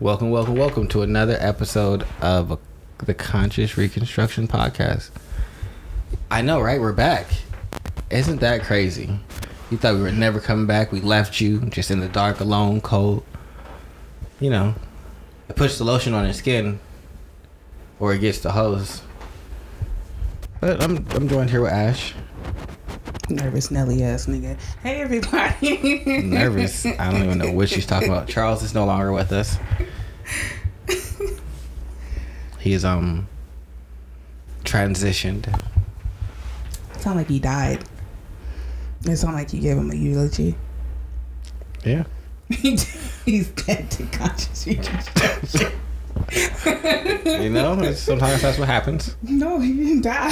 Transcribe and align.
Welcome, 0.00 0.30
welcome, 0.30 0.56
welcome 0.56 0.88
to 0.88 1.02
another 1.02 1.36
episode 1.38 2.04
of 2.20 2.58
the 2.98 3.14
Conscious 3.14 3.76
Reconstruction 3.76 4.48
Podcast. 4.48 5.10
I 6.32 6.42
know, 6.42 6.60
right? 6.60 6.80
We're 6.80 6.92
back. 6.92 7.28
Isn't 8.10 8.40
that 8.40 8.64
crazy? 8.64 9.20
You 9.70 9.78
thought 9.78 9.94
we 9.94 10.02
were 10.02 10.10
never 10.10 10.40
coming 10.40 10.66
back. 10.66 10.90
We 10.90 11.00
left 11.00 11.40
you 11.40 11.60
just 11.66 11.92
in 11.92 12.00
the 12.00 12.08
dark, 12.08 12.40
alone, 12.40 12.80
cold. 12.80 13.24
You 14.40 14.50
know, 14.50 14.74
I 15.48 15.52
puts 15.52 15.78
the 15.78 15.84
lotion 15.84 16.12
on 16.12 16.24
your 16.24 16.34
skin, 16.34 16.80
or 18.00 18.12
it 18.12 18.18
gets 18.18 18.40
the 18.40 18.50
hose. 18.50 19.00
But 20.60 20.82
I'm 20.82 21.06
I'm 21.10 21.28
joined 21.28 21.50
here 21.50 21.62
with 21.62 21.72
Ash. 21.72 22.14
Nervous 23.28 23.70
Nelly 23.70 24.02
ass 24.02 24.26
nigga. 24.26 24.58
Hey 24.82 25.00
everybody. 25.00 26.22
Nervous. 26.22 26.84
I 26.86 27.10
don't 27.10 27.22
even 27.22 27.38
know 27.38 27.52
what 27.52 27.68
she's 27.68 27.86
talking 27.86 28.08
about. 28.08 28.28
Charles 28.28 28.62
is 28.62 28.74
no 28.74 28.84
longer 28.84 29.12
with 29.12 29.32
us. 29.32 29.56
He's 32.58 32.84
um 32.84 33.28
transitioned. 34.64 35.46
Sound 36.98 37.18
like 37.18 37.28
he 37.28 37.38
died. 37.38 37.84
It 39.04 39.16
sound 39.16 39.34
like 39.34 39.52
you 39.52 39.60
gave 39.60 39.76
him 39.76 39.90
a 39.90 39.94
eulogy. 39.94 40.56
Yeah. 41.84 42.04
He's 42.48 43.48
dead 43.50 43.90
to 43.90 44.06
conscious. 44.06 44.66
You 47.24 47.50
know, 47.50 47.92
sometimes 47.92 48.40
that's 48.42 48.58
what 48.58 48.68
happens. 48.68 49.16
no, 49.22 49.58
he 49.58 49.72
didn't 49.74 50.02
die. 50.02 50.30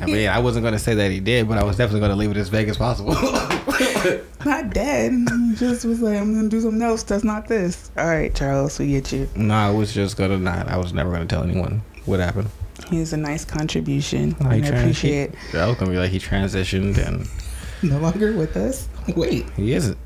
I 0.00 0.06
mean, 0.06 0.28
I 0.28 0.38
wasn't 0.38 0.62
going 0.62 0.74
to 0.74 0.78
say 0.78 0.94
that 0.94 1.10
he 1.10 1.18
did, 1.20 1.48
but 1.48 1.58
I 1.58 1.64
was 1.64 1.76
definitely 1.76 2.00
going 2.00 2.10
to 2.10 2.16
leave 2.16 2.30
it 2.30 2.36
as 2.36 2.48
vague 2.48 2.68
as 2.68 2.76
possible. 2.76 3.12
not 4.44 4.70
dead. 4.72 5.12
He 5.12 5.54
just 5.56 5.84
was 5.84 6.00
like, 6.00 6.16
I'm 6.20 6.34
gonna 6.34 6.48
do 6.48 6.60
something 6.60 6.82
else 6.82 7.02
that's 7.02 7.24
not 7.24 7.48
this. 7.48 7.90
All 7.96 8.06
right, 8.06 8.32
Charles, 8.34 8.78
we 8.78 8.88
get 8.88 9.10
you. 9.12 9.28
no, 9.34 9.54
I 9.54 9.70
was 9.70 9.92
just 9.92 10.16
going 10.16 10.30
to 10.30 10.38
not. 10.38 10.68
I 10.68 10.76
was 10.76 10.92
never 10.92 11.10
going 11.10 11.26
to 11.26 11.34
tell 11.34 11.42
anyone 11.42 11.82
what 12.04 12.20
happened. 12.20 12.48
He's 12.90 13.12
a 13.12 13.16
nice 13.16 13.44
contribution. 13.44 14.36
Oh, 14.42 14.48
I 14.48 14.56
appreciate. 14.56 15.34
I 15.54 15.66
was 15.66 15.76
going 15.76 15.86
to 15.90 15.92
be 15.92 15.96
like, 15.98 16.10
he 16.10 16.18
transitioned 16.18 16.98
and 16.98 17.26
No 17.82 17.98
longer 17.98 18.32
with 18.32 18.56
us. 18.56 18.88
Wait. 19.16 19.48
he 19.50 19.72
isn't. 19.72 19.98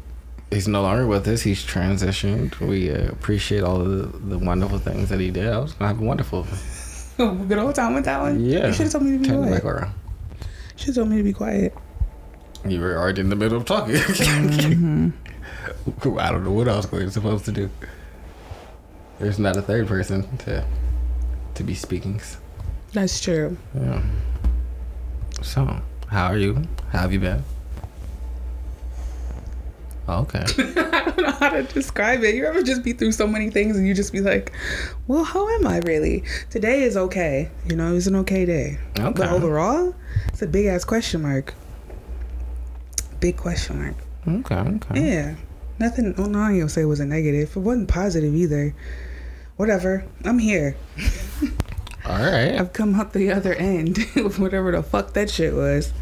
He's 0.51 0.67
no 0.67 0.83
longer 0.83 1.07
with 1.07 1.29
us. 1.29 1.43
He's 1.43 1.63
transitioned. 1.65 2.59
We 2.61 2.91
uh, 2.91 3.09
appreciate 3.11 3.63
all 3.63 3.79
the, 3.81 4.07
the 4.07 4.39
wonderful 4.39 4.79
things 4.79 5.11
that 5.11 5.21
he 5.21 5.31
did. 5.31 5.47
I 5.53 5.59
was 5.59 5.73
going 5.75 5.89
to 5.91 5.95
have 5.95 6.01
a 6.03 6.05
wonderful. 6.07 6.47
Good 7.19 7.59
old 7.59 7.75
time 7.75 7.95
with 7.95 8.05
that 8.07 8.21
one. 8.21 8.41
Yeah. 8.41 8.69
You 8.69 8.73
should 8.73 8.85
have 8.85 8.93
told 8.93 9.05
me 9.05 9.13
to 9.13 9.19
be 9.19 9.27
Turn 9.29 9.43
back 9.51 9.63
quiet. 9.63 9.77
around. 9.83 9.95
Should 10.77 10.87
have 10.87 10.95
told 10.95 11.09
me 11.11 11.17
to 11.19 11.23
be 11.23 11.33
quiet. 11.33 11.75
You 12.67 12.81
were 12.81 12.97
already 12.97 13.21
in 13.21 13.29
the 13.29 13.37
middle 13.37 13.59
of 13.59 13.65
talking. 13.67 13.97
I 16.19 16.31
don't 16.31 16.45
know 16.45 16.53
what 16.53 16.69
else 16.69 16.91
we're 16.91 17.11
supposed 17.11 17.45
to 17.47 17.53
do. 17.53 17.71
There's 19.19 19.39
not 19.39 19.57
a 19.57 19.63
third 19.63 19.87
person 19.87 20.37
to 20.39 20.65
to 21.55 21.63
be 21.65 21.75
speaking. 21.75 22.21
That's 22.93 23.21
true. 23.21 23.57
Yeah. 23.75 24.03
So, 25.43 25.81
how 26.09 26.27
are 26.27 26.39
you? 26.39 26.63
How 26.91 27.01
have 27.01 27.13
you 27.13 27.21
been? 27.21 27.43
Oh, 30.09 30.23
okay. 30.23 30.41
I 30.59 31.03
don't 31.05 31.19
know 31.19 31.31
how 31.33 31.51
to 31.51 31.63
describe 31.65 32.25
it. 32.25 32.35
You 32.35 32.47
ever 32.47 32.63
just 32.63 32.83
be 32.83 32.95
through 32.95 33.13
so 33.13 33.27
many 33.27 33.51
things 33.51 33.77
and 33.77 33.87
you 33.87 33.93
just 33.93 34.11
be 34.11 34.21
like, 34.21 34.53
well, 35.07 35.23
how 35.23 35.47
am 35.51 35.67
I 35.67 35.79
really? 35.81 36.25
Today 36.49 36.83
is 36.83 36.97
okay. 36.97 37.51
You 37.69 37.77
know, 37.77 37.95
it's 37.95 38.07
an 38.07 38.17
okay 38.17 38.47
day. 38.47 38.79
Okay. 38.99 39.13
But 39.15 39.29
overall, 39.31 39.95
it's 40.29 40.41
a 40.41 40.47
big 40.47 40.65
ass 40.65 40.85
question 40.85 41.21
mark. 41.21 41.53
Big 43.21 43.37
question 43.37 43.79
mark. 43.83 43.97
Okay. 44.27 44.55
Okay. 44.55 45.09
Yeah. 45.09 45.35
Nothing, 45.79 46.15
well, 46.17 46.29
no, 46.29 46.39
I 46.39 46.51
ain't 46.53 46.61
gonna 46.61 46.71
say 46.71 46.83
it 46.83 46.87
was 46.87 47.01
a 47.01 47.07
negative. 47.07 47.55
It 47.55 47.61
wasn't 47.61 47.89
positive 47.89 48.35
either. 48.35 48.75
Whatever. 49.57 50.07
I'm 50.25 50.39
here. 50.39 50.75
All 52.07 52.19
right. 52.19 52.55
I've 52.59 52.73
come 52.73 52.95
out 52.95 53.13
the 53.13 53.31
other 53.31 53.53
end 53.53 53.99
of 54.17 54.41
whatever 54.41 54.73
the 54.73 54.83
fuck 54.83 55.13
that 55.13 55.29
shit 55.29 55.53
was. 55.53 55.93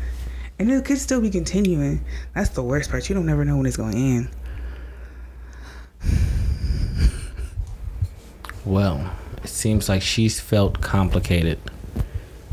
And 0.58 0.70
it 0.70 0.84
could 0.84 0.98
still 0.98 1.20
be 1.20 1.30
continuing. 1.30 2.04
That's 2.34 2.48
the 2.50 2.62
worst 2.62 2.90
part. 2.90 3.08
You 3.08 3.14
don't 3.14 3.26
never 3.26 3.44
know 3.44 3.56
when 3.58 3.66
it's 3.66 3.76
going 3.76 3.92
to 3.92 3.98
end. 3.98 4.28
Well, 8.64 9.12
it 9.42 9.48
seems 9.48 9.88
like 9.88 10.02
she's 10.02 10.40
felt 10.40 10.80
complicated. 10.80 11.58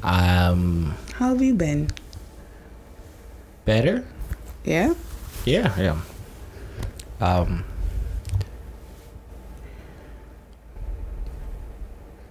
Um, 0.03 0.96
How 1.13 1.30
have 1.30 1.42
you 1.42 1.53
been? 1.53 1.90
better? 3.66 4.06
Yeah? 4.66 4.94
Yeah. 5.46 5.74
Yeah. 5.80 6.02
Um. 7.22 7.63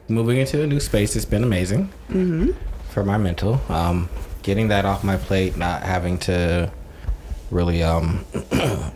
Moving 0.09 0.37
into 0.39 0.63
a 0.63 0.67
new 0.67 0.79
space 0.81 1.15
has 1.15 1.25
been 1.25 1.43
amazing. 1.43 1.89
Mm-hmm. 2.11 2.51
for 2.91 3.03
my 3.03 3.17
mental. 3.17 3.59
Um, 3.71 4.11
getting 4.43 4.69
that 4.69 4.85
off 4.85 5.03
my 5.05 5.17
plate, 5.17 5.57
not 5.57 5.83
having 5.83 6.19
to 6.19 6.71
really 7.51 7.83
um, 7.83 8.25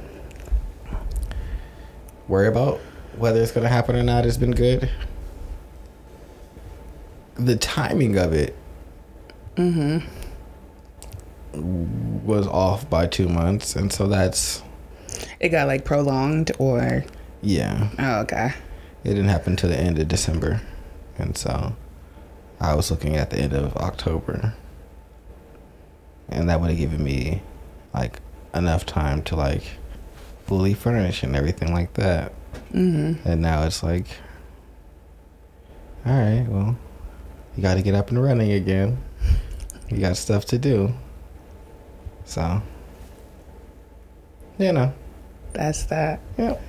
worry 2.29 2.49
about 2.49 2.81
whether 3.17 3.41
it's 3.41 3.53
gonna 3.53 3.69
happen 3.69 3.97
or 3.97 4.03
not 4.03 4.25
has 4.25 4.37
been 4.39 4.51
good. 4.53 4.91
The 7.35 7.57
timing 7.57 8.17
of 8.17 8.33
it 8.33 8.57
was 11.53 12.47
off 12.47 12.89
by 12.91 13.07
two 13.07 13.29
months, 13.29 13.77
and 13.77 13.93
so 13.93 14.07
that's 14.07 14.63
It 15.41 15.51
got 15.51 15.67
like 15.67 15.85
prolonged 15.85 16.53
or. 16.59 17.05
yeah. 17.43 17.89
Oh, 17.99 18.21
okay. 18.21 18.53
It 19.05 19.11
didn't 19.11 19.29
happen 19.29 19.57
to 19.57 19.69
the 19.69 19.79
end 19.79 19.99
of 19.99 20.09
December, 20.09 20.61
and 21.19 21.37
so 21.37 21.75
I 22.61 22.75
was 22.75 22.91
looking 22.91 23.17
at 23.17 23.31
the 23.31 23.39
end 23.39 23.53
of 23.53 23.77
October, 23.77 24.55
and 26.29 26.49
that 26.49 26.61
would 26.61 26.71
have 26.71 26.79
given 26.79 27.03
me 27.03 27.43
like 27.95 28.21
enough 28.55 28.85
time 28.87 29.23
to 29.25 29.37
like 29.37 29.63
fully 30.47 30.75
furnish 30.75 31.23
and 31.23 31.35
everything 31.37 31.73
like 31.73 31.95
that. 31.95 32.33
Mm-hmm. 32.73 33.29
And 33.29 33.41
now 33.43 33.65
it's 33.65 33.83
like, 33.83 34.07
all 36.05 36.13
right, 36.13 36.47
well, 36.49 36.77
you 37.57 37.63
got 37.63 37.75
to 37.75 37.83
get 37.83 37.95
up 37.95 38.11
and 38.11 38.23
running 38.23 38.53
again. 38.53 38.99
You 39.89 39.99
got 39.99 40.17
stuff 40.17 40.45
to 40.47 40.59
do, 40.59 40.93
so 42.25 42.61
you 44.59 44.73
know. 44.73 44.93
That's 45.53 45.85
that. 45.85 46.21
Yep. 46.39 46.63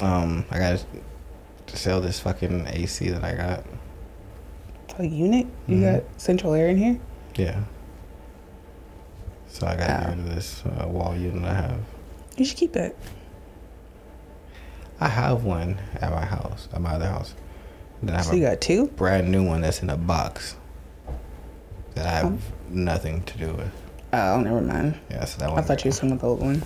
Um, 0.00 0.44
I 0.50 0.58
got 0.58 0.84
to 1.66 1.76
sell 1.76 2.00
this 2.00 2.18
fucking 2.20 2.66
AC 2.66 3.10
that 3.10 3.22
I 3.22 3.34
got. 3.34 3.64
A 4.98 5.04
unit? 5.04 5.46
You 5.66 5.76
Mhm. 5.76 5.94
got 5.94 6.02
central 6.20 6.54
air 6.54 6.68
in 6.68 6.76
here? 6.78 6.98
Yeah. 7.36 7.60
So 9.50 9.66
I 9.66 9.76
got 9.76 9.86
to 9.88 10.06
Oh. 10.06 10.10
rid 10.10 10.18
of 10.20 10.34
this 10.34 10.62
uh, 10.64 10.86
wall 10.88 11.14
unit 11.16 11.44
I 11.44 11.54
have. 11.54 11.80
You 12.36 12.44
should 12.44 12.56
keep 12.56 12.76
it. 12.76 12.96
I 15.00 15.08
have 15.08 15.44
one 15.44 15.78
at 16.00 16.10
my 16.12 16.24
house, 16.24 16.68
at 16.72 16.80
my 16.80 16.90
other 16.92 17.06
house. 17.08 17.34
Then 18.02 18.14
I 18.14 18.18
have 18.18 18.26
So 18.26 18.34
you 18.34 18.42
got 18.44 18.60
two? 18.60 18.86
brand 18.96 19.30
new 19.30 19.44
one 19.46 19.60
that's 19.62 19.82
in 19.82 19.90
a 19.90 19.96
box 19.96 20.56
that 21.94 22.06
I 22.06 22.10
have 22.10 22.24
Um. 22.26 22.38
nothing 22.70 23.22
to 23.24 23.38
do 23.38 23.52
with. 23.54 23.72
Oh, 24.12 24.40
never 24.40 24.60
mind. 24.60 24.98
Yeah, 25.10 25.24
so 25.24 25.38
that 25.40 25.50
one. 25.50 25.58
I 25.58 25.62
thought 25.62 25.84
you 25.84 25.88
was 25.88 25.96
talking 25.96 26.12
about 26.12 26.20
the 26.20 26.26
old 26.28 26.40
one. 26.40 26.62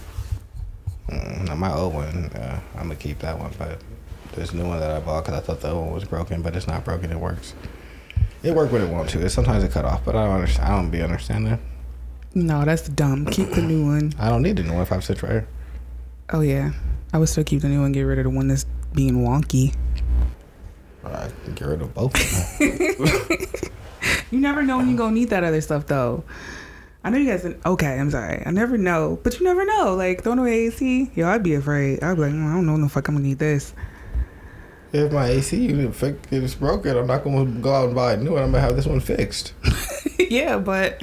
Mm, 1.10 1.48
no, 1.48 1.54
my 1.56 1.72
old 1.72 1.94
one, 1.94 2.30
uh, 2.34 2.60
I'm 2.76 2.84
gonna 2.84 2.96
keep 2.96 3.18
that 3.20 3.38
one, 3.38 3.52
but 3.58 3.78
this 4.34 4.52
new 4.54 4.66
one 4.66 4.80
that 4.80 4.90
I 4.90 5.00
bought 5.00 5.24
because 5.24 5.38
I 5.38 5.42
thought 5.44 5.60
the 5.60 5.70
old 5.70 5.84
one 5.86 5.94
was 5.94 6.04
broken, 6.04 6.40
but 6.42 6.56
it's 6.56 6.66
not 6.66 6.84
broken. 6.84 7.10
It 7.12 7.18
works. 7.20 7.54
It 8.42 8.54
worked 8.54 8.72
when 8.72 8.82
it 8.82 8.90
wants 8.90 9.12
to. 9.12 9.20
It 9.24 9.30
sometimes 9.30 9.62
it 9.64 9.70
cut 9.72 9.84
off, 9.84 10.04
but 10.04 10.16
I 10.16 10.24
don't 10.24 10.34
understand. 10.34 10.68
I 10.68 10.76
don't 10.76 10.90
be 10.90 11.02
understanding. 11.02 11.58
No, 12.34 12.64
that's 12.64 12.88
dumb. 12.88 13.26
Keep 13.26 13.50
the 13.52 13.62
new 13.62 13.86
one. 13.86 14.12
I 14.18 14.28
don't 14.28 14.42
need 14.42 14.56
the 14.56 14.62
new 14.64 14.72
one 14.72 14.82
if 14.82 14.90
I 14.92 14.96
have 14.96 15.04
such 15.04 15.22
right. 15.22 15.44
Oh, 16.30 16.40
yeah. 16.40 16.72
I 17.12 17.18
would 17.18 17.28
still 17.28 17.44
keep 17.44 17.60
the 17.62 17.68
new 17.68 17.80
one, 17.80 17.92
get 17.92 18.02
rid 18.02 18.18
of 18.18 18.24
the 18.24 18.30
one 18.30 18.48
that's 18.48 18.66
being 18.92 19.24
wonky. 19.24 19.74
I 21.04 21.28
get 21.54 21.66
rid 21.68 21.82
of 21.82 21.94
both 21.94 22.14
of 22.14 22.58
them. 22.58 23.38
You 24.30 24.40
never 24.40 24.62
know 24.64 24.78
when 24.78 24.88
you're 24.88 24.98
going 24.98 25.14
to 25.14 25.20
need 25.20 25.30
that 25.30 25.44
other 25.44 25.60
stuff, 25.60 25.86
though. 25.86 26.24
I 27.04 27.10
know 27.10 27.18
you 27.18 27.26
guys. 27.30 27.46
Okay, 27.64 27.98
I'm 28.00 28.10
sorry. 28.10 28.42
I 28.44 28.50
never 28.50 28.76
know, 28.76 29.18
but 29.22 29.38
you 29.38 29.44
never 29.44 29.64
know. 29.64 29.94
Like 29.94 30.22
throwing 30.24 30.40
away 30.40 30.66
AC, 30.66 31.10
yo, 31.14 31.28
I'd 31.28 31.42
be 31.42 31.54
afraid. 31.54 32.02
I'd 32.02 32.14
be 32.16 32.22
like, 32.22 32.32
"Mm, 32.32 32.50
I 32.50 32.54
don't 32.54 32.66
know 32.66 32.72
when 32.72 32.80
the 32.80 32.88
fuck 32.88 33.06
I'm 33.08 33.14
gonna 33.14 33.26
need 33.28 33.38
this. 33.38 33.74
if 34.92 35.12
my 35.12 35.28
AC 35.28 35.56
unit 35.66 35.94
fi- 35.94 36.16
is 36.30 36.54
broken, 36.54 36.96
I'm 36.96 37.06
not 37.06 37.22
gonna 37.22 37.44
go 37.60 37.72
out 37.74 37.86
and 37.86 37.94
buy 37.94 38.14
a 38.14 38.16
new 38.16 38.32
one. 38.32 38.42
I'm 38.42 38.50
gonna 38.52 38.62
have 38.62 38.74
this 38.76 38.86
one 38.86 39.00
fixed. 39.00 39.52
yeah, 40.18 40.58
but 40.58 41.02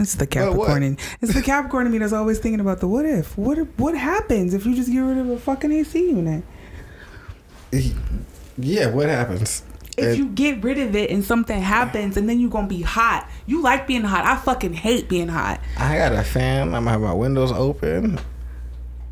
it's 0.00 0.14
the 0.14 0.26
Capricorn. 0.26 0.82
in 0.82 0.98
It's 1.20 1.34
the 1.34 1.42
Capricorn 1.42 1.86
in 1.86 1.92
me 1.92 1.98
that's 1.98 2.12
always 2.12 2.38
thinking 2.38 2.60
about 2.60 2.80
the 2.80 2.88
what 2.88 3.04
if. 3.06 3.36
What 3.38 3.58
if, 3.58 3.68
what 3.78 3.94
happens 3.96 4.54
if 4.54 4.64
you 4.66 4.74
just 4.74 4.90
get 4.90 5.00
rid 5.00 5.18
of 5.18 5.28
a 5.30 5.38
fucking 5.38 5.70
AC 5.72 5.98
unit? 6.10 6.42
Yeah, 8.58 8.88
what 8.88 9.08
happens? 9.08 9.62
If 9.96 10.06
And- 10.06 10.16
you 10.18 10.28
get 10.28 10.62
rid 10.62 10.78
of 10.78 10.94
it 10.96 11.10
and 11.10 11.24
something 11.24 11.60
happens 11.60 12.16
and 12.16 12.28
then 12.28 12.40
you're 12.40 12.50
gonna 12.50 12.66
be 12.66 12.82
hot. 12.82 13.28
You 13.46 13.60
like 13.62 13.86
being 13.86 14.02
hot. 14.04 14.24
I 14.24 14.36
fucking 14.36 14.72
hate 14.74 15.08
being 15.08 15.28
hot. 15.28 15.60
I 15.76 15.96
got 15.98 16.12
a 16.12 16.22
fan. 16.22 16.68
I'm 16.74 16.84
gonna 16.84 16.90
have 16.92 17.00
my 17.00 17.12
windows 17.14 17.52
open. 17.52 18.18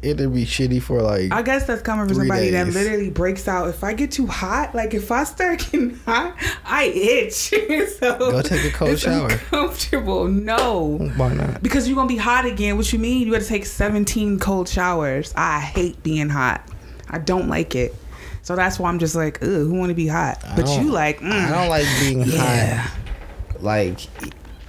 It'd 0.03 0.33
be 0.33 0.45
shitty 0.45 0.81
for 0.81 1.03
like. 1.03 1.33
I 1.33 1.43
guess 1.43 1.67
that's 1.67 1.83
coming 1.83 2.07
from 2.07 2.17
somebody 2.17 2.51
that 2.51 2.69
literally 2.69 3.11
breaks 3.11 3.49
out. 3.49 3.69
If 3.69 3.83
I 3.83 3.93
get 3.95 4.13
too 4.13 4.27
hot, 4.27 4.75
like 4.75 4.95
if 4.95 5.11
I 5.11 5.25
start 5.25 5.59
getting 5.59 5.97
hot, 6.07 6.37
I 6.65 6.85
itch. 6.85 7.35
so 7.99 8.19
Go 8.19 8.43
take 8.43 8.65
a 8.65 8.77
cold 8.77 8.99
shower. 8.99 9.31
Comfortable? 9.31 10.29
No. 10.29 10.99
why 11.17 11.35
not? 11.35 11.63
Because 11.63 11.89
you're 11.89 11.97
gonna 11.97 12.09
be 12.09 12.17
hot 12.17 12.47
again. 12.47 12.77
What 12.77 12.93
you 12.93 12.99
mean? 12.99 13.27
You 13.27 13.33
gotta 13.33 13.45
take 13.45 13.67
17 13.67 14.39
cold 14.39 14.69
showers. 14.69 15.33
I 15.37 15.61
hate 15.61 16.03
being 16.03 16.29
hot. 16.29 16.67
I 17.11 17.19
don't 17.19 17.49
like 17.49 17.75
it. 17.75 17.95
So 18.43 18.57
that's 18.57 18.79
why 18.79 18.89
I'm 18.89 18.99
just 18.99 19.15
like, 19.15 19.43
ugh, 19.43 19.49
who 19.49 19.75
wanna 19.75 19.95
be 19.95 20.07
hot? 20.07 20.43
I 20.45 20.57
But 20.57 20.69
you 20.81 20.91
like, 20.91 21.21
mm, 21.21 21.31
I 21.31 21.51
don't 21.51 21.69
like 21.69 21.87
being 22.01 22.23
yeah. 22.23 22.77
hot. 22.77 23.63
Like 23.63 24.01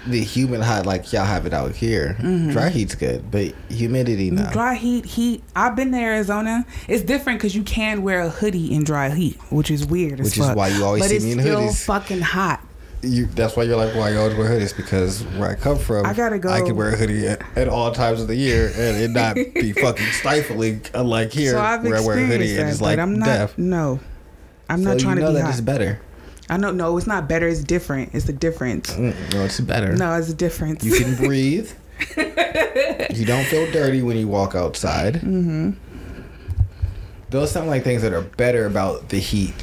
the 0.08 0.22
humid 0.24 0.62
hot, 0.62 0.86
like 0.86 1.12
y'all 1.12 1.26
have 1.26 1.46
it 1.46 1.54
out 1.54 1.76
here. 1.76 2.16
Mm-hmm. 2.20 2.52
Dry 2.52 2.70
heat's 2.70 2.96
good, 2.96 3.30
but 3.32 3.54
humidity 3.70 4.32
no. 4.32 4.50
Dry 4.52 4.76
heat, 4.76 5.06
heat. 5.06 5.44
I've 5.56 5.76
been 5.76 5.92
to 5.92 5.98
Arizona. 5.98 6.66
It's 6.88 7.04
different 7.04 7.40
because 7.40 7.56
you 7.56 7.64
can 7.64 8.02
wear 8.02 8.22
a 8.22 8.30
hoodie 8.30 8.74
in 8.74 8.84
dry 8.84 9.10
heat, 9.10 9.38
which 9.52 9.70
is 9.70 9.86
weird. 9.86 10.20
as 10.20 10.26
Which 10.28 10.38
is 10.38 10.46
fuck. 10.48 10.56
why 10.58 10.70
you 10.70 10.84
always 10.86 11.04
but 11.04 11.10
see 11.10 11.16
it's 11.18 11.26
me 11.26 11.32
in 11.34 11.40
still 11.42 11.62
hoodies. 11.62 11.86
fucking 11.86 12.22
hot. 12.22 12.62
You, 13.02 13.28
that's 13.28 13.56
why 13.56 13.64
you're 13.64 13.78
like, 13.78 13.96
why 13.96 14.10
you 14.10 14.20
always 14.20 14.36
wear 14.36 14.50
hoodies? 14.50 14.76
Because 14.76 15.22
where 15.38 15.50
I 15.52 15.56
come 15.56 15.78
from, 15.78 16.06
I 16.06 16.14
gotta 16.14 16.38
go. 16.38 16.50
I 16.50 16.62
can 16.62 16.76
wear 16.76 16.90
a 16.94 16.98
hoodie 16.98 17.28
at, 17.28 17.42
at 17.56 17.70
all 17.70 17.92
times 17.94 18.22
of 18.22 18.28
the 18.28 18.36
year 18.36 18.68
and 18.76 18.98
it 19.02 19.10
not 19.12 19.36
be 19.36 19.72
fucking 19.82 20.06
stifling. 20.08 20.82
Unlike 20.94 21.32
here, 21.32 21.52
so 21.54 21.62
I've 21.62 21.84
where 21.84 21.98
I 21.98 22.02
wear 22.02 22.18
a 22.18 22.26
hoodie 22.26 22.54
that, 22.56 22.62
and 22.62 22.70
it's 22.70 22.82
like 22.82 23.00
I'm 23.00 23.18
not. 23.20 23.26
death. 23.26 23.58
No, 23.58 24.00
I'm 24.70 24.84
so 24.84 24.90
not 24.92 25.00
trying 25.00 25.16
you 25.18 25.22
know 25.22 25.28
to 25.28 25.34
be 25.34 25.38
that 25.40 25.44
hot. 25.46 25.52
it's 25.52 25.62
better. 25.62 26.02
I 26.50 26.58
don't 26.58 26.78
know. 26.78 26.98
It's 26.98 27.08
not 27.08 27.28
better. 27.30 27.48
It's 27.48 27.64
different. 27.64 28.14
It's 28.14 28.26
the 28.26 28.34
difference. 28.34 28.94
Mm, 28.96 29.34
no, 29.34 29.46
it's 29.46 29.60
better. 29.60 29.96
No, 29.96 30.14
it's 30.16 30.30
a 30.30 30.34
difference. 30.34 30.84
You 30.84 30.94
can 30.94 31.16
breathe. 31.16 31.72
you 32.18 33.26
don't 33.26 33.46
feel 33.46 33.70
dirty 33.72 34.02
when 34.02 34.18
you 34.18 34.28
walk 34.28 34.56
outside. 34.56 35.16
Mm-hmm. 35.16 35.72
Those 37.30 37.52
sound 37.52 37.68
like 37.68 37.84
things 37.84 38.02
that 38.02 38.14
are 38.14 38.22
better 38.22 38.66
about 38.66 39.10
the 39.10 39.20
heat. 39.20 39.54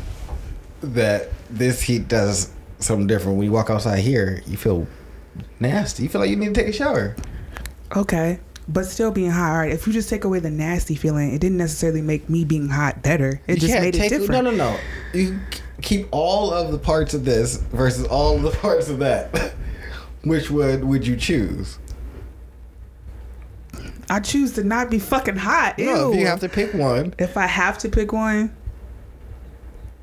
That 0.82 1.30
this 1.50 1.82
heat 1.82 2.06
does 2.08 2.52
something 2.78 3.06
different. 3.06 3.38
When 3.38 3.46
you 3.46 3.52
walk 3.52 3.70
outside 3.70 4.00
here, 4.00 4.42
you 4.46 4.56
feel 4.56 4.86
nasty. 5.58 6.04
You 6.04 6.08
feel 6.08 6.20
like 6.20 6.30
you 6.30 6.36
need 6.36 6.54
to 6.54 6.60
take 6.60 6.68
a 6.68 6.72
shower. 6.72 7.16
okay, 7.96 8.38
but 8.68 8.84
still 8.86 9.10
being 9.10 9.30
hot. 9.30 9.50
All 9.50 9.58
right. 9.58 9.72
If 9.72 9.86
you 9.86 9.92
just 9.92 10.08
take 10.08 10.24
away 10.24 10.38
the 10.38 10.50
nasty 10.50 10.94
feeling, 10.94 11.32
it 11.34 11.40
didn't 11.40 11.58
necessarily 11.58 12.02
make 12.02 12.28
me 12.28 12.44
being 12.44 12.68
hot 12.68 13.02
better. 13.02 13.40
It 13.46 13.54
You 13.54 13.68
just 13.68 13.74
made 13.80 13.94
it 13.96 14.08
different. 14.08 14.30
No, 14.30 14.40
no, 14.42 14.50
no. 14.50 14.78
You 15.14 15.40
keep 15.82 16.08
all 16.11 16.52
of 16.52 16.73
the 16.73 16.78
parts 16.78 17.14
of 17.14 17.25
this 17.25 17.56
versus 17.56 18.06
all 18.06 18.37
of 18.37 18.43
the 18.43 18.50
parts 18.62 18.88
of 18.88 18.99
that. 19.00 19.55
Which 20.25 20.50
would 20.50 20.82
would 20.84 21.06
you 21.06 21.17
choose? 21.17 21.78
I 24.08 24.20
choose 24.20 24.52
to 24.52 24.64
not 24.64 24.90
be 24.90 24.99
fucking 24.99 25.37
hot. 25.37 25.78
Ew. 25.78 25.87
No, 25.87 26.12
if 26.12 26.19
you 26.20 26.26
have 26.26 26.40
to 26.40 26.49
pick 26.49 26.73
one. 26.75 27.14
If 27.19 27.37
I 27.37 27.46
have 27.46 27.78
to 27.78 27.88
pick 27.88 28.12
one, 28.12 28.55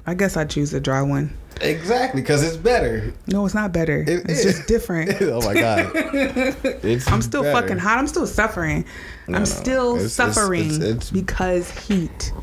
I 0.05 0.13
guess 0.13 0.35
I 0.35 0.43
choose 0.45 0.71
the 0.71 0.79
dry 0.81 1.01
one. 1.01 1.35
Exactly, 1.61 2.21
because 2.21 2.43
it's 2.43 2.57
better. 2.57 3.13
No, 3.27 3.45
it's 3.45 3.53
not 3.55 3.71
better. 3.71 4.01
It 4.01 4.09
it's 4.29 4.43
is. 4.43 4.55
just 4.57 4.67
different. 4.67 5.15
oh 5.21 5.39
my 5.41 5.53
god. 5.53 5.91
It's 6.83 7.07
I'm 7.09 7.21
still 7.21 7.43
better. 7.43 7.61
fucking 7.61 7.77
hot. 7.77 7.97
I'm 7.99 8.07
still 8.07 8.27
suffering. 8.27 8.83
No, 9.27 9.33
no. 9.33 9.37
I'm 9.39 9.45
still 9.45 9.95
It's- 9.95 10.17
it's- 10.19 10.35
suffering 10.35 10.65
it's- 10.75 10.79
it's- 10.81 11.11
because 11.11 11.69
heat. 11.87 12.33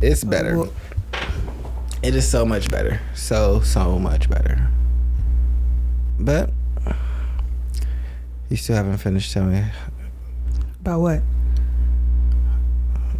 It's 0.00 0.24
better. 0.24 0.56
Well, 0.58 0.72
It 2.02 2.14
is 2.14 2.26
so 2.26 2.46
much 2.46 2.70
better. 2.70 3.00
So 3.14 3.60
so 3.60 3.98
much 3.98 4.30
better. 4.30 4.68
But 6.18 6.50
you 8.48 8.56
still 8.56 8.76
haven't 8.76 8.98
finished 8.98 9.32
telling 9.32 9.52
me. 9.52 9.64
About 10.80 11.00
what? 11.00 11.22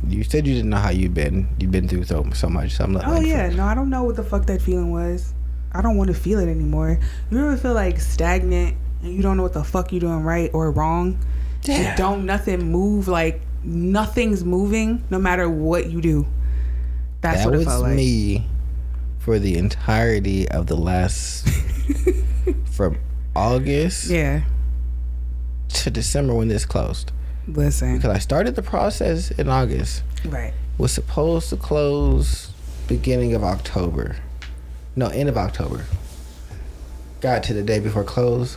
You 0.08 0.24
said 0.24 0.46
you 0.46 0.54
didn't 0.54 0.70
know 0.70 0.78
how 0.78 0.90
you'd 0.90 1.12
been. 1.12 1.48
You'd 1.58 1.70
been 1.70 1.88
through 1.88 2.04
so 2.04 2.28
so 2.32 2.48
much. 2.48 2.72
So 2.72 2.84
I'm 2.84 2.92
not. 2.92 3.06
Oh 3.06 3.12
like, 3.12 3.26
yeah, 3.26 3.50
no, 3.50 3.64
I 3.64 3.74
don't 3.74 3.90
know 3.90 4.04
what 4.04 4.16
the 4.16 4.24
fuck 4.24 4.46
that 4.46 4.62
feeling 4.62 4.90
was. 4.90 5.34
I 5.72 5.82
don't 5.82 5.96
want 5.98 6.08
to 6.08 6.14
feel 6.14 6.40
it 6.40 6.48
anymore. 6.48 6.98
You 7.30 7.38
ever 7.38 7.56
feel 7.58 7.74
like 7.74 8.00
stagnant 8.00 8.76
and 9.02 9.14
you 9.14 9.22
don't 9.22 9.36
know 9.36 9.42
what 9.42 9.52
the 9.52 9.62
fuck 9.62 9.92
you're 9.92 10.00
doing 10.00 10.22
right 10.22 10.50
or 10.54 10.70
wrong? 10.72 11.18
Yeah. 11.64 11.94
Don't 11.96 12.24
nothing 12.24 12.72
move 12.72 13.08
like 13.08 13.42
nothing's 13.62 14.42
moving 14.42 15.04
no 15.10 15.18
matter 15.18 15.48
what 15.50 15.90
you 15.90 16.00
do. 16.00 16.26
That's 17.20 17.40
that 17.40 17.46
what 17.46 17.54
it 17.54 17.58
was 17.58 17.66
felt 17.66 17.82
like. 17.82 17.94
me 17.94 18.46
for 19.20 19.38
the 19.38 19.56
entirety 19.56 20.48
of 20.48 20.66
the 20.66 20.76
last 20.76 21.46
from 22.72 22.98
August 23.36 24.06
Yeah. 24.10 24.42
to 25.68 25.90
December 25.90 26.34
when 26.34 26.48
this 26.48 26.64
closed. 26.66 27.12
Listen. 27.46 27.96
Because 27.96 28.10
I 28.16 28.18
started 28.18 28.56
the 28.56 28.62
process 28.62 29.30
in 29.30 29.48
August. 29.48 30.02
Right. 30.26 30.52
Was 30.78 30.90
supposed 30.92 31.50
to 31.50 31.56
close 31.56 32.50
beginning 32.88 33.34
of 33.34 33.44
October. 33.44 34.16
No, 34.96 35.06
end 35.08 35.28
of 35.28 35.36
October. 35.36 35.84
Got 37.20 37.42
to 37.44 37.54
the 37.54 37.62
day 37.62 37.78
before 37.78 38.02
close, 38.02 38.56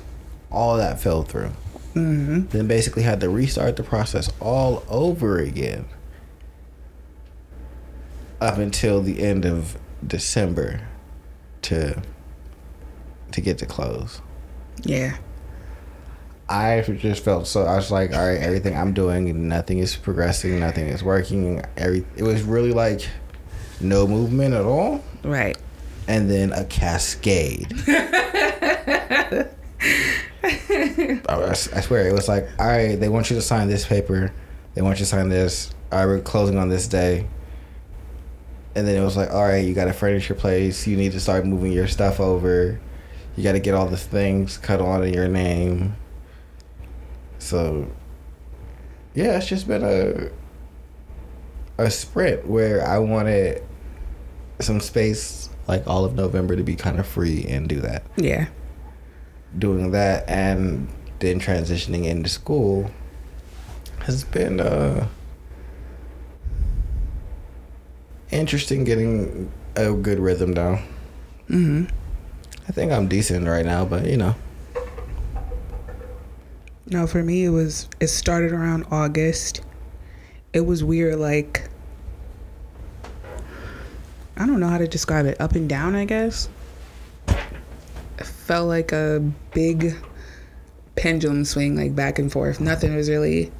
all 0.49 0.77
that 0.77 0.99
fell 0.99 1.23
through. 1.23 1.51
Mm-hmm. 1.93 2.47
Then 2.47 2.67
basically 2.67 3.03
had 3.03 3.19
to 3.19 3.29
restart 3.29 3.75
the 3.75 3.83
process 3.83 4.31
all 4.39 4.83
over 4.89 5.37
again. 5.39 5.85
Up 8.41 8.57
until 8.57 9.01
the 9.01 9.21
end 9.21 9.45
of 9.45 9.77
December 10.07 10.81
to 11.63 12.01
to 13.31 13.41
get 13.41 13.57
to 13.59 13.65
close. 13.65 14.21
Yeah. 14.83 15.17
I 16.49 16.81
just 16.81 17.23
felt 17.23 17.47
so. 17.47 17.63
I 17.63 17.75
was 17.77 17.89
like, 17.89 18.13
all 18.13 18.19
right, 18.27 18.39
everything 18.39 18.75
I'm 18.77 18.93
doing, 18.93 19.47
nothing 19.47 19.79
is 19.79 19.95
progressing, 19.95 20.59
nothing 20.59 20.87
is 20.87 21.01
working. 21.03 21.63
Every 21.77 22.05
it 22.15 22.23
was 22.23 22.43
really 22.43 22.73
like 22.73 23.07
no 23.81 24.05
movement 24.07 24.53
at 24.53 24.65
all, 24.65 25.03
Right. 25.23 25.57
and 26.07 26.29
then 26.29 26.51
a 26.51 26.65
cascade. 26.65 27.73
I, 30.45 31.49
I 31.49 31.53
swear, 31.53 32.07
it 32.07 32.13
was 32.13 32.27
like, 32.27 32.47
all 32.59 32.67
right, 32.67 32.95
they 32.99 33.09
want 33.09 33.29
you 33.29 33.35
to 33.37 33.41
sign 33.41 33.67
this 33.67 33.85
paper, 33.85 34.31
they 34.75 34.81
want 34.81 34.99
you 34.99 35.05
to 35.05 35.09
sign 35.09 35.29
this. 35.29 35.73
All 35.91 35.99
right, 35.99 36.05
we're 36.05 36.21
closing 36.21 36.57
on 36.57 36.69
this 36.69 36.87
day. 36.87 37.27
And 38.75 38.87
then 38.87 38.99
it 38.99 39.03
was 39.03 39.15
like, 39.15 39.29
all 39.29 39.43
right, 39.43 39.65
you 39.65 39.73
got 39.73 39.85
to 39.85 39.93
furnish 39.93 40.29
your 40.29 40.37
place. 40.37 40.87
You 40.87 40.97
need 40.97 41.11
to 41.11 41.19
start 41.19 41.45
moving 41.45 41.71
your 41.71 41.87
stuff 41.87 42.19
over. 42.19 42.79
You 43.35 43.43
got 43.43 43.53
to 43.53 43.59
get 43.59 43.75
all 43.75 43.87
the 43.87 43.97
things 43.97 44.57
cut 44.57 44.81
on 44.81 45.03
in 45.03 45.13
your 45.13 45.27
name. 45.27 45.95
So, 47.39 47.91
yeah, 49.13 49.37
it's 49.37 49.47
just 49.47 49.67
been 49.67 49.83
a 49.83 50.31
a 51.77 51.89
sprint 51.89 52.47
where 52.47 52.85
I 52.85 52.99
wanted 52.99 53.63
some 54.59 54.79
space, 54.79 55.49
like 55.67 55.85
all 55.87 56.05
of 56.05 56.15
November, 56.15 56.55
to 56.55 56.63
be 56.63 56.75
kind 56.75 56.99
of 56.99 57.07
free 57.07 57.45
and 57.45 57.67
do 57.67 57.79
that. 57.81 58.03
Yeah. 58.15 58.47
Doing 59.57 59.91
that 59.91 60.27
and 60.27 60.87
then 61.19 61.39
transitioning 61.39 62.05
into 62.05 62.29
school 62.29 62.91
has 63.99 64.23
been 64.23 64.59
uh, 64.59 65.07
interesting. 68.33 68.83
Getting 68.83 69.51
a 69.75 69.93
good 69.93 70.19
rhythm 70.19 70.53
down. 70.53 70.77
Mm-hmm. 71.49 71.85
I 72.67 72.71
think 72.71 72.91
I'm 72.91 73.07
decent 73.07 73.47
right 73.47 73.65
now, 73.65 73.85
but 73.85 74.05
you 74.05 74.17
know. 74.17 74.35
No, 76.85 77.07
for 77.07 77.23
me 77.23 77.45
it 77.45 77.49
was 77.49 77.87
it 77.99 78.07
started 78.07 78.51
around 78.51 78.85
August. 78.91 79.61
It 80.51 80.61
was 80.61 80.83
weird 80.83 81.17
like 81.17 81.69
I 84.35 84.45
don't 84.45 84.59
know 84.59 84.67
how 84.67 84.79
to 84.79 84.87
describe 84.87 85.25
it. 85.25 85.39
Up 85.39 85.53
and 85.53 85.69
down, 85.69 85.95
I 85.95 86.05
guess. 86.05 86.49
It 87.27 88.25
felt 88.25 88.67
like 88.67 88.91
a 88.91 89.19
big 89.53 89.95
pendulum 90.95 91.45
swing 91.45 91.75
like 91.75 91.95
back 91.95 92.19
and 92.19 92.31
forth. 92.31 92.59
Nothing 92.59 92.95
was 92.95 93.09
really 93.09 93.51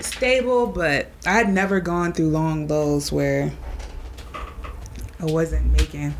stable, 0.00 0.66
but 0.66 1.08
I 1.26 1.32
had 1.32 1.48
never 1.48 1.80
gone 1.80 2.12
through 2.12 2.28
long 2.28 2.68
lows 2.68 3.10
where 3.10 3.52
I 5.20 5.24
wasn't 5.26 5.72
making 5.72 6.14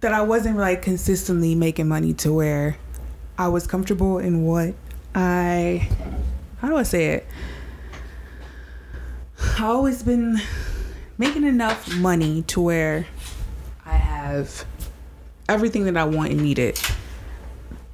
that 0.00 0.12
I 0.12 0.22
wasn't 0.22 0.56
like 0.56 0.82
consistently 0.82 1.54
making 1.54 1.88
money 1.88 2.14
to 2.14 2.32
where 2.32 2.76
I 3.36 3.48
was 3.48 3.66
comfortable 3.66 4.18
in 4.18 4.44
what 4.44 4.74
I 5.14 5.88
how 6.58 6.68
do 6.68 6.76
I 6.76 6.82
say 6.82 7.06
it? 7.14 7.26
I 9.58 9.64
always 9.64 10.02
been 10.02 10.40
making 11.16 11.44
enough 11.44 11.94
money 11.96 12.42
to 12.42 12.60
where 12.60 13.06
I 13.84 13.94
have 13.94 14.64
everything 15.48 15.84
that 15.84 15.96
I 15.96 16.04
want 16.04 16.30
and 16.30 16.42
need 16.42 16.58
it. 16.58 16.80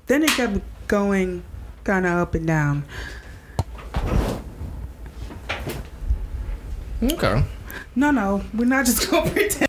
Then 0.06 0.22
it 0.22 0.30
kept 0.30 0.60
going 0.88 1.42
kind 1.84 2.06
of 2.06 2.12
up 2.12 2.34
and 2.34 2.46
down. 2.46 2.84
Okay. 7.02 7.44
No, 7.96 8.10
no, 8.10 8.42
we're 8.54 8.64
not 8.64 8.86
just 8.86 9.10
gonna 9.10 9.30
pretend. 9.30 9.68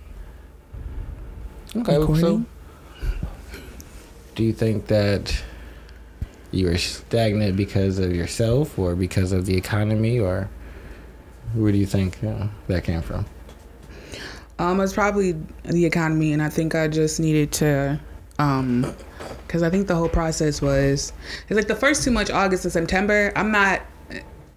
Okay. 1.76 2.20
So, 2.22 2.44
do 4.36 4.44
you 4.44 4.54
think 4.54 4.88
that 4.88 5.44
you 6.52 6.68
were 6.68 6.78
stagnant 6.78 7.58
because 7.58 8.00
of 8.00 8.16
yourself, 8.16 8.80
or 8.80 8.96
because 8.96 9.32
of 9.32 9.46
the 9.46 9.56
economy, 9.58 10.20
or 10.20 10.50
Where 11.54 11.72
do 11.72 11.78
you 11.78 11.86
think 11.86 12.24
uh, 12.24 12.48
that 12.68 12.84
came 12.84 13.02
from? 13.02 13.26
Um, 14.58 14.80
it's 14.80 14.94
probably 14.94 15.36
the 15.64 15.86
economy, 15.86 16.34
and 16.34 16.42
I 16.42 16.50
think 16.50 16.76
I 16.76 16.88
just 16.88 17.20
needed 17.20 17.52
to, 17.54 18.00
um, 18.40 18.94
because 19.46 19.64
I 19.64 19.70
think 19.70 19.88
the 19.88 19.96
whole 19.96 20.10
process 20.10 20.62
was, 20.62 21.12
it's 21.50 21.58
like 21.58 21.68
the 21.68 21.76
first 21.76 22.04
two 22.04 22.12
months, 22.12 22.32
August 22.32 22.64
and 22.66 22.72
September. 22.72 23.34
I'm 23.36 23.52
not, 23.52 23.82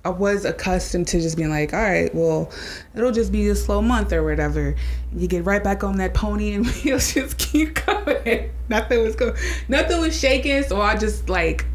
I 0.09 0.11
was 0.11 0.47
accustomed 0.47 1.07
to 1.09 1.21
just 1.21 1.37
being 1.37 1.51
like, 1.51 1.75
all 1.75 1.83
right, 1.83 2.13
well, 2.15 2.51
it'll 2.95 3.13
just 3.13 3.31
be 3.31 3.47
a 3.49 3.55
slow 3.55 3.83
month 3.83 4.11
or 4.11 4.25
whatever. 4.25 4.75
You 5.15 5.29
get 5.29 5.45
right 5.45 5.63
back 5.63 5.85
on 5.85 5.99
that 5.99 6.15
pony, 6.15 6.55
and 6.55 6.67
wheels 6.85 7.13
just 7.13 7.37
keep 7.37 7.85
going. 7.85 8.51
nothing 8.71 9.03
was 9.03 9.15
going, 9.15 9.35
nothing 9.69 10.01
was 10.01 10.19
shaking, 10.19 10.63
so 10.63 10.81
I 10.81 10.97
just 10.97 11.29
like, 11.29 11.67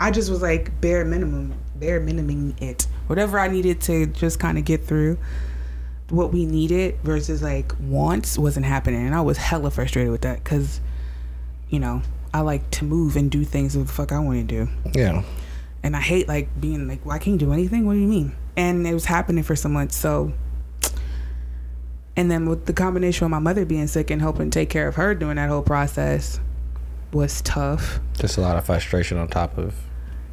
I 0.00 0.10
just 0.10 0.28
was 0.28 0.42
like 0.42 0.80
bare 0.80 1.04
minimum, 1.04 1.54
bare 1.76 2.00
minimum 2.00 2.56
it, 2.60 2.88
whatever 3.06 3.38
I 3.38 3.46
needed 3.46 3.80
to 3.82 4.06
just 4.06 4.40
kind 4.40 4.58
of 4.58 4.64
get 4.64 4.84
through 4.84 5.16
what 6.10 6.32
we 6.32 6.46
needed 6.46 6.98
versus 7.04 7.42
like 7.42 7.70
wants 7.78 8.38
wasn't 8.38 8.64
happening 8.64 9.04
and 9.04 9.14
i 9.14 9.20
was 9.20 9.36
hella 9.36 9.70
frustrated 9.70 10.10
with 10.10 10.22
that 10.22 10.42
because 10.42 10.80
you 11.68 11.78
know 11.78 12.00
i 12.32 12.40
like 12.40 12.70
to 12.70 12.82
move 12.86 13.14
and 13.14 13.30
do 13.30 13.44
things 13.44 13.74
that 13.74 13.80
the 13.80 13.92
fuck 13.92 14.10
i 14.10 14.18
want 14.18 14.38
to 14.38 14.42
do 14.42 14.70
Yeah. 14.94 15.22
And 15.88 15.96
i 15.96 16.00
hate 16.00 16.28
like 16.28 16.48
being 16.60 16.86
like 16.86 17.02
well 17.06 17.16
i 17.16 17.18
can't 17.18 17.38
do 17.38 17.50
anything 17.50 17.86
what 17.86 17.94
do 17.94 17.98
you 17.98 18.06
mean 18.06 18.36
and 18.58 18.86
it 18.86 18.92
was 18.92 19.06
happening 19.06 19.42
for 19.42 19.56
some 19.56 19.72
months 19.72 19.96
so 19.96 20.30
and 22.14 22.30
then 22.30 22.46
with 22.48 22.66
the 22.66 22.72
combination 22.72 23.24
of 23.24 23.30
my 23.30 23.38
mother 23.38 23.64
being 23.64 23.86
sick 23.86 24.10
and 24.10 24.20
helping 24.20 24.50
take 24.50 24.68
care 24.68 24.86
of 24.86 24.96
her 24.96 25.14
during 25.14 25.36
that 25.36 25.48
whole 25.48 25.62
process 25.62 26.40
was 27.12 27.40
tough 27.40 28.00
Just 28.18 28.36
a 28.36 28.40
lot 28.42 28.56
of 28.56 28.66
frustration 28.66 29.16
on 29.16 29.28
top 29.28 29.56
of. 29.56 29.74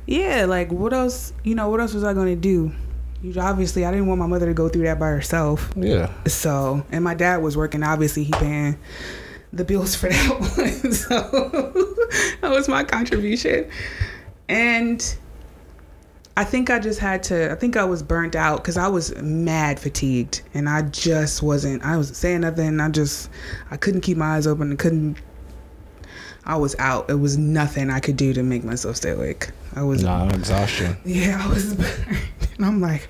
yeah 0.07 0.43
like 0.45 0.71
what 0.71 0.91
else 0.93 1.31
you 1.43 1.55
know 1.55 1.69
what 1.69 1.79
else 1.79 1.93
was 1.93 2.03
i 2.03 2.13
going 2.13 2.27
to 2.35 2.35
do 2.35 2.73
You- 3.21 3.39
obviously 3.39 3.85
i 3.85 3.91
didn't 3.91 4.07
want 4.07 4.19
my 4.19 4.27
mother 4.27 4.47
to 4.47 4.53
go 4.53 4.67
through 4.67 4.83
that 4.83 4.99
by 4.99 5.07
herself 5.07 5.71
Yeah. 5.77 6.11
so, 6.27 6.85
and 6.91 7.01
my 7.03 7.13
dad 7.15 7.37
was 7.41 7.55
working. 7.55 7.81
Obviously, 7.81 8.23
he 8.25 8.31
paying 8.33 8.77
the 9.53 9.63
bills 9.63 9.95
for 9.95 10.09
that 10.09 10.29
one. 10.57 10.91
So 10.91 11.15
that 12.41 12.51
was 12.51 12.67
my 12.67 12.83
contribution. 12.83 13.69
And 14.49 14.99
I 16.37 16.43
think 16.43 16.69
I 16.69 16.79
just 16.79 16.99
had 16.99 17.23
to. 17.23 17.51
I 17.51 17.55
think 17.55 17.77
I 17.77 17.85
was 17.85 18.03
burnt 18.03 18.35
out 18.35 18.57
because 18.57 18.75
I 18.77 18.87
was 18.89 19.15
mad 19.21 19.79
fatigued, 19.79 20.41
and 20.53 20.67
I 20.67 20.81
just 20.83 21.41
wasn't. 21.41 21.83
I 21.85 21.95
wasn't 21.95 22.17
saying 22.17 22.41
nothing. 22.41 22.79
I 22.81 22.89
just, 22.89 23.29
I 23.71 23.77
couldn't 23.77 24.01
keep 24.01 24.17
my 24.17 24.35
eyes 24.35 24.45
open. 24.45 24.71
I 24.73 24.75
couldn't. 24.75 25.17
I 26.45 26.57
was 26.57 26.75
out. 26.77 27.09
It 27.09 27.15
was 27.15 27.37
nothing 27.37 27.89
I 27.89 27.99
could 27.99 28.17
do 28.17 28.33
to 28.33 28.43
make 28.43 28.63
myself 28.63 28.97
stay 28.97 29.11
awake. 29.11 29.49
I 29.75 29.83
was 29.83 30.03
No, 30.03 30.27
exhaustion. 30.27 30.95
yeah, 31.05 31.41
I 31.45 31.49
was. 31.49 31.71
And 32.57 32.65
I'm 32.65 32.81
like, 32.81 33.07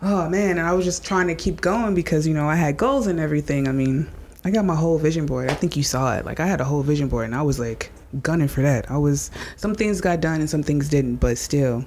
oh 0.00 0.28
man. 0.30 0.58
And 0.58 0.66
I 0.66 0.72
was 0.72 0.84
just 0.84 1.04
trying 1.04 1.26
to 1.26 1.34
keep 1.34 1.60
going 1.60 1.94
because, 1.94 2.26
you 2.26 2.32
know, 2.32 2.48
I 2.48 2.54
had 2.54 2.76
goals 2.76 3.08
and 3.08 3.20
everything. 3.20 3.68
I 3.68 3.72
mean, 3.72 4.08
I 4.44 4.50
got 4.50 4.64
my 4.64 4.74
whole 4.74 4.96
vision 4.98 5.26
board. 5.26 5.50
I 5.50 5.54
think 5.54 5.76
you 5.76 5.82
saw 5.82 6.16
it. 6.16 6.24
Like, 6.24 6.40
I 6.40 6.46
had 6.46 6.60
a 6.60 6.64
whole 6.64 6.82
vision 6.82 7.08
board 7.08 7.26
and 7.26 7.34
I 7.34 7.42
was 7.42 7.58
like 7.60 7.92
gunning 8.22 8.48
for 8.48 8.62
that. 8.62 8.90
I 8.90 8.96
was, 8.96 9.30
some 9.56 9.74
things 9.74 10.00
got 10.00 10.20
done 10.20 10.40
and 10.40 10.48
some 10.48 10.62
things 10.62 10.88
didn't, 10.88 11.16
but 11.16 11.36
still, 11.36 11.84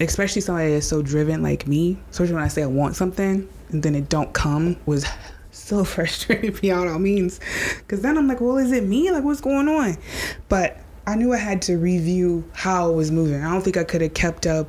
especially 0.00 0.42
somebody 0.42 0.72
that's 0.72 0.86
so 0.86 1.02
driven 1.02 1.42
like 1.42 1.66
me, 1.66 1.98
especially 2.10 2.34
when 2.34 2.42
I 2.42 2.48
say 2.48 2.62
I 2.62 2.66
want 2.66 2.96
something 2.96 3.48
and 3.70 3.82
then 3.82 3.94
it 3.94 4.08
don't 4.08 4.32
come, 4.32 4.76
was 4.86 5.06
so 5.50 5.84
frustrating 5.84 6.52
beyond 6.60 6.88
all 6.88 6.98
means. 6.98 7.40
Because 7.78 8.02
then 8.02 8.18
I'm 8.18 8.26
like, 8.26 8.40
well, 8.40 8.56
is 8.56 8.72
it 8.72 8.84
me? 8.84 9.10
Like, 9.10 9.24
what's 9.24 9.40
going 9.40 9.68
on? 9.68 9.96
But 10.48 10.78
I 11.06 11.16
knew 11.16 11.32
I 11.32 11.38
had 11.38 11.62
to 11.62 11.76
review 11.76 12.48
how 12.54 12.90
it 12.90 12.94
was 12.94 13.10
moving. 13.10 13.42
I 13.42 13.52
don't 13.52 13.62
think 13.62 13.76
I 13.76 13.84
could 13.84 14.00
have 14.00 14.14
kept 14.14 14.46
up 14.46 14.68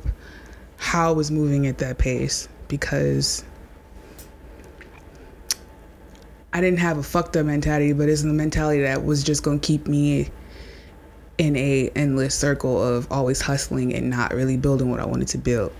how 0.76 1.08
I 1.08 1.12
was 1.12 1.30
moving 1.30 1.66
at 1.66 1.78
that 1.78 1.98
pace 1.98 2.48
because 2.68 3.44
I 6.52 6.60
didn't 6.60 6.78
have 6.78 6.98
a 6.98 7.02
fucked 7.02 7.36
up 7.36 7.46
mentality, 7.46 7.92
but 7.92 8.08
it's 8.08 8.22
the 8.22 8.28
mentality 8.28 8.82
that 8.82 9.04
was 9.04 9.22
just 9.22 9.42
gonna 9.42 9.58
keep 9.58 9.86
me 9.86 10.30
in 11.38 11.56
a 11.56 11.90
endless 11.94 12.34
circle 12.34 12.82
of 12.82 13.10
always 13.10 13.40
hustling 13.40 13.94
and 13.94 14.10
not 14.10 14.32
really 14.32 14.56
building 14.56 14.90
what 14.90 15.00
I 15.00 15.06
wanted 15.06 15.28
to 15.28 15.38
build. 15.38 15.72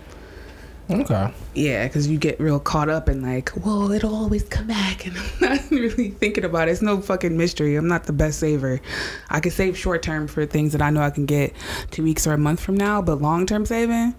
Okay. 0.89 1.33
Yeah, 1.53 1.85
because 1.85 2.07
you 2.07 2.17
get 2.17 2.39
real 2.39 2.61
caught 2.61 2.87
up 2.87 3.09
in 3.09 3.21
like, 3.21 3.51
well, 3.65 3.91
it'll 3.91 4.15
always 4.15 4.43
come 4.43 4.67
back, 4.67 5.05
and 5.07 5.17
I'm 5.17 5.39
not 5.41 5.69
really 5.69 6.11
thinking 6.11 6.45
about 6.45 6.69
it. 6.69 6.71
It's 6.71 6.81
no 6.81 7.01
fucking 7.01 7.35
mystery. 7.35 7.75
I'm 7.75 7.87
not 7.87 8.05
the 8.05 8.13
best 8.13 8.39
saver. 8.39 8.79
I 9.29 9.39
can 9.39 9.51
save 9.51 9.77
short 9.77 10.01
term 10.01 10.27
for 10.27 10.45
things 10.45 10.71
that 10.71 10.81
I 10.81 10.89
know 10.89 11.01
I 11.01 11.09
can 11.09 11.25
get 11.25 11.53
two 11.91 12.03
weeks 12.03 12.25
or 12.25 12.33
a 12.33 12.37
month 12.37 12.61
from 12.61 12.77
now, 12.77 13.01
but 13.01 13.21
long 13.21 13.45
term 13.45 13.65
saving, 13.65 14.15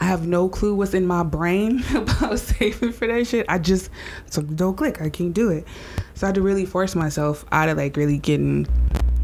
I 0.00 0.04
have 0.04 0.26
no 0.26 0.48
clue 0.48 0.74
what's 0.74 0.94
in 0.94 1.04
my 1.04 1.24
brain 1.24 1.82
about 1.94 2.38
saving 2.38 2.92
for 2.92 3.08
that 3.08 3.26
shit. 3.26 3.46
I 3.48 3.58
just 3.58 3.90
so 4.30 4.42
don't 4.42 4.76
click. 4.76 5.02
I 5.02 5.10
can't 5.10 5.34
do 5.34 5.50
it. 5.50 5.66
So 6.14 6.26
I 6.26 6.28
had 6.28 6.36
to 6.36 6.42
really 6.42 6.66
force 6.66 6.94
myself 6.94 7.44
out 7.50 7.68
of 7.68 7.76
like 7.76 7.96
really 7.96 8.18
getting 8.18 8.66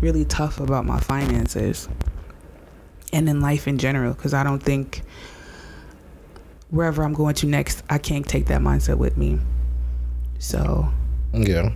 really 0.00 0.24
tough 0.24 0.60
about 0.60 0.84
my 0.84 1.00
finances 1.00 1.88
and 3.12 3.28
in 3.28 3.40
life 3.40 3.66
in 3.68 3.78
general 3.78 4.12
because 4.14 4.34
I 4.34 4.42
don't 4.42 4.62
think 4.62 5.02
wherever 6.70 7.02
I'm 7.02 7.12
going 7.14 7.34
to 7.36 7.46
next, 7.46 7.82
I 7.88 7.98
can't 7.98 8.26
take 8.26 8.46
that 8.46 8.60
mindset 8.60 8.98
with 8.98 9.16
me. 9.16 9.38
So, 10.38 10.88
Yeah. 11.32 11.72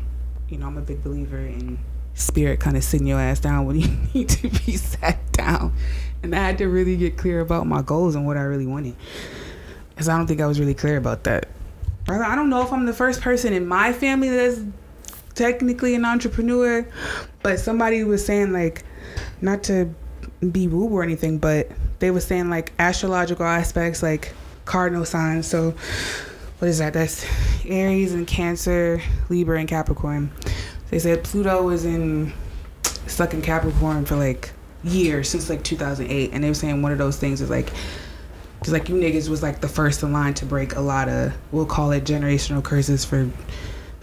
you 0.48 0.58
know, 0.58 0.66
I'm 0.66 0.76
a 0.76 0.80
big 0.82 1.02
believer 1.02 1.38
in 1.38 1.78
spirit 2.14 2.58
kind 2.58 2.76
of 2.76 2.82
sitting 2.82 3.06
your 3.06 3.20
ass 3.20 3.38
down 3.40 3.66
when 3.66 3.76
you 3.80 3.88
need 4.14 4.28
to 4.30 4.48
be 4.48 4.76
sat 4.76 5.18
down. 5.32 5.72
And 6.22 6.34
I 6.34 6.38
had 6.40 6.58
to 6.58 6.66
really 6.66 6.96
get 6.96 7.16
clear 7.16 7.40
about 7.40 7.66
my 7.66 7.80
goals 7.82 8.16
and 8.16 8.26
what 8.26 8.36
I 8.36 8.42
really 8.42 8.66
wanted. 8.66 8.96
Because 9.90 10.08
I 10.08 10.16
don't 10.16 10.26
think 10.26 10.40
I 10.40 10.46
was 10.46 10.58
really 10.58 10.74
clear 10.74 10.96
about 10.96 11.24
that. 11.24 11.48
I 12.08 12.18
I 12.18 12.34
don't 12.34 12.50
know 12.50 12.62
if 12.62 12.72
I'm 12.72 12.86
the 12.86 12.92
first 12.92 13.20
person 13.20 13.52
in 13.52 13.66
my 13.66 13.92
family 13.92 14.28
that's 14.30 14.60
technically 15.38 15.94
an 15.94 16.04
entrepreneur, 16.04 16.86
but 17.42 17.60
somebody 17.60 18.02
was 18.04 18.26
saying, 18.26 18.52
like, 18.52 18.84
not 19.40 19.62
to 19.62 19.94
be 20.50 20.66
woo 20.66 20.88
or 20.88 21.02
anything, 21.02 21.38
but 21.38 21.70
they 22.00 22.10
were 22.10 22.20
saying, 22.20 22.50
like, 22.50 22.72
astrological 22.78 23.46
aspects, 23.46 24.02
like 24.02 24.34
cardinal 24.64 25.04
signs. 25.04 25.46
So, 25.46 25.74
what 26.58 26.68
is 26.68 26.78
that? 26.78 26.92
That's 26.92 27.24
Aries 27.64 28.12
and 28.12 28.26
Cancer, 28.26 29.00
Libra 29.28 29.60
and 29.60 29.68
Capricorn. 29.68 30.30
They 30.90 30.98
said 30.98 31.22
Pluto 31.22 31.62
was 31.62 31.84
in 31.84 32.32
stuck 33.06 33.32
in 33.32 33.40
Capricorn 33.40 34.04
for 34.04 34.16
like 34.16 34.50
years 34.82 35.28
since 35.28 35.48
like 35.48 35.62
2008, 35.62 36.30
and 36.32 36.42
they 36.42 36.48
were 36.48 36.54
saying 36.54 36.82
one 36.82 36.90
of 36.90 36.98
those 36.98 37.16
things 37.16 37.40
is 37.40 37.48
like, 37.48 37.72
cause 38.60 38.72
like 38.72 38.88
you 38.88 38.96
niggas 38.96 39.28
was 39.28 39.42
like 39.42 39.60
the 39.60 39.68
first 39.68 40.02
in 40.02 40.12
line 40.12 40.34
to 40.34 40.46
break 40.46 40.74
a 40.74 40.80
lot 40.80 41.08
of 41.08 41.32
we'll 41.52 41.66
call 41.66 41.92
it 41.92 42.02
generational 42.02 42.62
curses 42.62 43.04
for 43.04 43.30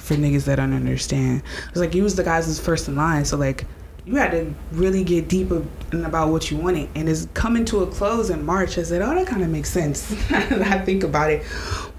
for 0.05 0.15
niggas 0.15 0.45
that 0.45 0.57
don't 0.57 0.74
understand. 0.74 1.41
It's 1.69 1.77
like 1.77 1.95
you 1.95 2.03
was 2.03 2.15
the 2.15 2.24
guys 2.24 2.47
that's 2.47 2.59
first 2.59 2.88
in 2.88 2.95
line, 2.95 3.25
so 3.25 3.38
like 3.38 3.65
you 4.05 4.15
had 4.15 4.31
to 4.31 4.53
really 4.71 5.03
get 5.03 5.27
deep 5.27 5.50
about 5.91 6.29
what 6.29 6.51
you 6.51 6.57
wanted, 6.57 6.89
and 6.95 7.09
it's 7.09 7.27
coming 7.33 7.65
to 7.65 7.81
a 7.81 7.88
close 7.88 8.29
in 8.29 8.45
March. 8.45 8.77
I 8.77 8.83
said, 8.83 9.01
oh, 9.01 9.15
that 9.15 9.25
kind 9.27 9.43
of 9.43 9.50
makes 9.50 9.69
sense. 9.69 10.12
I 10.31 10.77
think 10.79 11.03
about 11.03 11.31
it, 11.31 11.43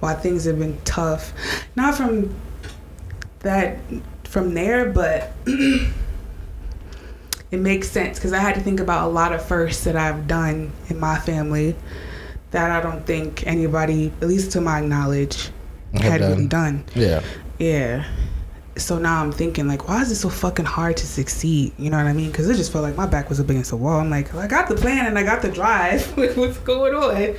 why 0.01 0.15
things 0.15 0.45
have 0.45 0.59
been 0.59 0.79
tough, 0.85 1.33
not 1.75 1.97
from 1.97 2.35
that 3.41 3.79
from 4.25 4.55
there, 4.55 4.91
but 4.91 5.33
it 5.47 5.91
makes 7.59 7.91
sense 7.91 8.19
because 8.19 8.33
I 8.33 8.39
had 8.39 8.55
to 8.55 8.61
think 8.61 8.79
about 8.81 9.09
a 9.09 9.11
lot 9.11 9.33
of 9.33 9.45
firsts 9.45 9.85
that 9.85 9.97
I've 9.97 10.29
done 10.29 10.73
in 10.89 11.01
my 11.01 11.19
family 11.19 11.75
that 12.53 12.71
I 12.71 12.81
don't 12.81 13.05
think 13.05 13.47
anybody, 13.47 14.13
at 14.21 14.29
least 14.29 14.53
to 14.53 14.61
my 14.61 14.81
knowledge, 14.81 15.51
had 15.95 16.21
done. 16.21 16.31
really 16.31 16.47
done. 16.47 16.85
Yeah. 16.95 17.23
Yeah. 17.59 18.05
So 18.77 18.99
now 18.99 19.23
I'm 19.23 19.33
thinking 19.33 19.67
like, 19.67 19.89
why 19.89 20.03
is 20.03 20.11
it 20.11 20.17
so 20.17 20.29
fucking 20.29 20.67
hard 20.67 20.97
to 20.99 21.07
succeed? 21.07 21.73
You 21.79 21.89
know 21.89 21.97
what 21.97 22.07
I 22.07 22.13
mean? 22.13 22.31
Because 22.31 22.49
it 22.49 22.57
just 22.57 22.71
felt 22.73 22.83
like 22.83 22.95
my 22.95 23.07
back 23.07 23.31
was 23.31 23.41
up 23.41 23.49
against 23.49 23.71
the 23.71 23.77
wall. 23.77 23.99
I'm 24.01 24.11
like, 24.11 24.35
I 24.35 24.47
got 24.47 24.69
the 24.69 24.75
plan 24.75 25.07
and 25.07 25.19
I 25.19 25.23
got 25.23 25.41
the 25.41 25.51
drive. 25.51 26.05
What's 26.37 26.59
going 26.59 26.95
on? 26.95 27.37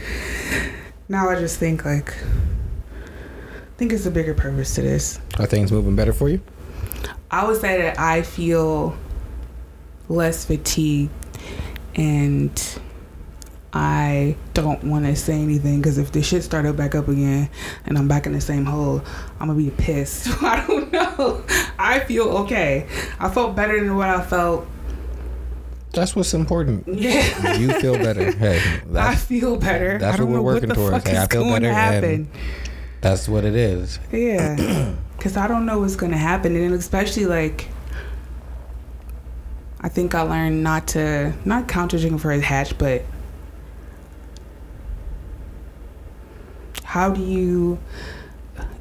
Now 1.09 1.29
I 1.29 1.39
just 1.39 1.59
think 1.59 1.85
like, 1.85 2.11
I 2.17 3.77
think 3.77 3.93
it's 3.93 4.07
a 4.07 4.11
bigger 4.11 4.33
purpose 4.33 4.73
to 4.75 4.81
this. 4.81 5.19
Are 5.37 5.45
things 5.45 5.71
moving 5.71 5.95
better 5.95 6.13
for 6.13 6.29
you? 6.29 6.41
I 7.29 7.45
would 7.47 7.61
say 7.61 7.81
that 7.83 7.99
I 7.99 8.23
feel 8.23 8.97
less 10.09 10.45
fatigued 10.45 11.11
and 11.95 12.79
I 13.73 14.35
don't 14.53 14.83
want 14.85 15.05
to 15.05 15.15
say 15.15 15.33
anything 15.41 15.81
because 15.81 15.97
if 15.97 16.11
this 16.11 16.25
shit 16.25 16.43
started 16.43 16.77
back 16.77 16.95
up 16.95 17.07
again 17.09 17.49
and 17.85 17.97
I'm 17.97 18.07
back 18.07 18.25
in 18.25 18.31
the 18.31 18.41
same 18.41 18.65
hole, 18.65 19.01
I'm 19.39 19.47
gonna 19.47 19.55
be 19.55 19.71
pissed. 19.71 20.27
I 20.43 20.65
don't 20.65 20.91
know. 20.91 21.43
I 21.77 21.99
feel 21.99 22.29
okay. 22.39 22.87
I 23.19 23.29
felt 23.29 23.55
better 23.55 23.79
than 23.79 23.95
what 23.95 24.09
I 24.09 24.23
felt. 24.23 24.65
That's 25.91 26.15
what's 26.15 26.33
important. 26.33 26.87
Yeah. 26.87 27.55
You 27.55 27.73
feel 27.79 27.97
better. 27.97 28.31
Hey, 28.37 28.81
I 28.95 29.15
feel 29.15 29.57
better. 29.57 29.97
that's 29.97 30.13
I 30.15 30.17
don't 30.17 30.31
what 30.31 30.43
we're 30.43 30.53
working 30.53 30.69
what 30.69 30.75
towards. 30.75 31.07
Hey, 31.07 31.17
I 31.17 31.27
feel 31.27 31.43
better 31.49 31.73
happen. 31.73 32.29
that's 33.01 33.27
what 33.27 33.43
it 33.45 33.55
is. 33.55 33.99
Yeah. 34.11 34.95
Because 35.17 35.35
I 35.35 35.47
don't 35.47 35.65
know 35.65 35.79
what's 35.79 35.95
going 35.95 36.11
to 36.11 36.17
happen. 36.17 36.55
And 36.55 36.75
especially 36.75 37.25
like, 37.25 37.69
I 39.81 39.89
think 39.89 40.13
I 40.13 40.21
learned 40.21 40.63
not 40.63 40.87
to, 40.89 41.33
not 41.43 41.67
count 41.67 41.89
chicken 41.89 42.19
for 42.19 42.31
his 42.31 42.43
hatch, 42.43 42.77
but 42.77 43.03
how 46.97 47.11
do 47.11 47.21
you 47.21 47.77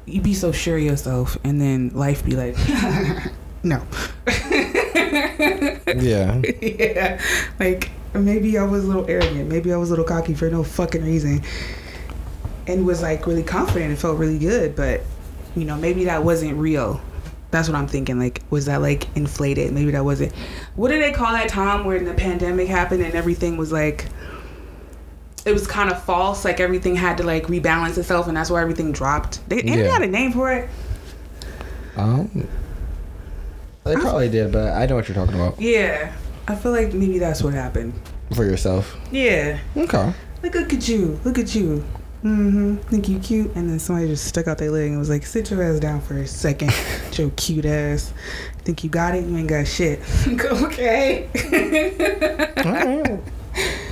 you 0.07 0.19
be 0.21 0.33
so 0.33 0.51
sure 0.51 0.75
of 0.75 0.83
yourself 0.83 1.37
and 1.43 1.61
then 1.61 1.89
life 1.89 2.25
be 2.25 2.35
like 2.35 2.57
no. 3.63 3.83
Yeah. 5.85 6.41
yeah. 6.61 7.21
Like 7.59 7.91
maybe 8.15 8.57
i 8.57 8.63
was 8.63 8.85
a 8.85 8.87
little 8.87 9.07
arrogant. 9.07 9.47
Maybe 9.47 9.71
i 9.71 9.77
was 9.77 9.89
a 9.89 9.91
little 9.91 10.05
cocky 10.05 10.33
for 10.33 10.49
no 10.49 10.63
fucking 10.63 11.03
reason. 11.03 11.43
And 12.65 12.87
was 12.87 13.03
like 13.03 13.27
really 13.27 13.43
confident 13.43 13.91
and 13.91 13.99
felt 13.99 14.17
really 14.17 14.39
good 14.39 14.75
but 14.75 15.01
you 15.55 15.65
know 15.65 15.75
maybe 15.75 16.05
that 16.05 16.23
wasn't 16.23 16.57
real. 16.57 16.99
That's 17.51 17.69
what 17.69 17.75
i'm 17.75 17.87
thinking. 17.87 18.17
Like 18.17 18.41
was 18.49 18.65
that 18.65 18.81
like 18.81 19.15
inflated? 19.15 19.71
Maybe 19.73 19.91
that 19.91 20.03
wasn't 20.03 20.33
what 20.75 20.89
did 20.89 21.03
they 21.03 21.11
call 21.11 21.33
that 21.33 21.49
time 21.49 21.85
when 21.85 22.05
the 22.05 22.15
pandemic 22.15 22.67
happened 22.67 23.03
and 23.03 23.13
everything 23.13 23.57
was 23.57 23.71
like 23.71 24.07
it 25.47 25.53
was 25.53 25.65
kind 25.65 25.89
of 25.89 26.03
false 26.03 26.43
like 26.45 26.59
everything 26.59 26.95
had 26.95 27.17
to 27.17 27.23
like 27.23 27.47
rebalance 27.47 27.97
itself 27.97 28.27
and 28.27 28.35
that's 28.37 28.49
why 28.49 28.61
everything 28.61 28.91
dropped 28.91 29.47
they, 29.49 29.61
they 29.61 29.77
had 29.89 30.01
a 30.01 30.07
name 30.07 30.31
for 30.31 30.51
it 30.51 30.69
Um, 31.95 32.47
they 33.83 33.95
probably 33.95 34.29
did, 34.29 34.51
but 34.51 34.73
I 34.73 34.85
know 34.85 34.95
what 34.95 35.07
you're 35.07 35.15
talking 35.15 35.35
about 35.35 35.59
yeah 35.59 36.13
i 36.47 36.55
feel 36.55 36.71
like 36.71 36.93
maybe 36.93 37.17
that's 37.19 37.41
what 37.41 37.53
happened 37.53 37.93
for 38.35 38.43
yourself. 38.43 38.95
yeah 39.11 39.57
Okay. 39.75 40.13
Like, 40.43 40.53
look 40.53 40.71
at 40.73 40.87
you. 40.87 41.19
Look 41.23 41.39
at 41.39 41.55
you. 41.55 41.83
Mm-hmm. 42.23 42.75
Think 42.75 43.09
you 43.09 43.17
cute? 43.19 43.55
And 43.55 43.69
then 43.69 43.79
somebody 43.79 44.07
just 44.07 44.25
stuck 44.25 44.47
out 44.47 44.59
their 44.59 44.69
leg 44.69 44.89
and 44.89 44.99
was 44.99 45.09
like, 45.09 45.25
sit 45.25 45.49
your 45.49 45.63
ass 45.63 45.79
down 45.79 45.99
for 46.01 46.15
a 46.17 46.27
second. 46.27 46.71
Your 47.13 47.31
cute 47.31 47.65
ass. 47.65 48.13
Think 48.59 48.83
you 48.83 48.89
got 48.89 49.15
it? 49.15 49.25
You 49.25 49.35
ain't 49.35 49.47
got 49.47 49.65
shit. 49.67 49.99
okay. 50.27 51.27
All 52.57 52.71
right. 52.71 53.19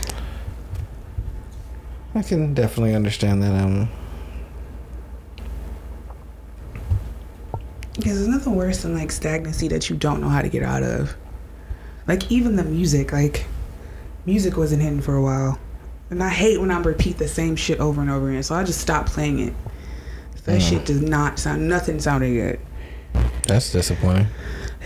I 2.16 2.22
can 2.24 2.54
definitely 2.54 2.96
understand 2.96 3.44
that. 3.44 3.54
Um, 3.54 3.90
Because 7.96 8.16
there's 8.16 8.28
nothing 8.28 8.56
worse 8.56 8.82
than 8.82 8.94
like 8.94 9.10
stagnancy 9.12 9.70
that 9.70 9.90
you 9.90 9.96
don't 9.96 10.20
know 10.20 10.28
how 10.28 10.42
to 10.42 10.50
get 10.50 10.64
out 10.64 10.84
of. 10.84 11.16
Like 12.08 12.30
even 12.30 12.58
the 12.58 12.64
music, 12.64 13.14
like 13.14 13.46
music 14.26 14.58
wasn't 14.58 14.82
hitting 14.82 15.00
for 15.02 15.16
a 15.16 15.22
while. 15.22 15.58
And 16.10 16.22
I 16.22 16.28
hate 16.30 16.60
when 16.60 16.72
I 16.72 16.80
repeat 16.82 17.18
the 17.18 17.28
same 17.28 17.56
shit 17.56 17.80
over 17.80 18.02
and 18.02 18.10
over 18.12 18.30
again. 18.30 18.44
So 18.44 18.54
I 18.54 18.64
just 18.66 18.82
stopped 18.82 19.10
playing 19.10 19.40
it. 19.40 19.54
That 20.44 20.60
Mm. 20.60 20.70
shit 20.70 20.86
does 20.86 21.02
not 21.02 21.40
sound 21.40 21.68
nothing 21.70 22.00
sounded 22.00 22.32
good. 22.34 22.60
that's 23.48 23.72
disappointing. 23.72 24.28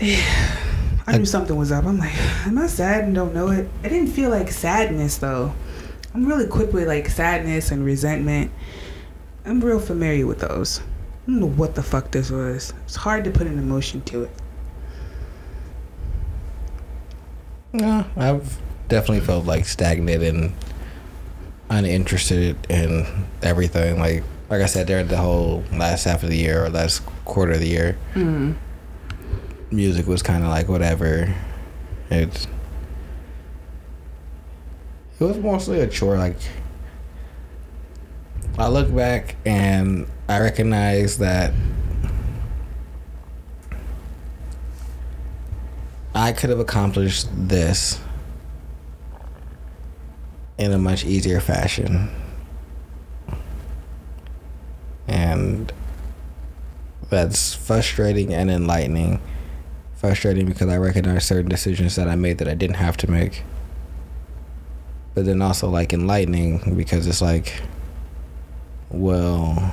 I 1.06 1.16
knew 1.18 1.24
something 1.26 1.56
was 1.56 1.72
up. 1.72 1.84
I'm 1.86 1.98
like, 1.98 2.14
am 2.46 2.58
I 2.58 2.68
sad 2.68 3.04
and 3.04 3.14
don't 3.14 3.34
know 3.34 3.48
it? 3.50 3.68
I 3.82 3.88
didn't 3.88 4.12
feel 4.12 4.30
like 4.30 4.50
sadness 4.52 5.16
though. 5.18 5.52
I'm 6.14 6.26
really 6.26 6.46
quick 6.46 6.72
with 6.72 6.88
like 6.88 7.08
sadness 7.08 7.70
and 7.70 7.84
resentment. 7.84 8.50
I'm 9.44 9.60
real 9.60 9.78
familiar 9.80 10.26
with 10.26 10.40
those. 10.40 10.80
I 10.80 11.30
don't 11.30 11.40
know 11.40 11.46
what 11.48 11.74
the 11.74 11.82
fuck 11.82 12.10
this 12.10 12.30
was. 12.30 12.72
It's 12.84 12.96
hard 12.96 13.24
to 13.24 13.30
put 13.30 13.46
an 13.46 13.58
emotion 13.58 14.00
to 14.02 14.24
it. 14.24 14.30
Yeah, 17.72 18.04
I've 18.16 18.58
definitely 18.88 19.24
felt 19.24 19.46
like 19.46 19.64
stagnant 19.66 20.22
and 20.22 20.52
uninterested 21.68 22.56
in 22.68 23.06
everything. 23.42 23.98
Like, 24.00 24.24
like 24.48 24.62
I 24.62 24.66
said, 24.66 24.88
during 24.88 25.06
the 25.06 25.16
whole 25.16 25.62
last 25.72 26.04
half 26.04 26.24
of 26.24 26.30
the 26.30 26.36
year 26.36 26.64
or 26.64 26.70
last 26.70 27.02
quarter 27.24 27.52
of 27.52 27.60
the 27.60 27.68
year, 27.68 27.96
Mm. 28.14 28.56
music 29.70 30.06
was 30.08 30.22
kind 30.22 30.42
of 30.42 30.50
like 30.50 30.68
whatever. 30.68 31.32
It's 32.10 32.48
it 35.20 35.24
was 35.24 35.38
mostly 35.38 35.80
a 35.80 35.86
chore. 35.86 36.16
Like 36.16 36.36
I 38.58 38.68
look 38.68 38.94
back 38.94 39.36
and 39.44 40.06
I 40.28 40.40
recognize 40.40 41.18
that 41.18 41.52
I 46.14 46.32
could 46.32 46.50
have 46.50 46.58
accomplished 46.58 47.28
this 47.32 48.00
in 50.58 50.72
a 50.72 50.78
much 50.78 51.04
easier 51.04 51.40
fashion. 51.40 52.10
And 55.06 55.72
that's 57.08 57.54
frustrating 57.54 58.32
and 58.32 58.50
enlightening. 58.50 59.20
Frustrating 59.94 60.46
because 60.46 60.68
I 60.68 60.78
recognize 60.78 61.26
certain 61.26 61.48
decisions 61.48 61.96
that 61.96 62.08
I 62.08 62.14
made 62.14 62.38
that 62.38 62.48
I 62.48 62.54
didn't 62.54 62.76
have 62.76 62.96
to 62.98 63.10
make. 63.10 63.44
But 65.20 65.26
then 65.26 65.42
also 65.42 65.68
like 65.68 65.92
enlightening 65.92 66.76
because 66.78 67.06
it's 67.06 67.20
like, 67.20 67.60
well, 68.88 69.70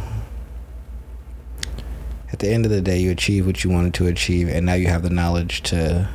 at 2.33 2.39
the 2.39 2.49
end 2.49 2.65
of 2.65 2.71
the 2.71 2.81
day, 2.81 2.99
you 2.99 3.11
achieve 3.11 3.45
what 3.45 3.63
you 3.63 3.69
wanted 3.69 3.93
to 3.93 4.07
achieve, 4.07 4.49
and 4.49 4.65
now 4.65 4.73
you 4.73 4.87
have 4.87 5.03
the 5.03 5.09
knowledge 5.09 5.61
to 5.69 6.09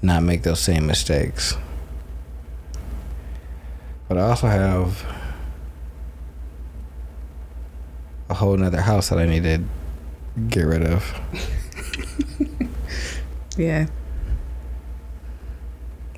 not 0.00 0.22
make 0.22 0.44
those 0.44 0.60
same 0.60 0.86
mistakes. 0.86 1.58
But 4.08 4.16
I 4.16 4.22
also 4.22 4.46
have 4.46 5.04
a 8.30 8.34
whole 8.34 8.56
nother 8.56 8.80
house 8.80 9.10
that 9.10 9.18
I 9.18 9.26
need 9.26 9.42
to 9.42 9.62
get 10.48 10.62
rid 10.62 10.84
of. 10.84 11.20
Yeah. 13.58 13.88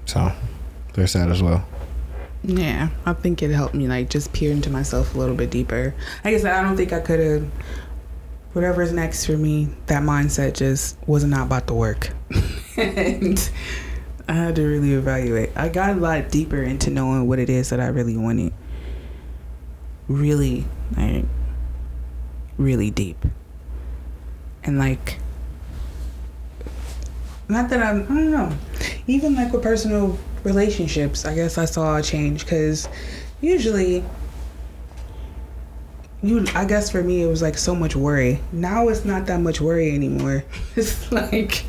So 0.05 0.31
there's 0.93 1.15
that 1.15 1.29
as 1.29 1.43
well. 1.43 1.67
Yeah. 2.43 2.89
I 3.05 3.13
think 3.13 3.43
it 3.43 3.51
helped 3.51 3.75
me 3.75 3.87
like 3.87 4.09
just 4.09 4.33
peer 4.33 4.51
into 4.51 4.71
myself 4.71 5.15
a 5.15 5.19
little 5.19 5.35
bit 5.35 5.51
deeper. 5.51 5.95
Like 6.25 6.35
I 6.35 6.39
said, 6.39 6.53
I 6.53 6.63
don't 6.63 6.77
think 6.77 6.93
I 6.93 7.01
could 7.01 7.21
have 7.21 7.51
whatever's 8.53 8.93
next 8.93 9.27
for 9.27 9.37
me, 9.37 9.69
that 9.87 10.03
mindset 10.03 10.55
just 10.55 10.97
was 11.07 11.25
not 11.25 11.47
about 11.47 11.67
to 11.69 11.75
work. 11.75 12.11
and 12.77 13.51
I 14.29 14.33
had 14.33 14.57
to 14.57 14.67
really 14.67 14.93
evaluate. 14.93 15.51
I 15.57 15.69
got 15.69 15.91
a 15.91 16.01
lot 16.01 16.31
deeper 16.31 16.63
into 16.63 16.91
knowing 16.91 17.27
what 17.27 17.39
it 17.39 17.51
is 17.51 17.71
that 17.71 17.81
I 17.81 17.87
really 17.89 18.17
wanted. 18.17 18.53
Really, 20.09 20.65
like, 20.97 21.25
really 22.59 22.91
deep. 22.91 23.25
And 24.65 24.79
like, 24.79 25.19
not 27.49 27.71
that 27.71 27.83
I'm, 27.83 28.03
I 28.03 28.07
don't 28.07 28.31
know. 28.31 28.53
Even 29.07 29.35
like 29.35 29.53
with 29.53 29.63
personal 29.63 30.19
relationships, 30.45 31.25
I 31.25 31.35
guess 31.35 31.59
I 31.59 31.65
saw 31.65 31.97
a 31.97 32.03
change 32.03 32.45
because 32.45 32.89
usually 33.41 34.05
you 36.23 36.45
i 36.55 36.67
guess 36.67 36.91
for 36.91 37.03
me 37.03 37.23
it 37.23 37.27
was 37.27 37.43
like 37.43 37.57
so 37.57 37.75
much 37.75 37.97
worry. 37.97 38.41
Now 38.53 38.89
it's 38.89 39.05
not 39.05 39.27
that 39.27 39.41
much 39.41 39.61
worry 39.61 39.95
anymore. 39.95 40.45
It's 40.77 41.11
like 41.13 41.65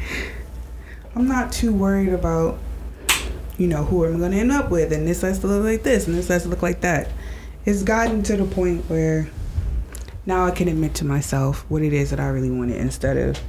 i'm 1.16 1.28
not 1.28 1.52
too 1.52 1.74
worried 1.74 2.14
about 2.14 2.58
you 3.58 3.68
know 3.68 3.84
who 3.84 4.06
i'm 4.06 4.20
gonna 4.20 4.38
end 4.38 4.52
up 4.52 4.70
with 4.70 4.94
and 4.94 5.08
this 5.08 5.22
has 5.22 5.40
to 5.40 5.48
look 5.48 5.64
like 5.64 5.84
this 5.84 6.08
and 6.08 6.16
this 6.16 6.28
has 6.28 6.44
to 6.44 6.50
look 6.50 6.62
like 6.62 6.82
that. 6.82 7.10
It's 7.66 7.84
gotten 7.84 8.24
to 8.24 8.38
the 8.38 8.46
point 8.46 8.90
where 8.90 9.30
now 10.26 10.46
i 10.46 10.52
can 10.52 10.68
admit 10.68 10.96
to 10.96 11.06
myself 11.06 11.66
what 11.70 11.82
it 11.82 11.94
is 11.94 12.10
that 12.12 12.20
i 12.20 12.28
really 12.28 12.52
wanted 12.52 12.78
instead 12.78 13.18
of 13.18 13.40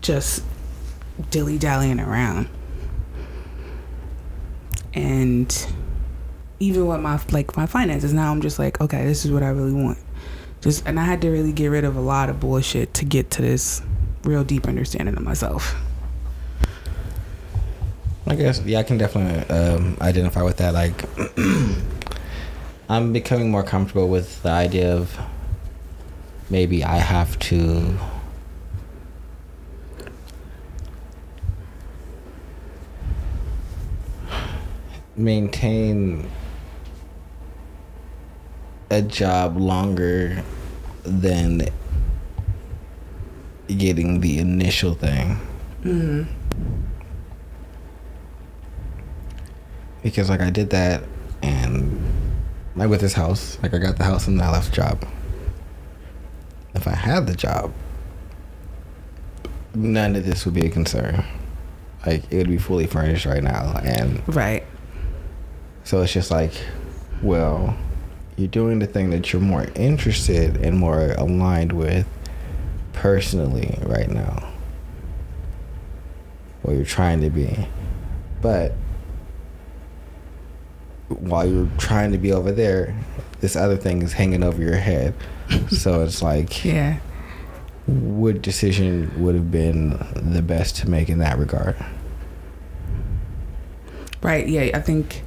just 0.00 0.42
dilly-dallying 1.30 1.98
around 2.00 2.48
and 4.94 5.66
even 6.60 6.86
with 6.86 7.00
my 7.00 7.20
like 7.30 7.56
my 7.56 7.66
finances 7.66 8.12
now 8.12 8.30
i'm 8.30 8.40
just 8.40 8.58
like 8.58 8.80
okay 8.80 9.04
this 9.04 9.24
is 9.24 9.30
what 9.30 9.42
i 9.42 9.48
really 9.48 9.72
want 9.72 9.98
just 10.60 10.86
and 10.86 10.98
i 10.98 11.04
had 11.04 11.20
to 11.20 11.30
really 11.30 11.52
get 11.52 11.68
rid 11.68 11.84
of 11.84 11.96
a 11.96 12.00
lot 12.00 12.28
of 12.28 12.40
bullshit 12.40 12.92
to 12.94 13.04
get 13.04 13.30
to 13.30 13.42
this 13.42 13.82
real 14.24 14.44
deep 14.44 14.66
understanding 14.66 15.16
of 15.16 15.22
myself 15.22 15.76
I 18.28 18.34
guess 18.34 18.60
yeah, 18.66 18.80
I 18.80 18.82
can 18.82 18.98
definitely 18.98 19.48
um, 19.48 19.96
identify 20.02 20.42
with 20.42 20.58
that. 20.58 20.74
Like, 20.74 21.02
I'm 22.88 23.12
becoming 23.14 23.50
more 23.50 23.62
comfortable 23.62 24.08
with 24.08 24.42
the 24.42 24.50
idea 24.50 24.94
of 24.94 25.18
maybe 26.50 26.84
I 26.84 26.98
have 26.98 27.38
to 27.38 27.98
maintain 35.18 36.30
a 38.90 39.02
job 39.02 39.56
longer 39.56 40.42
than 41.02 41.68
getting 43.66 44.20
the 44.20 44.38
initial 44.38 44.94
thing. 44.94 45.38
mm-hmm. 45.82 46.22
because 50.02 50.30
like 50.30 50.40
I 50.40 50.50
did 50.50 50.70
that 50.70 51.02
and 51.42 52.00
like 52.76 52.88
with 52.88 53.00
this 53.00 53.12
house, 53.12 53.58
like 53.62 53.74
I 53.74 53.78
got 53.78 53.98
the 53.98 54.04
house 54.04 54.26
and 54.26 54.40
I 54.40 54.50
left 54.50 54.70
the 54.70 54.76
job. 54.76 55.06
If 56.74 56.86
I 56.86 56.94
had 56.94 57.26
the 57.26 57.34
job, 57.34 57.72
none 59.74 60.14
of 60.16 60.24
this 60.24 60.44
would 60.44 60.54
be 60.54 60.64
a 60.66 60.70
concern. 60.70 61.24
Like 62.06 62.22
it 62.32 62.38
would 62.38 62.48
be 62.48 62.58
fully 62.58 62.86
furnished 62.86 63.26
right 63.26 63.42
now, 63.42 63.80
and 63.84 64.22
right 64.34 64.64
so 65.88 66.02
it's 66.02 66.12
just 66.12 66.30
like, 66.30 66.52
well, 67.22 67.74
you're 68.36 68.46
doing 68.46 68.78
the 68.78 68.86
thing 68.86 69.08
that 69.08 69.32
you're 69.32 69.40
more 69.40 69.66
interested 69.74 70.58
and 70.58 70.76
more 70.76 71.12
aligned 71.12 71.72
with 71.72 72.06
personally 72.92 73.78
right 73.86 74.10
now. 74.10 74.52
What 76.60 76.76
you're 76.76 76.84
trying 76.84 77.22
to 77.22 77.30
be. 77.30 77.66
But 78.42 78.74
while 81.08 81.48
you're 81.48 81.70
trying 81.78 82.12
to 82.12 82.18
be 82.18 82.32
over 82.32 82.52
there, 82.52 82.94
this 83.40 83.56
other 83.56 83.78
thing 83.78 84.02
is 84.02 84.12
hanging 84.12 84.42
over 84.42 84.60
your 84.60 84.76
head. 84.76 85.14
so 85.70 86.02
it's 86.02 86.20
like 86.20 86.66
Yeah. 86.66 86.98
what 87.86 88.42
decision 88.42 89.10
would 89.24 89.34
have 89.34 89.50
been 89.50 89.98
the 90.14 90.42
best 90.42 90.76
to 90.76 90.90
make 90.90 91.08
in 91.08 91.20
that 91.20 91.38
regard? 91.38 91.76
Right. 94.20 94.46
Yeah. 94.46 94.72
I 94.74 94.82
think 94.82 95.22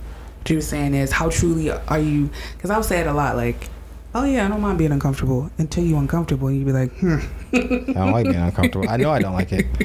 were 0.49 0.61
saying 0.61 0.93
is 0.93 1.11
how 1.11 1.29
truly 1.29 1.71
are 1.71 1.99
you? 1.99 2.29
Because 2.55 2.69
I'll 2.69 2.83
say 2.83 2.99
it 2.99 3.07
a 3.07 3.13
lot, 3.13 3.35
like, 3.35 3.69
"Oh 4.13 4.23
yeah, 4.23 4.45
I 4.45 4.49
don't 4.49 4.61
mind 4.61 4.77
being 4.77 4.91
uncomfortable." 4.91 5.49
Until 5.57 5.83
you're 5.83 5.99
uncomfortable, 5.99 6.47
and 6.47 6.59
you 6.59 6.65
be 6.65 6.71
like, 6.71 6.91
"Hmm." 6.97 7.19
I 7.53 7.93
don't 7.93 8.11
like 8.11 8.25
being 8.25 8.37
uncomfortable. 8.37 8.89
I 8.89 8.97
know 8.97 9.11
I 9.11 9.19
don't 9.19 9.33
like 9.33 9.51
it. 9.51 9.65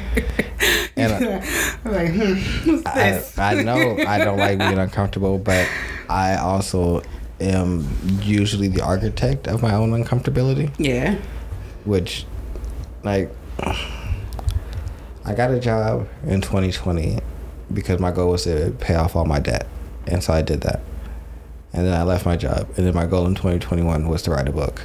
And 0.99 1.13
I, 1.13 1.45
I'm 1.85 1.93
like, 1.93 2.11
"Hmm, 2.11 2.79
I. 2.87 3.23
I 3.37 3.63
know 3.63 3.99
I 3.99 4.17
don't 4.17 4.39
like 4.39 4.59
being 4.59 4.79
uncomfortable, 4.79 5.39
but 5.39 5.69
I 6.09 6.37
also 6.37 7.03
am 7.41 7.87
usually 8.23 8.69
the 8.69 8.83
architect 8.83 9.47
of 9.47 9.63
my 9.63 9.75
own 9.75 9.91
uncomfortability, 9.91 10.73
yeah. 10.79 11.19
which, 11.85 12.25
like, 13.03 13.31
I 15.25 15.35
got 15.35 15.51
a 15.51 15.61
job 15.61 16.09
in 16.27 16.41
2020 16.41 17.19
because 17.73 18.01
my 18.01 18.11
goal 18.11 18.31
was 18.31 18.45
to 18.45 18.75
pay 18.79 18.95
off 18.95 19.17
all 19.17 19.25
my 19.25 19.41
debt. 19.41 19.67
And 20.07 20.23
so 20.23 20.33
I 20.33 20.43
did 20.43 20.61
that. 20.63 20.81
And 21.73 21.87
then 21.87 21.95
I 21.95 22.05
left 22.05 22.25
my 22.25 22.37
job. 22.37 22.69
And 22.77 22.87
then 22.87 22.95
my 22.95 23.07
goal 23.07 23.27
in 23.27 23.35
2021 23.35 24.09
was 24.09 24.23
to 24.23 24.31
write 24.31 24.49
a 24.49 24.53
book. 24.53 24.83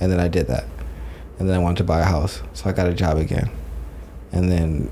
And 0.00 0.12
then 0.12 0.20
I 0.20 0.28
did 0.28 0.48
that. 0.48 0.64
And 1.38 1.48
then 1.48 1.56
I 1.56 1.58
wanted 1.62 1.78
to 1.78 1.84
buy 1.84 2.00
a 2.00 2.04
house. 2.04 2.42
So 2.52 2.68
I 2.68 2.72
got 2.72 2.88
a 2.88 2.94
job 2.94 3.16
again. 3.16 3.50
And 4.32 4.50
then 4.50 4.90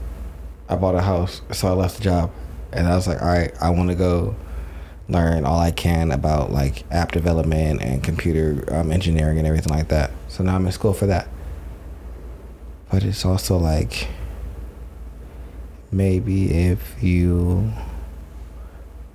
I 0.68 0.76
bought 0.76 0.94
a 0.94 1.02
house. 1.02 1.42
So 1.52 1.68
I 1.68 1.72
left 1.72 1.98
the 1.98 2.04
job. 2.04 2.30
And 2.72 2.88
I 2.88 2.94
was 2.94 3.06
like, 3.06 3.20
all 3.20 3.28
right, 3.28 3.52
I 3.60 3.70
want 3.70 3.90
to 3.90 3.94
go 3.94 4.36
learn 5.08 5.44
all 5.44 5.60
I 5.60 5.70
can 5.70 6.10
about 6.10 6.50
like 6.50 6.90
app 6.90 7.12
development 7.12 7.82
and 7.82 8.02
computer 8.02 8.64
um, 8.74 8.90
engineering 8.90 9.38
and 9.38 9.46
everything 9.46 9.72
like 9.72 9.88
that. 9.88 10.10
So 10.28 10.42
now 10.42 10.54
I'm 10.54 10.66
in 10.66 10.72
school 10.72 10.94
for 10.94 11.06
that. 11.06 11.28
But 12.90 13.04
it's 13.04 13.24
also 13.24 13.58
like 13.58 14.08
maybe 15.90 16.50
if 16.50 17.02
you 17.02 17.72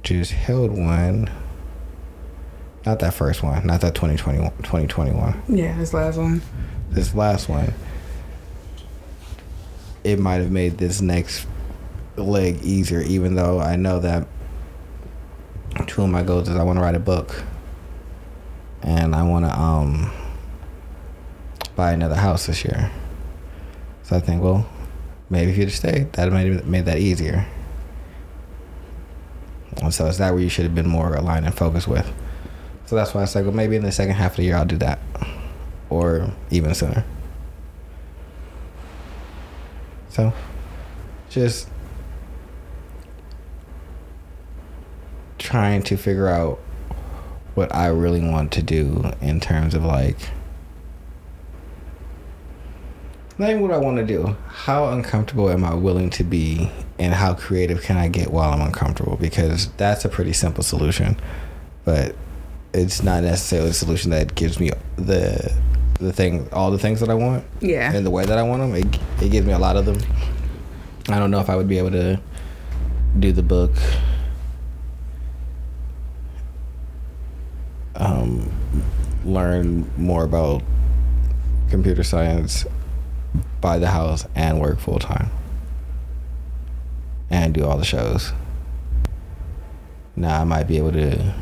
just 0.04 0.32
held 0.32 0.72
one, 0.72 1.30
not 2.86 3.00
that 3.00 3.14
first 3.14 3.44
one, 3.44 3.66
not 3.68 3.82
that 3.82 3.96
2021, 3.96 4.50
2021 4.58 5.44
Yeah. 5.50 5.78
This 5.78 5.94
last 5.94 6.18
one. 6.18 6.42
this 6.90 7.14
last 7.14 7.50
one, 7.50 7.74
it 10.04 10.20
might 10.20 10.36
have 10.36 10.52
made 10.52 10.78
this 10.78 11.02
next 11.02 11.46
leg 12.16 12.62
easier, 12.64 13.02
even 13.02 13.36
though 13.36 13.60
I 13.60 13.76
know 13.76 14.00
that 14.00 14.28
two 15.88 16.02
of 16.04 16.10
my 16.10 16.24
goals 16.24 16.50
is 16.50 16.56
I 16.56 16.64
want 16.64 16.78
to 16.78 16.84
write 16.84 16.96
a 16.96 17.00
book 17.00 17.44
and 18.82 19.16
I 19.16 19.24
want 19.24 19.46
to 19.46 19.58
um 19.58 20.12
buy 21.76 21.92
another 21.94 22.16
house 22.16 22.48
this 22.48 22.64
year. 22.66 22.92
So 24.04 24.16
I 24.16 24.20
think, 24.20 24.42
well, 24.42 24.68
maybe 25.30 25.52
if 25.52 25.58
you'd 25.58 25.66
have 25.70 25.76
stayed, 25.76 26.14
that 26.14 26.32
might 26.32 26.48
have 26.48 26.66
made 26.66 26.86
that 26.86 26.98
easier. 26.98 27.46
And 29.78 29.94
so 29.94 30.08
is 30.08 30.18
that 30.18 30.34
where 30.34 30.42
you 30.42 30.50
should 30.50 30.66
have 30.66 30.76
been 30.76 30.88
more 30.88 31.16
aligned 31.16 31.46
and 31.46 31.56
focused 31.56 31.88
with? 31.88 32.12
So 32.86 32.96
that's 32.96 33.14
why 33.14 33.22
I 33.22 33.26
said, 33.26 33.46
well, 33.46 33.54
maybe 33.54 33.76
in 33.76 33.84
the 33.84 33.92
second 33.92 34.16
half 34.16 34.32
of 34.32 34.38
the 34.38 34.44
year 34.44 34.56
I'll 34.56 34.66
do 34.66 34.78
that 34.78 35.00
or 35.90 36.32
even 36.50 36.74
sooner. 36.74 37.04
So, 40.10 40.34
just 41.30 41.70
trying 45.38 45.84
to 45.84 45.98
figure 45.98 46.28
out 46.28 46.60
what 47.56 47.74
I 47.74 47.88
really 47.88 48.22
want 48.22 48.52
to 48.54 48.64
do 48.64 49.12
in 49.22 49.40
terms 49.40 49.74
of 49.74 49.84
like, 49.86 50.18
not 53.38 53.50
even 53.50 53.62
what 53.62 53.72
I 53.72 53.78
want 53.78 53.98
to 53.98 54.06
do. 54.06 54.36
How 54.48 54.90
uncomfortable 54.90 55.50
am 55.50 55.64
I 55.64 55.74
willing 55.74 56.10
to 56.12 56.24
be, 56.24 56.72
and 57.00 57.14
how 57.14 57.34
creative 57.34 57.82
can 57.82 57.98
I 57.98 58.08
get 58.10 58.32
while 58.32 58.52
I'm 58.54 58.62
uncomfortable? 58.62 59.16
Because 59.18 59.70
that's 59.78 60.06
a 60.06 60.10
pretty 60.10 60.34
simple 60.34 60.64
solution, 60.64 61.18
but 61.86 62.16
it's 62.74 63.02
not 63.02 63.24
necessarily 63.24 63.70
a 63.70 63.74
solution 63.74 64.12
that 64.12 64.36
gives 64.36 64.60
me 64.60 64.72
the 64.98 65.52
the 66.00 66.14
thing, 66.14 66.48
all 66.54 66.72
the 66.72 66.78
things 66.80 67.00
that 67.02 67.10
I 67.10 67.14
want 67.14 67.44
Yeah. 67.60 67.92
in 67.94 68.04
the 68.06 68.10
way 68.10 68.26
that 68.26 68.38
I 68.38 68.44
want 68.44 68.62
them. 68.62 68.74
It, 68.76 68.86
it 69.22 69.32
gives 69.32 69.46
me 69.46 69.52
a 69.52 69.60
lot 69.60 69.76
of 69.76 69.86
them. 69.86 69.98
I 71.10 71.20
don't 71.20 71.30
know 71.32 71.40
if 71.42 71.50
I 71.50 71.56
would 71.58 71.68
be 71.68 71.78
able 71.78 71.92
to 71.92 72.20
do 73.20 73.32
the 73.34 73.44
book. 73.44 73.72
Um, 77.96 78.50
learn 79.26 79.92
more 79.98 80.24
about 80.24 80.62
computer 81.70 82.04
science, 82.04 82.66
buy 83.60 83.78
the 83.78 83.88
house, 83.90 84.26
and 84.36 84.60
work 84.62 84.80
full 84.80 85.00
time, 85.00 85.30
and 87.30 87.54
do 87.54 87.63
all 87.65 87.78
the 87.78 87.86
shows. 87.86 88.34
Now 90.15 90.42
I 90.42 90.44
might 90.44 90.63
be 90.68 90.78
able 90.78 90.92
to 90.94 91.34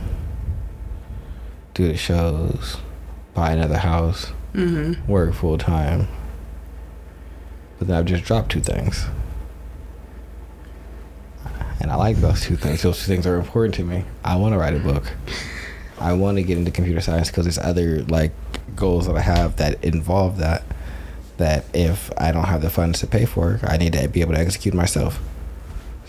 do 1.74 1.88
the 1.88 1.98
shows, 1.98 2.78
buy 3.34 3.52
another 3.52 3.78
house, 3.78 4.32
Mm-hmm. 4.54 5.12
work 5.12 5.34
full 5.36 5.58
time. 5.60 6.08
But 7.78 7.88
then 7.88 7.98
I've 7.98 8.06
just 8.06 8.24
dropped 8.24 8.52
two 8.52 8.60
things. 8.62 9.06
And 11.80 11.92
I 11.92 11.96
like 11.96 12.18
those 12.18 12.42
two 12.42 12.56
things. 12.56 12.82
Those 12.82 12.98
two 13.00 13.06
things 13.06 13.28
are 13.28 13.36
important 13.38 13.76
to 13.76 13.84
me. 13.84 14.04
I 14.24 14.36
want 14.38 14.54
to 14.54 14.58
write 14.58 14.74
a 14.74 14.80
book. 14.80 15.12
I 16.00 16.14
want 16.14 16.38
to 16.38 16.44
get 16.44 16.58
into 16.58 16.72
computer 16.72 17.02
science 17.02 17.28
because 17.30 17.46
there's 17.46 17.60
other 17.60 18.02
like 18.06 18.32
goals 18.76 19.06
that 19.06 19.16
I 19.16 19.22
have 19.22 19.58
that 19.58 19.84
involve 19.84 20.38
that. 20.38 20.64
That 21.38 21.66
if 21.76 22.12
I 22.18 22.32
don't 22.32 22.46
have 22.46 22.64
the 22.64 22.72
funds 22.72 23.00
to 23.02 23.08
pay 23.08 23.26
for, 23.26 23.60
I 23.64 23.78
need 23.78 23.94
to 23.94 24.08
be 24.08 24.22
able 24.22 24.34
to 24.34 24.40
execute 24.40 24.74
myself. 24.74 25.20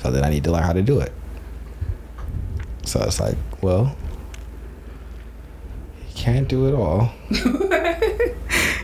So 0.03 0.11
then 0.11 0.25
I 0.25 0.31
need 0.31 0.45
to 0.45 0.53
learn 0.53 0.63
how 0.63 0.73
to 0.73 0.83
do 0.83 1.01
it. 1.01 1.13
So 2.85 3.01
it's 3.01 3.21
like, 3.21 3.37
well, 3.63 3.95
you 6.09 6.15
can't 6.15 6.49
do 6.49 6.69
it 6.69 6.75
all. 6.75 7.13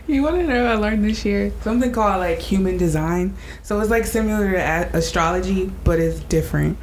You 0.07 0.23
want 0.23 0.37
to 0.37 0.43
know 0.47 0.67
I 0.67 0.75
learned 0.75 1.03
this 1.03 1.25
year? 1.25 1.51
Something 1.63 1.91
called 1.91 2.19
like 2.19 2.39
human 2.39 2.77
design. 2.77 3.35
So 3.63 3.81
it's 3.81 3.89
like 3.91 4.05
similar 4.05 4.53
to 4.53 4.97
astrology, 4.97 5.73
but 5.83 5.99
it's 5.99 6.21
different. 6.21 6.77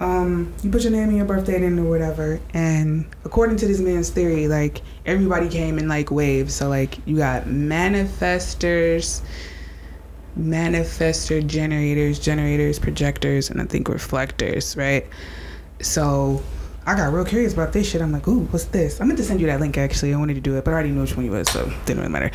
Um, 0.00 0.54
you 0.62 0.70
put 0.70 0.82
your 0.82 0.92
name 0.92 1.10
and 1.10 1.16
your 1.18 1.26
birthday 1.26 1.62
in 1.62 1.78
or 1.78 1.84
whatever, 1.84 2.40
and 2.54 3.04
according 3.26 3.58
to 3.58 3.66
this 3.66 3.80
man's 3.80 4.08
theory, 4.08 4.48
like 4.48 4.80
everybody 5.04 5.50
came 5.50 5.78
in 5.78 5.88
like 5.88 6.10
waves. 6.10 6.54
So 6.54 6.70
like 6.70 7.06
you 7.06 7.18
got 7.18 7.44
manifestors, 7.44 9.20
manifestor 10.40 11.46
generators, 11.46 12.18
generators, 12.18 12.78
projectors, 12.78 13.50
and 13.50 13.60
I 13.60 13.64
think 13.64 13.88
reflectors, 13.88 14.76
right? 14.76 15.06
So 15.80 16.42
I 16.86 16.96
got 16.96 17.12
real 17.12 17.24
curious 17.24 17.52
about 17.52 17.72
this 17.72 17.88
shit. 17.88 18.00
I'm 18.00 18.10
like, 18.10 18.26
ooh, 18.26 18.40
what's 18.46 18.64
this? 18.66 19.00
I 19.00 19.04
meant 19.04 19.18
to 19.18 19.24
send 19.24 19.40
you 19.40 19.46
that 19.46 19.60
link 19.60 19.76
actually. 19.76 20.14
I 20.14 20.16
wanted 20.18 20.34
to 20.34 20.40
do 20.40 20.56
it, 20.56 20.64
but 20.64 20.70
I 20.70 20.74
already 20.74 20.90
knew 20.90 21.02
which 21.02 21.14
one 21.14 21.24
you 21.24 21.30
was, 21.30 21.48
so 21.50 21.70
didn't 21.84 21.98
really 21.98 22.12
matter. 22.12 22.30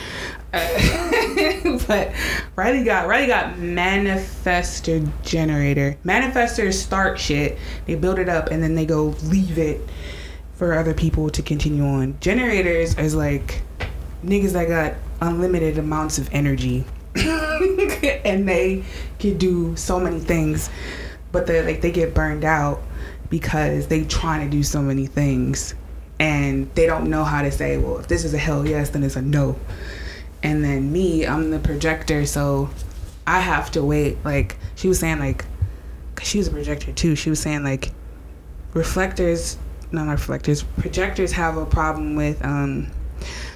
Uh, 0.54 1.80
but 1.88 2.14
Riley 2.56 2.84
got 2.84 3.08
Riley 3.08 3.28
got 3.28 3.56
manifestor 3.56 5.12
generator. 5.24 5.98
Manifestors 6.06 6.74
start 6.76 7.20
shit, 7.20 7.58
they 7.86 7.96
build 7.96 8.20
it 8.20 8.30
up, 8.30 8.50
and 8.52 8.62
then 8.62 8.76
they 8.76 8.86
go 8.86 9.16
leave 9.24 9.58
it 9.58 9.82
for 10.54 10.74
other 10.74 10.94
people 10.94 11.30
to 11.32 11.42
continue 11.42 11.84
on. 11.84 12.18
Generators 12.22 12.98
is 12.98 13.16
like 13.16 13.62
niggas 14.24 14.54
that 14.54 14.68
got 14.68 14.94
unlimited 15.22 15.78
amounts 15.78 16.18
of 16.18 16.30
energy. 16.32 16.86
and 18.26 18.48
they 18.48 18.84
can 19.20 19.38
do 19.38 19.76
so 19.76 20.00
many 20.00 20.20
things, 20.20 20.70
but 21.32 21.48
they 21.48 21.64
like 21.64 21.82
they 21.82 21.92
get 21.92 22.14
burned 22.14 22.44
out 22.44 22.82
because 23.30 23.88
they 23.88 24.04
trying 24.04 24.50
to 24.50 24.56
do 24.56 24.64
so 24.64 24.82
many 24.82 25.08
things 25.08 25.76
and 26.20 26.74
they 26.76 26.86
don't 26.86 27.10
know 27.10 27.24
how 27.24 27.42
to 27.42 27.52
say, 27.52 27.78
well, 27.78 27.98
if 27.98 28.08
this 28.08 28.24
is 28.24 28.34
a 28.34 28.38
hell 28.38 28.66
yes, 28.66 28.90
then 28.90 29.04
it's 29.04 29.16
a 29.16 29.22
no. 29.22 29.58
And 30.44 30.64
then 30.64 30.92
me, 30.92 31.26
I'm 31.26 31.52
the 31.52 31.60
projector, 31.60 32.26
so 32.26 32.70
I 33.26 33.40
have 33.40 33.72
to 33.72 33.84
wait. 33.84 34.24
Like 34.24 34.58
she 34.76 34.88
was 34.88 35.00
saying, 35.00 35.20
like, 35.20 35.46
cause 36.16 36.28
she 36.28 36.38
was 36.38 36.48
a 36.48 36.52
projector 36.52 36.92
too. 36.92 37.16
She 37.16 37.30
was 37.30 37.40
saying 37.40 37.64
like, 37.64 37.92
reflectors, 38.74 39.58
not 39.92 40.08
reflectors, 40.08 40.64
projectors 40.64 41.32
have 41.34 41.58
a 41.58 41.66
problem 41.66 42.16
with 42.16 42.44
um, 42.44 42.92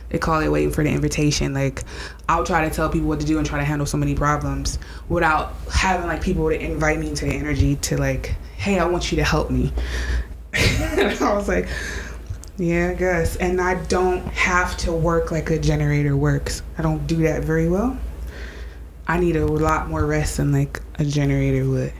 they 0.09 0.17
call 0.17 0.41
it 0.41 0.49
waiting 0.49 0.71
for 0.71 0.83
the 0.83 0.89
invitation. 0.89 1.53
Like, 1.53 1.83
I'll 2.27 2.43
try 2.43 2.67
to 2.67 2.73
tell 2.73 2.89
people 2.89 3.07
what 3.07 3.19
to 3.19 3.25
do 3.25 3.37
and 3.37 3.45
try 3.45 3.59
to 3.59 3.65
handle 3.65 3.85
so 3.85 3.97
many 3.97 4.15
problems 4.15 4.79
without 5.07 5.53
having 5.71 6.07
like 6.07 6.21
people 6.21 6.49
to 6.49 6.59
invite 6.59 6.99
me 6.99 7.09
into 7.09 7.25
the 7.25 7.33
energy 7.33 7.75
to 7.77 7.97
like, 7.97 8.35
hey, 8.57 8.79
I 8.79 8.85
want 8.85 9.11
you 9.11 9.17
to 9.17 9.23
help 9.23 9.49
me. 9.49 9.71
and 10.53 11.11
I 11.21 11.33
was 11.33 11.47
like, 11.47 11.67
Yeah, 12.57 12.89
I 12.89 12.93
guess. 12.95 13.35
And 13.37 13.61
I 13.61 13.75
don't 13.85 14.25
have 14.27 14.75
to 14.77 14.91
work 14.91 15.31
like 15.31 15.49
a 15.49 15.59
generator 15.59 16.17
works. 16.17 16.61
I 16.77 16.81
don't 16.81 17.07
do 17.07 17.17
that 17.23 17.43
very 17.43 17.69
well. 17.69 17.97
I 19.07 19.19
need 19.19 19.37
a 19.37 19.45
lot 19.45 19.89
more 19.89 20.05
rest 20.05 20.37
than 20.37 20.51
like 20.51 20.81
a 20.99 21.05
generator 21.05 21.67
would. 21.67 21.93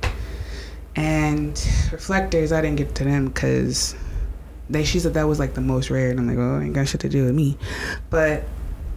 And 0.95 1.51
reflectors, 1.91 2.51
I 2.51 2.61
didn't 2.61 2.77
get 2.77 2.93
to 2.95 3.03
them 3.03 3.27
because 3.27 3.95
they 4.69 4.83
she 4.83 4.99
said 4.99 5.13
that 5.15 5.27
was 5.27 5.39
like 5.39 5.53
the 5.53 5.61
most 5.61 5.89
rare, 5.89 6.09
and 6.09 6.19
I'm 6.19 6.27
like, 6.27 6.37
oh, 6.37 6.61
ain't 6.61 6.73
got 6.73 6.87
shit 6.87 7.01
to 7.01 7.09
do 7.09 7.25
with 7.25 7.35
me. 7.35 7.57
But 8.09 8.43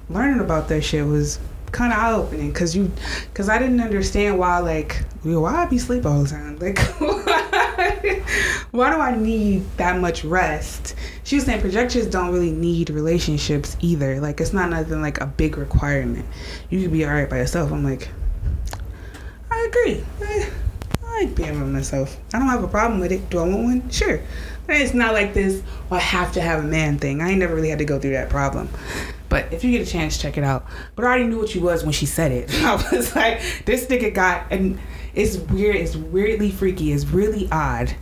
learning 0.08 0.40
about 0.40 0.68
that 0.68 0.82
shit 0.82 1.06
was 1.06 1.38
kind 1.72 1.92
of 1.92 1.98
eye 1.98 2.12
opening 2.12 2.52
because 2.52 2.76
you, 2.76 2.92
because 3.30 3.48
I 3.48 3.58
didn't 3.58 3.80
understand 3.80 4.38
why 4.38 4.58
like 4.58 5.04
why 5.22 5.62
I 5.62 5.66
be 5.66 5.78
sleep 5.78 6.04
all 6.04 6.22
the 6.22 6.28
time. 6.28 6.58
Like, 6.58 6.78
why 8.72 8.90
do 8.90 9.00
I 9.00 9.16
need 9.16 9.64
that 9.76 10.00
much 10.00 10.24
rest? 10.24 10.94
She 11.24 11.36
was 11.36 11.44
saying 11.44 11.60
projectors 11.60 12.06
don't 12.06 12.32
really 12.32 12.50
need 12.50 12.90
relationships 12.90 13.76
either. 13.80 14.20
Like, 14.20 14.40
it's 14.40 14.52
not 14.52 14.70
nothing 14.70 15.00
like 15.00 15.20
a 15.20 15.26
big 15.26 15.56
requirement. 15.56 16.26
You 16.70 16.82
could 16.82 16.92
be 16.92 17.06
alright 17.06 17.30
by 17.30 17.38
yourself. 17.38 17.72
I'm 17.72 17.84
like, 17.84 18.08
I 19.50 19.68
agree. 19.70 20.04
I, 20.20 20.50
I 21.04 21.24
like 21.24 21.34
being 21.34 21.58
by 21.58 21.66
myself. 21.66 22.18
I 22.34 22.38
don't 22.38 22.48
have 22.48 22.64
a 22.64 22.68
problem 22.68 23.00
with 23.00 23.12
it. 23.12 23.30
Do 23.30 23.38
I 23.38 23.42
want 23.44 23.64
one? 23.64 23.90
Sure. 23.90 24.20
It's 24.80 24.94
not 24.94 25.12
like 25.12 25.34
this, 25.34 25.62
well, 25.90 26.00
I 26.00 26.02
have 26.02 26.32
to 26.32 26.40
have 26.40 26.64
a 26.64 26.66
man 26.66 26.98
thing. 26.98 27.20
I 27.20 27.30
ain't 27.30 27.38
never 27.38 27.54
really 27.54 27.68
had 27.70 27.78
to 27.78 27.84
go 27.84 27.98
through 27.98 28.12
that 28.12 28.30
problem. 28.30 28.68
But 29.28 29.52
if 29.52 29.64
you 29.64 29.70
get 29.70 29.86
a 29.86 29.90
chance, 29.90 30.18
check 30.18 30.36
it 30.36 30.44
out. 30.44 30.66
But 30.94 31.04
I 31.04 31.08
already 31.08 31.24
knew 31.24 31.38
what 31.38 31.48
she 31.48 31.58
was 31.58 31.84
when 31.84 31.92
she 31.92 32.06
said 32.06 32.32
it. 32.32 32.52
I 32.62 32.74
was 32.92 33.14
like, 33.16 33.40
this 33.64 33.86
nigga 33.86 34.12
got, 34.12 34.46
and 34.50 34.78
it's 35.14 35.36
weird. 35.36 35.76
It's 35.76 35.96
weirdly 35.96 36.50
freaky. 36.50 36.92
It's 36.92 37.06
really 37.06 37.48
odd. 37.50 37.94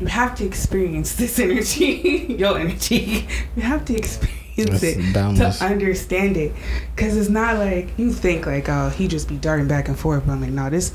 You 0.00 0.06
have 0.06 0.34
to 0.36 0.44
experience 0.44 1.14
this 1.14 1.38
energy, 1.38 2.26
your 2.38 2.58
energy. 2.58 3.26
You 3.56 3.62
have 3.62 3.84
to 3.86 3.96
experience 3.96 4.82
it 4.82 5.14
boundless. 5.14 5.58
to 5.58 5.64
understand 5.64 6.36
it. 6.36 6.54
Cause 6.96 7.16
it's 7.16 7.30
not 7.30 7.56
like 7.56 7.96
you 7.98 8.12
think 8.12 8.46
like, 8.46 8.68
oh, 8.68 8.90
he 8.90 9.08
just 9.08 9.28
be 9.28 9.36
darting 9.36 9.68
back 9.68 9.88
and 9.88 9.98
forth. 9.98 10.24
But 10.26 10.32
I'm 10.32 10.40
like, 10.40 10.50
no, 10.50 10.68
this 10.70 10.94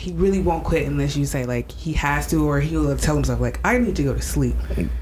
he 0.00 0.12
really 0.12 0.40
won't 0.40 0.64
quit 0.64 0.86
unless 0.86 1.14
you 1.16 1.26
say 1.26 1.44
like 1.44 1.70
he 1.70 1.92
has 1.92 2.26
to, 2.28 2.46
or 2.48 2.58
he'll 2.60 2.96
tell 2.96 3.14
himself 3.16 3.38
like, 3.40 3.60
I 3.64 3.76
need 3.78 3.96
to 3.96 4.02
go 4.02 4.14
to 4.14 4.22
sleep. 4.22 4.56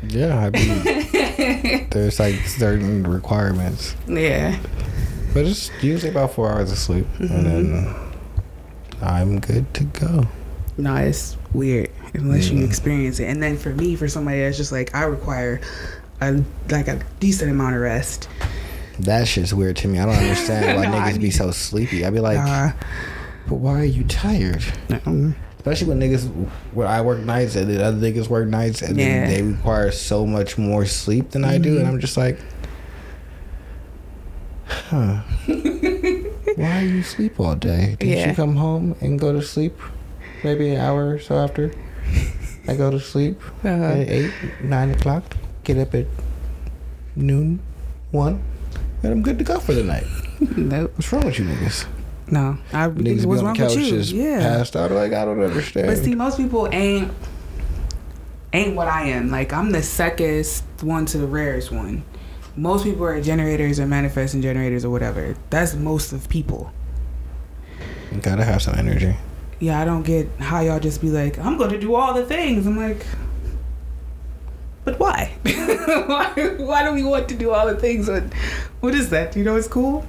Yeah, 0.08 0.37
I 0.38 0.50
mean, 0.50 1.87
there's 1.90 2.18
like 2.18 2.34
certain 2.46 3.04
requirements, 3.06 3.94
Yeah. 4.08 4.58
but 5.32 5.46
it's 5.46 5.70
usually 5.82 6.11
about 6.11 6.32
four 6.32 6.50
hours 6.50 6.72
of 6.72 6.78
sleep, 6.78 7.06
and 7.20 7.46
then 7.46 7.94
I'm 9.00 9.38
good 9.38 9.72
to 9.74 9.84
go. 9.84 10.26
No, 10.76 10.96
it's 10.96 11.37
weird 11.52 11.90
unless 12.14 12.48
you 12.50 12.58
Mm. 12.61 12.66
experience 12.66 13.20
it. 13.20 13.26
And 13.26 13.42
then 13.42 13.56
for 13.56 13.70
me, 13.70 13.94
for 13.96 14.08
somebody 14.08 14.40
that's 14.40 14.56
just 14.56 14.72
like 14.72 14.94
I 14.94 15.04
require 15.04 15.61
a 16.20 16.42
like 16.70 16.88
a 16.88 17.00
decent 17.20 17.50
amount 17.50 17.76
of 17.76 17.82
rest. 17.82 18.28
That 19.00 19.28
shit's 19.28 19.54
weird 19.54 19.76
to 19.76 19.88
me. 19.88 20.00
I 20.00 20.06
don't 20.06 20.14
understand 20.16 20.76
why 20.76 20.87
No, 20.90 20.98
I 20.98 21.12
niggas 21.12 21.20
be 21.20 21.30
so 21.30 21.52
sleepy. 21.52 22.04
I'd 22.04 22.12
be 22.14 22.20
like, 22.20 22.38
Uh, 22.38 22.70
but 23.48 23.56
why 23.56 23.80
are 23.80 23.84
you 23.84 24.04
tired? 24.04 24.61
mm, 24.88 25.34
Especially 25.56 25.88
when 25.88 26.00
niggas, 26.00 26.26
when 26.72 26.87
I 26.87 27.00
work 27.00 27.18
nights 27.20 27.56
and 27.56 27.68
then 27.70 27.80
other 27.80 27.96
niggas 27.98 28.28
work 28.28 28.46
nights 28.48 28.80
and 28.82 28.96
Yeah. 28.98 29.06
Mm-hmm. 29.06 29.30
then 29.30 29.34
they 29.34 29.42
require 29.52 29.90
so 29.90 30.24
much 30.26 30.56
more 30.58 30.87
sleep 30.87 31.30
than 31.30 31.44
I 31.44 31.58
do, 31.58 31.78
and 31.78 31.87
I'm 31.88 31.98
just 32.00 32.16
like, 32.16 32.38
huh? 34.66 35.20
Why 36.56 36.80
you 36.82 37.02
sleep 37.02 37.38
all 37.40 37.54
day? 37.54 37.96
Did 37.98 38.08
Yeah. 38.08 38.28
you 38.30 38.34
come 38.34 38.56
home 38.56 38.96
and 39.00 39.18
go 39.18 39.32
to 39.32 39.42
sleep? 39.42 39.76
Maybe 40.44 40.70
an 40.70 40.80
hour 40.80 41.14
or 41.14 41.18
so 41.18 41.37
after 41.37 41.72
I 42.68 42.76
go 42.76 42.90
to 42.90 43.00
sleep 43.00 43.40
uh, 43.64 43.68
at 43.68 44.08
eight, 44.08 44.32
nine 44.62 44.90
o'clock. 44.90 45.37
Get 45.64 45.78
up 45.78 45.94
at 45.94 46.06
noon, 47.16 47.61
one, 48.12 48.42
and 49.02 49.12
I'm 49.12 49.22
good 49.22 49.38
to 49.38 49.44
go 49.44 49.58
for 49.58 49.74
the 49.74 49.82
night. 49.84 50.06
nope. 50.56 50.92
What's 50.94 51.12
wrong 51.12 51.24
with 51.26 51.38
you 51.38 51.44
niggas? 51.44 51.87
No, 52.30 52.58
I 52.72 52.88
Niggas 52.88 53.20
be 53.20 53.26
what's 53.26 53.42
wrong 53.42 53.58
with 53.58 53.76
you? 53.76 53.90
just 53.90 54.12
Yeah. 54.12 54.40
passed 54.40 54.76
out. 54.76 54.90
Like 54.90 55.12
I 55.12 55.24
don't 55.24 55.40
understand. 55.42 55.86
But 55.88 55.98
see, 55.98 56.14
most 56.14 56.36
people 56.36 56.68
ain't 56.72 57.12
ain't 58.52 58.76
what 58.76 58.88
I 58.88 59.08
am. 59.08 59.30
Like 59.30 59.52
I'm 59.52 59.70
the 59.72 59.82
second 59.82 60.46
one 60.82 61.06
to 61.06 61.18
the 61.18 61.26
rarest 61.26 61.72
one. 61.72 62.02
Most 62.56 62.84
people 62.84 63.04
are 63.04 63.20
generators 63.20 63.78
or 63.78 63.86
manifesting 63.86 64.42
generators 64.42 64.84
or 64.84 64.90
whatever. 64.90 65.36
That's 65.50 65.74
most 65.74 66.12
of 66.12 66.28
people. 66.28 66.72
You 68.12 68.20
gotta 68.20 68.44
have 68.44 68.62
some 68.62 68.74
energy. 68.74 69.16
Yeah, 69.60 69.80
I 69.80 69.84
don't 69.84 70.02
get 70.02 70.28
how 70.38 70.60
y'all 70.60 70.78
just 70.78 71.00
be 71.00 71.10
like, 71.10 71.38
I'm 71.38 71.56
going 71.58 71.70
to 71.70 71.80
do 71.80 71.94
all 71.96 72.14
the 72.14 72.24
things. 72.24 72.64
I'm 72.64 72.76
like, 72.76 73.04
but 74.84 74.98
why? 75.00 75.32
why? 75.42 76.54
Why 76.58 76.84
do 76.84 76.92
we 76.94 77.02
want 77.02 77.28
to 77.30 77.34
do 77.34 77.50
all 77.50 77.66
the 77.66 77.74
things? 77.74 78.08
What, 78.08 78.22
what 78.80 78.94
is 78.94 79.10
that? 79.10 79.34
You 79.34 79.42
know, 79.42 79.56
it's 79.56 79.66
cool. 79.66 80.06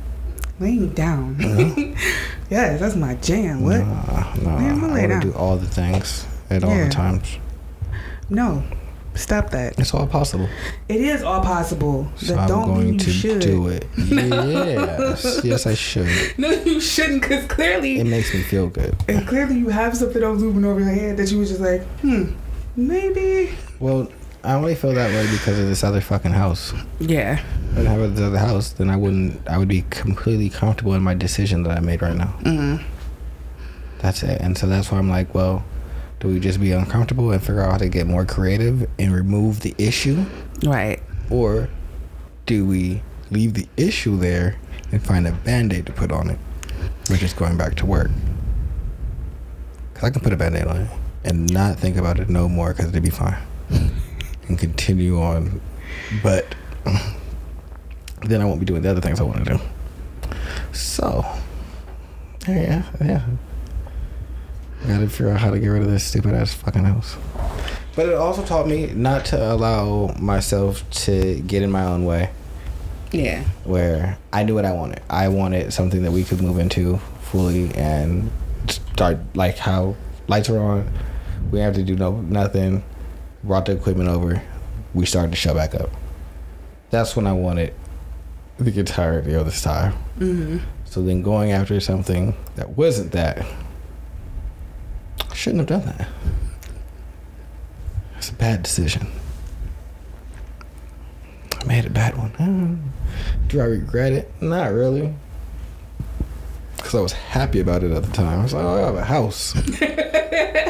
Laying 0.60 0.90
down. 0.94 1.36
yes, 2.50 2.80
that's 2.80 2.96
my 2.96 3.16
jam. 3.16 3.62
What? 3.64 3.80
Nah, 3.80 4.34
nah. 4.36 4.60
Man, 4.60 4.72
I'm 4.74 4.80
gonna 4.82 4.94
I 4.94 4.98
want 4.98 5.10
down. 5.10 5.22
to 5.22 5.28
do 5.32 5.34
all 5.38 5.58
the 5.58 5.68
things 5.68 6.26
at 6.50 6.64
all 6.64 6.76
the 6.76 6.90
times. 6.90 7.38
No, 8.30 8.64
stop 9.16 9.50
that. 9.52 9.80
It's 9.80 9.94
all 9.94 10.06
possible. 10.06 10.50
It 10.90 11.00
is 11.02 11.24
all 11.24 11.42
possible. 11.42 12.12
So 12.18 12.34
That 12.34 12.40
I'm 12.42 12.48
don't 12.48 12.66
going 12.68 12.84
mean 12.86 12.94
you 12.96 13.00
to 13.00 13.10
should. 13.12 13.40
do 13.42 13.68
it. 13.70 13.86
Yes, 13.98 15.42
yes, 15.44 15.66
I 15.66 15.74
should. 15.76 16.10
No, 16.38 16.50
you 16.52 16.80
shouldn't, 16.82 17.22
because 17.22 17.46
clearly, 17.46 18.00
It 18.00 18.06
makes 18.08 18.34
me 18.34 18.42
feel 18.42 18.68
good. 18.68 18.96
and 19.08 19.26
clearly, 19.28 19.56
you 19.58 19.70
have 19.70 19.96
something 19.96 20.22
else 20.22 20.42
looming 20.42 20.66
over 20.66 20.80
your 20.80 20.90
head 20.90 21.18
that 21.18 21.32
you 21.32 21.40
was 21.40 21.50
just 21.50 21.62
like, 21.62 21.82
hmm, 22.02 22.34
maybe. 22.76 23.52
Well, 23.80 24.12
I 24.44 24.54
only 24.54 24.74
feel 24.76 24.94
that 24.94 25.10
way 25.12 25.30
because 25.32 25.60
of 25.60 25.68
this 25.68 25.84
other 25.84 26.00
fucking 26.02 26.32
house. 26.32 26.74
Yeah. 27.00 27.40
If 27.40 27.74
I 27.74 27.76
didn't 27.82 27.86
have 28.00 28.16
this 28.16 28.26
other 28.26 28.38
house, 28.38 28.70
then 28.72 28.90
I 28.90 28.96
wouldn't. 28.96 29.46
I 29.48 29.58
would 29.58 29.68
be 29.68 29.84
completely 29.90 30.50
comfortable 30.50 30.94
in 30.94 31.02
my 31.02 31.14
decision 31.14 31.64
that 31.64 31.78
I 31.78 31.82
made 31.82 32.02
right 32.02 32.16
now. 32.16 32.34
Mm-hmm. 32.42 32.84
That's 34.00 34.24
it. 34.24 34.40
And 34.42 34.58
so 34.58 34.66
that's 34.68 34.92
why 34.92 34.98
I'm 34.98 35.10
like, 35.10 35.36
well, 35.36 35.66
do 36.22 36.30
we 36.30 36.40
just 36.40 36.60
be 36.62 36.72
uncomfortable 36.72 37.32
and 37.32 37.42
figure 37.42 37.62
out 37.62 37.72
how 37.74 37.78
to 37.80 37.90
get 37.90 38.08
more 38.08 38.26
creative 38.26 38.90
and 38.98 39.14
remove 39.14 39.60
the 39.60 39.76
issue, 39.78 40.24
Right. 40.64 41.02
or 41.30 41.70
do 42.46 42.66
we 42.66 43.02
leave 43.32 43.54
the 43.56 43.68
issue 43.78 44.18
there 44.18 44.58
and 44.92 45.04
find 45.06 45.28
a 45.28 45.32
band-aid 45.34 45.86
to 45.86 45.92
put 45.94 46.12
on 46.12 46.30
it, 46.30 46.40
which 47.10 47.24
is 47.24 47.34
going 47.34 47.58
back 47.58 47.76
to 47.76 47.86
work? 47.86 48.10
Cause 49.94 50.04
I 50.06 50.10
can 50.12 50.22
put 50.22 50.32
a 50.34 50.38
band-aid 50.38 50.66
on 50.66 50.78
it 50.78 50.90
and 51.26 51.52
not 51.54 51.78
think 51.78 51.98
about 51.98 52.20
it 52.20 52.30
no 52.30 52.48
more 52.50 52.70
because 52.70 52.88
it'd 52.88 53.04
be 53.04 53.10
fine 53.10 53.38
and 54.50 54.58
continue 54.60 55.22
on, 55.22 55.62
but 56.22 56.46
then 58.22 58.42
I 58.42 58.46
won't 58.46 58.60
be 58.60 58.66
doing 58.66 58.82
the 58.82 58.90
other 58.92 59.02
things 59.02 59.20
I 59.20 59.24
want 59.24 59.46
to 59.46 59.54
do. 59.54 59.60
So, 60.74 61.26
yeah, 62.48 62.84
yeah. 63.02 63.26
I 64.84 64.88
gotta 64.88 65.10
figure 65.10 65.30
out 65.30 65.40
how 65.40 65.52
to 65.52 65.60
get 65.60 65.68
rid 65.68 65.82
of 65.82 65.90
this 65.90 66.04
stupid 66.04 66.34
ass 66.34 66.54
fucking 66.54 66.84
house. 66.84 67.16
But 67.96 68.08
it 68.08 68.16
also 68.16 68.44
taught 68.46 68.68
me 68.68 68.88
not 68.88 69.26
to 69.26 69.52
allow 69.54 70.14
myself 70.20 70.90
to 71.06 71.40
get 71.42 71.64
in 71.64 71.70
my 71.72 71.84
own 71.86 72.06
way 72.06 72.30
Yeah. 73.12 73.44
where 73.66 74.18
I 74.32 74.44
knew 74.44 74.56
what 74.56 74.64
I 74.66 74.72
wanted. 74.72 75.02
I 75.10 75.28
wanted 75.28 75.74
something 75.74 76.04
that 76.04 76.12
we 76.12 76.24
could 76.24 76.42
move 76.42 76.60
into 76.60 76.98
fully 77.24 77.74
and 77.76 78.32
start 78.70 79.18
like 79.36 79.58
how 79.58 79.96
lights 80.28 80.50
are 80.50 80.60
on. 80.60 80.90
We 81.52 81.60
have 81.60 81.76
to 81.76 81.84
do 81.84 81.96
no 81.96 82.22
nothing. 82.22 82.84
Brought 83.44 83.66
the 83.66 83.74
equipment 83.74 84.10
over. 84.10 84.42
We 84.94 85.06
started 85.06 85.32
to 85.32 85.38
show 85.38 85.54
back 85.54 85.76
up. 85.76 85.90
That's 86.90 87.16
when 87.16 87.28
I 87.28 87.34
wanted 87.34 87.74
the 88.58 88.78
entirety 88.80 89.34
of 89.34 89.46
this 89.46 89.62
time. 89.62 89.94
Mm-hmm. 90.18 90.58
So 90.86 91.02
then 91.02 91.22
going 91.22 91.52
after 91.52 91.80
something 91.80 92.36
that 92.56 92.72
wasn't 92.72 93.12
that, 93.12 93.46
I 95.30 95.34
shouldn't 95.34 95.70
have 95.70 95.82
done 95.82 95.96
that. 95.98 96.10
It's 98.18 98.30
a 98.30 98.34
bad 98.34 98.64
decision. 98.64 99.08
I 101.62 101.66
made 101.66 101.86
a 101.86 101.90
bad 101.90 102.18
one. 102.18 102.92
Do 103.48 103.62
I 103.62 103.66
regret 103.66 104.12
it? 104.14 104.32
Not 104.42 104.74
really. 104.74 105.14
Because 106.76 106.96
I 106.96 107.02
was 107.02 107.14
happy 107.14 107.60
about 107.60 107.84
it 107.84 107.92
at 107.92 108.04
the 108.04 108.12
time. 108.12 108.40
I 108.40 108.44
was 108.44 108.54
like, 108.54 108.66
oh, 108.66 108.76
I 108.76 108.80
have 108.80 108.96
a 108.96 109.06
house. 109.06 109.54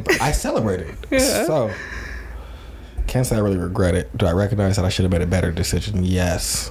Celebra- 0.00 0.20
I 0.20 0.32
celebrated. 0.32 0.94
Yeah. 1.10 1.44
So, 1.46 1.70
can't 3.06 3.26
say 3.26 3.36
I 3.36 3.40
really 3.40 3.58
regret 3.58 3.94
it. 3.94 4.16
Do 4.16 4.26
I 4.26 4.32
recognize 4.32 4.76
that 4.76 4.84
I 4.84 4.88
should 4.88 5.04
have 5.04 5.12
made 5.12 5.22
a 5.22 5.26
better 5.26 5.50
decision? 5.52 6.04
Yes. 6.04 6.70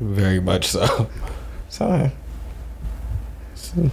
Very 0.00 0.40
much 0.40 0.66
so. 0.68 1.08
So, 1.70 2.10
so, 3.54 3.90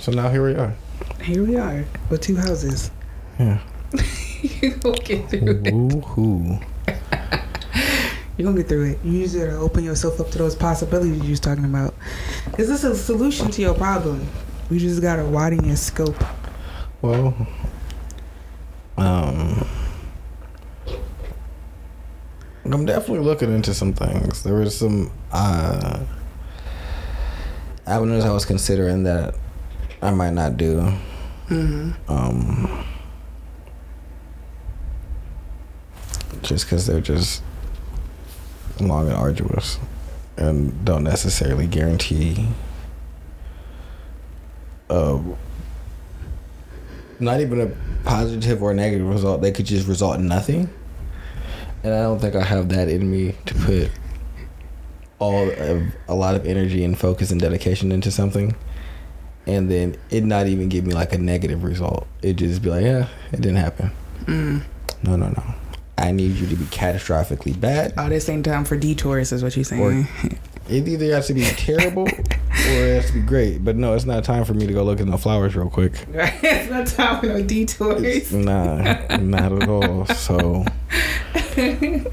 so 0.00 0.10
now 0.10 0.28
here 0.28 0.44
we 0.44 0.56
are. 0.56 0.74
Here 1.22 1.44
we 1.44 1.56
are 1.56 1.84
with 2.10 2.20
two 2.20 2.34
houses. 2.36 2.90
Yeah. 3.38 3.60
you 4.42 4.72
gonna 4.72 4.98
get 4.98 5.30
through 5.30 5.62
it. 5.64 5.72
Woo-hoo. 5.72 6.58
You're 8.36 8.46
gonna 8.46 8.56
get 8.56 8.68
through 8.68 8.90
it. 8.90 8.98
You 9.04 9.22
just 9.22 9.36
gotta 9.36 9.56
open 9.56 9.84
yourself 9.84 10.20
up 10.20 10.30
to 10.32 10.38
those 10.38 10.56
possibilities 10.56 11.22
you 11.22 11.30
was 11.30 11.40
talking 11.40 11.64
about. 11.64 11.94
Cause 12.52 12.68
it's 12.68 12.82
a 12.82 12.96
solution 12.96 13.50
to 13.52 13.62
your 13.62 13.74
problem. 13.74 14.26
You 14.68 14.80
just 14.80 15.00
gotta 15.00 15.24
widen 15.24 15.64
your 15.64 15.76
scope. 15.76 16.22
Well, 17.02 17.34
um, 18.96 19.66
I'm 22.64 22.86
definitely 22.86 23.24
looking 23.24 23.54
into 23.54 23.74
some 23.74 23.92
things. 23.92 24.42
There 24.42 24.54
was 24.54 24.76
some 24.76 25.10
uh, 25.32 26.00
avenues 27.86 28.24
I 28.24 28.32
was 28.32 28.44
considering 28.44 29.02
that 29.04 29.34
I 30.00 30.10
might 30.10 30.32
not 30.32 30.56
do. 30.56 30.80
Mm-hmm. 31.48 32.10
Um, 32.10 32.86
just 36.42 36.66
because 36.66 36.86
they're 36.86 37.00
just 37.00 37.42
long 38.80 39.06
and 39.08 39.16
arduous 39.16 39.78
and 40.36 40.84
don't 40.84 41.04
necessarily 41.04 41.66
guarantee 41.66 42.48
uh, 44.88 45.18
not 47.22 47.40
even 47.40 47.60
a 47.60 47.70
positive 48.04 48.62
or 48.62 48.74
negative 48.74 49.08
result. 49.08 49.40
They 49.42 49.52
could 49.52 49.66
just 49.66 49.86
result 49.88 50.18
in 50.18 50.26
nothing. 50.28 50.68
And 51.82 51.94
I 51.94 52.02
don't 52.02 52.18
think 52.20 52.34
I 52.34 52.42
have 52.44 52.68
that 52.70 52.88
in 52.88 53.10
me 53.10 53.34
to 53.46 53.54
put 53.54 53.90
all 55.18 55.50
of 55.50 55.82
a 56.08 56.14
lot 56.14 56.34
of 56.34 56.46
energy 56.46 56.84
and 56.84 56.98
focus 56.98 57.30
and 57.30 57.40
dedication 57.40 57.92
into 57.92 58.10
something 58.10 58.54
and 59.46 59.70
then 59.70 59.96
it 60.10 60.24
not 60.24 60.46
even 60.46 60.68
give 60.68 60.86
me 60.86 60.94
like 60.94 61.12
a 61.12 61.18
negative 61.18 61.64
result. 61.64 62.06
It 62.22 62.34
just 62.34 62.62
be 62.62 62.70
like, 62.70 62.84
yeah, 62.84 63.08
it 63.32 63.40
didn't 63.40 63.56
happen. 63.56 63.90
Mm. 64.24 64.62
No, 65.02 65.16
no, 65.16 65.28
no. 65.28 65.42
I 65.98 66.12
need 66.12 66.36
you 66.36 66.46
to 66.46 66.56
be 66.56 66.64
catastrophically 66.66 67.58
bad. 67.60 67.94
Oh, 67.96 68.08
this 68.08 68.28
ain't 68.28 68.44
time 68.44 68.64
for 68.64 68.76
detours, 68.76 69.32
is 69.32 69.42
what 69.42 69.56
you're 69.56 69.64
saying. 69.64 69.82
Or- 69.82 70.08
It 70.72 70.88
either 70.88 71.14
has 71.14 71.26
to 71.28 71.34
be 71.34 71.42
terrible 71.44 72.04
or 72.04 72.08
it 72.10 72.94
has 73.02 73.06
to 73.08 73.12
be 73.14 73.20
great. 73.20 73.64
But 73.64 73.76
no, 73.76 73.94
it's 73.94 74.04
not 74.04 74.24
time 74.24 74.44
for 74.44 74.54
me 74.54 74.66
to 74.66 74.72
go 74.72 74.82
look 74.82 75.00
at 75.00 75.06
the 75.06 75.18
flowers 75.18 75.54
real 75.54 75.68
quick. 75.70 75.92
It's 76.14 76.70
not 76.70 76.86
time 76.86 77.20
for 77.20 77.26
no 77.26 77.36
It's, 77.36 77.46
detours. 77.46 78.32
nah, 78.32 79.16
not 79.18 79.52
at 79.62 79.68
all. 79.68 80.06
So 80.06 80.64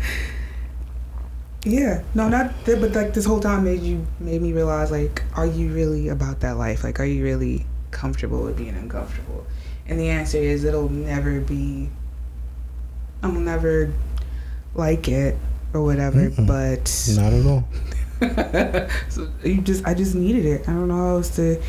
Yeah, 1.66 2.04
no, 2.16 2.30
not 2.30 2.64
that, 2.66 2.80
but 2.80 2.94
like 2.94 3.14
this 3.14 3.26
whole 3.26 3.42
time 3.42 3.66
made 3.66 3.82
you 3.82 4.06
made 4.20 4.42
me 4.42 4.54
realize 4.54 4.92
like, 4.92 5.24
are 5.36 5.46
you 5.46 5.74
really 5.74 6.08
about 6.08 6.40
that 6.40 6.58
life? 6.58 6.84
Like, 6.86 7.00
are 7.02 7.06
you 7.06 7.22
really 7.24 7.66
comfortable 7.92 8.44
with 8.44 8.58
being 8.58 8.76
uncomfortable? 8.76 9.46
And 9.88 10.00
the 10.00 10.08
answer 10.10 10.38
is 10.38 10.64
it'll 10.64 10.88
never 10.90 11.42
be. 11.42 11.90
I'll 13.22 13.32
never 13.34 13.92
like 14.74 15.10
it 15.10 15.36
or 15.74 15.84
whatever, 15.84 16.30
Mm-mm. 16.30 16.48
but 16.48 17.12
not 17.22 17.34
at 17.34 17.46
all. 17.46 17.68
so 19.10 19.30
you 19.44 19.62
just 19.62 19.86
I 19.86 19.94
just 19.94 20.16
needed 20.16 20.46
it. 20.46 20.68
I 20.68 20.74
don't 20.74 20.88
know 20.88 20.96
how 20.96 21.16
else 21.16 21.36
to 21.38 21.62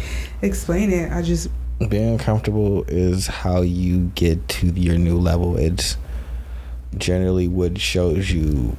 explain 0.43 0.91
it. 0.91 1.13
I 1.13 1.23
just 1.23 1.49
Being 1.89 2.19
comfortable 2.19 2.85
is 2.89 3.27
how 3.27 3.63
you 3.63 4.11
get 4.15 4.49
to 4.49 4.67
your 4.69 4.99
new 4.99 5.19
level. 5.19 5.57
It's 5.57 5.97
generally 6.97 7.47
what 7.47 7.79
shows 7.79 8.31
you 8.31 8.77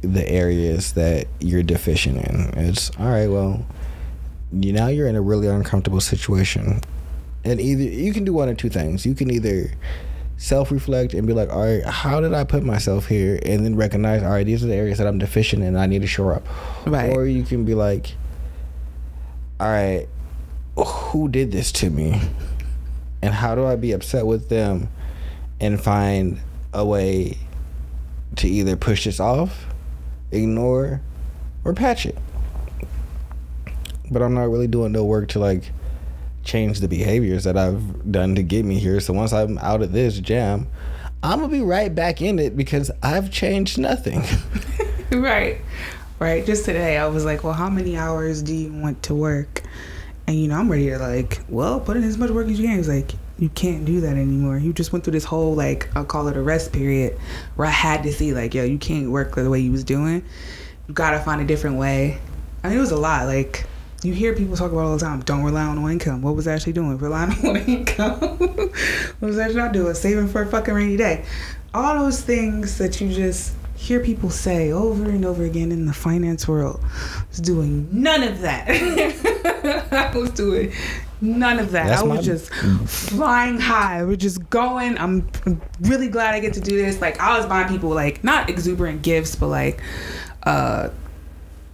the 0.00 0.26
areas 0.30 0.94
that 0.94 1.26
you're 1.40 1.62
deficient 1.62 2.24
in. 2.26 2.58
It's 2.58 2.90
all 2.98 3.08
right. 3.10 3.28
Well, 3.28 3.66
you 4.52 4.72
now 4.72 4.88
you're 4.88 5.06
in 5.06 5.16
a 5.16 5.20
really 5.20 5.46
uncomfortable 5.46 6.00
situation, 6.00 6.80
and 7.44 7.60
either 7.60 7.82
you 7.82 8.12
can 8.12 8.24
do 8.24 8.32
one 8.32 8.48
or 8.48 8.54
two 8.54 8.70
things. 8.70 9.04
You 9.04 9.14
can 9.14 9.30
either 9.30 9.70
self-reflect 10.40 11.12
and 11.12 11.26
be 11.26 11.34
like, 11.34 11.50
all 11.50 11.62
right, 11.62 11.84
how 11.84 12.18
did 12.18 12.32
I 12.32 12.44
put 12.44 12.62
myself 12.62 13.06
here, 13.06 13.38
and 13.44 13.62
then 13.62 13.76
recognize, 13.76 14.22
all 14.22 14.30
right, 14.30 14.46
these 14.46 14.64
are 14.64 14.68
the 14.68 14.74
areas 14.74 14.96
that 14.96 15.06
I'm 15.06 15.18
deficient 15.18 15.62
in. 15.62 15.68
And 15.68 15.78
I 15.78 15.86
need 15.86 16.00
to 16.00 16.08
shore 16.08 16.32
up. 16.32 16.46
Right. 16.86 17.14
Or 17.14 17.26
you 17.26 17.44
can 17.44 17.66
be 17.66 17.74
like, 17.74 18.14
all 19.60 19.68
right, 19.68 20.08
who 20.76 21.28
did 21.28 21.52
this 21.52 21.70
to 21.72 21.90
me? 21.90 22.22
And 23.20 23.34
how 23.34 23.54
do 23.54 23.66
I 23.66 23.76
be 23.76 23.92
upset 23.92 24.24
with 24.24 24.48
them 24.48 24.88
and 25.60 25.78
find 25.78 26.40
a 26.72 26.86
way 26.86 27.36
to 28.36 28.48
either 28.48 28.76
push 28.76 29.04
this 29.04 29.20
off, 29.20 29.66
ignore, 30.30 31.02
or 31.64 31.74
patch 31.74 32.06
it? 32.06 32.16
But 34.10 34.22
I'm 34.22 34.32
not 34.32 34.48
really 34.48 34.68
doing 34.68 34.92
no 34.92 35.04
work 35.04 35.28
to 35.28 35.38
like 35.38 35.70
change 36.44 36.80
the 36.80 36.88
behaviors 36.88 37.44
that 37.44 37.56
I've 37.56 38.10
done 38.10 38.34
to 38.34 38.42
get 38.42 38.64
me 38.64 38.78
here. 38.78 39.00
So 39.00 39.12
once 39.12 39.32
I'm 39.32 39.58
out 39.58 39.82
of 39.82 39.92
this 39.92 40.18
jam, 40.18 40.68
I'm 41.22 41.40
gonna 41.40 41.52
be 41.52 41.60
right 41.60 41.94
back 41.94 42.22
in 42.22 42.38
it 42.38 42.56
because 42.56 42.90
I've 43.02 43.30
changed 43.30 43.78
nothing. 43.78 44.22
right. 45.12 45.60
Right. 46.18 46.46
Just 46.46 46.64
today 46.64 46.98
i 46.98 47.06
was 47.06 47.24
like 47.24 47.42
well 47.42 47.52
how 47.52 47.68
many 47.68 47.96
hours 47.96 48.42
do 48.42 48.54
you 48.54 48.72
want 48.72 49.02
to 49.04 49.14
work? 49.14 49.62
And 50.26 50.38
you 50.38 50.46
know 50.46 50.56
i'm 50.56 50.70
ready 50.70 50.88
to 50.90 50.98
like 50.98 51.40
well 51.48 51.80
put 51.80 51.96
in 51.96 52.04
as 52.04 52.16
much 52.16 52.30
work 52.30 52.46
as 52.46 52.58
you 52.58 52.66
can. 52.68 52.78
It's 52.78 52.88
like 52.88 53.12
you 53.38 53.48
can't 53.48 53.84
do 53.84 54.00
that 54.02 54.16
anymore. 54.16 54.58
You 54.58 54.72
just 54.72 54.92
went 54.92 55.04
through 55.04 55.14
this 55.14 55.24
whole 55.24 55.54
like 55.54 55.88
i'll 55.96 56.04
call 56.04 56.28
it 56.28 56.36
a 56.36 56.42
rest 56.42 56.72
period 56.72 57.18
where 57.56 57.66
i 57.66 57.70
had 57.70 58.02
to 58.04 58.12
see 58.12 58.32
like 58.32 58.54
yo 58.54 58.64
you 58.64 58.78
can't 58.78 59.10
work 59.10 59.34
the 59.34 59.50
way 59.50 59.58
you 59.60 59.72
was 59.72 59.84
doing. 59.84 60.24
You 60.86 60.94
gotta 60.94 61.20
find 61.20 61.40
a 61.40 61.44
different 61.44 61.76
way. 61.76 62.18
I 62.62 62.68
mean 62.68 62.78
it 62.78 62.80
was 62.80 62.92
a 62.92 62.96
lot. 62.96 63.26
Like 63.26 63.66
you 64.02 64.12
hear 64.14 64.34
people 64.34 64.56
talk 64.56 64.72
about 64.72 64.84
all 64.84 64.96
the 64.96 65.04
time 65.04 65.20
don't 65.20 65.42
rely 65.44 65.64
on 65.64 65.82
one 65.82 65.92
income 65.92 66.22
what 66.22 66.34
was 66.34 66.46
I 66.48 66.54
actually 66.54 66.72
doing 66.72 66.96
relying 66.98 67.30
on 67.38 67.42
one 67.42 67.56
income 67.58 68.18
what 68.20 69.20
was 69.20 69.38
I 69.38 69.48
not 69.48 69.72
doing 69.72 69.94
saving 69.94 70.28
for 70.28 70.42
a 70.42 70.46
fucking 70.46 70.72
rainy 70.74 70.96
day 70.96 71.24
all 71.74 71.98
those 71.98 72.20
things 72.20 72.78
that 72.78 73.00
you 73.00 73.12
just 73.12 73.54
hear 73.76 74.00
people 74.00 74.28
say 74.28 74.72
over 74.72 75.04
and 75.08 75.24
over 75.24 75.44
again 75.44 75.72
in 75.72 75.86
the 75.86 75.92
finance 75.92 76.46
world. 76.46 76.80
I 76.84 77.22
was 77.30 77.38
doing 77.38 77.88
none 77.90 78.22
of 78.22 78.40
that. 78.40 78.68
I 80.14 80.16
was 80.18 80.30
doing 80.30 80.72
none 81.22 81.58
of 81.58 81.70
that. 81.70 81.86
That's 81.86 82.02
I 82.02 82.04
was 82.04 82.18
my- 82.18 82.22
just 82.22 82.52
flying 82.52 83.58
high. 83.58 84.04
We're 84.04 84.16
just 84.16 84.50
going. 84.50 84.98
I'm 84.98 85.28
really 85.80 86.08
glad 86.08 86.34
I 86.34 86.40
get 86.40 86.54
to 86.54 86.60
do 86.60 86.76
this. 86.76 87.00
Like 87.00 87.20
I 87.20 87.36
was 87.38 87.46
buying 87.46 87.68
people 87.68 87.90
like 87.90 88.22
not 88.24 88.50
exuberant 88.50 89.02
gifts, 89.02 89.34
but 89.36 89.46
like 89.48 89.80
uh 90.42 90.90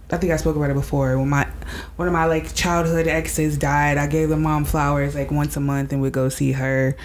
I 0.09 0.17
think 0.17 0.31
I 0.31 0.37
spoke 0.37 0.55
about 0.55 0.69
it 0.69 0.75
before. 0.75 1.17
When 1.17 1.27
my 1.27 1.46
one 1.95 2.07
of 2.07 2.13
my 2.13 2.25
like 2.25 2.53
childhood 2.53 3.07
exes 3.07 3.57
died, 3.57 3.97
I 3.97 4.07
gave 4.07 4.29
the 4.29 4.37
mom 4.37 4.65
flowers 4.65 5.15
like 5.15 5.31
once 5.31 5.55
a 5.57 5.59
month 5.59 5.91
and 5.91 6.01
would 6.01 6.13
go 6.13 6.29
see 6.29 6.51
her. 6.53 6.95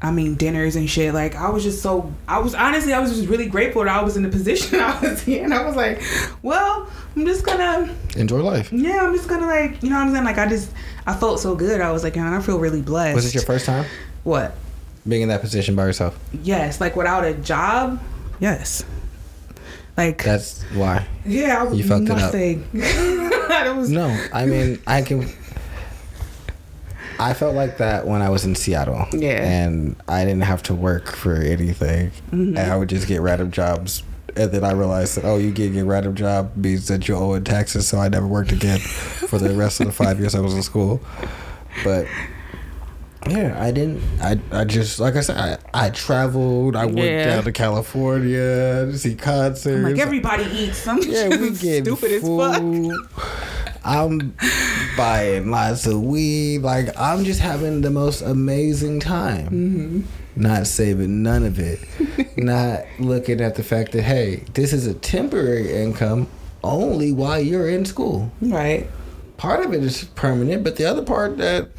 I 0.00 0.12
mean 0.12 0.36
dinners 0.36 0.76
and 0.76 0.88
shit. 0.88 1.12
Like 1.12 1.34
I 1.34 1.50
was 1.50 1.64
just 1.64 1.82
so 1.82 2.12
I 2.28 2.38
was 2.38 2.54
honestly 2.54 2.92
I 2.92 3.00
was 3.00 3.16
just 3.16 3.28
really 3.28 3.48
grateful 3.48 3.82
that 3.82 3.98
I 3.98 4.02
was 4.02 4.16
in 4.16 4.22
the 4.22 4.28
position 4.38 4.78
I 4.80 4.98
was 5.00 5.26
in. 5.26 5.52
I 5.52 5.64
was 5.64 5.74
like, 5.74 6.02
well, 6.42 6.88
I'm 7.16 7.26
just 7.26 7.44
gonna 7.44 7.92
Enjoy 8.16 8.40
life. 8.40 8.72
yeah, 8.72 9.00
I'm 9.02 9.12
just 9.14 9.28
gonna 9.28 9.46
like 9.46 9.82
you 9.82 9.90
know 9.90 9.96
what 9.96 10.02
I'm 10.06 10.12
saying. 10.12 10.24
Like 10.24 10.38
I 10.38 10.48
just 10.48 10.70
I 11.06 11.14
felt 11.14 11.40
so 11.40 11.56
good. 11.56 11.80
I 11.80 11.90
was 11.90 12.04
like, 12.04 12.14
man, 12.14 12.32
I 12.32 12.40
feel 12.40 12.58
really 12.60 12.80
blessed. 12.82 13.16
Was 13.16 13.26
it 13.26 13.34
your 13.34 13.42
first 13.42 13.66
time 13.66 13.86
what? 14.22 14.54
being 15.06 15.22
in 15.22 15.28
that 15.30 15.40
position 15.40 15.74
by 15.74 15.86
yourself? 15.86 16.18
Yes, 16.42 16.80
like 16.80 16.94
without 16.94 17.24
a 17.24 17.34
job. 17.34 18.00
Yes. 18.40 18.84
Like 19.96 20.22
That's 20.22 20.62
why. 20.74 21.08
yeah, 21.26 21.60
I 21.60 21.64
was 21.64 21.76
You 21.76 21.82
fucked 21.84 22.04
it 22.04 22.10
up. 22.12 22.32
it 23.66 23.76
was 23.76 23.90
No, 23.90 24.08
I 24.32 24.46
mean 24.46 24.80
I 24.86 25.02
can. 25.02 25.28
I 27.20 27.34
felt 27.34 27.54
like 27.56 27.78
that 27.78 28.06
when 28.06 28.22
I 28.22 28.30
was 28.30 28.44
in 28.44 28.54
Seattle. 28.54 29.06
Yeah. 29.12 29.42
And 29.42 29.96
I 30.06 30.24
didn't 30.24 30.42
have 30.42 30.62
to 30.64 30.74
work 30.74 31.08
for 31.08 31.34
anything. 31.34 32.10
Mm-hmm. 32.30 32.56
And 32.56 32.58
I 32.58 32.76
would 32.76 32.88
just 32.88 33.08
get 33.08 33.20
random 33.20 33.50
jobs. 33.50 34.04
And 34.36 34.52
then 34.52 34.62
I 34.62 34.70
realized 34.70 35.16
that, 35.16 35.24
oh, 35.24 35.36
you 35.36 35.50
get 35.50 35.74
a 35.74 35.84
random 35.84 36.14
job 36.14 36.56
means 36.56 36.86
that 36.86 37.08
you 37.08 37.16
owe 37.16 37.30
owing 37.30 37.42
taxes. 37.42 37.88
So 37.88 37.98
I 37.98 38.08
never 38.08 38.26
worked 38.26 38.52
again 38.52 38.78
for 38.78 39.38
the 39.38 39.52
rest 39.54 39.80
of 39.80 39.86
the 39.86 39.92
five 39.92 40.20
years 40.20 40.36
I 40.36 40.40
was 40.40 40.54
in 40.54 40.62
school. 40.62 41.00
But 41.82 42.06
yeah, 43.28 43.56
I 43.62 43.70
didn't. 43.70 44.02
I, 44.20 44.38
I 44.52 44.64
just, 44.64 44.98
like 44.98 45.16
I 45.16 45.20
said, 45.20 45.36
I, 45.72 45.86
I 45.86 45.90
traveled. 45.90 46.76
I 46.76 46.86
went 46.86 46.98
Yeah. 46.98 47.24
down 47.26 47.44
to 47.44 47.52
California 47.52 48.86
to 48.86 48.98
see 48.98 49.14
concerts. 49.14 49.66
I'm 49.66 49.82
like 49.82 49.98
everybody 49.98 50.44
eats. 50.44 50.86
I'm 50.86 50.98
Yeah, 51.02 51.28
we 51.40 51.50
get 51.50 51.84
stupid 51.84 52.12
as 52.12 52.22
fuck. 52.22 53.62
I'm 53.84 54.34
buying 54.96 55.50
lots 55.50 55.86
of 55.86 56.02
weed. 56.02 56.58
Like 56.62 56.88
I'm 56.98 57.24
just 57.24 57.40
having 57.40 57.80
the 57.80 57.90
most 57.90 58.22
amazing 58.22 59.00
time. 59.00 59.46
Mm-hmm. 59.46 60.00
Not 60.42 60.66
saving 60.66 61.22
none 61.22 61.44
of 61.44 61.58
it. 61.58 61.80
Not 62.36 62.84
looking 62.98 63.40
at 63.40 63.54
the 63.56 63.62
fact 63.62 63.92
that 63.92 64.02
hey, 64.02 64.44
this 64.54 64.72
is 64.72 64.86
a 64.86 64.94
temporary 64.94 65.72
income 65.72 66.28
only 66.62 67.12
while 67.12 67.40
you're 67.40 67.68
in 67.68 67.84
school. 67.84 68.30
Right. 68.40 68.88
Part 69.38 69.64
of 69.64 69.72
it 69.72 69.84
is 69.84 70.04
permanent, 70.16 70.64
but 70.64 70.76
the 70.76 70.84
other 70.84 71.02
part 71.02 71.38
that 71.38 71.70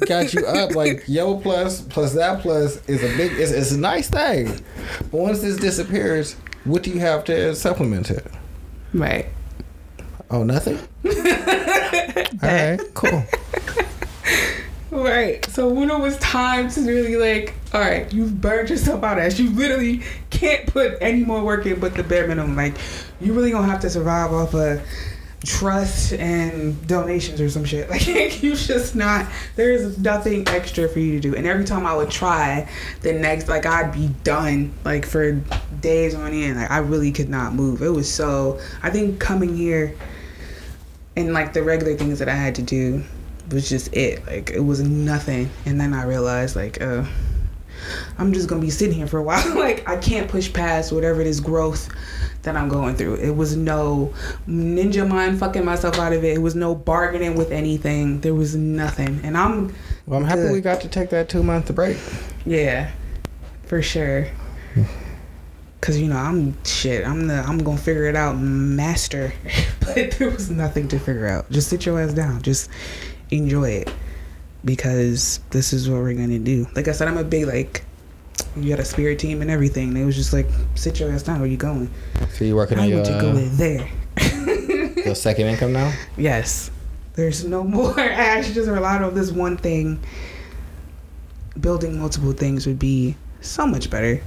got 0.08 0.32
you 0.32 0.46
up, 0.46 0.74
like 0.74 1.04
yo 1.06 1.36
plus 1.36 1.82
plus 1.82 2.14
that 2.14 2.40
plus, 2.40 2.84
is 2.88 3.02
a 3.02 3.16
big. 3.18 3.32
It's, 3.38 3.52
it's 3.52 3.70
a 3.70 3.78
nice 3.78 4.08
thing. 4.08 4.46
But 5.10 5.20
once 5.20 5.42
this 5.42 5.58
disappears, 5.58 6.34
what 6.64 6.82
do 6.82 6.90
you 6.90 6.98
have 7.00 7.24
to 7.26 7.54
supplement 7.54 8.10
it? 8.10 8.26
Right. 8.94 9.26
Oh, 10.30 10.42
nothing? 10.42 10.78
All 11.04 11.12
right, 12.42 12.80
cool. 12.94 13.24
Right. 14.90 15.44
So 15.46 15.68
when 15.68 15.88
it 15.88 16.00
was 16.00 16.18
time 16.18 16.68
to 16.70 16.80
really 16.80 17.16
like, 17.16 17.54
all 17.72 17.80
right, 17.80 18.12
you've 18.12 18.40
burned 18.40 18.70
yourself 18.70 19.04
out 19.04 19.18
as 19.20 19.38
you 19.38 19.50
literally 19.50 20.02
can't 20.30 20.66
put 20.66 20.98
any 21.00 21.24
more 21.24 21.44
work 21.44 21.64
in 21.64 21.78
but 21.78 21.94
the 21.94 22.02
bare 22.02 22.26
minimum. 22.26 22.56
Like 22.56 22.74
you 23.20 23.32
really 23.32 23.52
gonna 23.52 23.68
have 23.68 23.80
to 23.82 23.90
survive 23.90 24.32
off 24.32 24.52
of 24.52 24.82
trust 25.44 26.12
and 26.12 26.86
donations 26.86 27.40
or 27.40 27.48
some 27.48 27.64
shit. 27.64 27.88
Like 27.90 28.42
you 28.42 28.54
just 28.54 28.94
not 28.94 29.26
there's 29.56 29.98
nothing 29.98 30.46
extra 30.48 30.88
for 30.88 30.98
you 30.98 31.12
to 31.12 31.20
do. 31.20 31.34
And 31.34 31.46
every 31.46 31.64
time 31.64 31.86
I 31.86 31.94
would 31.94 32.10
try, 32.10 32.68
the 33.00 33.12
next 33.12 33.48
like 33.48 33.66
I'd 33.66 33.92
be 33.92 34.08
done 34.22 34.72
like 34.84 35.06
for 35.06 35.32
days 35.80 36.14
on 36.14 36.32
end. 36.32 36.58
Like 36.58 36.70
I 36.70 36.78
really 36.78 37.12
could 37.12 37.28
not 37.28 37.54
move. 37.54 37.82
It 37.82 37.88
was 37.88 38.12
so 38.12 38.60
I 38.82 38.90
think 38.90 39.18
coming 39.18 39.56
here 39.56 39.96
and 41.16 41.32
like 41.32 41.52
the 41.52 41.62
regular 41.62 41.96
things 41.96 42.18
that 42.18 42.28
I 42.28 42.34
had 42.34 42.54
to 42.56 42.62
do 42.62 43.02
was 43.50 43.68
just 43.68 43.94
it. 43.94 44.26
Like 44.26 44.50
it 44.50 44.60
was 44.60 44.80
nothing. 44.80 45.50
And 45.64 45.80
then 45.80 45.94
I 45.94 46.04
realized 46.04 46.54
like 46.54 46.80
uh 46.80 47.04
I'm 48.18 48.32
just 48.32 48.48
gonna 48.48 48.60
be 48.60 48.70
sitting 48.70 48.94
here 48.94 49.06
for 49.06 49.18
a 49.18 49.22
while. 49.22 49.54
like 49.58 49.88
I 49.88 49.96
can't 49.96 50.28
push 50.28 50.52
past 50.52 50.92
whatever 50.92 51.24
this 51.24 51.40
growth 51.40 51.88
that 52.42 52.56
I'm 52.56 52.68
going 52.68 52.96
through. 52.96 53.16
It 53.16 53.30
was 53.36 53.56
no 53.56 54.14
ninja 54.48 55.06
mind 55.06 55.38
fucking 55.38 55.64
myself 55.64 55.98
out 55.98 56.12
of 56.12 56.24
it. 56.24 56.34
It 56.34 56.40
was 56.40 56.54
no 56.54 56.74
bargaining 56.74 57.34
with 57.36 57.50
anything. 57.52 58.20
There 58.20 58.34
was 58.34 58.56
nothing. 58.56 59.20
And 59.22 59.36
I'm 59.36 59.74
Well, 60.06 60.20
I'm 60.20 60.24
happy 60.26 60.42
good. 60.42 60.52
we 60.52 60.60
got 60.60 60.80
to 60.82 60.88
take 60.88 61.10
that 61.10 61.28
two 61.28 61.42
month 61.42 61.74
break. 61.74 61.98
yeah, 62.46 62.90
for 63.64 63.82
sure. 63.82 64.26
Cause 65.80 65.96
you 65.96 66.08
know 66.08 66.16
I'm 66.18 66.62
shit. 66.64 67.06
I'm 67.06 67.26
the 67.26 67.34
I'm 67.42 67.56
gonna 67.58 67.78
figure 67.78 68.04
it 68.04 68.14
out, 68.14 68.34
master. 68.38 69.32
but 69.80 70.10
there 70.12 70.28
was 70.30 70.50
nothing 70.50 70.88
to 70.88 70.98
figure 70.98 71.26
out. 71.26 71.50
Just 71.50 71.68
sit 71.70 71.86
your 71.86 71.98
ass 71.98 72.12
down. 72.12 72.42
Just 72.42 72.68
enjoy 73.30 73.70
it, 73.70 73.90
because 74.62 75.40
this 75.50 75.72
is 75.72 75.88
what 75.88 76.00
we're 76.02 76.12
gonna 76.12 76.38
do. 76.38 76.66
Like 76.76 76.86
I 76.88 76.92
said, 76.92 77.08
I'm 77.08 77.16
a 77.16 77.24
big 77.24 77.46
like. 77.46 77.84
You 78.56 78.68
got 78.68 78.80
a 78.80 78.84
spirit 78.84 79.18
team 79.18 79.42
and 79.42 79.50
everything. 79.50 79.94
They 79.94 80.04
was 80.04 80.16
just 80.16 80.32
like, 80.32 80.46
sit 80.74 80.98
your 81.00 81.12
ass 81.12 81.22
down. 81.22 81.40
Where 81.40 81.48
you 81.48 81.56
going? 81.56 81.90
So 82.32 82.44
you 82.44 82.56
working 82.56 82.78
I 82.78 82.82
on 82.82 82.88
your, 82.88 82.98
want 82.98 83.06
to 83.08 83.20
go 83.20 83.30
uh, 83.30 83.36
in 83.36 83.56
there. 83.56 83.88
your 85.04 85.14
second 85.14 85.46
income 85.46 85.72
now? 85.72 85.92
Yes. 86.16 86.70
There's 87.14 87.44
no 87.44 87.62
more. 87.76 87.98
I 87.98 88.08
actually 88.08 88.54
just 88.54 88.68
relied 88.68 89.02
on 89.02 89.14
this 89.14 89.30
one 89.30 89.56
thing. 89.56 90.00
Building 91.60 91.98
multiple 91.98 92.32
things 92.32 92.66
would 92.66 92.78
be 92.78 93.16
so 93.40 93.66
much 93.66 93.90
better. 93.90 94.22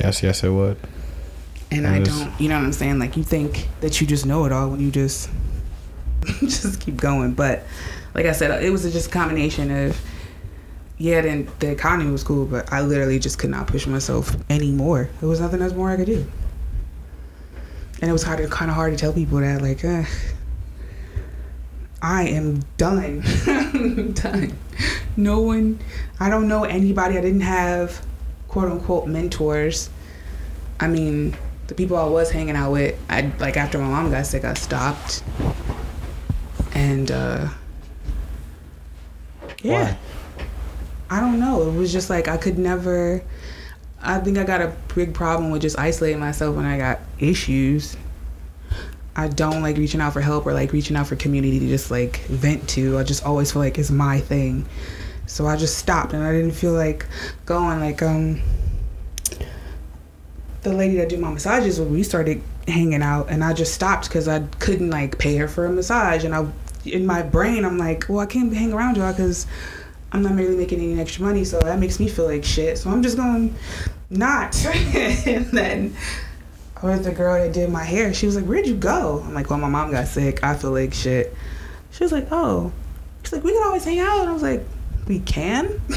Yes, 0.00 0.22
yes, 0.22 0.44
it 0.44 0.50
would. 0.50 0.78
And 1.70 1.86
I 1.86 2.00
don't, 2.00 2.40
you 2.40 2.48
know 2.48 2.56
what 2.58 2.64
I'm 2.64 2.72
saying? 2.72 2.98
Like 2.98 3.16
you 3.16 3.24
think 3.24 3.68
that 3.80 4.00
you 4.00 4.06
just 4.06 4.24
know 4.24 4.44
it 4.44 4.52
all 4.52 4.68
when 4.70 4.80
you 4.80 4.90
just 4.90 5.28
just 6.40 6.80
keep 6.80 6.96
going. 6.96 7.32
But 7.32 7.64
like 8.14 8.26
I 8.26 8.32
said, 8.32 8.62
it 8.62 8.70
was 8.70 8.90
just 8.92 9.08
a 9.08 9.10
combination 9.10 9.70
of 9.70 10.00
yeah, 10.98 11.20
then 11.20 11.48
the 11.58 11.70
economy 11.70 12.10
was 12.10 12.24
cool, 12.24 12.46
but 12.46 12.72
I 12.72 12.80
literally 12.80 13.18
just 13.18 13.38
could 13.38 13.50
not 13.50 13.66
push 13.66 13.86
myself 13.86 14.34
anymore. 14.48 15.10
There 15.20 15.28
was 15.28 15.40
nothing 15.40 15.60
else 15.60 15.74
more 15.74 15.90
I 15.90 15.96
could 15.96 16.06
do. 16.06 16.26
And 18.00 18.10
it 18.10 18.12
was 18.12 18.22
hard, 18.22 18.48
kind 18.50 18.70
of 18.70 18.74
hard 18.74 18.92
to 18.92 18.98
tell 18.98 19.12
people 19.12 19.38
that, 19.38 19.62
like, 19.62 19.84
uh, 19.84 20.04
I 22.00 22.24
am 22.28 22.60
done. 22.76 23.22
I'm 23.46 24.12
done. 24.12 24.56
No 25.16 25.40
one, 25.40 25.80
I 26.20 26.28
don't 26.28 26.48
know 26.48 26.64
anybody. 26.64 27.16
I 27.18 27.20
didn't 27.20 27.40
have 27.40 28.04
quote 28.48 28.70
unquote 28.70 29.06
mentors. 29.06 29.90
I 30.78 30.88
mean, 30.88 31.36
the 31.66 31.74
people 31.74 31.96
I 31.96 32.04
was 32.04 32.30
hanging 32.30 32.54
out 32.54 32.72
with, 32.72 32.98
I 33.08 33.32
like 33.38 33.56
after 33.56 33.78
my 33.78 33.88
mom 33.88 34.10
got 34.10 34.26
sick, 34.26 34.44
I 34.44 34.54
stopped. 34.54 35.22
And 36.74 37.10
uh 37.10 37.48
yeah. 39.62 39.94
Why? 39.94 39.98
I 41.08 41.20
don't 41.20 41.38
know. 41.38 41.68
It 41.68 41.74
was 41.74 41.92
just 41.92 42.10
like 42.10 42.28
I 42.28 42.36
could 42.36 42.58
never 42.58 43.22
I 44.02 44.18
think 44.20 44.38
I 44.38 44.44
got 44.44 44.62
a 44.62 44.74
big 44.94 45.14
problem 45.14 45.50
with 45.50 45.62
just 45.62 45.78
isolating 45.78 46.20
myself 46.20 46.56
when 46.56 46.64
I 46.64 46.78
got 46.78 47.00
issues. 47.18 47.96
I 49.16 49.28
don't 49.28 49.62
like 49.62 49.78
reaching 49.78 50.00
out 50.00 50.12
for 50.12 50.20
help 50.20 50.46
or 50.46 50.52
like 50.52 50.72
reaching 50.72 50.96
out 50.96 51.06
for 51.06 51.16
community 51.16 51.58
to 51.58 51.66
just 51.66 51.90
like 51.90 52.18
vent 52.26 52.68
to. 52.70 52.98
I 52.98 53.02
just 53.02 53.24
always 53.24 53.50
feel 53.50 53.62
like 53.62 53.78
it's 53.78 53.90
my 53.90 54.20
thing. 54.20 54.66
So 55.26 55.46
I 55.46 55.56
just 55.56 55.78
stopped 55.78 56.12
and 56.12 56.22
I 56.22 56.32
didn't 56.32 56.52
feel 56.52 56.72
like 56.72 57.06
going 57.46 57.80
like 57.80 58.02
um 58.02 58.42
the 60.62 60.72
lady 60.72 60.96
that 60.96 61.08
do 61.08 61.16
my 61.16 61.30
massages 61.30 61.80
when 61.80 61.92
we 61.92 62.02
started 62.02 62.42
hanging 62.68 63.02
out 63.02 63.30
and 63.30 63.42
I 63.42 63.52
just 63.52 63.72
stopped 63.72 64.08
because 64.08 64.28
I 64.28 64.40
couldn't 64.58 64.90
like 64.90 65.18
pay 65.18 65.36
her 65.36 65.48
for 65.48 65.66
a 65.66 65.70
massage 65.70 66.24
and 66.24 66.34
I 66.34 66.46
in 66.84 67.06
my 67.06 67.22
brain 67.22 67.64
I'm 67.64 67.78
like 67.78 68.06
well 68.08 68.20
I 68.20 68.26
can't 68.26 68.52
hang 68.52 68.72
around 68.72 68.96
y'all 68.96 69.12
because 69.12 69.46
I'm 70.12 70.22
not 70.22 70.34
really 70.34 70.56
making 70.56 70.80
any 70.80 71.00
extra 71.00 71.24
money 71.24 71.44
so 71.44 71.60
that 71.60 71.78
makes 71.78 72.00
me 72.00 72.08
feel 72.08 72.26
like 72.26 72.44
shit 72.44 72.78
so 72.78 72.90
I'm 72.90 73.02
just 73.02 73.16
going 73.16 73.50
to 73.50 73.54
not 74.10 74.64
and 74.94 75.46
then 75.46 75.96
I 76.80 76.86
was 76.86 77.04
the 77.04 77.12
girl 77.12 77.34
that 77.42 77.52
did 77.52 77.70
my 77.70 77.84
hair 77.84 78.14
she 78.14 78.26
was 78.26 78.36
like 78.36 78.44
where'd 78.44 78.66
you 78.66 78.76
go 78.76 79.22
I'm 79.24 79.34
like 79.34 79.50
well 79.50 79.58
my 79.58 79.68
mom 79.68 79.90
got 79.90 80.06
sick 80.06 80.42
I 80.44 80.54
feel 80.54 80.72
like 80.72 80.94
shit 80.94 81.34
she 81.90 82.04
was 82.04 82.12
like 82.12 82.28
oh 82.30 82.72
she's 83.22 83.32
like 83.32 83.44
we 83.44 83.52
can 83.52 83.62
always 83.64 83.84
hang 83.84 83.98
out 83.98 84.20
and 84.20 84.30
I 84.30 84.32
was 84.32 84.42
like 84.42 84.64
we 85.08 85.20
can 85.20 85.80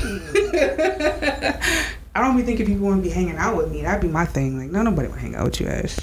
I 2.16 2.22
don't 2.22 2.36
be 2.36 2.44
thinking 2.44 2.66
people 2.66 2.88
want 2.88 3.04
to 3.04 3.08
be 3.08 3.14
hanging 3.14 3.38
out 3.38 3.56
with 3.56 3.72
me. 3.72 3.84
That'd 3.84 4.02
be 4.02 4.08
my 4.08 4.26
thing. 4.26 4.58
Like, 4.58 4.72
no, 4.72 4.82
nobody 4.82 5.08
want 5.08 5.22
to 5.22 5.26
hang 5.26 5.36
out 5.36 5.46
with 5.46 5.62
you, 5.62 5.68
Ash. 5.68 5.98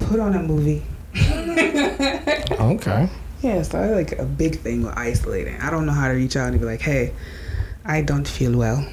Put 0.00 0.20
on 0.20 0.34
a 0.34 0.42
movie. 0.42 0.82
Okay. 2.52 3.08
Yeah, 3.42 3.62
so 3.62 3.78
I 3.80 3.90
like 3.90 4.12
a 4.18 4.24
big 4.24 4.60
thing 4.60 4.82
with 4.84 4.96
isolating. 4.96 5.60
I 5.60 5.70
don't 5.70 5.84
know 5.84 5.92
how 5.92 6.08
to 6.08 6.14
reach 6.14 6.36
out 6.36 6.48
and 6.48 6.60
be 6.60 6.64
like, 6.66 6.80
hey, 6.80 7.12
I 7.84 8.00
don't 8.02 8.26
feel 8.26 8.56
well. 8.56 8.86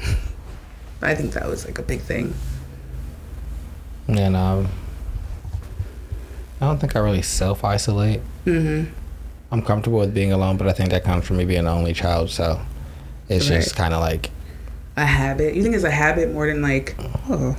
I 1.02 1.16
think 1.16 1.34
that 1.34 1.47
was 1.47 1.66
like 1.66 1.78
a 1.80 1.84
big 1.84 2.02
thing. 2.02 2.34
And 4.08 4.36
um, 4.36 4.68
I 6.60 6.66
don't 6.66 6.80
think 6.80 6.95
I 6.95 7.00
really 7.00 7.22
self 7.22 7.64
isolate. 7.64 8.22
Mm-hmm. 8.45 8.91
I'm 9.52 9.62
comfortable 9.62 10.00
with 10.00 10.14
being 10.14 10.32
alone, 10.32 10.58
but 10.58 10.68
I 10.68 10.74
think 10.74 10.89
that 10.91 11.04
comes 11.04 11.26
from 11.26 11.38
me 11.38 11.45
being 11.45 11.60
an 11.62 11.68
only 11.68 11.93
child. 11.93 12.30
So 12.32 12.60
it's 13.30 13.50
Right. 13.50 13.58
just 13.62 13.76
kind 13.76 13.93
of 13.93 14.00
like 14.02 14.32
A 14.97 15.06
habit. 15.06 15.54
You 15.56 15.62
think 15.64 15.76
it's 15.76 15.84
a 15.84 15.91
habit 15.91 16.34
more 16.34 16.47
than 16.47 16.62
like, 16.62 16.95
oh, 17.30 17.56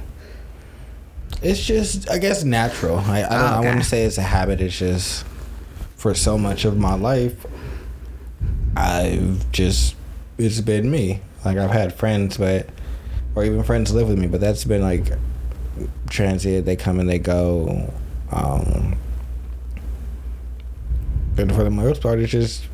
it's 1.43 1.64
just 1.64 2.11
I 2.11 2.18
guess 2.18 2.43
natural. 2.45 2.99
I 2.99 3.18
I, 3.18 3.20
don't, 3.22 3.30
I 3.32 3.59
Okay. 3.59 3.68
wouldn't 3.68 3.84
say 3.86 4.03
it's 4.05 4.18
a 4.18 4.22
habit. 4.22 4.61
It's 4.61 4.76
just 4.76 5.24
for 6.01 6.14
so 6.14 6.38
much 6.38 6.64
of 6.64 6.78
my 6.78 6.94
life, 6.94 7.46
I've 8.74 9.53
just 9.53 9.94
it's 10.38 10.62
been 10.62 10.90
me. 10.90 11.20
Like 11.44 11.59
I've 11.59 11.70
had 11.70 11.92
friends, 11.92 12.38
but 12.38 12.70
or 13.34 13.44
even 13.44 13.62
friends 13.62 13.92
live 13.92 14.09
with 14.09 14.18
me, 14.18 14.26
but 14.26 14.40
that's 14.40 14.64
been 14.64 14.80
like 14.80 15.12
transient. 16.09 16.64
They 16.64 16.74
come 16.74 17.01
and 17.01 17.09
they 17.09 17.18
go. 17.18 17.92
Um, 18.32 18.98
and 21.36 21.55
for 21.55 21.64
the 21.64 21.70
most 21.70 22.01
part, 22.01 22.18
it's 22.18 22.32
just 22.32 22.64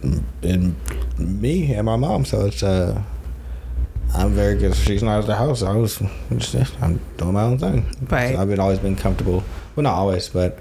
been 0.40 0.76
me 1.18 1.74
and 1.74 1.86
my 1.86 1.96
mom. 1.96 2.24
So 2.24 2.46
it's 2.46 2.62
uh, 2.62 3.02
I'm 4.14 4.34
very 4.34 4.56
good. 4.56 4.76
She's 4.76 5.02
not 5.02 5.18
at 5.18 5.26
the 5.26 5.34
house. 5.34 5.64
I 5.64 5.74
was 5.74 6.00
just 6.36 6.80
I'm 6.80 7.00
doing 7.16 7.32
my 7.32 7.42
own 7.42 7.58
thing. 7.58 7.92
Right. 8.08 8.36
So 8.36 8.40
I've 8.40 8.48
been 8.48 8.60
always 8.60 8.78
been 8.78 8.94
comfortable. 8.94 9.42
Well, 9.74 9.82
not 9.82 9.94
always, 9.94 10.28
but 10.28 10.60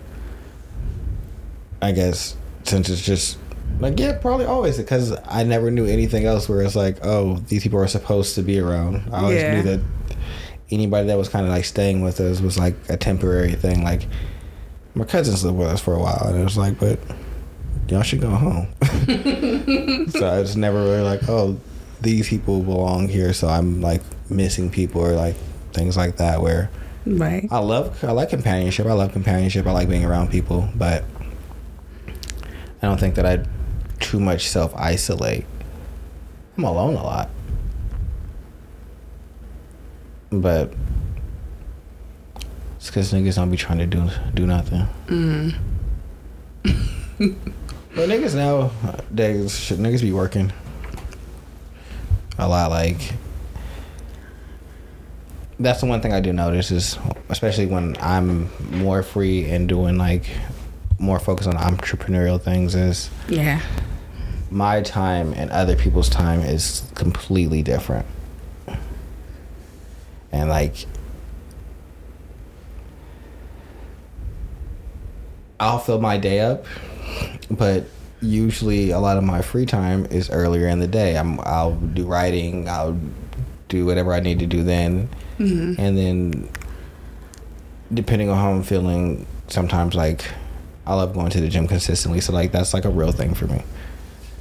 I 1.79 1.91
guess 1.91 2.35
since 2.65 2.89
it's 2.89 3.01
just 3.01 3.37
like 3.79 3.99
yeah, 3.99 4.17
probably 4.17 4.45
always 4.45 4.77
because 4.77 5.15
I 5.27 5.43
never 5.43 5.69
knew 5.71 5.85
anything 5.85 6.25
else 6.25 6.47
where 6.47 6.61
it's 6.61 6.75
like 6.75 6.97
oh 7.03 7.37
these 7.47 7.63
people 7.63 7.79
are 7.79 7.87
supposed 7.87 8.35
to 8.35 8.41
be 8.41 8.59
around. 8.59 9.03
I 9.11 9.21
always 9.21 9.41
Yeah. 9.41 9.55
knew 9.55 9.63
that 9.63 9.79
anybody 10.71 11.07
that 11.07 11.17
was 11.17 11.29
kind 11.29 11.45
of 11.45 11.51
like 11.51 11.65
staying 11.65 12.01
with 12.01 12.19
us 12.19 12.41
was 12.41 12.57
like 12.57 12.75
a 12.89 12.97
temporary 12.97 13.53
thing. 13.53 13.83
Like 13.83 14.07
my 14.95 15.05
cousins 15.05 15.43
lived 15.43 15.57
with 15.57 15.67
us 15.67 15.81
for 15.81 15.93
a 15.93 15.99
while, 15.99 16.25
and 16.27 16.39
it 16.39 16.43
was 16.43 16.57
like, 16.57 16.79
but 16.79 16.99
y'all 17.89 18.01
should 18.01 18.21
go 18.21 18.29
home. 18.29 18.67
so 20.09 20.25
I 20.25 20.39
was 20.39 20.55
never 20.55 20.81
really 20.81 21.01
like, 21.01 21.27
oh, 21.27 21.59
these 22.01 22.29
people 22.29 22.61
belong 22.63 23.07
here, 23.09 23.33
so 23.33 23.47
I'm 23.47 23.81
like 23.81 24.01
missing 24.29 24.69
people 24.69 25.01
or 25.05 25.11
like 25.13 25.35
things 25.73 25.97
like 25.97 26.17
that. 26.17 26.41
Where 26.41 26.69
right. 27.05 27.45
I 27.51 27.59
love, 27.59 28.01
I 28.03 28.11
like 28.13 28.29
companionship. 28.29 28.85
I 28.85 28.93
love 28.93 29.11
companionship. 29.11 29.67
I 29.67 29.71
like 29.71 29.89
being 29.89 30.05
around 30.05 30.31
people, 30.31 30.69
but 30.75 31.03
I 32.85 32.87
don't 32.87 32.99
think 32.99 33.15
that 33.15 33.25
I 33.25 33.43
too 33.99 34.19
much 34.19 34.47
self 34.47 34.75
isolate. 34.75 35.45
I'm 36.55 36.65
alone 36.65 36.93
a 36.93 37.03
lot, 37.03 37.31
but 40.29 40.71
it's 42.75 42.85
because 42.85 43.11
niggas 43.11 43.37
don't 43.37 43.49
be 43.49 43.57
trying 43.57 43.79
to 43.79 43.87
do 43.87 44.07
do 44.35 44.45
nothing. 44.45 44.87
Mm. 45.07 45.55
But 47.95 48.09
niggas 48.09 48.35
now, 48.35 48.69
they 49.09 49.47
shit, 49.47 49.79
niggas 49.79 50.01
be 50.01 50.11
working 50.11 50.53
a 52.37 52.47
lot. 52.47 52.69
Like 52.69 53.13
that's 55.59 55.79
the 55.79 55.87
one 55.87 56.01
thing 56.01 56.13
I 56.13 56.19
do 56.19 56.33
notice 56.33 56.69
is, 56.69 56.99
especially 57.29 57.65
when 57.65 57.97
I'm 57.99 58.51
more 58.79 59.01
free 59.01 59.49
and 59.49 59.67
doing 59.67 59.97
like 59.97 60.29
more 60.99 61.19
focus 61.19 61.47
on 61.47 61.55
entrepreneurial 61.57 62.41
things, 62.41 62.75
is 62.75 63.09
Yeah. 63.27 63.59
my 64.49 64.81
time 64.81 65.33
and 65.35 65.49
other 65.51 65.75
people's 65.75 66.09
time 66.09 66.39
is 66.41 66.83
completely 66.95 67.61
different. 67.61 68.05
And 70.31 70.49
like 70.49 70.85
I'll 75.59 75.79
fill 75.79 76.01
my 76.01 76.17
day 76.17 76.39
up 76.41 76.65
but 77.49 77.85
usually 78.21 78.91
a 78.91 78.99
lot 78.99 79.17
of 79.17 79.23
my 79.23 79.41
free 79.41 79.65
time 79.65 80.05
is 80.07 80.29
earlier 80.31 80.67
in 80.67 80.79
the 80.79 80.87
day. 80.87 81.15
I'm 81.17 81.39
I'll 81.41 81.75
do 81.75 82.05
writing. 82.05 82.67
I'll 82.67 82.99
do 83.69 83.85
whatever 83.85 84.13
I 84.13 84.19
need 84.19 84.39
to 84.39 84.47
do 84.47 84.63
then, 84.63 85.09
Mm-hmm. 85.37 85.79
and 85.79 85.97
then 85.97 86.49
depending 87.93 88.29
on 88.29 88.37
how 88.37 88.51
I'm 88.51 88.63
feeling, 88.63 89.27
sometimes 89.47 89.93
like 89.95 90.25
I 90.85 90.93
love 90.93 91.13
going 91.13 91.29
to 91.31 91.41
the 91.41 91.49
gym 91.49 91.67
consistently. 91.67 92.21
So 92.21 92.33
like 92.33 92.51
that's 92.51 92.73
like 92.73 92.85
a 92.85 92.89
real 92.89 93.11
thing 93.11 93.33
for 93.33 93.47
me. 93.47 93.63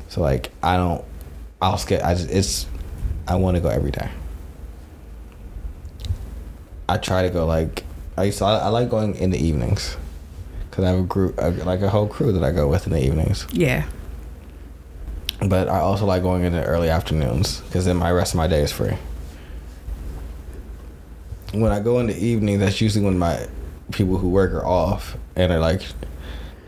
So 0.08 0.20
like 0.20 0.50
I 0.62 0.76
don't. 0.76 1.04
I'll 1.60 1.78
skip. 1.78 2.04
I 2.04 2.14
just 2.14 2.30
it's. 2.30 2.66
I 3.26 3.36
want 3.36 3.56
to 3.56 3.60
go 3.60 3.68
every 3.68 3.90
day. 3.90 4.10
I 6.88 6.98
try 6.98 7.22
to 7.22 7.30
go 7.30 7.46
like 7.46 7.84
I 8.16 8.24
used 8.24 8.38
to, 8.38 8.44
I, 8.44 8.58
I 8.58 8.68
like 8.68 8.90
going 8.90 9.14
in 9.16 9.30
the 9.30 9.38
evenings 9.38 9.96
because 10.70 10.84
I 10.84 10.90
have 10.90 11.00
a 11.00 11.02
group 11.02 11.36
like 11.64 11.80
a 11.82 11.90
whole 11.90 12.06
crew 12.06 12.32
that 12.32 12.44
I 12.44 12.52
go 12.52 12.68
with 12.68 12.86
in 12.86 12.92
the 12.92 13.04
evenings. 13.04 13.46
Yeah. 13.52 13.86
But 15.40 15.68
I 15.68 15.80
also 15.80 16.06
like 16.06 16.22
going 16.22 16.44
in 16.44 16.52
the 16.52 16.64
early 16.64 16.90
afternoons 16.90 17.60
because 17.62 17.84
then 17.84 17.96
my 17.96 18.10
rest 18.10 18.34
of 18.34 18.38
my 18.38 18.46
day 18.46 18.62
is 18.62 18.72
free. 18.72 18.96
When 21.52 21.72
I 21.72 21.80
go 21.80 22.00
in 22.00 22.06
the 22.06 22.16
evening, 22.16 22.58
that's 22.58 22.80
usually 22.80 23.04
when 23.04 23.18
my 23.18 23.46
people 23.92 24.18
who 24.18 24.28
work 24.28 24.52
are 24.52 24.66
off 24.66 25.16
and 25.36 25.50
they're 25.50 25.60
like, 25.60 25.82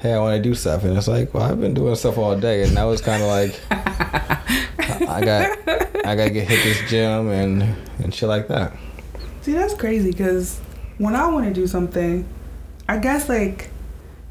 "Hey, 0.00 0.12
I 0.12 0.18
want 0.18 0.36
to 0.36 0.42
do 0.42 0.54
stuff," 0.54 0.84
and 0.84 0.96
it's 0.96 1.08
like, 1.08 1.32
"Well, 1.34 1.42
I've 1.42 1.60
been 1.60 1.74
doing 1.74 1.94
stuff 1.94 2.18
all 2.18 2.38
day," 2.38 2.62
and 2.62 2.74
now 2.74 2.90
it's 2.90 3.02
kind 3.02 3.22
of 3.22 3.28
like, 3.28 3.60
I 5.08 5.20
got, 5.24 5.58
I 6.06 6.14
gotta 6.14 6.30
get 6.30 6.48
hit 6.48 6.62
this 6.64 6.90
gym 6.90 7.30
and 7.30 7.62
and 8.02 8.14
shit 8.14 8.28
like 8.28 8.48
that. 8.48 8.76
See, 9.42 9.52
that's 9.52 9.74
crazy 9.74 10.10
because 10.10 10.58
when 10.98 11.14
I 11.14 11.28
want 11.28 11.46
to 11.46 11.52
do 11.52 11.66
something, 11.66 12.26
I 12.88 12.98
guess 12.98 13.28
like 13.28 13.70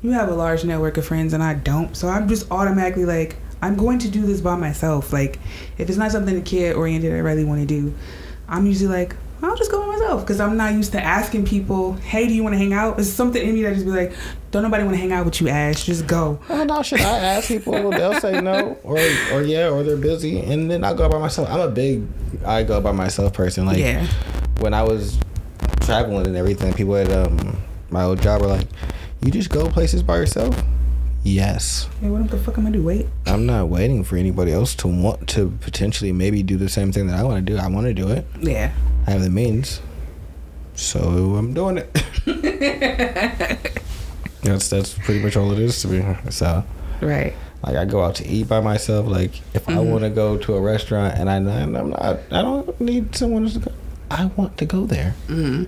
you 0.01 0.11
have 0.11 0.29
a 0.29 0.35
large 0.35 0.63
network 0.63 0.97
of 0.97 1.05
friends 1.05 1.33
and 1.33 1.41
I 1.41 1.55
don't. 1.55 1.95
So 1.95 2.07
I'm 2.07 2.27
just 2.27 2.49
automatically 2.51 3.05
like, 3.05 3.37
I'm 3.61 3.75
going 3.75 3.99
to 3.99 4.09
do 4.09 4.25
this 4.25 4.41
by 4.41 4.55
myself. 4.55 5.11
Like, 5.11 5.39
if 5.77 5.89
it's 5.89 5.97
not 5.97 6.11
something 6.11 6.37
a 6.37 6.41
kid 6.41 6.75
oriented 6.75 7.11
I 7.13 7.17
really 7.17 7.43
want 7.43 7.61
to 7.61 7.65
do, 7.65 7.93
I'm 8.47 8.67
usually 8.67 8.89
like, 8.89 9.15
I'll 9.41 9.55
just 9.55 9.71
go 9.71 9.79
by 9.79 9.87
myself 9.87 10.21
because 10.21 10.39
I'm 10.39 10.57
not 10.57 10.73
used 10.73 10.91
to 10.93 11.03
asking 11.03 11.45
people, 11.45 11.93
hey, 11.93 12.27
do 12.27 12.33
you 12.33 12.43
want 12.43 12.53
to 12.53 12.57
hang 12.57 12.73
out? 12.73 12.99
It's 12.99 13.09
something 13.09 13.41
in 13.45 13.55
me 13.55 13.63
that 13.63 13.73
just 13.73 13.85
be 13.85 13.91
like, 13.91 14.13
don't 14.55 14.63
nobody 14.63 14.85
want 14.85 14.95
to 14.95 15.01
hang 15.01 15.11
out 15.11 15.25
with 15.25 15.41
you, 15.41 15.49
Ash. 15.49 15.85
Just 15.85 16.07
go. 16.07 16.39
Oh 16.47 16.63
no, 16.63 16.81
should 16.81 17.01
I 17.01 17.19
ask 17.19 17.49
people? 17.49 17.73
They'll 17.91 18.21
say 18.21 18.39
no, 18.39 18.77
or 18.83 18.97
or 19.33 19.41
yeah, 19.41 19.67
or 19.67 19.83
they're 19.83 19.97
busy, 19.97 20.39
and 20.39 20.71
then 20.71 20.85
I 20.85 20.93
go 20.93 21.09
by 21.09 21.19
myself. 21.19 21.49
I'm 21.49 21.59
a 21.59 21.69
big 21.69 22.07
I 22.45 22.63
go 22.63 22.79
by 22.79 22.93
myself 22.93 23.33
person. 23.33 23.65
Like 23.65 23.79
yeah. 23.79 24.07
when 24.59 24.73
I 24.73 24.83
was 24.83 25.19
traveling 25.81 26.25
and 26.25 26.37
everything, 26.37 26.73
people 26.73 26.95
at 26.95 27.11
um 27.11 27.61
my 27.89 28.03
old 28.03 28.21
job 28.21 28.39
were 28.39 28.47
like, 28.47 28.65
"You 29.21 29.29
just 29.29 29.49
go 29.49 29.69
places 29.69 30.01
by 30.01 30.15
yourself." 30.15 30.57
Yes, 31.21 31.89
Hey, 31.99 32.07
what 32.07 32.29
the 32.29 32.37
fuck 32.37 32.57
am 32.59 32.67
I 32.67 32.69
do? 32.69 32.83
Wait. 32.83 33.07
I'm 33.25 33.47
not 33.47 33.67
waiting 33.67 34.03
for 34.03 34.15
anybody 34.15 34.53
else 34.53 34.75
to 34.75 34.87
want 34.87 35.27
to 35.29 35.49
potentially 35.59 36.13
maybe 36.13 36.43
do 36.43 36.55
the 36.55 36.69
same 36.69 36.91
thing 36.91 37.07
that 37.07 37.19
I 37.19 37.23
want 37.23 37.45
to 37.45 37.53
do. 37.53 37.57
I 37.57 37.67
want 37.67 37.87
to 37.87 37.95
do 37.95 38.09
it. 38.09 38.27
Yeah. 38.39 38.71
I 39.07 39.11
have 39.11 39.23
the 39.23 39.31
means, 39.31 39.81
so 40.75 41.35
I'm 41.35 41.55
doing 41.55 41.79
it. 41.79 43.79
that's 44.45 44.69
that's 44.69 44.93
pretty 44.93 45.21
much 45.21 45.35
all 45.35 45.51
it 45.51 45.59
is 45.59 45.81
to 45.81 45.87
me. 45.89 46.15
So. 46.29 46.63
Right. 47.01 47.33
Like 47.63 47.75
I 47.77 47.85
go 47.85 48.03
out 48.03 48.15
to 48.15 48.27
eat 48.27 48.47
by 48.47 48.59
myself. 48.61 49.07
Like 49.07 49.41
if 49.53 49.67
I 49.67 49.73
Mhm. 49.73 49.85
want 49.91 50.03
to 50.03 50.09
go 50.09 50.37
to 50.37 50.53
a 50.55 50.61
restaurant 50.61 51.15
and 51.17 51.29
I 51.29 51.35
and 51.37 51.77
I'm 51.77 51.89
not, 51.89 52.19
I 52.31 52.41
don't 52.41 52.79
need 52.79 53.15
someone 53.15 53.49
to 53.49 53.59
go. 53.59 53.71
I 54.11 54.25
want 54.37 54.57
to 54.59 54.65
go 54.65 54.85
there. 54.85 55.11
hmm 55.27 55.63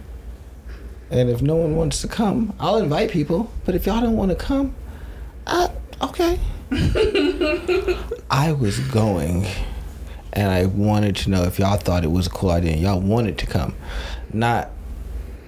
And 1.10 1.30
if 1.30 1.42
no 1.42 1.56
one 1.56 1.76
wants 1.76 2.02
to 2.02 2.08
come, 2.08 2.54
I'll 2.60 2.78
invite 2.78 3.10
people. 3.12 3.52
But 3.66 3.74
if 3.76 3.86
y'all 3.88 4.00
don't 4.02 4.16
want 4.16 4.30
to 4.30 4.36
come, 4.38 4.76
I, 5.48 5.70
okay. 6.04 6.38
I 8.30 8.52
was 8.52 8.80
going, 8.80 9.46
and 10.34 10.52
I 10.52 10.66
wanted 10.66 11.16
to 11.18 11.30
know 11.30 11.44
if 11.44 11.58
y'all 11.60 11.78
thought 11.78 12.04
it 12.04 12.12
was 12.12 12.28
a 12.28 12.30
cool 12.30 12.52
idea. 12.52 12.74
and 12.74 12.82
Y'all 12.82 13.00
wanted 13.02 13.38
to 13.40 13.46
come, 13.48 13.74
not. 14.34 14.70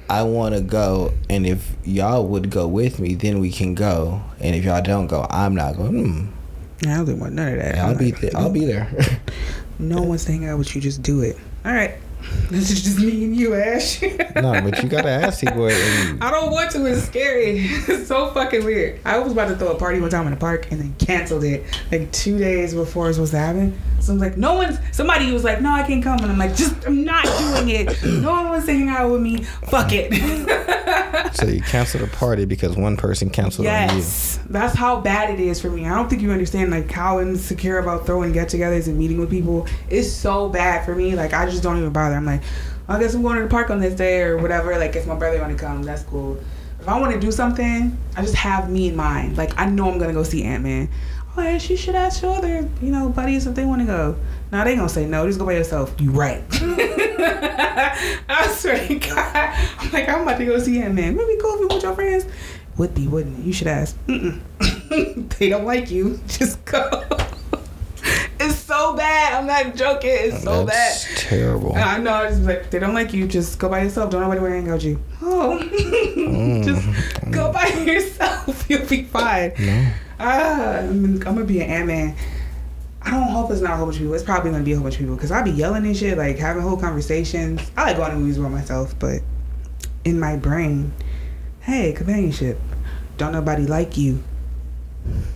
I 0.10 0.24
want 0.24 0.56
to 0.56 0.62
go, 0.62 1.14
and 1.30 1.46
if 1.46 1.76
y'all 1.84 2.26
would 2.28 2.50
go 2.50 2.68
with 2.68 3.00
me, 3.00 3.14
then 3.16 3.40
we 3.40 3.52
can 3.52 3.76
go. 3.76 4.22
And 4.40 4.56
if 4.56 4.64
y'all 4.64 4.82
don't 4.82 5.08
go, 5.08 5.28
I'm 5.30 5.54
not 5.56 5.78
going. 5.78 6.32
Hmm. 6.84 6.90
I 6.90 6.96
don't 7.04 7.20
want 7.20 7.34
none 7.34 7.54
of 7.54 7.60
that. 7.60 7.78
I'll 7.78 7.98
be 7.98 8.12
th- 8.12 8.34
I'll 8.36 8.52
be 8.52 8.66
there. 8.66 8.90
No 9.82 9.96
one's 9.96 10.08
wants 10.10 10.26
to 10.26 10.32
hang 10.34 10.46
out 10.46 10.58
with 10.58 10.76
you. 10.76 10.82
Just 10.82 11.02
do 11.02 11.22
it. 11.22 11.38
All 11.64 11.72
right. 11.72 11.96
This 12.50 12.72
is 12.72 12.84
just 12.84 13.00
me 13.00 13.26
and 13.26 13.36
you, 13.36 13.54
Ash. 13.54 14.02
no, 14.36 14.60
but 14.62 14.82
you 14.82 14.90
gotta 14.90 15.10
ask 15.10 15.40
people. 15.40 15.68
And, 15.68 16.24
I 16.24 16.32
don't 16.32 16.52
want 16.52 16.72
to. 16.72 16.84
It's 16.88 17.04
scary. 17.04 17.60
It's 17.90 18.08
so 18.08 18.32
fucking 18.32 18.66
weird. 18.66 19.00
I 19.06 19.20
was 19.20 19.34
about 19.34 19.50
to 19.50 19.56
throw 19.56 19.70
a 19.70 19.76
party 19.78 20.00
one 20.00 20.10
time 20.10 20.26
in 20.26 20.32
the 20.32 20.38
park 20.38 20.72
and 20.72 20.82
then 20.82 20.96
canceled 20.98 21.44
it 21.44 21.64
like 21.92 22.12
two 22.12 22.40
days 22.40 22.74
before 22.74 23.06
it 23.06 23.10
was 23.10 23.16
supposed 23.18 23.32
to 23.34 23.38
happen. 23.38 23.80
So 24.00 24.14
I'm 24.14 24.20
like, 24.20 24.38
no 24.38 24.56
one's. 24.56 24.80
Somebody 24.92 25.32
was 25.32 25.44
like, 25.44 25.62
no, 25.62 25.72
I 25.72 25.84
can't 25.84 26.04
come, 26.04 26.20
and 26.20 26.32
I'm 26.32 26.38
like, 26.38 26.56
just 26.56 26.88
I'm 26.88 27.04
not 27.04 27.26
doing 27.26 27.70
it. 27.70 28.04
No 28.04 28.32
one 28.32 28.50
wants 28.50 28.66
to 28.66 28.74
hang 28.74 28.90
out 28.90 29.12
with 29.12 29.22
me. 29.22 29.44
Fuck 29.44 29.92
it. 29.92 31.36
so 31.36 31.46
you 31.46 31.62
canceled 31.62 32.04
a 32.04 32.08
party 32.08 32.46
because 32.46 32.76
one 32.76 32.98
person 32.98 33.30
canceled 33.30 33.68
on 33.68 33.90
you. 33.90 33.96
Yes, 33.98 34.40
that's 34.50 34.76
how 34.76 35.02
bad 35.02 35.30
it 35.30 35.40
is 35.40 35.62
for 35.62 35.70
me. 35.70 35.86
I 35.86 35.96
don't 35.96 36.10
think 36.10 36.22
you 36.22 36.32
understand 36.32 36.72
like 36.72 36.90
how 36.90 37.20
insecure 37.20 37.78
about 37.78 38.06
throwing 38.06 38.32
get-togethers 38.32 38.88
and 38.88 38.98
meeting 38.98 39.20
with 39.20 39.30
people. 39.30 39.68
It's 39.90 40.12
so 40.12 40.50
bad 40.50 40.86
for 40.86 40.96
me. 40.96 41.16
Like 41.16 41.34
I 41.34 41.46
just 41.46 41.62
don't 41.62 41.78
even 41.78 41.92
bother. 41.92 42.09
I'm 42.14 42.26
like, 42.26 42.42
I 42.88 43.00
guess 43.00 43.14
I'm 43.14 43.22
going 43.22 43.38
to 43.38 43.44
the 43.44 43.50
park 43.50 43.70
on 43.70 43.80
this 43.80 43.94
day 43.94 44.22
or 44.22 44.38
whatever. 44.38 44.78
Like 44.78 44.96
if 44.96 45.08
my 45.08 45.16
brother 45.16 45.40
want 45.40 45.58
to 45.58 45.64
come, 45.64 45.84
that's 45.84 46.04
cool. 46.04 46.40
If 46.80 46.88
I 46.88 47.00
want 47.00 47.14
to 47.14 47.20
do 47.20 47.32
something, 47.32 47.98
I 48.16 48.22
just 48.22 48.36
have 48.36 48.70
me 48.70 48.90
in 48.90 48.96
mind. 48.96 49.38
Like 49.38 49.58
I 49.60 49.66
know 49.66 49.92
I'm 49.92 49.98
gonna 49.98 50.14
go 50.14 50.24
see 50.24 50.44
Ant 50.44 50.64
Man. 50.64 50.90
Oh 51.38 51.42
yeah, 51.42 51.58
she 51.58 51.76
should 51.76 51.96
ask 51.96 52.22
your 52.22 52.36
other, 52.36 52.68
you 52.82 52.92
know, 52.92 53.10
buddies 53.10 53.46
if 53.48 53.56
they 53.56 53.66
want 53.66 53.82
to 53.82 53.86
go. 53.86 54.18
Now 54.52 54.64
they 54.64 54.76
gonna 54.76 54.90
say 54.90 55.06
no. 55.06 55.28
Just 55.28 55.40
go 55.40 55.46
by 55.46 55.54
yourself. 55.54 55.94
You 56.00 56.12
right. 56.12 56.44
I 56.52 58.48
swear 58.56 58.88
to 58.88 58.96
God, 58.96 59.36
I'm 59.80 59.92
like 59.92 60.10
I'm 60.10 60.22
about 60.22 60.38
to 60.38 60.46
go 60.46 60.58
see 60.60 60.82
Ant 60.82 60.96
Man. 60.96 61.16
Maybe 61.16 61.38
go 61.40 61.68
with 61.68 61.84
your 61.84 61.94
friends. 61.94 62.26
Would 62.78 62.96
be, 62.96 63.08
wouldn't 63.08 63.40
it? 63.40 63.46
You 63.46 63.54
should 63.54 63.68
ask. 63.68 63.98
They 64.90 65.50
don't 65.50 65.66
like 65.66 65.90
you. 65.92 66.20
Just 66.28 66.64
go. 66.66 66.90
So 68.80 68.94
bad. 68.96 69.34
I'm 69.34 69.46
not 69.48 69.76
joking. 69.76 70.10
It's 70.14 70.44
so 70.44 70.66
That's 70.66 71.06
bad. 71.06 71.18
terrible. 71.18 71.76
I 71.76 71.98
know. 71.98 72.14
I 72.14 72.30
just 72.30 72.42
like 72.44 72.70
they 72.70 72.80
don't 72.80 72.94
like 72.94 73.14
you. 73.14 73.28
Just 73.28 73.60
go 73.60 73.70
by 73.70 73.84
yourself. 73.84 74.10
Don't 74.12 74.22
nobody 74.22 74.40
want 74.42 74.52
to 74.54 74.62
hang 74.62 74.70
out 74.70 74.84
you. 74.84 75.02
Oh, 75.22 75.60
just 76.64 76.88
go 77.32 77.52
by 77.52 77.68
yourself. 77.86 78.70
You'll 78.70 78.86
be 78.88 79.04
fine. 79.04 79.54
No. 79.60 79.92
Ah, 80.20 80.78
I'm, 80.80 81.06
I'm 81.06 81.20
gonna 81.20 81.46
be 81.46 81.62
an 81.62 81.70
Ant 81.70 81.88
Man. 81.88 82.16
I 83.02 83.12
don't 83.12 83.24
hope 83.30 83.50
it's 83.52 83.62
not 83.62 83.72
a 83.74 83.78
whole 83.78 83.86
bunch 83.86 83.96
of 83.98 84.02
people. 84.02 84.14
It's 84.16 84.24
probably 84.24 84.52
gonna 84.52 84.64
be 84.64 84.74
a 84.74 84.76
whole 84.76 84.84
bunch 84.84 84.96
of 84.96 85.00
people 85.00 85.16
because 85.16 85.32
I'll 85.32 85.44
be 85.44 85.52
yelling 85.52 85.86
and 85.86 85.96
shit, 85.96 86.18
like 86.18 86.38
having 86.38 86.62
whole 86.62 86.78
conversations. 86.78 87.62
I 87.78 87.86
like 87.86 87.98
going 87.98 88.12
to 88.12 88.18
movies 88.18 88.38
by 88.38 88.50
myself, 88.50 88.98
but 89.00 89.22
in 90.04 90.20
my 90.20 90.36
brain, 90.38 90.92
hey, 91.62 91.94
companionship. 91.94 92.60
Don't 93.18 93.32
nobody 93.34 93.66
like 93.68 93.98
you. 93.98 94.24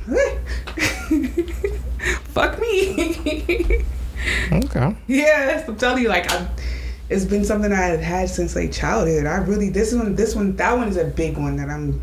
Fuck 2.26 2.60
me. 2.60 3.86
Okay. 4.52 4.96
Yes, 5.08 5.68
I'm 5.68 5.76
telling 5.76 6.02
you, 6.04 6.10
like 6.10 6.32
I, 6.32 6.48
it's 7.10 7.26
been 7.26 7.44
something 7.44 7.72
I 7.72 7.76
had 7.76 8.00
had 8.00 8.30
since 8.30 8.56
like 8.56 8.72
childhood. 8.72 9.26
I 9.26 9.38
really 9.38 9.70
this 9.70 9.94
one, 9.94 10.16
this 10.16 10.34
one, 10.36 10.56
that 10.56 10.78
one 10.78 10.88
is 10.88 10.98
a 10.98 11.06
big 11.06 11.38
one 11.38 11.58
that 11.58 11.70
I'm. 11.70 12.02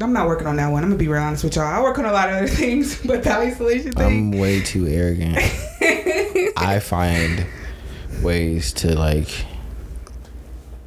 I'm 0.00 0.12
not 0.12 0.26
working 0.26 0.46
on 0.48 0.56
that 0.56 0.68
one. 0.68 0.82
I'm 0.82 0.88
gonna 0.90 0.98
be 0.98 1.06
real 1.08 1.22
honest 1.22 1.44
with 1.44 1.54
y'all. 1.54 1.64
I 1.66 1.80
work 1.80 1.98
on 1.98 2.04
a 2.06 2.12
lot 2.12 2.28
of 2.28 2.34
other 2.36 2.48
things, 2.62 3.00
but 3.06 3.22
the 3.22 3.32
isolation 3.32 3.92
thing. 3.92 4.04
I'm 4.06 4.32
way 4.32 4.60
too 4.60 4.86
arrogant. 4.86 5.36
I 6.56 6.80
find 6.82 7.46
ways 8.22 8.72
to 8.74 8.96
like 8.98 9.46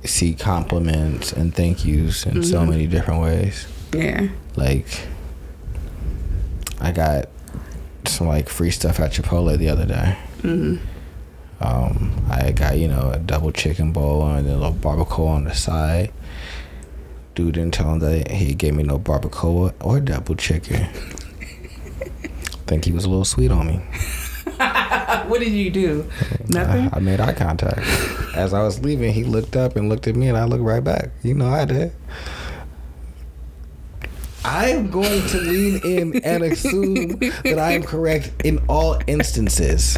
see 0.03 0.33
compliments 0.35 1.31
and 1.33 1.53
thank 1.55 1.85
yous 1.85 2.25
in 2.25 2.43
so 2.43 2.59
Mhm. 2.61 2.69
many 2.69 2.87
different 2.87 3.21
ways. 3.21 3.67
yeah. 3.93 4.27
Like 4.55 4.85
I 6.81 6.91
got 6.91 7.25
some 8.07 8.27
like 8.27 8.49
free 8.49 8.71
stuff 8.71 8.99
at 8.99 9.11
Chipotle 9.11 9.57
the 9.57 9.69
other 9.69 9.85
day. 9.85 10.17
hmm 10.41 10.77
Um, 11.61 12.25
I 12.29 12.51
got 12.51 12.77
you 12.77 12.87
know 12.87 13.11
a 13.11 13.19
double 13.19 13.51
chicken 13.51 13.91
bowl 13.91 14.27
and 14.27 14.47
a 14.47 14.57
little 14.57 14.73
barbacoa 14.73 15.27
on 15.27 15.43
the 15.45 15.55
side. 15.55 16.11
Dude 17.33 17.55
didn't 17.55 17.73
tell 17.73 17.93
him 17.93 17.99
that 17.99 18.31
he 18.31 18.53
gave 18.53 18.73
me 18.75 18.83
no 18.83 18.97
barbacoa 18.97 19.73
or 19.81 19.99
double 19.99 20.35
chicken. 20.35 20.87
think 22.67 22.85
he 22.85 22.91
was 22.91 23.05
a 23.05 23.09
little 23.09 23.25
sweet 23.25 23.51
on 23.51 23.67
me. 23.67 23.75
what 25.27 25.39
did 25.39 25.51
you 25.51 25.69
do? 25.69 26.09
Nothing. 26.47 26.89
I, 26.91 26.97
I 26.97 26.99
made 26.99 27.19
eye 27.19 27.33
contact. 27.33 27.79
As 28.35 28.53
I 28.53 28.63
was 28.63 28.79
leaving, 28.81 29.13
he 29.13 29.23
looked 29.23 29.55
up 29.55 29.75
and 29.75 29.89
looked 29.89 30.07
at 30.07 30.15
me, 30.15 30.27
and 30.27 30.37
I 30.37 30.45
looked 30.45 30.63
right 30.63 30.83
back. 30.83 31.09
You 31.23 31.33
know 31.33 31.47
I 31.47 31.65
did. 31.65 31.91
I 34.55 34.69
am 34.69 34.89
going 34.89 35.27
to 35.27 35.37
lean 35.37 35.81
in 35.83 36.23
and 36.23 36.41
assume 36.41 37.07
that 37.43 37.59
I 37.59 37.73
am 37.73 37.83
correct 37.83 38.31
in 38.45 38.63
all 38.69 38.97
instances, 39.05 39.97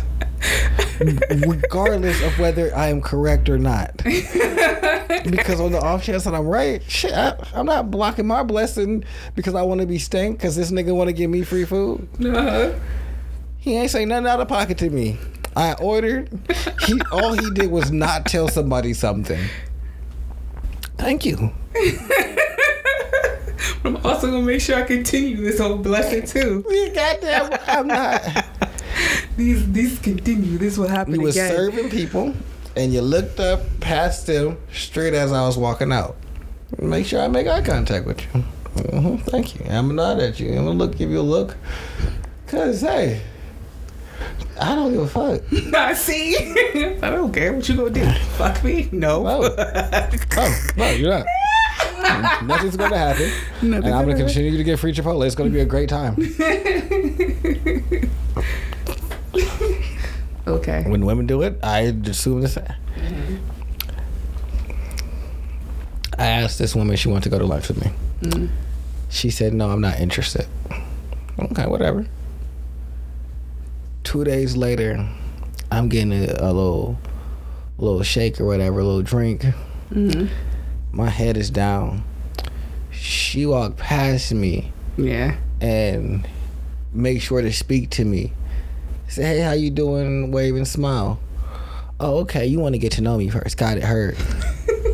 regardless 1.30 2.20
of 2.24 2.40
whether 2.40 2.76
I 2.76 2.88
am 2.88 3.00
correct 3.00 3.50
or 3.50 3.60
not. 3.60 3.96
because 3.98 5.62
on 5.62 5.74
the 5.74 5.80
off 5.80 6.04
chance 6.04 6.24
that 6.24 6.34
I'm 6.34 6.48
right, 6.48 6.82
shit, 6.90 7.14
I, 7.14 7.38
I'm 7.54 7.68
not 7.68 7.92
blocking 7.92 8.26
my 8.26 8.42
blessing 8.42 9.04
because 9.36 9.54
I 9.54 9.62
want 9.62 9.82
to 9.82 9.86
be 9.86 10.00
stank 10.00 10.40
because 10.40 10.56
this 10.56 10.72
nigga 10.72 10.96
want 10.96 11.10
to 11.10 11.14
give 11.14 11.30
me 11.30 11.44
free 11.44 11.66
food. 11.66 12.08
Uh-huh. 12.20 12.74
He 13.60 13.76
ain't 13.76 13.92
say 13.92 14.06
nothing 14.06 14.26
out 14.26 14.40
of 14.40 14.48
pocket 14.48 14.80
to 14.80 14.90
me. 14.90 15.20
I 15.56 15.74
ordered. 15.74 16.32
He 16.88 17.00
all 17.12 17.34
he 17.34 17.52
did 17.52 17.70
was 17.70 17.92
not 17.92 18.26
tell 18.26 18.48
somebody 18.48 18.96
something. 18.96 19.50
Thank 20.98 21.26
you. 21.26 21.52
I'm 23.84 23.98
also 23.98 24.28
gonna 24.32 24.42
make 24.46 24.62
sure 24.62 24.76
I 24.78 24.84
continue 24.84 25.38
this 25.38 25.60
whole 25.60 25.78
blessing 25.78 26.26
too. 26.26 26.64
You 26.70 26.92
goddamn, 26.94 27.58
I'm 27.68 27.88
not. 27.88 28.22
These 29.38 29.72
these 29.72 30.00
continue. 30.00 30.58
This 30.58 30.78
will 30.78 30.88
happen 30.88 31.20
You 31.22 31.28
again. 31.28 31.52
serving 31.52 31.90
people, 31.92 32.34
and 32.76 32.92
you 32.92 33.02
looked 33.02 33.40
up 33.40 33.62
past 33.80 34.26
them 34.26 34.58
straight 34.74 35.14
as 35.14 35.32
I 35.32 35.46
was 35.46 35.58
walking 35.58 35.92
out. 35.92 36.16
Make 36.80 37.06
sure 37.06 37.22
I 37.22 37.28
make 37.28 37.48
eye 37.48 37.62
contact 37.62 38.06
with 38.08 38.20
you. 38.34 38.42
hmm 38.42 39.18
thank 39.18 39.56
you. 39.56 39.66
I'm 39.70 39.90
gonna 39.90 39.94
nod 40.16 40.20
at 40.20 40.40
you. 40.40 40.50
I'm 40.50 40.66
gonna 40.66 40.72
look, 40.72 40.98
give 40.98 41.12
you 41.12 41.20
a 41.20 41.22
look. 41.22 41.56
Cause 42.48 42.82
hey, 42.82 43.22
I 44.60 44.76
don't 44.76 44.92
give 44.92 45.02
a 45.02 45.08
fuck. 45.08 45.42
I 45.76 45.94
see. 45.94 46.36
I 47.02 47.10
don't 47.10 47.32
care 47.32 47.54
what 47.54 47.68
you 47.70 47.76
gonna 47.76 47.90
do. 47.90 48.10
Fuck 48.38 48.64
me? 48.64 48.90
No. 48.92 49.24
No, 49.24 49.42
no, 49.42 50.56
no, 50.78 50.90
you're 50.92 51.10
not. 51.10 51.26
Nothing's 52.44 52.78
gonna 52.78 52.98
happen. 52.98 53.32
and 53.62 53.76
I'm 53.76 53.82
gonna 53.82 54.06
gonna 54.06 54.18
continue 54.18 54.58
to 54.58 54.64
get 54.64 54.80
free 54.80 54.94
Chipotle. 54.94 55.26
It's 55.26 55.36
gonna 55.36 55.50
be 55.50 55.60
a 55.60 55.66
great 55.66 55.90
time. 55.90 56.16
Okay. 60.48 60.84
When 60.88 61.06
women 61.06 61.28
do 61.28 61.42
it, 61.42 61.60
I 61.62 61.80
assume 62.06 62.42
the 62.42 62.48
same. 62.48 62.64
Mm-hmm. 62.96 63.36
I 66.18 66.26
asked 66.26 66.58
this 66.58 66.74
woman 66.74 66.94
if 66.94 67.00
she 67.02 67.10
wanted 67.10 67.24
to 67.24 67.30
go 67.30 67.38
to 67.38 67.46
lunch 67.46 67.68
with 67.68 67.84
me. 67.84 67.92
Mm-hmm. 68.22 68.48
She 69.10 69.30
said, 69.30 69.54
"No, 69.54 69.70
I'm 69.70 69.82
not 69.82 70.00
interested." 70.00 70.48
Okay, 71.38 71.68
whatever. 71.68 72.08
Two 74.08 74.24
days 74.24 74.56
later, 74.56 75.06
I'm 75.70 75.90
getting 75.90 76.14
a, 76.14 76.28
a 76.40 76.48
little, 76.54 76.98
little 77.78 78.04
shake 78.04 78.40
or 78.40 78.46
whatever, 78.46 78.80
a 78.80 78.84
little 78.86 79.02
drink. 79.02 79.42
Mm-hmm. 79.92 80.28
My 80.94 81.10
head 81.10 81.36
is 81.36 81.50
down. 81.50 82.06
She 82.90 83.46
walked 83.46 83.76
past 83.76 84.34
me 84.34 84.72
Yeah. 84.96 85.36
and 85.60 86.26
make 86.94 87.22
sure 87.22 87.42
to 87.42 87.52
speak 87.52 87.90
to 87.92 88.06
me. 88.06 88.32
Say, 89.10 89.24
hey, 89.24 89.40
how 89.42 89.52
you 89.52 89.72
doing? 89.72 90.32
Wave 90.32 90.56
and 90.56 90.66
smile. 90.66 91.20
Oh, 92.00 92.20
okay. 92.20 92.46
You 92.46 92.60
want 92.60 92.76
to 92.76 92.80
get 92.80 92.94
to 92.94 93.02
know 93.02 93.18
me 93.18 93.28
first. 93.28 93.58
Got 93.58 93.76
it. 93.76 93.84
Heard. 93.84 94.16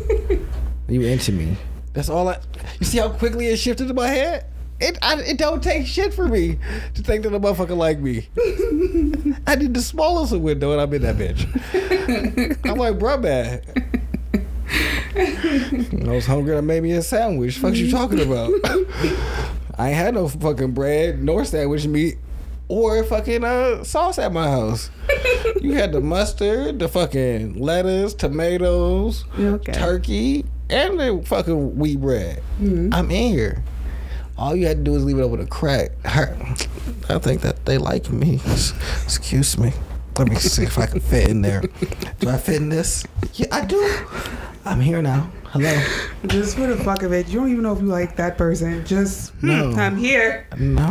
you 0.88 1.02
into 1.02 1.30
me. 1.30 1.56
That's 1.92 2.08
all 2.08 2.26
I. 2.30 2.40
You 2.80 2.86
see 2.86 2.98
how 2.98 3.10
quickly 3.10 3.46
it 3.46 3.58
shifted 3.60 3.88
in 3.88 3.94
my 3.94 4.08
head? 4.08 4.46
It 4.80 4.98
I, 5.02 5.20
it 5.20 5.38
don't 5.38 5.62
take 5.62 5.86
shit 5.86 6.12
for 6.12 6.26
me 6.28 6.58
to 6.94 7.02
think 7.02 7.22
that 7.22 7.32
a 7.34 7.38
motherfucker 7.40 7.76
like 7.76 8.00
me. 8.00 8.28
I 9.46 9.54
need 9.54 9.72
the 9.74 9.80
smallest 9.82 10.32
of 10.32 10.40
window 10.40 10.72
and 10.72 10.80
I'm 10.80 10.92
in 10.92 11.02
that 11.02 11.16
bitch. 11.16 11.44
I'm 12.68 12.76
like, 12.78 12.98
bruh, 12.98 13.20
man. 13.22 13.62
I 15.16 16.10
was 16.14 16.26
hungry. 16.26 16.56
I 16.56 16.60
made 16.60 16.82
me 16.82 16.92
a 16.92 17.02
sandwich. 17.02 17.58
Fuck 17.58 17.74
you 17.74 17.90
talking 17.90 18.20
about? 18.20 18.52
I 19.78 19.88
ain't 19.88 19.96
had 19.96 20.14
no 20.14 20.28
fucking 20.28 20.72
bread 20.72 21.22
nor 21.22 21.44
sandwich 21.44 21.86
meat 21.86 22.16
or 22.68 23.02
fucking 23.04 23.44
uh, 23.44 23.84
sauce 23.84 24.18
at 24.18 24.32
my 24.32 24.48
house. 24.48 24.90
you 25.60 25.74
had 25.74 25.92
the 25.92 26.00
mustard, 26.00 26.78
the 26.78 26.88
fucking 26.88 27.60
lettuce, 27.60 28.14
tomatoes, 28.14 29.24
Okay. 29.38 29.72
turkey, 29.72 30.44
and 30.70 30.98
the 30.98 31.22
fucking 31.26 31.76
wheat 31.78 32.00
bread. 32.00 32.42
I'm 32.60 33.10
in 33.10 33.32
here. 33.32 33.62
All 34.36 34.56
you 34.56 34.66
had 34.66 34.78
to 34.78 34.82
do 34.82 34.94
is 34.96 35.04
leave 35.04 35.18
it 35.18 35.22
over 35.22 35.36
the 35.36 35.46
crack. 35.46 35.92
I 36.04 37.18
think 37.18 37.42
that 37.42 37.64
they 37.66 37.78
like 37.78 38.10
me. 38.10 38.34
Excuse 39.04 39.56
me. 39.58 39.72
Let 40.18 40.28
me 40.28 40.36
see 40.36 40.62
if 40.64 40.78
I 40.78 40.86
can 40.86 41.00
fit 41.00 41.28
in 41.28 41.42
there. 41.42 41.62
Do 42.20 42.28
I 42.28 42.36
fit 42.36 42.56
in 42.56 42.68
this? 42.68 43.04
Yeah, 43.34 43.46
I 43.52 43.64
do. 43.64 43.98
I'm 44.64 44.80
here 44.80 45.02
now. 45.02 45.30
Hello. 45.46 45.80
Just 46.26 46.56
for 46.56 46.66
the 46.66 46.76
fuck 46.76 47.02
of 47.02 47.12
it, 47.12 47.28
you 47.28 47.38
don't 47.38 47.50
even 47.50 47.62
know 47.62 47.72
if 47.72 47.80
you 47.80 47.86
like 47.86 48.16
that 48.16 48.36
person. 48.38 48.84
Just 48.84 49.30
hmm, 49.34 49.48
No. 49.48 49.70
I'm 49.72 49.96
here. 49.96 50.46
No. 50.58 50.84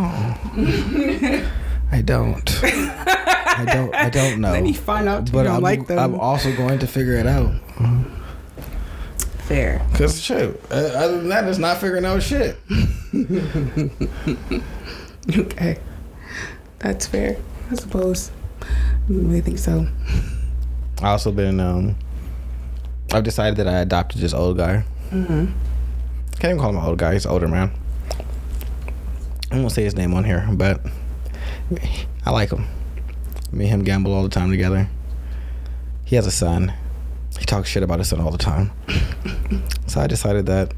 I 1.91 2.02
don't. 2.04 2.64
I 2.64 3.66
don't. 3.66 3.96
I 3.96 4.10
don't 4.10 4.41
know. 4.41 4.52
Then 4.54 4.66
you 4.66 4.74
find 4.74 5.08
out 5.10 5.28
you 5.28 5.34
but 5.34 5.44
don't 5.44 5.58
I'm, 5.58 5.62
like 5.62 5.88
them. 5.88 6.00
I'm 6.00 6.16
also 6.20 6.56
going 6.56 6.80
to 6.80 6.88
figure 6.88 7.16
it 7.16 7.28
out. 7.28 7.54
Fair. 9.48 9.86
Cause 9.96 10.22
shit. 10.22 10.60
uh, 10.72 10.76
Other 10.76 11.18
than 11.18 11.30
that, 11.30 11.48
it's 11.48 11.58
not 11.58 11.78
figuring 11.78 12.06
out 12.06 12.22
shit. 12.24 12.58
Okay. 15.38 15.78
That's 16.80 17.08
fair. 17.08 17.38
I 17.72 17.76
suppose. 17.76 18.30
I 18.62 18.66
really 19.08 19.39
think 19.39 19.58
so. 19.58 19.88
I 21.02 21.12
also 21.12 21.32
been. 21.32 21.60
um 21.62 21.96
I've 23.14 23.24
decided 23.24 23.56
that 23.58 23.68
I 23.68 23.80
adopted 23.80 24.20
this 24.22 24.34
old 24.34 24.58
guy. 24.58 24.84
Mm-hmm. 25.12 25.46
Can't 26.39 26.44
even 26.44 26.60
call 26.60 26.72
him 26.72 26.78
an 26.78 26.84
old 26.84 26.98
guy. 26.98 27.14
He's 27.14 27.26
an 27.26 27.32
older 27.32 27.48
man. 27.48 27.72
I 29.52 29.60
won't 29.60 29.72
say 29.72 29.84
his 29.84 29.96
name 29.96 30.14
on 30.14 30.24
here, 30.26 30.46
but 30.52 30.82
I 32.26 32.32
like 32.32 32.52
him. 32.52 32.66
Me 33.52 33.66
and 33.66 33.74
him 33.76 33.84
gamble 33.84 34.14
all 34.14 34.24
the 34.24 34.30
time 34.30 34.50
together. 34.52 34.89
He 36.04 36.16
has 36.18 36.26
a 36.28 36.32
son. 36.32 36.74
He 37.44 37.46
talks 37.46 37.68
shit 37.68 37.84
about 37.84 38.00
his 38.00 38.08
son 38.08 38.22
all 38.22 38.32
the 38.32 38.38
time. 38.38 38.72
so 39.88 40.00
I 40.00 40.08
decided 40.08 40.46
that 40.46 40.74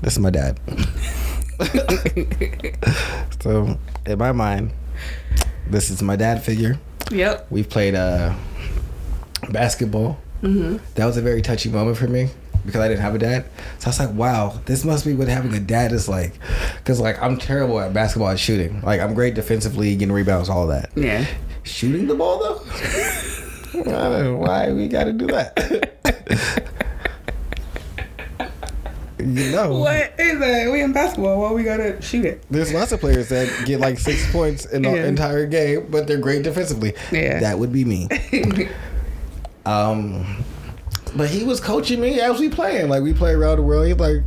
this 0.00 0.14
is 0.14 0.18
my 0.18 0.30
dad. 0.30 0.58
so 3.40 3.78
in 4.04 4.18
my 4.18 4.32
mind, 4.32 4.72
this 5.68 5.90
is 5.90 6.02
my 6.02 6.16
dad 6.16 6.42
figure. 6.42 6.80
Yep. 7.12 7.46
We've 7.50 7.70
played 7.70 7.94
uh, 7.94 8.34
basketball. 9.50 10.18
Mm-hmm. 10.42 10.78
That 10.96 11.06
was 11.06 11.18
a 11.18 11.22
very 11.22 11.40
touchy 11.40 11.68
moment 11.68 11.98
for 11.98 12.08
me 12.08 12.30
because 12.66 12.80
I 12.80 12.88
didn't 12.88 13.02
have 13.02 13.14
a 13.14 13.18
dad. 13.18 13.44
So 13.78 13.86
I 13.86 13.90
was 13.90 14.00
like, 14.00 14.12
wow, 14.12 14.60
this 14.66 14.84
must 14.84 15.04
be 15.04 15.14
what 15.14 15.28
having 15.28 15.54
a 15.54 15.60
dad 15.60 15.92
is 15.92 16.08
like. 16.08 16.32
Because 16.78 16.98
like 16.98 17.22
I'm 17.22 17.38
terrible 17.38 17.78
at 17.78 17.94
basketball 17.94 18.30
and 18.30 18.40
shooting. 18.40 18.82
Like 18.82 19.00
I'm 19.00 19.14
great 19.14 19.36
defensively, 19.36 19.94
getting 19.94 20.12
rebounds, 20.12 20.48
all 20.48 20.66
that. 20.66 20.90
Yeah. 20.96 21.26
Shooting 21.62 22.08
the 22.08 22.16
ball 22.16 22.40
though, 22.40 22.60
I 23.72 23.84
don't 23.84 24.24
know 24.24 24.36
why 24.38 24.72
we 24.72 24.88
got 24.88 25.04
to 25.04 25.12
do 25.12 25.28
that. 25.28 25.90
you 29.18 29.50
know, 29.52 29.78
What 29.78 30.14
is 30.18 30.38
that? 30.40 30.70
We 30.72 30.82
in 30.82 30.92
basketball. 30.92 31.40
Why 31.40 31.52
we 31.52 31.62
gotta 31.62 32.00
shoot 32.02 32.24
it? 32.24 32.42
there's 32.50 32.72
lots 32.72 32.90
of 32.92 33.00
players 33.00 33.28
that 33.28 33.66
get 33.66 33.78
like 33.80 33.98
six 33.98 34.30
points 34.32 34.64
in 34.66 34.82
the 34.82 34.90
Yeah. 34.90 35.06
entire 35.06 35.46
game, 35.46 35.86
but 35.90 36.06
they're 36.06 36.18
great 36.18 36.42
defensively. 36.42 36.94
Yeah. 37.12 37.40
That 37.40 37.58
would 37.58 37.72
be 37.72 37.84
me. 37.84 38.08
Um, 39.64 40.44
but 41.16 41.28
he 41.28 41.44
was 41.44 41.60
coaching 41.60 42.00
me 42.00 42.20
as 42.20 42.40
we 42.40 42.48
playing. 42.48 42.88
Like 42.88 43.02
we 43.02 43.12
play 43.12 43.32
around 43.32 43.56
the 43.56 43.62
world. 43.62 43.86
He's 43.86 43.96
like, 43.96 44.18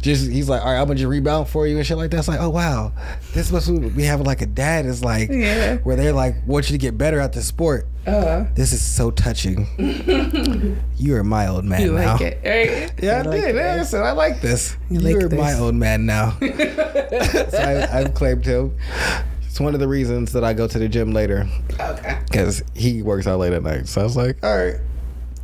just 0.00 0.30
he's 0.30 0.48
like, 0.48 0.60
all 0.62 0.72
right, 0.72 0.78
I'm 0.80 0.86
gonna 0.86 0.96
just 0.98 1.08
rebound 1.08 1.48
for 1.48 1.66
you 1.66 1.76
and 1.76 1.86
shit 1.86 1.96
like 1.96 2.10
that. 2.10 2.18
It's 2.18 2.28
like, 2.28 2.40
oh 2.40 2.50
wow, 2.50 2.92
this 3.34 3.50
must 3.52 3.68
be 3.96 4.02
having 4.02 4.26
like 4.26 4.42
a 4.42 4.46
dad 4.46 4.86
is 4.86 5.02
like, 5.04 5.30
Yeah. 5.30 5.76
where 5.78 5.96
they're 5.96 6.12
like, 6.12 6.36
want 6.46 6.68
you 6.70 6.74
to 6.74 6.78
get 6.78 6.98
better 6.98 7.20
at 7.20 7.32
the 7.32 7.42
sport. 7.42 7.86
Uh, 8.06 8.44
This 8.54 8.72
is 8.72 8.82
so 8.82 9.10
touching. 9.12 9.66
you 10.96 11.14
are 11.16 11.22
my 11.24 11.46
old 11.46 11.64
man 11.64 11.80
you 11.82 11.92
now. 11.92 12.12
like 12.14 12.20
it, 12.20 12.40
right? 12.44 12.92
Yeah, 13.02 13.18
I 13.18 13.22
like 13.22 13.40
did. 13.40 13.54
Yeah, 13.56 13.78
I 13.80 13.84
said 13.84 14.02
I 14.02 14.12
like 14.12 14.40
this. 14.40 14.76
You 14.90 15.00
You 15.00 15.18
like 15.20 15.24
are 15.32 15.36
my 15.36 15.54
old 15.58 15.74
man 15.76 16.04
now. 16.06 16.36
so 16.40 17.58
I, 17.58 17.88
I've 18.00 18.14
claimed 18.14 18.44
him. 18.44 18.76
It's 19.46 19.60
one 19.60 19.74
of 19.74 19.80
the 19.80 19.88
reasons 19.88 20.32
that 20.32 20.42
I 20.44 20.52
go 20.54 20.66
to 20.66 20.78
the 20.78 20.88
gym 20.88 21.12
later 21.12 21.46
Okay. 21.78 22.18
because 22.24 22.62
he 22.74 23.02
works 23.02 23.26
out 23.26 23.38
late 23.38 23.52
at 23.52 23.62
night. 23.62 23.86
So 23.86 24.00
I 24.00 24.04
was 24.04 24.16
like, 24.16 24.42
all 24.42 24.56
right. 24.56 24.76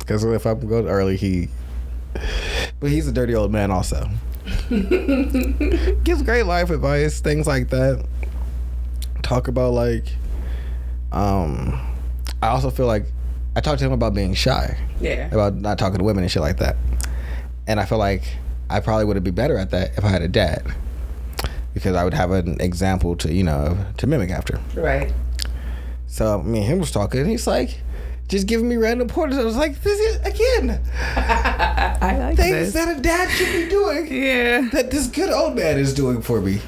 Because 0.09 0.23
if 0.23 0.47
I'm 0.47 0.59
going 0.67 0.87
early, 0.87 1.17
he. 1.17 1.49
But 2.79 2.89
he's 2.89 3.07
a 3.07 3.11
dirty 3.11 3.35
old 3.35 3.51
man, 3.51 3.69
also. 3.69 4.09
Gives 4.69 6.23
great 6.23 6.47
life 6.47 6.71
advice, 6.71 7.19
things 7.19 7.45
like 7.45 7.69
that. 7.69 8.03
Talk 9.21 9.47
about 9.47 9.73
like, 9.73 10.07
um, 11.11 11.79
I 12.41 12.47
also 12.47 12.71
feel 12.71 12.87
like 12.87 13.05
I 13.55 13.61
talked 13.61 13.77
to 13.81 13.85
him 13.85 13.91
about 13.91 14.15
being 14.15 14.33
shy, 14.33 14.79
Yeah. 14.99 15.27
about 15.27 15.53
not 15.53 15.77
talking 15.77 15.99
to 15.99 16.03
women 16.03 16.23
and 16.23 16.31
shit 16.31 16.41
like 16.41 16.57
that. 16.57 16.75
And 17.67 17.79
I 17.79 17.85
feel 17.85 17.99
like 17.99 18.23
I 18.67 18.79
probably 18.79 19.05
would 19.05 19.23
be 19.23 19.29
better 19.29 19.59
at 19.59 19.69
that 19.69 19.95
if 19.95 20.03
I 20.03 20.07
had 20.07 20.23
a 20.23 20.27
dad, 20.27 20.65
because 21.75 21.95
I 21.95 22.03
would 22.03 22.15
have 22.15 22.31
an 22.31 22.59
example 22.59 23.15
to 23.17 23.31
you 23.31 23.43
know 23.43 23.77
to 23.97 24.07
mimic 24.07 24.31
after. 24.31 24.59
Right. 24.73 25.13
So 26.07 26.41
me 26.41 26.57
and 26.61 26.67
him 26.67 26.79
was 26.79 26.89
talking, 26.89 27.19
and 27.19 27.29
he's 27.29 27.45
like, 27.45 27.79
just 28.29 28.45
giving 28.47 28.69
me 28.69 28.77
random 28.77 29.07
pointers. 29.07 29.39
I 29.39 29.43
was 29.43 29.57
like, 29.57 29.81
this 29.81 29.99
is 29.99 30.15
again 30.21 30.81
I 31.15 32.17
like 32.19 32.37
things 32.37 32.71
this. 32.71 32.73
that 32.73 32.97
a 32.97 33.01
dad 33.01 33.29
should 33.29 33.51
be 33.51 33.67
doing 33.67 34.07
yeah. 34.07 34.69
that 34.71 34.91
this 34.91 35.07
good 35.07 35.31
old 35.31 35.55
man 35.55 35.77
is 35.77 35.93
doing 35.93 36.21
for 36.21 36.39
me. 36.39 36.61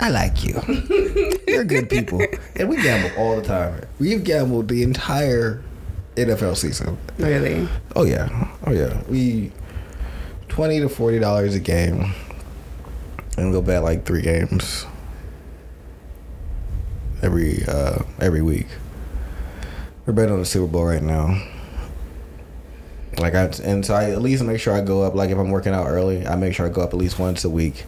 I 0.00 0.10
like 0.10 0.44
you. 0.44 0.60
You're 1.48 1.64
good 1.64 1.88
people, 1.88 2.20
and 2.56 2.68
we 2.68 2.82
gamble 2.82 3.16
all 3.16 3.36
the 3.36 3.42
time. 3.42 3.82
We've 3.98 4.22
gambled 4.22 4.68
the 4.68 4.82
entire 4.82 5.62
NFL 6.16 6.56
season. 6.56 6.98
Really. 7.18 7.66
Oh 7.94 8.04
yeah, 8.04 8.48
oh 8.66 8.72
yeah. 8.72 9.02
We 9.08 9.52
twenty 10.48 10.80
to 10.80 10.88
forty 10.90 11.18
dollars 11.18 11.54
a 11.54 11.60
game, 11.60 12.12
and 13.38 13.50
we'll 13.50 13.62
bet 13.62 13.82
like 13.82 14.04
three 14.04 14.20
games 14.20 14.84
every 17.22 17.62
uh, 17.66 18.02
every 18.20 18.42
week. 18.42 18.66
We're 20.06 20.12
betting 20.12 20.32
on 20.32 20.38
the 20.38 20.44
Super 20.46 20.66
Bowl 20.70 20.84
right 20.84 21.02
now. 21.02 21.42
Like 23.18 23.34
I 23.34 23.44
and 23.64 23.84
so 23.84 23.94
I 23.94 24.10
at 24.10 24.20
least 24.20 24.42
make 24.44 24.60
sure 24.60 24.74
I 24.74 24.80
go 24.82 25.02
up. 25.02 25.14
Like 25.14 25.30
if 25.30 25.38
I'm 25.38 25.50
working 25.50 25.72
out 25.72 25.86
early, 25.86 26.26
I 26.26 26.36
make 26.36 26.54
sure 26.54 26.66
I 26.66 26.68
go 26.68 26.82
up 26.82 26.90
at 26.90 26.96
least 26.96 27.18
once 27.18 27.44
a 27.44 27.50
week, 27.50 27.84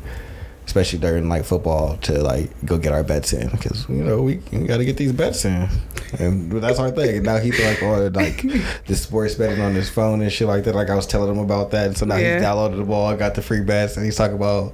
especially 0.66 0.98
during 1.00 1.28
like 1.28 1.44
football 1.44 1.98
to 1.98 2.22
like 2.22 2.50
go 2.64 2.78
get 2.78 2.92
our 2.92 3.04
bets 3.04 3.32
in 3.34 3.48
because 3.50 3.86
you 3.90 3.96
know 4.02 4.22
we, 4.22 4.40
we 4.50 4.66
got 4.66 4.78
to 4.78 4.86
get 4.86 4.96
these 4.96 5.12
bets 5.12 5.44
in, 5.44 5.68
and 6.18 6.50
that's 6.50 6.78
our 6.78 6.90
thing. 6.90 7.16
And 7.18 7.26
now 7.26 7.36
he's 7.36 7.60
like 7.62 7.82
oh 7.82 8.06
like 8.14 8.40
the 8.86 8.96
sports 8.96 9.34
betting 9.34 9.60
on 9.60 9.74
his 9.74 9.90
phone 9.90 10.22
and 10.22 10.32
shit 10.32 10.48
like 10.48 10.64
that. 10.64 10.74
Like 10.74 10.88
I 10.88 10.94
was 10.94 11.06
telling 11.06 11.30
him 11.30 11.38
about 11.40 11.72
that, 11.72 11.88
and 11.88 11.96
so 11.98 12.06
now 12.06 12.16
Yeah. 12.16 12.36
he's 12.38 12.44
downloaded 12.46 12.78
the 12.78 12.84
ball, 12.84 13.14
got 13.14 13.34
the 13.34 13.42
free 13.42 13.60
bets, 13.60 13.96
and 13.98 14.06
he's 14.06 14.16
talking 14.16 14.36
about 14.36 14.72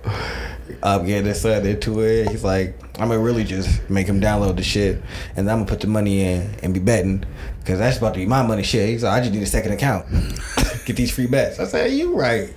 um, 0.84 1.04
getting 1.04 1.26
his 1.26 1.40
son 1.40 1.66
into 1.66 1.98
it. 2.00 2.28
He's 2.30 2.44
like, 2.44 2.78
I'm 2.98 3.08
gonna 3.08 3.18
really 3.18 3.42
just 3.44 3.88
make 3.90 4.06
him 4.06 4.20
download 4.20 4.56
the 4.56 4.62
shit, 4.62 5.02
and 5.36 5.48
then 5.48 5.50
I'm 5.54 5.58
gonna 5.60 5.66
put 5.68 5.80
the 5.80 5.88
money 5.88 6.20
in 6.22 6.54
and 6.62 6.72
be 6.72 6.78
betting 6.80 7.24
because 7.58 7.78
that's 7.80 7.98
about 7.98 8.14
to 8.14 8.20
be 8.20 8.26
my 8.26 8.42
money. 8.46 8.62
Shit, 8.62 8.88
he's 8.88 9.02
like, 9.02 9.12
I 9.14 9.20
just 9.20 9.32
need 9.32 9.42
a 9.42 9.46
second 9.46 9.72
account, 9.72 10.06
get 10.86 10.94
these 10.96 11.10
free 11.10 11.26
bets. 11.26 11.58
I 11.58 11.64
said, 11.64 11.90
you 11.92 12.14
right. 12.16 12.54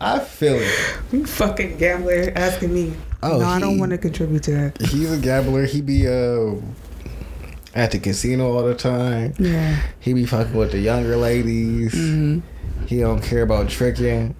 I 0.00 0.18
feel 0.18 0.54
it. 0.56 0.98
You 1.12 1.26
fucking 1.26 1.76
gambler 1.76 2.32
asking 2.34 2.72
me. 2.72 2.94
Oh, 3.22 3.38
no, 3.38 3.44
I 3.44 3.60
don't 3.60 3.78
want 3.78 3.90
to 3.92 3.98
contribute 3.98 4.42
to 4.44 4.50
that. 4.52 4.80
He's 4.80 5.12
a 5.12 5.18
gambler. 5.18 5.64
He 5.66 5.80
be 5.80 6.08
uh 6.08 6.54
at 7.74 7.90
the 7.92 7.98
casino 7.98 8.56
all 8.56 8.64
the 8.64 8.74
time. 8.74 9.34
Yeah. 9.38 9.80
He 10.00 10.14
be 10.14 10.24
fucking 10.24 10.54
with 10.54 10.72
the 10.72 10.78
younger 10.78 11.16
ladies. 11.16 11.92
hmm 11.92 12.38
He 12.86 13.00
don't 13.00 13.22
care 13.22 13.42
about 13.42 13.68
tricking. 13.68 14.34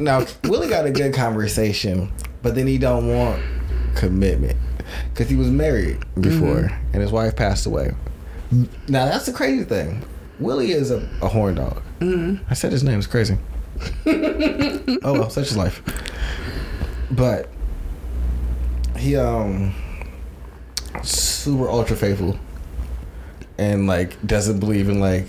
Now 0.00 0.24
Willie 0.44 0.68
got 0.68 0.86
a 0.86 0.90
good 0.90 1.12
conversation, 1.14 2.12
but 2.42 2.54
then 2.54 2.66
he 2.66 2.78
don't 2.78 3.08
want 3.08 3.42
commitment 3.96 4.56
because 5.12 5.28
he 5.28 5.36
was 5.36 5.48
married 5.48 5.98
before 6.20 6.70
and 6.92 7.02
his 7.02 7.10
wife 7.10 7.34
passed 7.34 7.66
away. 7.66 7.94
Now 8.88 9.06
that's 9.06 9.26
the 9.26 9.32
crazy 9.32 9.64
thing. 9.64 10.04
Willie 10.38 10.70
is 10.72 10.90
a, 10.90 10.98
a 11.22 11.28
horn 11.28 11.56
dog. 11.56 11.82
hmm 11.98 12.36
I 12.48 12.54
said 12.54 12.70
his 12.72 12.84
name 12.84 12.98
is 12.98 13.06
crazy. 13.06 13.38
oh 14.06 15.12
well, 15.12 15.30
such 15.30 15.46
is 15.46 15.56
life. 15.56 15.82
But 17.10 17.48
he 18.96 19.16
um 19.16 19.74
super 21.02 21.68
ultra 21.68 21.96
faithful 21.96 22.38
and 23.58 23.86
like 23.86 24.24
doesn't 24.26 24.60
believe 24.60 24.88
in 24.88 25.00
like 25.00 25.26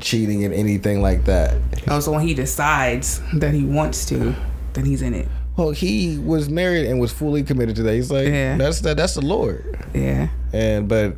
cheating 0.00 0.44
and 0.44 0.52
anything 0.54 1.02
like 1.02 1.24
that. 1.24 1.56
Oh, 1.88 2.00
so 2.00 2.12
when 2.12 2.26
he 2.26 2.34
decides 2.34 3.20
that 3.34 3.54
he 3.54 3.64
wants 3.64 4.06
to, 4.06 4.34
then 4.72 4.84
he's 4.84 5.02
in 5.02 5.14
it. 5.14 5.28
Well, 5.60 5.70
he 5.72 6.16
was 6.16 6.48
married 6.48 6.86
and 6.86 6.98
was 6.98 7.12
fully 7.12 7.42
committed 7.42 7.76
to 7.76 7.82
that. 7.82 7.92
He's 7.94 8.10
like, 8.10 8.28
Yeah. 8.28 8.56
that's 8.56 8.80
that. 8.80 8.96
That's 8.96 9.14
the 9.14 9.20
Lord. 9.20 9.78
Yeah. 9.94 10.28
And 10.54 10.88
but 10.88 11.16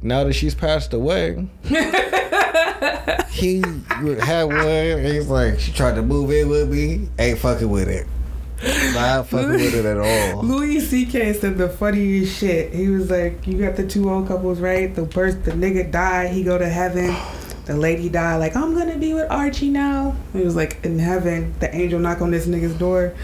now 0.00 0.22
that 0.22 0.34
she's 0.34 0.54
passed 0.54 0.92
away, 0.94 1.48
he 3.30 3.60
had 3.60 4.44
one. 4.44 4.66
And 4.66 5.06
he's 5.06 5.28
like, 5.28 5.58
she 5.58 5.72
tried 5.72 5.96
to 5.96 6.02
move 6.02 6.30
in 6.30 6.48
with 6.48 6.70
me. 6.70 7.08
Ain't 7.18 7.38
fucking 7.40 7.68
with 7.68 7.88
it. 7.88 8.06
Not 8.94 9.26
fucking 9.26 9.50
with 9.50 9.74
it 9.74 9.84
at 9.84 9.96
all. 9.98 10.44
Louis 10.44 10.78
C.K. 10.78 11.32
said 11.32 11.58
the 11.58 11.68
funniest 11.68 12.38
shit. 12.38 12.72
He 12.72 12.86
was 12.88 13.10
like, 13.10 13.44
"You 13.48 13.58
got 13.58 13.74
the 13.74 13.84
two 13.84 14.08
old 14.08 14.28
couples, 14.28 14.60
right? 14.60 14.94
The 14.94 15.06
first, 15.06 15.42
the 15.44 15.50
nigga 15.50 15.90
died. 15.90 16.30
He 16.30 16.44
go 16.44 16.56
to 16.56 16.68
heaven. 16.68 17.16
The 17.64 17.76
lady 17.76 18.08
died. 18.08 18.36
Like, 18.36 18.54
I'm 18.54 18.76
gonna 18.76 18.98
be 18.98 19.14
with 19.14 19.28
Archie 19.30 19.70
now. 19.70 20.14
He 20.32 20.42
was 20.42 20.54
like, 20.54 20.78
in 20.84 21.00
heaven. 21.00 21.54
The 21.58 21.74
angel 21.74 21.98
knock 21.98 22.20
on 22.20 22.30
this 22.30 22.46
nigga's 22.46 22.74
door. 22.74 23.14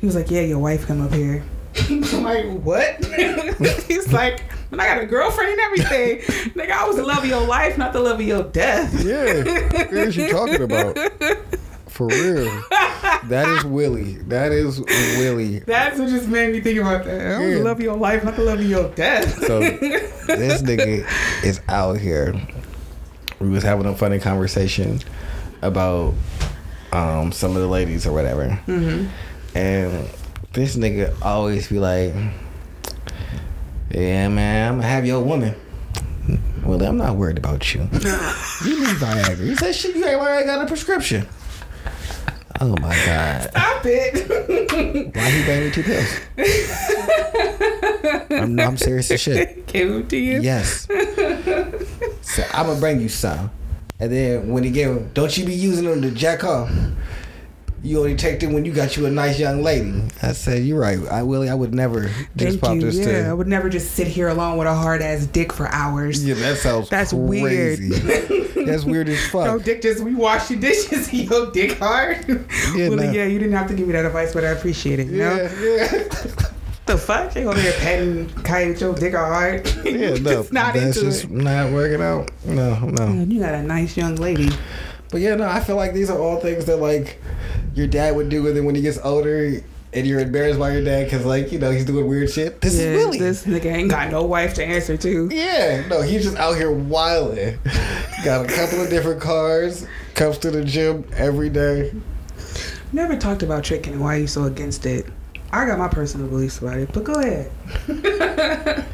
He 0.00 0.06
was 0.06 0.14
like, 0.14 0.30
Yeah, 0.30 0.42
your 0.42 0.58
wife 0.58 0.86
come 0.86 1.00
up 1.00 1.12
here. 1.12 1.42
I'm 1.90 2.22
like, 2.22 2.46
what? 2.62 3.04
He's 3.86 4.12
like, 4.12 4.40
when 4.70 4.80
I 4.80 4.86
got 4.86 4.98
a 5.02 5.06
girlfriend 5.06 5.50
and 5.52 5.60
everything. 5.60 6.18
Nigga, 6.52 6.70
I 6.72 6.86
was 6.86 6.96
the 6.96 7.04
love 7.04 7.18
of 7.18 7.26
your 7.26 7.46
life, 7.46 7.78
not 7.78 7.92
the 7.92 8.00
love 8.00 8.20
of 8.20 8.26
your 8.26 8.44
death. 8.44 8.92
Yeah, 9.04 9.44
what 9.44 9.92
is 9.92 10.16
you 10.16 10.30
talking 10.30 10.62
about? 10.62 10.96
For 11.88 12.06
real, 12.08 12.44
that 13.24 13.48
is 13.58 13.64
Willie. 13.64 14.14
That 14.28 14.52
is 14.52 14.80
Willie. 14.80 15.60
That's 15.60 15.98
what 15.98 16.08
just 16.08 16.28
made 16.28 16.52
me 16.52 16.60
think 16.60 16.78
about 16.78 17.04
that. 17.04 17.20
I 17.20 17.38
was 17.40 17.48
Yeah. 17.50 17.58
the 17.58 17.64
love 17.64 17.78
of 17.78 17.82
your 17.82 17.96
life, 17.96 18.24
not 18.24 18.36
the 18.36 18.42
love 18.44 18.60
of 18.60 18.66
your 18.66 18.88
death. 18.90 19.38
So 19.46 19.60
this 19.60 20.62
nigga 20.62 21.06
is 21.44 21.60
out 21.68 21.98
here. 21.98 22.34
We 23.40 23.48
was 23.48 23.62
having 23.62 23.86
a 23.86 23.94
funny 23.96 24.18
conversation 24.20 25.00
about 25.62 26.14
um, 26.92 27.32
some 27.32 27.56
of 27.56 27.62
the 27.62 27.68
ladies 27.68 28.06
or 28.06 28.12
whatever, 28.12 28.50
hmm 28.66 29.06
and 29.58 30.08
this 30.52 30.76
nigga 30.76 31.12
always 31.20 31.68
be 31.68 31.78
like, 31.80 32.14
"Yeah, 33.90 34.28
man, 34.28 34.68
I'm 34.72 34.76
gonna 34.78 34.88
have 34.88 35.04
your 35.04 35.22
woman." 35.22 35.54
Well, 36.64 36.82
I'm 36.82 36.98
not 36.98 37.16
worried 37.16 37.38
about 37.38 37.74
you. 37.74 37.80
You 38.64 38.74
need 38.80 38.96
Viagra. 38.98 39.38
He 39.38 39.54
said, 39.54 39.74
"Shit, 39.74 39.96
you 39.96 40.04
ain't 40.04 40.20
worried. 40.20 40.42
I 40.42 40.46
got 40.46 40.62
a 40.62 40.66
prescription." 40.66 41.26
Oh 42.60 42.74
my 42.80 42.94
god! 43.06 43.50
Stop 43.50 43.82
it. 43.86 45.14
Why 45.14 45.30
he 45.30 45.44
bring 45.44 45.64
me 45.64 45.70
two 45.70 45.82
pills? 45.82 46.10
I'm, 48.30 48.58
I'm 48.58 48.76
serious 48.76 49.10
as 49.10 49.20
shit. 49.20 49.66
Gave 49.72 49.90
him 49.90 50.08
to 50.08 50.16
you. 50.16 50.40
Yes. 50.40 50.86
So 52.22 52.44
I'm 52.52 52.66
gonna 52.66 52.80
bring 52.80 53.00
you 53.00 53.08
some, 53.08 53.50
and 54.00 54.10
then 54.12 54.48
when 54.52 54.64
he 54.64 54.70
gave 54.70 54.88
them, 54.94 55.10
don't 55.14 55.36
you 55.36 55.46
be 55.46 55.54
using 55.54 55.84
them 55.84 56.02
to 56.02 56.10
jack 56.10 56.42
off. 56.44 56.70
You 57.82 57.98
only 58.00 58.16
take 58.16 58.40
them 58.40 58.52
when 58.52 58.64
you 58.64 58.72
got 58.72 58.96
you 58.96 59.06
a 59.06 59.10
nice 59.10 59.38
young 59.38 59.62
lady. 59.62 60.02
I 60.20 60.32
said, 60.32 60.64
you're 60.64 60.80
right. 60.80 60.98
I 61.08 61.22
Willie, 61.22 61.48
I 61.48 61.54
would 61.54 61.72
never 61.72 62.08
just 62.36 62.58
Thank 62.58 62.60
pop 62.60 62.74
you. 62.74 62.80
this 62.80 62.96
Yeah, 62.96 63.30
I 63.30 63.32
would 63.32 63.46
never 63.46 63.68
just 63.68 63.92
sit 63.92 64.06
here 64.08 64.28
alone 64.28 64.58
with 64.58 64.66
a 64.66 64.74
hard 64.74 65.00
ass 65.00 65.26
dick 65.26 65.52
for 65.52 65.68
hours. 65.68 66.24
Yeah, 66.24 66.34
that 66.34 66.58
sounds 66.58 66.88
That's 66.88 67.12
weird. 67.12 67.78
That's 68.66 68.84
weird 68.84 69.08
as 69.08 69.24
fuck. 69.28 69.46
fuck. 69.46 69.62
dick 69.62 69.80
just 69.82 70.02
we 70.02 70.14
wash 70.14 70.50
your 70.50 70.60
dishes. 70.60 71.12
Your 71.28 71.50
dick 71.52 71.78
hard. 71.78 72.24
Yeah, 72.76 72.88
nah. 72.88 73.02
yeah, 73.10 73.24
you 73.26 73.38
didn't 73.38 73.54
have 73.54 73.68
to 73.68 73.74
give 73.74 73.86
me 73.86 73.92
that 73.92 74.04
advice, 74.04 74.34
but 74.34 74.44
I 74.44 74.48
appreciate 74.48 74.98
it. 74.98 75.06
You 75.06 75.18
know 75.18 75.36
Yeah, 75.36 75.60
yeah. 75.60 76.04
the 76.86 76.98
fuck? 76.98 77.34
You 77.36 77.48
over 77.48 77.58
there 77.60 77.72
petting 77.80 78.28
Kai 78.42 78.68
with 78.68 78.80
your 78.80 78.94
dick 78.94 79.14
hard. 79.14 79.66
Yeah, 79.84 80.10
no, 80.10 80.16
Just 80.16 80.52
not 80.52 80.74
that's 80.74 80.96
into 80.96 81.00
just 81.10 81.24
it. 81.24 81.30
not 81.30 81.72
working 81.72 82.02
out. 82.02 82.30
No, 82.44 82.78
no. 82.80 83.06
Man, 83.06 83.30
you 83.30 83.40
got 83.40 83.54
a 83.54 83.62
nice 83.62 83.96
young 83.96 84.16
lady. 84.16 84.50
But 85.10 85.20
yeah, 85.20 85.34
no, 85.36 85.48
I 85.48 85.60
feel 85.60 85.76
like 85.76 85.94
these 85.94 86.10
are 86.10 86.18
all 86.18 86.38
things 86.40 86.66
that 86.66 86.76
like 86.76 87.20
your 87.74 87.86
dad 87.86 88.14
would 88.16 88.28
do, 88.28 88.46
and 88.46 88.56
then 88.56 88.64
when 88.64 88.74
he 88.74 88.82
gets 88.82 88.98
older, 89.02 89.60
and 89.94 90.06
you're 90.06 90.20
embarrassed 90.20 90.58
by 90.58 90.72
your 90.72 90.84
dad 90.84 91.04
because 91.04 91.24
like 91.24 91.50
you 91.50 91.58
know 91.58 91.70
he's 91.70 91.86
doing 91.86 92.06
weird 92.06 92.30
shit. 92.30 92.60
This 92.60 92.78
Yeah, 92.78 92.86
is 92.86 93.04
Willie. 93.04 93.18
This 93.18 93.44
nigga 93.46 93.66
ain't 93.72 93.90
got 93.90 94.10
no 94.10 94.24
wife 94.24 94.54
to 94.54 94.64
answer 94.64 94.96
to. 94.98 95.28
Yeah, 95.32 95.86
no, 95.88 96.02
he's 96.02 96.24
just 96.24 96.36
out 96.36 96.56
here 96.56 96.70
wilding. 96.70 97.58
Got 98.24 98.46
a 98.46 98.48
couple 98.52 98.82
of 98.82 98.90
different 98.90 99.20
cars. 99.20 99.86
Comes 100.14 100.38
to 100.38 100.50
the 100.50 100.64
gym 100.64 101.04
every 101.14 101.48
day. 101.48 101.92
Never 102.92 103.16
talked 103.16 103.42
about 103.44 103.62
tricking 103.64 103.92
and 103.92 104.02
why 104.02 104.16
you 104.16 104.26
so 104.26 104.44
against 104.44 104.84
it. 104.86 105.06
I 105.52 105.64
got 105.66 105.78
my 105.78 105.88
personal 105.88 106.26
beliefs 106.26 106.58
about 106.58 106.78
it, 106.78 106.92
but 106.92 107.04
go 107.04 107.14
ahead. 107.14 107.50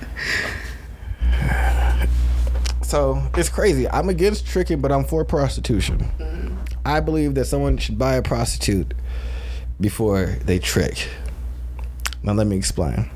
So 2.94 3.20
it's 3.36 3.48
crazy. 3.48 3.88
I'm 3.88 4.08
against 4.08 4.46
tricking, 4.46 4.80
but 4.80 4.92
I'm 4.92 5.02
for 5.02 5.24
prostitution. 5.24 6.08
I 6.86 7.00
believe 7.00 7.34
that 7.34 7.46
someone 7.46 7.76
should 7.76 7.98
buy 7.98 8.14
a 8.14 8.22
prostitute 8.22 8.94
before 9.80 10.26
they 10.44 10.60
trick. 10.60 11.08
Now 12.22 12.34
let 12.34 12.46
me 12.46 12.56
explain. 12.56 13.10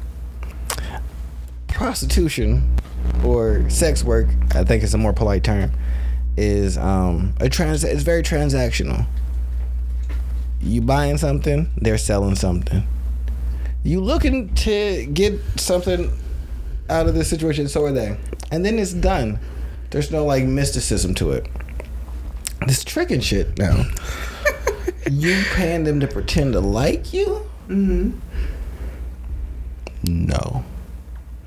Prostitution 1.69 2.75
or 3.25 3.71
sex 3.71 4.03
work, 4.03 4.27
I 4.53 4.65
think 4.65 4.83
it's 4.83 4.95
a 4.95 4.99
more 4.99 5.13
polite 5.13 5.45
term, 5.45 5.71
is 6.37 6.77
um 6.77 7.35
a 7.39 7.49
trans 7.49 7.85
it's 7.85 8.03
very 8.03 8.25
transactional. 8.25 9.07
You 10.61 10.81
buying 10.81 11.19
something, 11.19 11.71
they're 11.77 11.99
selling 11.99 12.35
something. 12.35 12.83
You 13.85 14.01
looking 14.01 14.53
to 14.57 15.07
get 15.07 15.39
something 15.55 16.11
out 16.91 17.07
of 17.07 17.15
this 17.15 17.31
situation, 17.31 17.69
so 17.69 17.85
are 17.85 17.93
they. 17.93 18.19
And 18.51 18.67
then 18.67 18.81
it's 18.81 18.93
done. 18.93 19.39
There's 19.91 20.11
no 20.11 20.25
like 20.25 20.45
mysticism 20.45 21.15
to 21.17 21.33
it. 21.33 21.47
This 22.67 22.85
tricking 22.85 23.21
shit 23.21 23.59
now. 23.59 23.85
you 25.11 25.43
paying 25.55 25.85
them 25.85 26.01
to 26.01 26.07
pretend 26.07 26.53
to 26.53 26.61
like 26.61 27.13
you? 27.13 27.49
Mm-hmm. 27.69 28.19
No. 30.05 30.65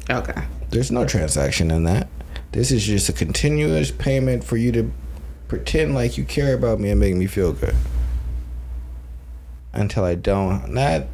Okay. 0.10 0.42
There's 0.70 0.92
no 0.92 1.06
transaction 1.06 1.72
in 1.72 1.84
that. 1.84 2.08
This 2.52 2.72
is 2.72 2.86
just 2.86 3.10
a 3.10 3.14
continuous 3.14 3.92
payment 3.92 4.44
for 4.44 4.58
you 4.58 4.72
to 4.74 4.92
pretend 5.48 5.94
like 5.94 6.18
you 6.18 6.24
care 6.24 6.54
about 6.54 6.80
me 6.80 6.90
and 6.90 7.00
make 7.00 7.16
me 7.16 7.28
feel 7.28 7.54
good. 7.54 7.76
Until 9.74 10.04
I 10.04 10.16
don't 10.16 10.74
not 10.74 11.06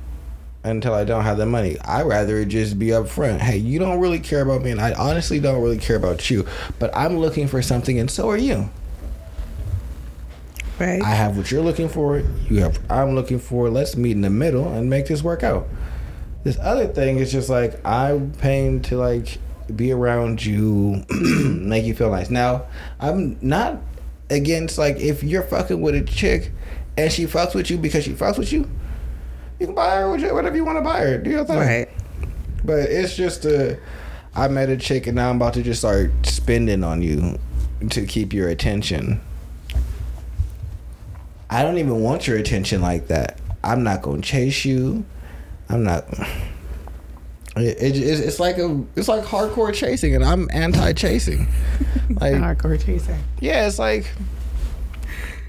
until 0.68 0.94
I 0.94 1.04
don't 1.04 1.24
have 1.24 1.38
the 1.38 1.46
money. 1.46 1.80
I 1.80 2.04
rather 2.04 2.46
just 2.46 2.78
be 2.78 2.88
upfront. 2.88 3.40
Hey, 3.40 3.58
you 3.58 3.80
don't 3.80 4.00
really 4.00 4.20
care 4.20 4.42
about 4.42 4.62
me 4.62 4.72
and 4.72 4.82
I 4.82 4.94
honestly 4.94 5.40
don't 5.40 5.62
really 5.62 5.78
care 5.78 5.96
about 5.96 6.30
you. 6.30 6.46
But 6.80 6.96
I'm 6.96 7.18
looking 7.18 7.48
for 7.48 7.62
something 7.62 8.00
and 8.00 8.10
so 8.10 8.30
are 8.30 8.38
you. 8.38 8.70
Right. 10.80 11.02
I 11.02 11.16
have 11.16 11.38
what 11.38 11.50
you're 11.50 11.64
looking 11.64 11.90
for. 11.90 12.20
You 12.50 12.62
have 12.62 12.78
what 12.78 12.92
I'm 12.92 13.16
looking 13.16 13.40
for. 13.40 13.70
Let's 13.70 13.96
meet 13.96 14.12
in 14.12 14.22
the 14.22 14.30
middle 14.30 14.72
and 14.72 14.90
make 14.90 15.08
this 15.08 15.24
work 15.24 15.44
out. 15.44 15.68
This 16.44 16.58
other 16.62 16.88
thing 16.88 17.18
is 17.18 17.32
just 17.32 17.50
like 17.50 17.84
I'm 17.86 18.32
paying 18.34 18.82
to 18.84 18.98
like 18.98 19.40
be 19.76 19.92
around 19.92 20.46
you, 20.46 21.04
make 21.10 21.84
you 21.86 21.96
feel 21.96 22.12
nice. 22.12 22.30
Now, 22.30 22.68
I'm 23.00 23.38
not 23.42 23.82
against 24.30 24.78
like 24.78 24.98
if 24.98 25.24
you're 25.24 25.44
fucking 25.44 25.82
with 25.82 25.96
a 25.96 26.04
chick 26.04 26.52
and 26.96 27.12
she 27.12 27.26
fucks 27.26 27.56
with 27.56 27.70
you 27.70 27.78
because 27.78 28.04
she 28.04 28.14
fucks 28.14 28.38
with 28.38 28.54
you, 28.54 28.70
you 29.60 29.66
can 29.66 29.76
buy 29.76 29.96
her 29.98 30.10
whatever 30.10 30.56
you 30.56 30.66
want 30.66 30.78
to 30.78 30.84
buy 30.84 31.00
her. 31.00 31.18
Do 31.18 31.30
your 31.30 31.46
thing. 31.46 31.58
right. 31.58 31.90
But 32.64 32.90
it's 32.90 33.16
just 33.16 33.46
a. 33.46 33.80
I 34.36 34.48
met 34.50 34.70
a 34.70 34.78
chick 34.78 35.08
and 35.08 35.16
now 35.16 35.30
I'm 35.30 35.38
about 35.38 35.56
to 35.56 35.64
just 35.64 35.80
start 35.80 36.12
spending 36.24 36.84
on 36.84 37.02
you 37.02 37.40
to 37.90 38.06
keep 38.06 38.34
your 38.34 38.50
attention. 38.50 39.20
I 41.50 41.64
don't 41.64 41.78
even 41.78 42.02
want 42.02 42.28
your 42.28 42.38
attention 42.38 42.82
like 42.82 43.08
that. 43.08 43.40
I'm 43.64 43.84
not 43.84 44.02
gonna 44.02 44.22
chase 44.22 44.64
you. 44.66 45.06
I'm 45.70 45.84
not. 45.84 46.06
It, 47.56 47.78
it, 47.82 47.98
it's, 47.98 48.20
it's 48.20 48.40
like 48.40 48.60
a 48.60 48.84
it's 48.96 49.08
like 49.08 49.24
hardcore 49.24 49.74
chasing, 49.74 50.14
and 50.14 50.24
I'm 50.24 50.48
anti-chasing. 50.54 51.48
Like 52.10 52.36
Hardcore 52.36 52.80
chasing. 52.84 53.22
yeah, 53.42 53.68
it's 53.68 53.78
like 53.78 54.10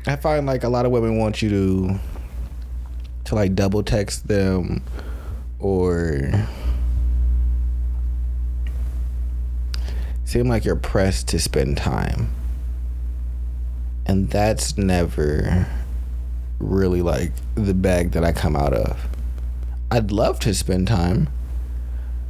I 0.09 0.17
find 0.17 0.45
like 0.45 0.65
a 0.65 0.69
lot 0.69 0.87
of 0.87 0.91
women 0.93 1.17
want 1.17 1.41
you 1.41 1.51
to 1.51 2.01
to 3.29 3.35
like 3.35 3.55
double 3.55 3.83
text 3.83 4.27
them 4.27 4.83
or 5.59 6.31
seem 10.25 10.49
like 10.49 10.65
you're 10.65 10.77
pressed 10.77 11.29
to 11.29 11.39
spend 11.39 11.77
time. 11.77 12.31
And 14.07 14.31
that's 14.31 14.79
never 14.79 15.67
really 16.59 17.03
like 17.03 17.33
the 17.55 17.75
bag 17.75 18.13
that 18.13 18.25
I 18.25 18.33
come 18.33 18.57
out 18.57 18.73
of. 18.73 19.07
I'd 19.91 20.11
love 20.11 20.41
to 20.41 20.55
spend 20.55 20.89
time, 20.89 21.29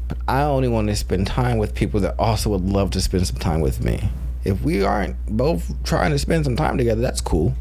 but 0.09 0.19
I 0.27 0.43
only 0.43 0.69
want 0.69 0.89
to 0.89 0.97
spend 0.97 1.29
time 1.29 1.59
with 1.59 1.77
people 1.77 2.01
that 2.01 2.17
also 2.19 2.51
would 2.51 2.65
love 2.65 2.91
to 2.93 3.01
spend 3.01 3.25
some 3.25 3.39
time 3.39 3.61
with 3.61 3.85
me. 3.85 4.11
If 4.45 4.63
we 4.63 4.83
aren't 4.83 5.17
both 5.27 5.81
trying 5.85 6.11
to 6.11 6.19
spend 6.19 6.45
some 6.45 6.57
time 6.57 6.77
together, 6.77 7.01
that's 7.01 7.21
cool. 7.21 7.55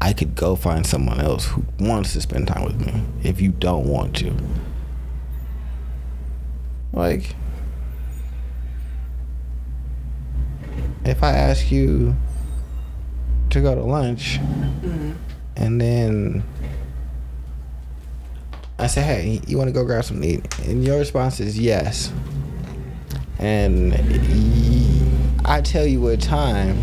I 0.00 0.12
could 0.12 0.34
go 0.34 0.54
find 0.54 0.86
someone 0.86 1.20
else 1.20 1.46
who 1.46 1.64
wants 1.80 2.12
to 2.12 2.20
spend 2.20 2.48
time 2.48 2.64
with 2.64 2.84
me 2.84 3.02
if 3.22 3.40
you 3.40 3.50
don't 3.50 3.86
want 3.86 4.16
to. 4.16 4.34
Like, 6.92 7.34
if 11.04 11.22
I 11.22 11.32
ask 11.32 11.70
you 11.70 12.14
to 13.50 13.60
go 13.60 13.74
to 13.74 13.82
lunch 13.82 14.38
mm-hmm. 14.38 15.12
and 15.56 15.80
then 15.80 16.44
I 18.78 18.86
say, 18.86 19.02
hey, 19.02 19.40
you 19.46 19.58
want 19.58 19.68
to 19.68 19.72
go 19.72 19.84
grab 19.84 20.04
something 20.04 20.22
to 20.22 20.28
eat? 20.28 20.58
And 20.68 20.84
your 20.84 20.98
response 20.98 21.40
is 21.40 21.58
yes. 21.58 22.12
And 23.38 23.94
I 25.44 25.60
tell 25.60 25.86
you 25.86 26.00
what 26.00 26.20
time, 26.20 26.78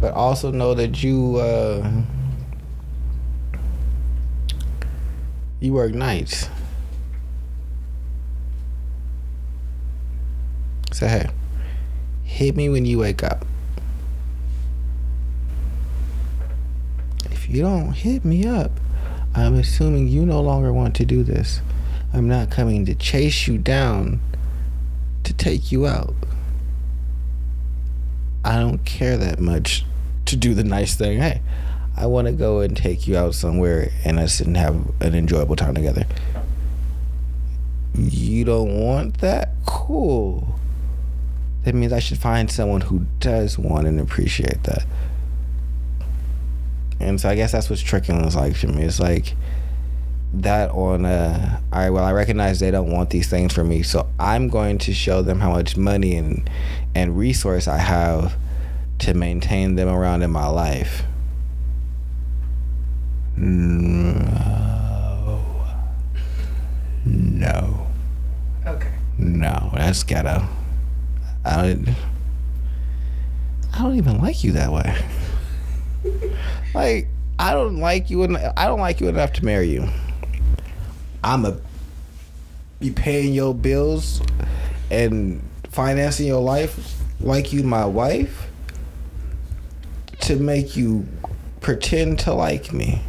but 0.00 0.14
also 0.14 0.50
know 0.50 0.74
that 0.74 1.02
you 1.02 1.36
uh, 1.36 1.90
you 5.60 5.74
work 5.74 5.92
nights. 5.92 6.48
Say, 10.92 11.06
hey, 11.06 11.30
hit 12.24 12.56
me 12.56 12.68
when 12.68 12.84
you 12.84 12.98
wake 12.98 13.22
up. 13.22 13.44
If 17.30 17.48
you 17.48 17.62
don't 17.62 17.92
hit 17.92 18.24
me 18.24 18.46
up, 18.46 18.72
I'm 19.34 19.54
assuming 19.54 20.08
you 20.08 20.24
no 20.26 20.40
longer 20.40 20.72
want 20.72 20.96
to 20.96 21.04
do 21.04 21.22
this. 21.22 21.60
I'm 22.12 22.26
not 22.26 22.50
coming 22.50 22.86
to 22.86 22.94
chase 22.94 23.46
you 23.46 23.56
down 23.58 24.20
to 25.24 25.32
take 25.32 25.70
you 25.70 25.86
out. 25.86 26.14
I 28.44 28.56
don't 28.56 28.84
care 28.84 29.16
that 29.16 29.38
much 29.38 29.84
to 30.26 30.36
do 30.36 30.54
the 30.54 30.64
nice 30.64 30.94
thing. 30.94 31.20
Hey, 31.20 31.42
I 31.96 32.06
want 32.06 32.26
to 32.26 32.32
go 32.32 32.60
and 32.60 32.76
take 32.76 33.06
you 33.06 33.16
out 33.16 33.34
somewhere 33.34 33.90
and 34.04 34.18
us 34.18 34.40
and 34.40 34.56
have 34.56 34.74
an 35.00 35.14
enjoyable 35.14 35.56
time 35.56 35.74
together. 35.74 36.06
You 37.94 38.44
don't 38.44 38.80
want 38.80 39.18
that? 39.18 39.50
Cool. 39.66 40.58
That 41.64 41.74
means 41.74 41.92
I 41.92 41.98
should 41.98 42.18
find 42.18 42.50
someone 42.50 42.80
who 42.82 43.06
does 43.18 43.58
want 43.58 43.86
and 43.86 44.00
appreciate 44.00 44.62
that. 44.64 44.86
And 46.98 47.20
so 47.20 47.28
I 47.28 47.34
guess 47.34 47.52
that's 47.52 47.68
what 47.68 47.78
tricking 47.78 48.24
is 48.24 48.36
like 48.36 48.56
for 48.56 48.68
me. 48.68 48.84
It's 48.84 49.00
like 49.00 49.34
that 50.32 50.70
on 50.70 51.04
uh 51.04 51.60
all 51.72 51.78
right 51.80 51.90
well 51.90 52.04
i 52.04 52.12
recognize 52.12 52.60
they 52.60 52.70
don't 52.70 52.90
want 52.90 53.10
these 53.10 53.28
things 53.28 53.52
from 53.52 53.68
me 53.68 53.82
so 53.82 54.08
i'm 54.20 54.48
going 54.48 54.78
to 54.78 54.94
show 54.94 55.22
them 55.22 55.40
how 55.40 55.50
much 55.50 55.76
money 55.76 56.14
and 56.14 56.48
and 56.94 57.18
resource 57.18 57.66
i 57.66 57.78
have 57.78 58.36
to 59.00 59.14
maintain 59.14 59.74
them 59.76 59.88
around 59.88 60.22
in 60.22 60.30
my 60.30 60.46
life? 60.46 61.02
No. 63.36 64.16
No 67.04 67.86
Okay. 68.66 68.90
no 69.18 69.70
that's 69.74 70.02
ghetto 70.02 70.46
i 71.46 71.56
don't 71.56 71.88
i 73.72 73.78
don't 73.78 73.96
even 73.96 74.18
like 74.20 74.44
you 74.44 74.52
that 74.52 74.70
way. 74.70 74.94
Like 76.74 77.08
i 77.38 77.52
don't 77.52 77.78
like 77.78 78.10
you 78.10 78.22
en- 78.22 78.36
i 78.56 78.66
don't 78.66 78.80
like 78.80 79.00
you 79.00 79.08
enough 79.08 79.32
to 79.34 79.44
marry 79.44 79.68
you. 79.70 79.88
I'm 81.24 81.44
a 81.46 81.56
be 82.78 82.90
paying 82.90 83.32
your 83.34 83.54
bills 83.54 84.20
and 84.90 85.42
financing 85.70 86.26
your 86.26 86.40
life 86.42 86.96
like 87.20 87.52
you 87.52 87.62
my 87.62 87.84
wife 87.86 88.46
to 90.22 90.36
make 90.36 90.76
you 90.76 91.06
pretend 91.60 92.18
to 92.20 92.34
like 92.34 92.72
me. 92.72 93.02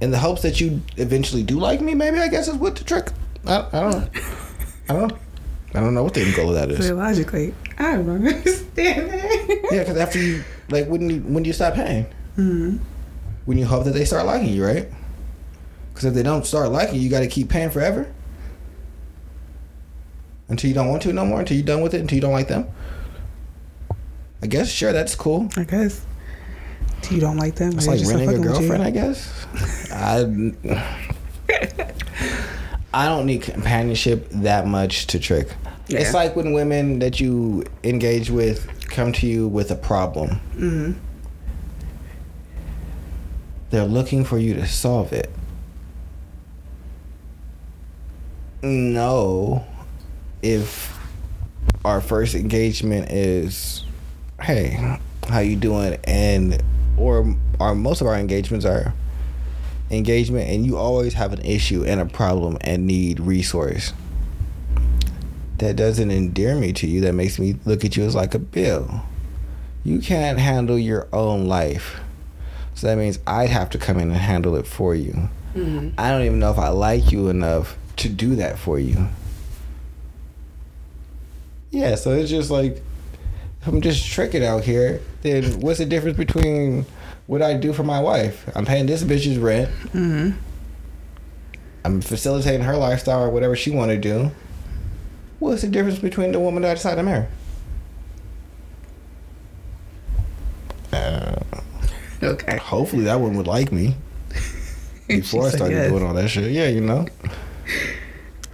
In 0.00 0.10
the 0.10 0.18
hopes 0.18 0.42
that 0.42 0.60
you 0.60 0.82
eventually 0.96 1.42
do 1.42 1.58
like 1.58 1.80
me 1.80 1.94
maybe 1.94 2.18
i 2.18 2.28
guess 2.28 2.48
is 2.48 2.54
what 2.56 2.76
the 2.76 2.84
trick. 2.84 3.10
I, 3.46 3.66
I 3.72 3.80
don't 3.80 3.90
know. 3.92 4.08
I 4.88 4.92
don't 4.92 5.08
know. 5.08 5.18
I 5.74 5.80
don't 5.80 5.94
know 5.94 6.04
what 6.04 6.14
the 6.14 6.20
end 6.20 6.34
goal 6.34 6.50
of 6.50 6.54
that 6.54 6.70
is. 6.70 6.90
Logically, 6.90 7.54
I 7.78 7.96
don't 7.96 8.08
understand 8.08 9.10
that. 9.10 9.68
yeah 9.72 9.80
because 9.80 9.96
after 9.96 10.18
you 10.18 10.44
like 10.68 10.86
when 10.88 11.08
you 11.08 11.20
when 11.20 11.42
do 11.42 11.48
you 11.48 11.52
stop 11.52 11.74
paying? 11.74 12.06
Hmm. 12.36 12.76
When 13.44 13.58
you 13.58 13.66
hope 13.66 13.84
that 13.84 13.92
they 13.92 14.04
start 14.04 14.26
liking 14.26 14.48
you 14.48 14.64
right? 14.64 14.88
Because 15.92 16.06
if 16.06 16.14
they 16.14 16.22
don't 16.22 16.46
start 16.46 16.70
liking 16.70 16.96
you 16.96 17.02
you 17.02 17.10
got 17.10 17.20
to 17.20 17.28
keep 17.28 17.48
paying 17.48 17.70
forever. 17.70 18.12
Until 20.48 20.68
you 20.68 20.74
don't 20.74 20.88
want 20.88 21.02
to 21.02 21.12
no 21.12 21.24
more? 21.24 21.40
Until 21.40 21.56
you're 21.56 21.66
done 21.66 21.80
with 21.80 21.94
it? 21.94 22.00
Until 22.00 22.16
you 22.16 22.22
don't 22.22 22.32
like 22.32 22.48
them 22.48 22.68
i 24.44 24.46
guess 24.46 24.70
sure 24.70 24.92
that's 24.92 25.14
cool 25.16 25.48
I 25.56 25.64
guess. 25.64 26.04
You 27.10 27.20
don't 27.20 27.36
like 27.38 27.56
them? 27.56 27.72
it's 27.76 27.86
like 27.86 28.00
renting 28.00 28.28
a 28.28 28.32
fucking 28.32 28.40
with 28.42 28.60
you? 28.60 28.68
girlfriend 28.68 28.82
i 28.82 28.90
guess 28.90 29.46
i 29.92 30.20
i 32.94 33.06
don't 33.08 33.26
need 33.26 33.42
companionship 33.42 34.28
that 34.30 34.66
much 34.66 35.06
to 35.08 35.18
trick 35.18 35.48
Yeah. 35.88 35.98
it's 36.00 36.14
like 36.14 36.36
when 36.36 36.52
women 36.52 36.98
that 37.00 37.18
you 37.20 37.64
engage 37.82 38.30
with 38.30 38.88
come 38.90 39.12
to 39.14 39.26
you 39.26 39.48
with 39.48 39.70
a 39.70 39.76
problem 39.76 40.36
hmm 40.56 40.92
they're 43.70 43.84
looking 43.86 44.24
for 44.24 44.38
you 44.38 44.54
to 44.54 44.68
solve 44.68 45.12
it. 45.12 45.28
No, 48.62 49.64
if 50.42 50.96
our 51.84 52.00
first 52.00 52.36
engagement 52.36 53.10
is, 53.10 53.84
hey, 54.44 54.98
how 55.28 55.40
you 55.40 55.56
doing? 55.56 55.98
And 56.04 56.62
or 56.96 57.34
our 57.58 57.74
most 57.74 58.00
of 58.00 58.06
our 58.06 58.16
engagements 58.16 58.64
are 58.64 58.94
engagement, 59.90 60.48
and 60.48 60.64
you 60.66 60.76
always 60.76 61.14
have 61.14 61.32
an 61.32 61.40
issue 61.44 61.84
and 61.84 62.00
a 62.00 62.06
problem 62.06 62.58
and 62.60 62.86
need 62.86 63.20
resource. 63.20 63.92
That 65.58 65.76
doesn't 65.76 66.10
endear 66.10 66.56
me 66.56 66.72
to 66.74 66.86
you. 66.86 67.00
That 67.02 67.14
makes 67.14 67.38
me 67.38 67.56
look 67.64 67.84
at 67.84 67.96
you 67.96 68.04
as 68.04 68.14
like 68.14 68.34
a 68.34 68.38
bill. 68.38 69.02
You 69.84 70.00
can't 70.00 70.38
handle 70.38 70.78
your 70.78 71.08
own 71.12 71.46
life. 71.46 72.00
So 72.74 72.88
that 72.88 72.98
means 72.98 73.18
I'd 73.26 73.50
have 73.50 73.70
to 73.70 73.78
come 73.78 73.98
in 73.98 74.10
and 74.10 74.18
handle 74.18 74.56
it 74.56 74.66
for 74.66 74.94
you. 74.94 75.12
hmm 75.52 75.90
I 75.96 76.10
don't 76.10 76.22
even 76.22 76.38
know 76.40 76.50
if 76.50 76.58
I 76.58 76.68
like 76.68 77.12
you 77.12 77.28
enough 77.28 77.76
to 77.98 78.08
do 78.08 78.34
that 78.36 78.58
for 78.58 78.78
you. 78.78 79.08
Yeah, 81.70 81.94
so 81.94 82.10
it's 82.12 82.30
just 82.30 82.50
like 82.50 82.82
I'm 83.66 83.80
just 83.80 84.06
tricking 84.06 84.44
out 84.44 84.64
here. 84.64 85.00
Then 85.22 85.60
what's 85.60 85.78
the 85.78 85.86
difference 85.86 86.16
between 86.16 86.86
what 87.26 87.40
I 87.42 87.54
do 87.54 87.72
for 87.72 87.82
my 87.82 88.00
wife? 88.00 88.48
I'm 88.54 88.66
paying 88.66 88.86
this 88.86 89.02
bitch's 89.02 89.38
rent. 89.38 89.70
hmm 89.92 90.30
I'm 91.84 92.00
facilitating 92.00 92.62
her 92.62 92.76
lifestyle 92.76 93.22
or 93.22 93.30
whatever 93.30 93.54
she 93.56 93.70
want 93.70 93.90
to 93.90 93.98
do. 93.98 94.30
What's 95.38 95.62
the 95.62 95.68
difference 95.68 95.98
between 95.98 96.32
the 96.32 96.40
woman 96.40 96.62
that 96.62 96.70
I 96.70 96.74
decide 96.74 96.94
to 96.94 97.02
marry? 97.02 97.26
Uh, 100.92 101.36
Okay. 102.22 102.56
Hopefully 102.56 103.04
that 103.04 103.20
one 103.20 103.36
would 103.36 103.46
like 103.46 103.70
me 103.70 103.96
before 105.08 105.46
I 105.46 105.50
started 105.50 105.74
yes. 105.74 105.90
doing 105.90 106.02
all 106.06 106.14
that 106.14 106.28
shit. 106.28 106.50
Yeah, 106.52 106.68
you 106.68 106.80
know. 106.80 107.06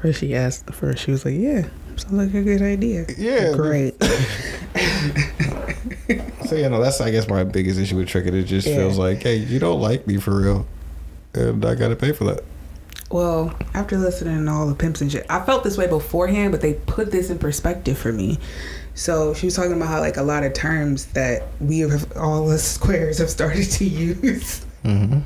First 0.03 0.19
she 0.21 0.35
asked. 0.35 0.73
First 0.75 1.05
she 1.05 1.13
was 1.13 1.25
like, 1.25 1.35
"Yeah, 1.39 1.69
sounds 2.03 2.12
like 2.12 2.34
a 2.34 2.42
good 2.42 2.62
idea." 2.62 3.07
Yeah. 3.16 3.53
Great. 3.55 3.94
So 6.46 6.57
you 6.57 6.68
know 6.68 6.82
that's 6.82 7.01
I 7.01 7.11
guess 7.12 7.28
my 7.28 7.44
biggest 7.44 7.78
issue 7.78 7.96
with 7.96 8.09
tricking. 8.09 8.34
It 8.34 8.42
just 8.44 8.66
Yeah. 8.66 8.76
feels 8.76 8.98
like, 8.98 9.22
hey, 9.22 9.36
you 9.36 9.61
don't 9.61 9.80
like 9.80 10.07
me 10.09 10.16
for 10.16 10.34
real, 10.40 10.66
and 11.32 11.64
I 11.64 11.76
gotta 11.76 11.94
pay 11.94 12.11
for 12.12 12.24
that. 12.24 12.40
Well, 13.11 13.55
after 13.74 13.96
listening 13.96 14.44
to 14.46 14.51
all 14.51 14.66
the 14.66 14.74
pimps 14.74 15.01
and 15.01 15.11
shit, 15.12 15.26
I 15.30 15.40
felt 15.44 15.62
this 15.62 15.78
way 15.78 15.86
beforehand, 15.86 16.51
but 16.51 16.61
they 16.61 16.74
put 16.74 17.12
this 17.12 17.30
in 17.30 17.38
perspective 17.38 17.96
for 17.98 18.11
me. 18.12 18.38
So 18.94 19.32
she 19.34 19.46
was 19.46 19.55
talking 19.55 19.72
about 19.74 19.88
how 19.88 20.01
like 20.01 20.16
a 20.16 20.22
lot 20.22 20.42
of 20.42 20.53
terms 20.53 21.07
that 21.07 21.44
we 21.61 21.80
have 21.80 22.11
all 22.16 22.51
us 22.51 22.64
squares 22.64 23.18
have 23.18 23.30
started 23.30 23.70
to 23.72 23.84
use 23.84 24.64
Mm-hmm. 24.84 25.20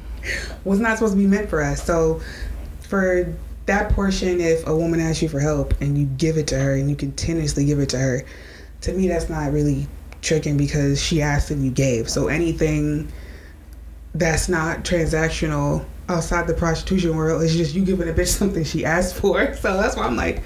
was 0.68 0.78
not 0.80 0.98
supposed 0.98 1.14
to 1.14 1.18
be 1.18 1.26
meant 1.26 1.48
for 1.48 1.62
us. 1.62 1.82
So 1.82 2.20
for 2.80 3.32
that 3.66 3.92
portion, 3.92 4.40
if 4.40 4.66
a 4.66 4.76
woman 4.76 5.00
asks 5.00 5.22
you 5.22 5.28
for 5.28 5.40
help 5.40 5.80
and 5.80 5.96
you 5.96 6.06
give 6.06 6.36
it 6.36 6.46
to 6.48 6.58
her 6.58 6.74
and 6.74 6.90
you 6.90 6.96
continuously 6.96 7.64
give 7.64 7.78
it 7.78 7.88
to 7.90 7.98
her, 7.98 8.24
to 8.82 8.92
me 8.92 9.08
that's 9.08 9.28
not 9.28 9.52
really 9.52 9.86
tricking 10.20 10.56
because 10.56 11.02
she 11.02 11.22
asked 11.22 11.50
and 11.50 11.64
you 11.64 11.70
gave. 11.70 12.08
So 12.08 12.28
anything 12.28 13.10
that's 14.14 14.48
not 14.48 14.84
transactional 14.84 15.84
outside 16.08 16.46
the 16.46 16.54
prostitution 16.54 17.16
world 17.16 17.42
is 17.42 17.56
just 17.56 17.74
you 17.74 17.84
giving 17.84 18.08
a 18.08 18.12
bitch 18.12 18.28
something 18.38 18.64
she 18.64 18.84
asked 18.84 19.14
for. 19.14 19.54
So 19.54 19.76
that's 19.76 19.96
why 19.96 20.04
I'm 20.04 20.16
like, 20.16 20.42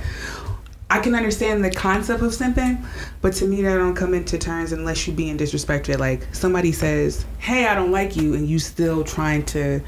I 0.90 1.00
can 1.00 1.14
understand 1.14 1.62
the 1.62 1.70
concept 1.70 2.22
of 2.22 2.32
simping, 2.32 2.82
but 3.20 3.34
to 3.34 3.44
me 3.44 3.60
that 3.62 3.76
don't 3.76 3.94
come 3.94 4.14
into 4.14 4.38
terms 4.38 4.72
unless 4.72 5.06
you're 5.06 5.14
being 5.14 5.36
disrespected. 5.36 5.98
Like 5.98 6.34
somebody 6.34 6.72
says, 6.72 7.26
"Hey, 7.38 7.66
I 7.66 7.74
don't 7.74 7.92
like 7.92 8.16
you," 8.16 8.32
and 8.32 8.48
you 8.48 8.58
still 8.58 9.04
trying 9.04 9.44
to 9.46 9.82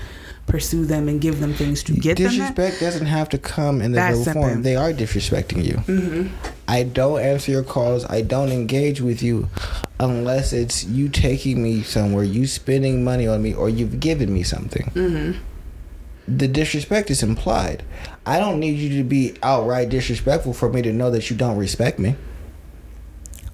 pursue 0.47 0.85
them 0.85 1.09
and 1.09 1.21
give 1.21 1.41
them 1.41 1.55
things 1.55 1.83
to 1.85 1.93
get 1.93 2.17
them. 2.17 2.29
Disrespect 2.29 2.81
doesn't 2.81 3.07
have 3.07 3.29
to 3.31 3.39
come 3.39 3.81
in 3.81 3.93
the 3.93 3.97
That's 3.97 4.33
form. 4.33 4.63
They 4.63 4.77
are 4.77 4.93
disrespecting 4.93 5.65
you. 5.65 5.77
hmm 5.79 6.29
I 6.67 6.85
don't 6.85 7.21
answer 7.21 7.51
your 7.51 7.65
calls. 7.65 8.05
I 8.05 8.23
don't 8.23 8.51
engage 8.51 9.01
with 9.01 9.23
you 9.23 9.49
unless 9.99 10.53
it's 10.53 10.85
you 10.85 11.09
taking 11.09 11.63
me 11.63 11.83
somewhere, 11.83 12.23
you 12.25 12.47
spending 12.47 13.03
money 13.03 13.27
on 13.27 13.43
me, 13.43 13.53
or 13.55 13.69
you've 13.69 13.99
given 14.01 14.33
me 14.33 14.43
something. 14.45 14.87
hmm 14.95 15.33
The 16.29 16.47
disrespect 16.49 17.11
is 17.11 17.23
implied. 17.23 17.83
I 18.25 18.39
don't 18.39 18.61
need 18.61 18.79
you 18.79 18.97
to 18.99 19.05
be 19.05 19.35
outright 19.43 19.89
disrespectful 19.89 20.53
for 20.53 20.69
me 20.73 20.83
to 20.83 20.93
know 20.93 21.11
that 21.11 21.29
you 21.31 21.37
don't 21.37 21.57
respect 21.57 21.99
me. 21.99 22.15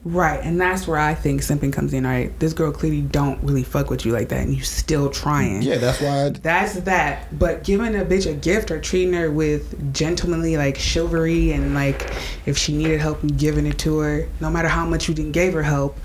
Right, 0.09 0.39
and 0.41 0.61
that's 0.61 0.87
where 0.87 1.01
I 1.01 1.15
think 1.15 1.41
simping 1.41 1.73
comes 1.73 1.93
in. 1.93 2.05
Right, 2.07 2.39
this 2.39 2.53
girl 2.53 2.71
clearly 2.71 3.01
don't 3.03 3.43
really 3.43 3.65
fuck 3.65 3.91
with 3.91 4.07
you 4.07 4.13
like 4.13 4.29
that, 4.29 4.39
and 4.45 4.55
you 4.55 4.63
still 4.63 5.11
trying. 5.11 5.63
Yeah, 5.63 5.79
that's 5.79 6.01
why. 6.01 6.27
I, 6.27 6.29
That's 6.29 6.75
that. 6.75 7.37
But 7.37 7.65
giving 7.65 7.97
a 7.97 8.05
bitch 8.05 8.31
a 8.31 8.35
gift 8.35 8.71
or 8.71 8.81
treating 8.81 9.15
her 9.15 9.33
with 9.33 9.93
gentlemanly 9.93 10.57
like 10.57 10.79
chivalry 10.79 11.51
and 11.51 11.75
like 11.75 12.09
if 12.47 12.57
she 12.57 12.77
needed 12.77 13.01
help 13.01 13.21
you 13.25 13.31
giving 13.31 13.67
it 13.67 13.79
to 13.81 13.99
her, 13.99 14.29
no 14.41 14.49
matter 14.49 14.69
how 14.69 14.87
much 14.87 15.09
you 15.09 15.15
didn't 15.15 15.33
give 15.33 15.55
her 15.55 15.65
help. 15.65 15.99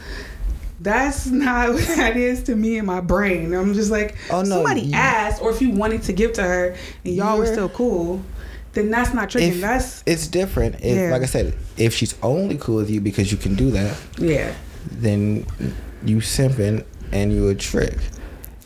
That's 0.79 1.27
not 1.27 1.69
what 1.73 1.85
that 1.95 2.17
is 2.17 2.41
to 2.45 2.55
me 2.55 2.79
in 2.79 2.87
my 2.87 3.01
brain. 3.01 3.53
I'm 3.53 3.75
just 3.75 3.91
like, 3.91 4.15
Oh, 4.31 4.41
no, 4.41 4.49
somebody 4.63 4.91
asked, 4.93 5.39
or 5.43 5.51
if 5.51 5.61
you 5.61 5.69
wanted 5.69 6.01
to 6.03 6.13
give 6.13 6.33
to 6.33 6.41
her 6.41 6.75
and 7.05 7.13
y'all 7.13 7.37
were 7.37 7.43
You're- 7.43 7.55
still 7.55 7.69
cool, 7.69 8.23
then 8.73 8.89
that's 8.89 9.13
not 9.13 9.29
tricking. 9.29 9.53
if 9.53 9.61
that's 9.61 10.03
it's 10.05 10.27
different, 10.27 10.75
if 10.75 10.95
Yeah. 10.97 11.11
like 11.11 11.21
I 11.21 11.25
said, 11.25 11.53
if 11.77 11.93
she's 11.93 12.15
only 12.23 12.57
cool 12.57 12.77
with 12.77 12.89
you 12.89 13.01
because 13.01 13.31
you 13.31 13.37
can 13.37 13.55
do 13.55 13.71
that, 13.71 13.97
yeah, 14.17 14.53
then 14.91 15.45
you 16.05 16.17
simping 16.17 16.83
and 17.11 17.33
you 17.33 17.49
a 17.49 17.55
trick. 17.55 17.97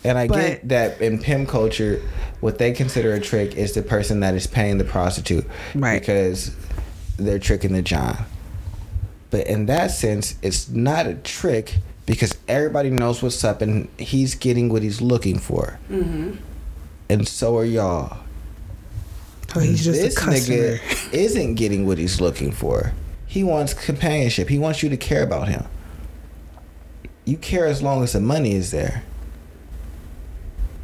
And 0.04 0.18
I 0.18 0.28
But- 0.28 0.38
get 0.38 0.70
that 0.70 1.02
in 1.02 1.18
pimp 1.20 1.50
culture, 1.50 2.00
what 2.40 2.60
they 2.60 2.72
consider 2.72 3.14
a 3.14 3.20
trick 3.20 3.56
is 3.56 3.72
the 3.74 3.82
person 3.82 4.20
that 4.20 4.36
is 4.36 4.46
paying 4.46 4.78
the 4.78 4.84
prostitute, 4.84 5.46
Right. 5.74 6.00
Because 6.00 6.52
they're 7.18 7.40
tricking 7.40 7.74
the 7.74 7.82
John. 7.82 8.18
But 9.32 9.48
in 9.48 9.66
that 9.66 9.90
sense, 9.92 10.36
it's 10.44 10.70
not 10.70 11.08
a 11.08 11.16
trick 11.16 11.78
because 12.06 12.36
everybody 12.48 12.92
knows 12.92 13.24
what's 13.24 13.44
up 13.44 13.62
and 13.64 13.88
he's 13.98 14.36
getting 14.36 14.70
what 14.70 14.84
he's 14.84 15.02
looking 15.02 15.40
for, 15.40 15.80
mm-hmm. 15.92 16.34
and 17.10 17.28
so 17.28 17.58
are 17.58 17.66
y'all. 17.66 18.18
Oh, 19.56 19.60
he's 19.60 19.84
just 19.84 20.02
this 20.02 20.16
a 20.16 20.20
customer. 20.20 20.58
nigga 20.58 21.14
isn't 21.14 21.56
getting 21.56 21.86
what 21.86 21.98
he's 21.98 22.22
looking 22.22 22.52
for. 22.52 22.94
He 23.26 23.44
wants 23.44 23.74
companionship. 23.74 24.50
He 24.50 24.60
wants 24.60 24.82
you 24.84 24.90
to 24.90 24.98
care 24.98 25.24
about 25.24 25.48
him. 25.48 25.66
You 27.26 27.38
care 27.38 27.66
as 27.66 27.82
long 27.82 28.04
as 28.04 28.14
the 28.14 28.22
money 28.22 28.54
is 28.54 28.72
there. 28.72 29.04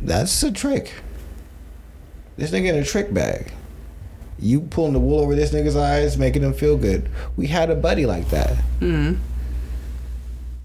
That's 0.01 0.41
a 0.43 0.51
trick. 0.51 0.93
This 2.38 2.51
nigga 2.51 2.69
in 2.69 2.76
a 2.76 2.84
trick 2.84 3.13
bag. 3.13 3.51
You 4.39 4.61
pulling 4.61 4.93
the 4.93 4.99
wool 4.99 5.19
over 5.19 5.36
this 5.36 5.51
nigga's 5.53 5.76
eyes, 5.76 6.17
making 6.17 6.41
him 6.41 6.53
feel 6.53 6.76
good. 6.78 7.09
We 7.38 7.45
had 7.47 7.69
a 7.69 7.76
buddy 7.76 8.07
like 8.07 8.30
that. 8.32 8.55
Mm-hmm. 8.80 9.22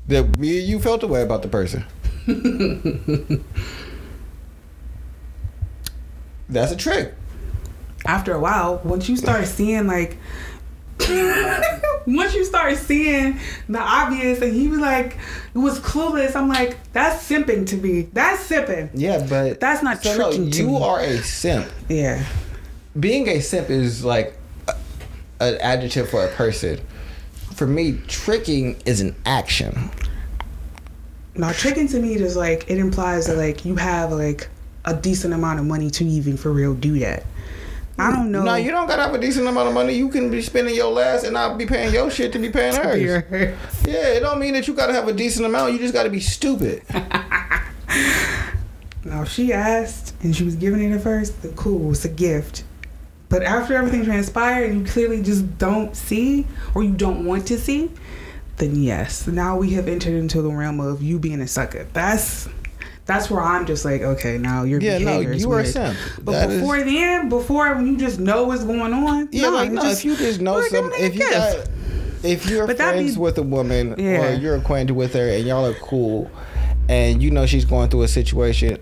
That 0.09 0.39
me 0.39 0.61
and 0.61 0.69
you 0.69 0.81
felt 0.81 1.03
the 1.03 1.09
way 1.09 1.23
about 1.23 1.43
the 1.43 1.49
person. 1.49 1.85
That's 6.49 6.73
a 6.73 6.77
trick. 6.77 7.13
After 8.07 8.33
a 8.33 8.41
while, 8.41 8.81
once 8.85 9.09
you 9.09 9.17
start 9.17 9.47
seeing 9.47 9.87
like, 9.87 10.17
once 12.07 12.35
you 12.35 12.45
start 12.45 12.77
seeing 12.77 13.39
the 13.69 13.79
obvious, 13.81 14.41
and 14.41 14.53
he 14.55 14.69
was 14.69 14.79
like, 14.79 15.19
it 15.55 15.59
was 15.59 15.79
clueless. 15.81 16.35
I'm 16.35 16.49
like, 16.49 16.79
that's 16.93 17.29
simping 17.29 17.67
to 17.69 17.77
me. 17.77 18.03
That's 18.13 18.49
simping. 18.49 18.91
Yeah, 18.95 19.27
but 19.29 19.61
That's 19.61 19.83
not 19.83 20.03
so 20.03 20.17
no, 20.17 20.29
tricking 20.31 20.51
to 20.53 20.59
you 20.63 20.69
me. 20.69 20.83
are 20.83 21.01
a 21.01 21.19
simp. 21.19 21.67
Yeah. 21.89 22.25
being 22.99 23.29
a 23.29 23.41
simp 23.41 23.69
is 23.71 24.05
like 24.05 24.37
a, 24.69 24.75
an 25.41 25.59
adjective 25.61 26.09
for 26.09 26.25
a 26.25 26.29
person. 26.35 26.81
For 27.55 27.67
me, 27.67 28.01
tricking 28.07 28.77
is 28.87 29.01
an 29.01 29.15
action. 29.27 29.91
Now 31.35 31.53
tricking 31.53 31.89
to 31.89 32.01
me 32.01 32.15
is 32.15 32.37
like 32.37 32.71
it 32.71 32.79
implies 32.79 33.27
that 33.27 33.37
like 33.37 33.65
you 33.67 33.77
have 33.77 34.11
like 34.13 34.49
a 34.87 34.95
decent 34.95 35.35
amount 35.35 35.59
of 35.61 35.67
money 35.67 35.91
to 35.91 36.05
even 36.05 36.37
for 36.39 36.51
real 36.53 36.73
do 36.75 36.99
that. 37.01 37.25
I 37.99 38.11
don't 38.11 38.31
know. 38.31 38.43
No, 38.43 38.55
you 38.57 38.71
don't 38.71 38.87
gotta 38.87 39.03
have 39.03 39.15
a 39.15 39.19
decent 39.19 39.47
amount 39.47 39.69
of 39.69 39.75
money. 39.75 39.95
You 39.95 40.09
can 40.11 40.31
be 40.31 40.43
spending 40.43 40.75
your 40.75 40.93
last 40.93 41.25
and 41.25 41.33
not 41.33 41.57
be 41.57 41.65
paying 41.65 41.95
your 41.95 42.11
shit 42.11 42.33
to 42.33 42.39
be 42.39 42.51
paying 42.51 42.75
hers. 42.83 43.25
Yeah, 43.87 44.09
it 44.09 44.21
don't 44.21 44.39
mean 44.39 44.53
that 44.55 44.69
you 44.69 44.75
gotta 44.75 44.93
have 44.93 45.09
a 45.09 45.13
decent 45.13 45.47
amount. 45.47 45.73
You 45.73 45.79
just 45.79 45.95
gotta 45.95 46.11
be 46.11 46.21
stupid. 46.21 46.83
Now 49.05 49.23
she 49.23 49.53
asked 49.53 50.15
and 50.23 50.35
she 50.35 50.43
was 50.43 50.57
giving 50.57 50.83
it 50.83 50.93
at 50.93 51.01
first, 51.01 51.41
The 51.43 51.49
cool, 51.51 51.93
it's 51.93 52.05
a 52.05 52.09
gift. 52.09 52.65
But 53.29 53.45
after 53.45 53.75
everything 53.75 54.05
transpired 54.05 54.71
and 54.71 54.81
you 54.81 54.93
clearly 54.93 55.23
just 55.23 55.59
don't 55.59 55.95
see 55.97 56.47
or 56.75 56.83
you 56.83 56.93
don't 56.93 57.25
want 57.25 57.47
to 57.47 57.59
see, 57.59 57.91
then 58.57 58.75
yes. 58.83 59.27
Now 59.29 59.57
we 59.59 59.71
have 59.75 59.87
entered 59.87 60.15
into 60.15 60.43
the 60.43 60.51
realm 60.51 60.81
of 60.81 61.03
you 61.03 61.19
being 61.21 61.41
a 61.41 61.47
sucker. 61.47 61.87
That's 61.93 62.49
that's 63.07 63.31
where 63.31 63.41
I'm 63.41 63.67
just 63.67 63.85
like, 63.85 64.03
okay, 64.03 64.37
now 64.37 64.65
your 64.65 64.81
Yeah, 64.81 64.99
no, 64.99 65.05
behavior 65.07 65.33
is 65.33 65.43
you 65.43 65.51
are 65.53 65.61
a 65.61 65.63
weird. 65.63 65.73
simp. 65.73 65.97
But 66.23 66.33
That 66.33 66.51
is- 66.51 66.61
before 66.61 66.83
then, 66.83 67.29
before 67.29 67.75
when 67.75 67.87
you 67.87 67.97
just 67.97 68.19
know 68.19 68.45
what's 68.45 68.65
going 68.65 68.93
on, 68.93 69.29
Yeah, 69.33 69.49
like 69.49 69.71
no, 69.73 69.83
just- 69.83 70.01
if 70.01 70.05
you 70.05 70.17
just 70.17 70.41
know 70.41 70.61
some, 70.63 70.91
if 70.95 71.15
you 71.15 71.21
got, 71.21 71.69
if 72.25 72.49
you're 72.51 72.67
But 72.67 72.77
friends 72.77 73.15
be- 73.15 73.21
with 73.21 73.39
a 73.39 73.43
woman 73.43 73.95
Yeah. 73.97 74.27
or 74.27 74.35
you're 74.35 74.57
acquainted 74.57 74.95
with 74.95 75.15
her 75.15 75.29
and 75.29 75.47
y'all 75.47 75.65
are 75.67 75.75
cool, 75.75 76.31
and 76.89 77.23
you 77.23 77.31
know 77.31 77.47
she's 77.47 77.65
going 77.65 77.89
through 77.91 78.03
a 78.03 78.09
situation, 78.09 78.79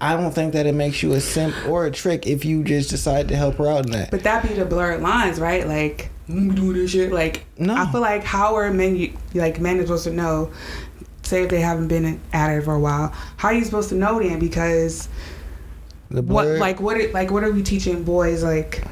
I 0.00 0.16
don't 0.16 0.32
think 0.34 0.52
that 0.52 0.66
it 0.66 0.74
makes 0.74 1.02
you 1.02 1.12
a 1.12 1.20
simp 1.20 1.54
or 1.68 1.86
a 1.86 1.90
trick 1.90 2.26
if 2.26 2.44
you 2.44 2.62
just 2.62 2.90
decide 2.90 3.28
to 3.28 3.36
help 3.36 3.56
her 3.56 3.66
out 3.68 3.86
in 3.86 3.92
that. 3.92 4.10
But 4.10 4.22
that 4.24 4.46
be 4.46 4.54
the 4.54 4.64
blurred 4.64 5.00
lines, 5.00 5.40
right? 5.40 5.66
Like, 5.66 6.10
doing 6.28 6.74
this 6.74 6.90
shit. 6.90 7.12
Like, 7.12 7.44
No. 7.58 7.74
I 7.74 7.90
feel 7.90 8.00
like 8.00 8.22
how 8.24 8.54
are 8.56 8.70
men, 8.72 9.12
like, 9.34 9.60
men 9.60 9.78
are 9.78 9.82
supposed 9.82 10.04
to 10.04 10.12
know, 10.12 10.50
say 11.24 11.42
if 11.42 11.50
they 11.50 11.60
haven't 11.60 11.88
been 11.88 12.20
at 12.32 12.50
it 12.50 12.62
for 12.64 12.74
a 12.74 12.78
while, 12.78 13.12
how 13.36 13.48
are 13.48 13.54
you 13.54 13.64
supposed 13.64 13.88
to 13.90 13.94
know 13.94 14.20
then? 14.20 14.38
Because 14.38 15.08
the 16.10 16.22
what, 16.22 16.46
like, 16.46 16.80
what, 16.80 16.96
it, 16.98 17.12
like, 17.14 17.30
what 17.30 17.42
are 17.44 17.50
we 17.50 17.62
teaching 17.62 18.04
boys, 18.04 18.42
like, 18.44 18.84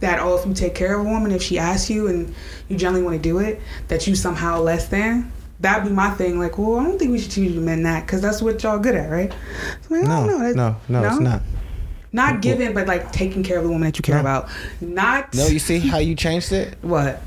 that, 0.00 0.18
oh, 0.20 0.36
if 0.38 0.46
you 0.46 0.54
take 0.54 0.74
care 0.74 0.98
of 0.98 1.06
a 1.06 1.08
woman, 1.08 1.30
if 1.32 1.42
she 1.42 1.58
asks 1.58 1.88
you 1.90 2.08
and 2.08 2.34
you 2.68 2.76
generally 2.76 3.02
want 3.02 3.16
to 3.16 3.22
do 3.22 3.38
it, 3.38 3.60
that 3.88 4.06
you 4.06 4.14
somehow 4.14 4.60
less 4.60 4.88
than? 4.88 5.30
That'd 5.60 5.84
be 5.84 5.90
my 5.90 6.10
thing. 6.10 6.38
Like, 6.38 6.58
well, 6.58 6.78
I 6.80 6.84
don't 6.84 6.98
think 6.98 7.12
we 7.12 7.18
should 7.18 7.30
teach 7.30 7.54
men 7.54 7.84
that 7.84 8.04
because 8.06 8.20
that's 8.20 8.42
what 8.42 8.62
y'all 8.62 8.78
good 8.78 8.94
at, 8.96 9.10
right? 9.10 9.32
So, 9.88 9.94
like, 9.94 10.04
no. 10.04 10.38
That- 10.38 10.56
no, 10.56 10.76
no, 10.88 11.06
it's 11.06 11.20
not. 11.20 11.42
Not 12.12 12.42
giving, 12.42 12.74
but 12.74 12.86
like 12.86 13.10
taking 13.10 13.42
care 13.42 13.58
of 13.58 13.64
the 13.64 13.70
woman 13.70 13.86
that 13.86 13.98
you 13.98 14.02
care 14.02 14.14
No. 14.14 14.20
about. 14.20 14.48
Not 14.80 15.34
No, 15.34 15.48
you 15.48 15.58
see 15.58 15.80
how 15.80 15.98
you 15.98 16.14
changed 16.14 16.52
it? 16.52 16.78
what? 16.80 17.20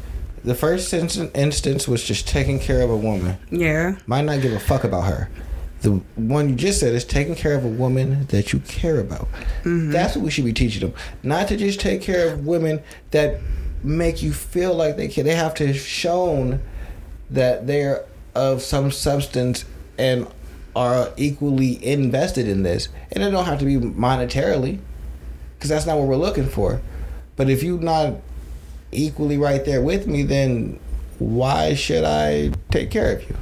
The 0.44 0.56
first 0.56 0.94
instance, 0.94 1.32
instance 1.36 1.88
was 1.88 2.04
just 2.04 2.28
taking 2.28 2.60
care 2.60 2.82
of 2.82 2.90
a 2.90 2.98
woman. 2.98 3.38
Yeah. 3.52 3.98
Might 4.06 4.26
not 4.26 4.42
give 4.42 4.54
a 4.54 4.60
fuck 4.60 4.84
about 4.84 5.04
her. 5.04 5.30
The 5.82 5.92
one 6.16 6.50
you 6.50 6.56
just 6.56 6.80
said 6.80 6.94
is 6.94 7.06
taking 7.06 7.36
care 7.36 7.56
of 7.56 7.64
a 7.64 7.70
woman 7.70 8.26
that 8.28 8.52
you 8.54 8.60
care 8.60 9.00
about. 9.00 9.28
Mm-hmm. 9.64 9.92
That's 9.92 10.16
what 10.16 10.24
we 10.26 10.32
should 10.32 10.46
be 10.46 10.54
teaching 10.54 10.82
them. 10.82 10.94
Not 11.22 11.48
to 11.50 11.58
just 11.58 11.80
take 11.80 12.02
care 12.02 12.34
of 12.34 12.46
women 12.46 12.82
that 13.12 13.40
make 13.84 14.24
you 14.24 14.34
feel 14.34 14.74
like 14.74 14.98
they 14.98 15.08
can. 15.08 15.26
They 15.26 15.36
have 15.36 15.54
to 15.56 15.68
have 15.68 15.78
shown 15.78 16.62
that 17.30 17.68
they're 17.68 18.06
of 18.34 18.62
some 18.62 18.92
substance 18.92 19.66
and 19.98 20.28
are 20.76 21.12
equally 21.18 21.84
invested 21.86 22.48
in 22.48 22.64
this, 22.64 22.90
and 23.12 23.24
it 23.24 23.32
don't 23.32 23.46
have 23.46 23.60
to 23.60 23.66
be 23.66 23.78
monetarily, 23.78 24.80
because 25.56 25.70
that's 25.70 25.86
not 25.86 25.98
what 25.98 26.08
we're 26.08 26.16
looking 26.16 26.48
for. 26.48 26.82
But 27.36 27.50
if 27.50 27.64
you're 27.64 27.80
not 27.80 28.16
equally 28.92 29.38
right 29.38 29.64
there 29.66 29.82
with 29.82 30.08
me, 30.08 30.24
then 30.24 30.80
why 31.20 31.74
should 31.74 32.04
I 32.04 32.52
take 32.72 32.92
care 32.92 33.16
of 33.16 33.28
you? 33.28 33.36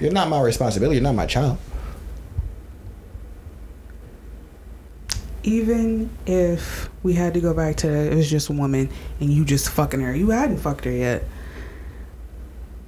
You're 0.00 0.12
not 0.12 0.28
my 0.28 0.40
responsibility. 0.40 0.96
You're 0.96 1.02
not 1.02 1.14
my 1.14 1.26
child. 1.26 1.58
Even 5.42 6.10
if 6.26 6.90
we 7.02 7.12
had 7.12 7.34
to 7.34 7.40
go 7.40 7.54
back 7.54 7.76
to 7.76 7.88
it 7.88 8.14
was 8.14 8.28
just 8.28 8.48
a 8.48 8.52
woman 8.52 8.90
and 9.20 9.30
you 9.30 9.44
just 9.44 9.68
fucking 9.68 10.00
her, 10.00 10.14
you 10.14 10.30
hadn't 10.30 10.58
fucked 10.58 10.84
her 10.84 10.90
yet. 10.90 11.24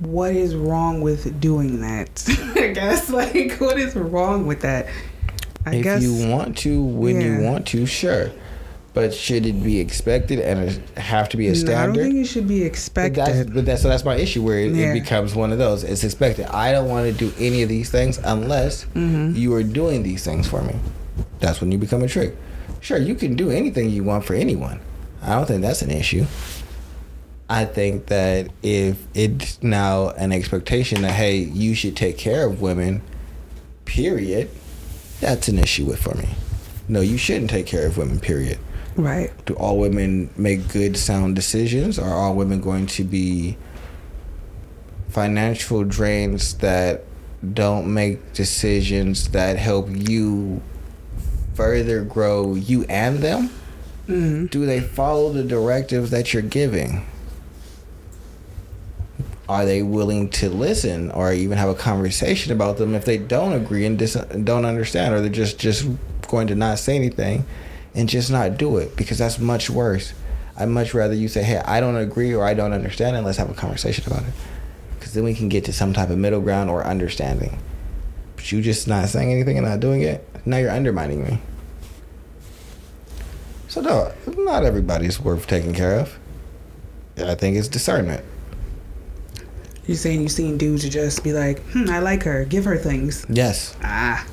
What 0.00 0.34
is 0.34 0.54
wrong 0.54 1.00
with 1.00 1.40
doing 1.40 1.80
that? 1.80 2.24
I 2.56 2.68
guess 2.68 3.10
like 3.10 3.52
what 3.58 3.78
is 3.78 3.94
wrong 3.94 4.46
with 4.46 4.62
that? 4.62 4.88
I 5.66 5.76
if 5.76 5.84
guess 5.84 6.02
you 6.02 6.28
want 6.28 6.58
to, 6.58 6.82
when 6.82 7.20
you 7.20 7.40
want 7.40 7.66
to, 7.68 7.86
sure. 7.86 8.30
But 8.98 9.14
should 9.14 9.46
it 9.46 9.62
be 9.62 9.78
expected 9.78 10.40
and 10.40 10.70
have 10.98 11.28
to 11.28 11.36
be 11.36 11.46
a 11.46 11.52
No, 11.54 11.72
I 11.72 11.86
don't 11.86 11.94
think 11.94 12.16
it 12.16 12.24
should 12.24 12.48
be 12.48 12.62
But 12.62 12.66
expected. 12.66 13.24
that's, 13.24 13.50
but 13.50 13.64
that's 13.64 13.82
so 13.82 13.88
that's 13.88 14.04
my 14.04 14.16
issue 14.16 14.42
where 14.42 14.58
it, 14.58 14.72
Yeah. 14.74 14.90
it 14.90 14.94
becomes 14.94 15.36
one 15.36 15.52
of 15.52 15.58
those. 15.58 15.84
It's 15.84 16.02
expected. 16.02 16.46
I 16.46 16.72
don't 16.72 16.88
want 16.88 17.06
to 17.06 17.12
do 17.12 17.32
any 17.38 17.62
of 17.62 17.68
these 17.68 17.90
things 17.90 18.18
unless 18.24 18.86
Mm-hmm. 18.96 19.36
you 19.36 19.54
are 19.54 19.62
doing 19.62 20.02
these 20.02 20.24
things 20.24 20.48
for 20.48 20.62
me. 20.62 20.74
That's 21.38 21.60
when 21.60 21.70
you 21.70 21.78
become 21.78 22.02
a 22.02 22.08
trick. 22.08 22.34
Sure, 22.80 22.98
you 22.98 23.14
can 23.14 23.36
do 23.36 23.50
anything 23.50 23.88
you 23.88 24.02
want 24.02 24.24
for 24.24 24.34
anyone. 24.34 24.80
I 25.22 25.36
don't 25.36 25.46
think 25.46 25.62
that's 25.62 25.82
an 25.82 25.92
issue. 25.92 26.24
I 27.48 27.66
think 27.66 28.06
that 28.06 28.48
if 28.64 28.96
it's 29.14 29.62
now 29.62 30.08
an 30.10 30.32
expectation 30.32 31.02
that 31.02 31.12
hey, 31.12 31.36
you 31.36 31.76
should 31.76 31.94
take 31.96 32.18
care 32.18 32.44
of 32.48 32.60
women, 32.60 33.02
period, 33.84 34.50
that's 35.20 35.46
an 35.46 35.56
issue 35.60 35.84
with 35.84 36.00
for 36.02 36.16
me. 36.16 36.30
No, 36.88 37.00
you 37.00 37.16
shouldn't 37.16 37.50
take 37.50 37.66
care 37.66 37.86
of 37.86 37.96
women, 37.96 38.18
period 38.18 38.58
right. 38.98 39.30
do 39.46 39.54
all 39.54 39.78
women 39.78 40.28
make 40.36 40.68
good 40.68 40.96
sound 40.96 41.34
decisions 41.36 41.98
are 41.98 42.12
all 42.12 42.34
women 42.34 42.60
going 42.60 42.86
to 42.86 43.04
be 43.04 43.56
financial 45.08 45.84
drains 45.84 46.54
that 46.58 47.04
don't 47.54 47.92
make 47.92 48.32
decisions 48.32 49.28
that 49.28 49.56
help 49.56 49.88
you 49.90 50.60
further 51.54 52.02
grow 52.04 52.54
you 52.54 52.84
and 52.84 53.18
them 53.18 53.50
Mm-hmm. 54.08 54.46
do 54.46 54.64
they 54.64 54.80
follow 54.80 55.30
the 55.34 55.44
directives 55.44 56.10
that 56.12 56.32
you're 56.32 56.40
giving 56.42 57.04
are 59.50 59.66
they 59.66 59.82
willing 59.82 60.30
to 60.30 60.48
listen 60.48 61.10
or 61.10 61.30
even 61.32 61.58
have 61.58 61.68
a 61.68 61.74
conversation 61.74 62.50
about 62.52 62.78
them 62.78 62.94
if 62.94 63.04
they 63.04 63.18
don't 63.18 63.52
agree 63.52 63.84
and 63.84 63.98
dis- 63.98 64.14
don't 64.44 64.64
understand 64.64 65.14
or 65.14 65.20
they're 65.20 65.28
just 65.28 65.58
just 65.58 65.86
going 66.28 66.46
to 66.46 66.54
not 66.54 66.78
say 66.78 66.96
anything 66.96 67.44
and 67.94 68.08
just 68.08 68.30
not 68.30 68.56
do 68.58 68.76
it 68.76 68.96
because 68.96 69.18
that's 69.18 69.38
much 69.38 69.70
worse. 69.70 70.12
I'd 70.56 70.68
much 70.68 70.92
rather 70.92 71.14
you 71.14 71.28
say 71.28 71.44
hey 71.44 71.58
i 71.58 71.78
don't 71.80 71.96
agree 71.96 72.34
or 72.34 72.44
i 72.44 72.52
don't 72.52 72.72
understand 72.72 73.14
and 73.14 73.24
let's 73.24 73.38
have 73.38 73.50
a 73.50 73.54
conversation 73.54 74.04
about 74.06 74.24
it. 74.24 74.34
Because 74.98 75.14
then 75.14 75.24
we 75.24 75.34
can 75.34 75.48
get 75.48 75.64
to 75.66 75.72
some 75.72 75.92
type 75.92 76.10
of 76.10 76.18
middle 76.18 76.40
ground 76.40 76.68
or 76.68 76.84
understanding. 76.84 77.58
But 78.36 78.50
you 78.50 78.60
just 78.60 78.88
not 78.88 79.08
saying 79.08 79.32
anything 79.32 79.56
and 79.56 79.66
not 79.66 79.80
doing 79.80 80.02
it 80.02 80.28
now 80.44 80.56
you're 80.56 80.70
undermining 80.70 81.24
me. 81.24 81.38
So 83.68 83.80
no 83.80 84.12
not 84.36 84.64
everybody's 84.64 85.20
worth 85.20 85.46
taking 85.46 85.74
care 85.74 85.98
of. 85.98 86.18
I 87.18 87.34
think 87.34 87.56
it's 87.56 87.68
discernment. 87.68 88.24
You're 89.86 89.96
saying 89.96 90.20
you've 90.20 90.32
seen 90.32 90.58
dudes 90.58 90.84
who 90.84 90.90
just 90.90 91.24
be 91.24 91.32
like, 91.32 91.60
hmm, 91.70 91.88
I 91.88 92.00
like 92.00 92.22
her, 92.24 92.44
give 92.44 92.64
her 92.66 92.76
things. 92.76 93.24
yes. 93.28 93.74
Ah. 93.82 94.26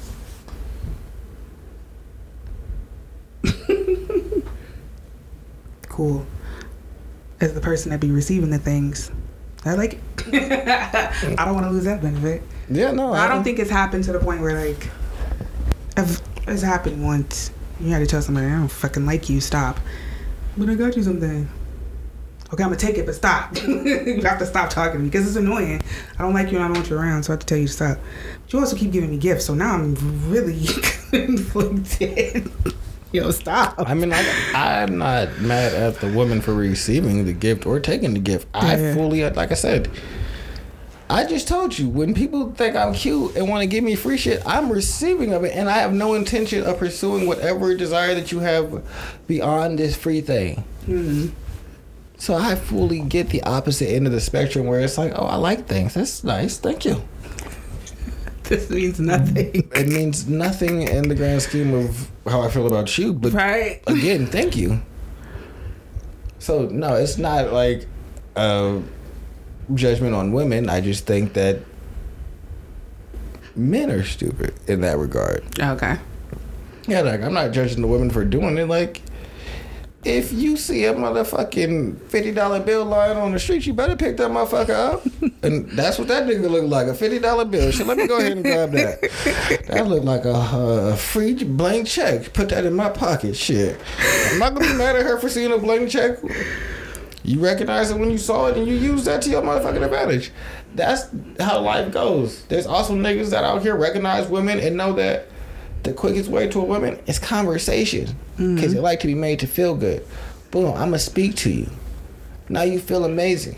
Cool. 5.96 6.26
As 7.40 7.54
the 7.54 7.62
person 7.62 7.92
that 7.92 8.02
be 8.02 8.12
receiving 8.12 8.50
the 8.50 8.60
things, 8.60 9.12
I 9.64 9.76
like 9.76 9.94
it. 9.94 10.00
I 11.40 11.46
don't 11.46 11.54
want 11.54 11.66
to 11.66 11.72
lose 11.72 11.86
that 11.86 12.02
benefit. 12.02 12.44
yeah 12.70 12.92
no 12.92 13.14
I 13.14 13.28
don't 13.28 13.44
think 13.44 13.60
it's 13.60 13.70
happened 13.70 14.04
to 14.06 14.12
the 14.12 14.20
point 14.20 14.42
where 14.42 14.68
like, 14.68 14.90
if 15.96 16.22
it's 16.48 16.62
happened 16.62 17.04
once, 17.04 17.52
you 17.80 17.92
had 17.92 18.00
to 18.00 18.06
tell 18.06 18.22
somebody 18.22 18.48
I 18.48 18.58
don't 18.58 18.68
fucking 18.68 19.06
like 19.06 19.30
you. 19.30 19.40
Stop. 19.40 19.80
But 20.58 20.70
I 20.70 20.76
got 20.76 20.98
you 20.98 21.04
something. 21.04 21.50
Okay, 22.54 22.64
I'm 22.64 22.70
gonna 22.70 22.76
take 22.76 22.98
it, 22.98 23.06
but 23.06 23.16
stop. 23.16 23.56
you 23.68 24.22
have 24.24 24.40
to 24.40 24.46
stop 24.46 24.70
talking 24.70 24.94
to 24.94 25.00
me 25.00 25.06
because 25.06 25.28
it's 25.28 25.38
annoying. 25.38 25.82
I 26.20 26.24
don't 26.24 26.34
like 26.34 26.52
you 26.52 26.58
and 26.58 26.64
I 26.66 26.68
don't 26.68 26.78
want 26.78 26.90
you 26.90 26.98
around, 26.98 27.24
so 27.24 27.32
I 27.32 27.34
have 27.34 27.40
to 27.40 27.46
tell 27.46 27.58
you 27.58 27.68
to 27.68 27.74
stop. 27.74 27.98
But 28.44 28.54
you 28.54 28.60
also 28.60 28.76
keep 28.76 28.92
giving 28.92 29.12
me 29.12 29.18
gifts, 29.18 29.46
so 29.46 29.54
now 29.56 29.76
I'm 29.76 29.96
really 30.30 30.66
conflicted. 31.12 32.52
Yo, 33.16 33.32
stop. 33.32 33.76
I 33.78 33.94
mean, 33.94 34.12
I, 34.12 34.26
I'm 34.54 34.98
not 34.98 35.40
mad 35.40 35.74
at 35.74 36.02
the 36.02 36.12
woman 36.12 36.42
for 36.42 36.54
receiving 36.54 37.24
the 37.24 37.32
gift 37.32 37.66
or 37.66 37.80
taking 37.80 38.14
the 38.14 38.20
gift. 38.20 38.46
I 38.54 38.76
fully, 38.94 39.24
like 39.30 39.52
I 39.52 39.56
said, 39.56 39.90
I 41.10 41.26
just 41.26 41.48
told 41.48 41.80
you 41.80 41.88
when 41.88 42.14
people 42.14 42.52
think 42.52 42.76
I'm 42.76 42.94
cute 42.94 43.38
and 43.38 43.48
want 43.48 43.62
to 43.62 43.68
give 43.68 43.86
me 43.86 43.96
free 43.96 44.18
shit, 44.18 44.42
I'm 44.46 44.70
receiving 44.70 45.32
of 45.34 45.46
it, 45.46 45.56
and 45.56 45.70
I 45.70 45.78
have 45.78 45.94
no 45.94 46.14
intention 46.14 46.66
of 46.66 46.78
pursuing 46.78 47.26
whatever 47.26 47.74
desire 47.76 48.16
that 48.16 48.34
you 48.34 48.40
have 48.40 48.84
beyond 49.28 49.80
this 49.80 49.96
free 49.96 50.20
thing. 50.20 50.66
Mhm. 50.86 51.32
So 52.18 52.34
I 52.34 52.56
fully 52.56 53.00
get 53.00 53.30
the 53.30 53.44
opposite 53.44 53.90
end 53.90 54.08
of 54.08 54.12
the 54.14 54.20
spectrum 54.20 54.66
where 54.66 54.82
it's 54.82 54.98
like, 54.98 55.14
oh, 55.16 55.26
I 55.26 55.36
like 55.36 55.68
things. 55.68 55.94
That's 55.94 56.22
nice. 56.24 56.58
Thank 56.58 56.84
you. 56.84 57.02
This 58.50 58.70
means 58.70 59.00
nothing. 59.00 59.52
It 59.76 59.88
means 59.88 60.28
nothing 60.28 60.84
in 60.84 61.08
the 61.10 61.16
grand 61.16 61.42
scheme 61.42 61.74
of 61.74 62.10
how 62.28 62.42
I 62.42 62.50
feel 62.50 62.68
about 62.68 62.96
you, 62.98 63.14
but 63.14 63.34
Right? 63.34 63.82
again, 63.88 64.28
thank 64.38 64.56
you. 64.56 64.82
So 66.40 66.68
no, 66.68 66.94
it's 66.96 67.18
not 67.18 67.52
like 67.52 67.88
a 68.36 68.82
judgment 69.74 70.14
on 70.14 70.32
women. 70.32 70.70
I 70.70 70.80
just 70.82 71.06
think 71.08 71.34
that 71.34 71.60
men 73.56 73.90
are 73.90 74.04
stupid 74.04 74.54
in 74.68 74.82
that 74.82 74.98
regard. 74.98 75.44
Okay. 75.60 75.98
Yeah, 76.88 77.02
like 77.02 77.22
I'm 77.22 77.34
not 77.34 77.52
judging 77.52 77.82
the 77.82 77.88
women 77.88 78.12
for 78.12 78.24
doing 78.24 78.58
it. 78.60 78.68
Like, 78.68 79.02
if 80.06 80.32
you 80.32 80.56
see 80.56 80.86
a 80.86 80.94
motherfucking 80.94 82.00
fifty 82.10 82.32
dollar 82.32 82.60
bill 82.60 82.86
lying 82.86 83.18
on 83.18 83.32
the 83.32 83.40
street, 83.40 83.66
you 83.66 83.74
better 83.74 83.96
pick 83.96 84.18
that 84.18 84.30
motherfucker 84.30 84.70
up. 84.70 85.06
and 85.44 85.68
that's 85.72 85.98
what 85.98 86.08
that 86.08 86.28
nigga 86.28 86.50
looked 86.50 86.68
like—a 86.68 86.94
fifty 86.94 87.18
dollar 87.18 87.44
bill. 87.44 87.72
So 87.72 87.84
let 87.86 87.98
me 87.98 88.08
go 88.08 88.20
ahead 88.20 88.34
and 88.34 88.44
grab 88.44 88.72
that. 88.72 89.02
That 89.68 89.88
looked 89.88 90.06
like 90.06 90.26
a, 90.26 90.96
free 90.96 91.44
blank 91.44 91.88
check. 91.88 92.34
Put 92.34 92.50
that 92.50 92.66
in 92.66 92.74
my 92.74 92.90
pocket. 92.90 93.36
Shit, 93.36 93.82
I'm 94.32 94.40
not 94.40 94.54
gonna 94.54 94.72
be 94.72 94.78
mad 94.78 94.96
at 94.96 95.04
her 95.04 95.20
for 95.20 95.28
seeing 95.28 95.52
a 95.52 95.58
blank 95.58 95.90
check. 95.90 96.20
You 97.24 97.40
recognize 97.40 97.90
it 97.90 97.98
when 97.98 98.12
you 98.12 98.20
saw 98.20 98.48
it, 98.48 98.58
and 98.58 98.68
you 98.68 98.76
use 98.76 99.06
that 99.06 99.24
to 99.24 99.30
your 99.32 99.42
motherfucking 99.42 99.84
advantage. 99.84 100.32
That's 100.76 101.08
how 101.40 101.62
life 101.62 101.92
goes. 101.92 102.44
There's 102.46 102.68
also 102.68 102.94
niggas 102.94 103.32
that 103.32 103.44
out 103.44 103.64
here 103.64 103.76
recognize 103.76 104.28
women 104.28 104.60
and 104.60 104.78
know 104.78 104.94
that 104.94 105.30
the 105.86 105.94
quickest 105.94 106.30
way 106.30 106.48
to 106.50 106.60
a 106.60 106.64
woman 106.64 107.00
is 107.06 107.20
conversation 107.20 108.08
mm-hmm. 108.08 108.56
because 108.56 108.74
they 108.74 108.80
like 108.80 109.00
to 109.02 109.08
be 109.08 109.16
made 109.16 109.40
to 109.40 109.48
feel 109.48 109.76
good. 109.76 110.06
Boom, 110.52 110.72
I'm 110.74 110.90
gonna 110.90 111.00
speak 111.00 111.36
to 111.38 111.52
you. 111.52 111.70
Now 112.50 112.64
you 112.64 112.80
feel 112.80 113.06
amazing. 113.06 113.58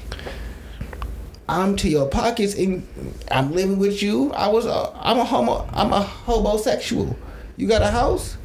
I'm 1.50 1.76
to 1.78 1.90
your 1.90 2.08
pockets 2.08 2.56
and 2.56 2.86
I'm 3.32 3.54
living 3.54 3.80
with 3.80 4.04
you. 4.04 4.32
I 4.34 4.50
was 4.50 4.66
a, 4.66 4.92
I'm 4.96 5.18
a 5.18 5.24
homo. 5.24 5.68
I'm 5.72 5.94
a 5.94 6.02
homosexual. 6.02 7.18
You 7.56 7.68
got 7.68 7.82
a 7.82 7.90
house? 7.90 8.38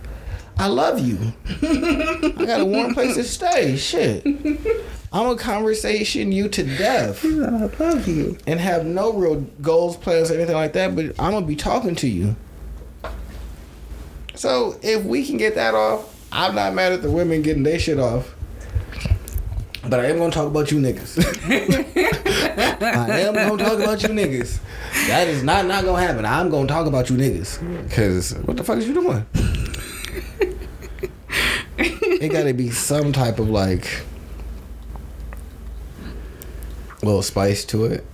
I 0.59 0.69
love 0.69 1.01
you. 1.01 1.19
I 1.47 2.45
got 2.47 2.61
a 2.61 2.65
warm 2.65 2.95
place 2.95 3.17
to 3.17 3.25
stay. 3.25 3.77
Shit. 3.77 4.25
I'm 5.13 5.27
a 5.27 5.37
conversation 5.37 6.33
you 6.33 6.49
to 6.51 6.63
death 6.63 7.25
I 7.25 7.29
love 7.29 8.09
you. 8.09 8.39
and 8.47 8.61
have 8.61 8.87
no 8.87 9.13
real 9.13 9.41
goals, 9.61 9.97
plans, 9.97 10.31
or 10.31 10.35
anything 10.35 10.55
like 10.55 10.73
that, 10.75 10.95
but 10.95 11.07
I'm 11.19 11.33
gonna 11.33 11.47
be 11.47 11.57
talking 11.57 11.97
to 11.97 12.09
you. 12.09 12.37
So 14.43 14.77
if 14.83 15.05
we 15.05 15.25
can 15.25 15.37
get 15.37 15.55
that 15.55 15.73
off, 15.73 16.13
I'm 16.33 16.57
not 16.57 16.75
mad 16.75 16.91
at 16.91 17.01
the 17.01 17.09
women 17.09 17.43
getting 17.43 17.63
their 17.63 17.79
shit 17.79 18.01
off. 18.01 18.35
But 19.89 20.01
I 20.01 20.07
am 20.07 20.19
gonna 20.19 20.33
talk 20.33 20.49
about 20.49 20.73
you 20.73 20.81
niggas. 20.81 21.17
I 22.83 23.21
am 23.21 23.35
gonna 23.35 23.63
talk 23.63 23.79
about 23.79 24.03
you 24.03 24.09
niggas. 24.09 24.59
That 25.07 25.29
is 25.29 25.45
not 25.45 25.67
not 25.67 25.85
gonna 25.85 26.03
happen. 26.03 26.27
I'm 26.27 26.51
gonna 26.51 26.67
talk 26.67 26.89
about 26.89 27.09
you 27.09 27.17
niggas. 27.17 27.61
Cause 27.93 28.33
what 28.45 28.57
the 28.57 28.65
fuck 28.65 28.79
is 28.79 28.89
you 28.89 28.95
doing? 28.95 29.25
it 31.79 32.33
gotta 32.33 32.53
be 32.53 32.71
some 32.71 33.13
type 33.13 33.39
of 33.39 33.49
like 33.49 34.03
little 37.05 37.23
spice 37.23 37.65
to 37.67 37.85
it. 37.85 38.05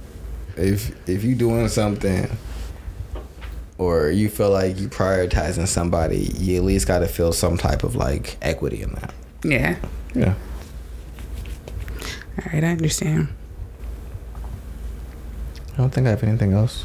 If 0.59 1.09
if 1.09 1.25
you 1.25 1.35
doing 1.35 1.69
something 1.69 2.29
or 3.79 4.11
you 4.11 4.29
feel 4.29 4.51
like 4.51 4.79
you 4.79 4.89
prioritizing 4.89 5.67
somebody, 5.67 6.33
you 6.37 6.57
at 6.59 6.65
least 6.65 6.87
gotta 6.87 7.07
feel 7.07 7.33
some 7.33 7.57
type 7.57 7.85
of 7.85 7.95
like 7.95 8.37
equity 8.43 8.83
in 8.83 8.93
that. 8.95 9.15
Yeah. 9.45 9.77
Yeah. 10.15 10.35
All 12.39 12.53
right, 12.53 12.65
I 12.65 12.69
understand. 12.69 13.29
I 15.73 15.77
don't 15.77 15.91
think 15.91 16.09
I 16.09 16.11
have 16.11 16.25
anything 16.25 16.53
else. 16.53 16.85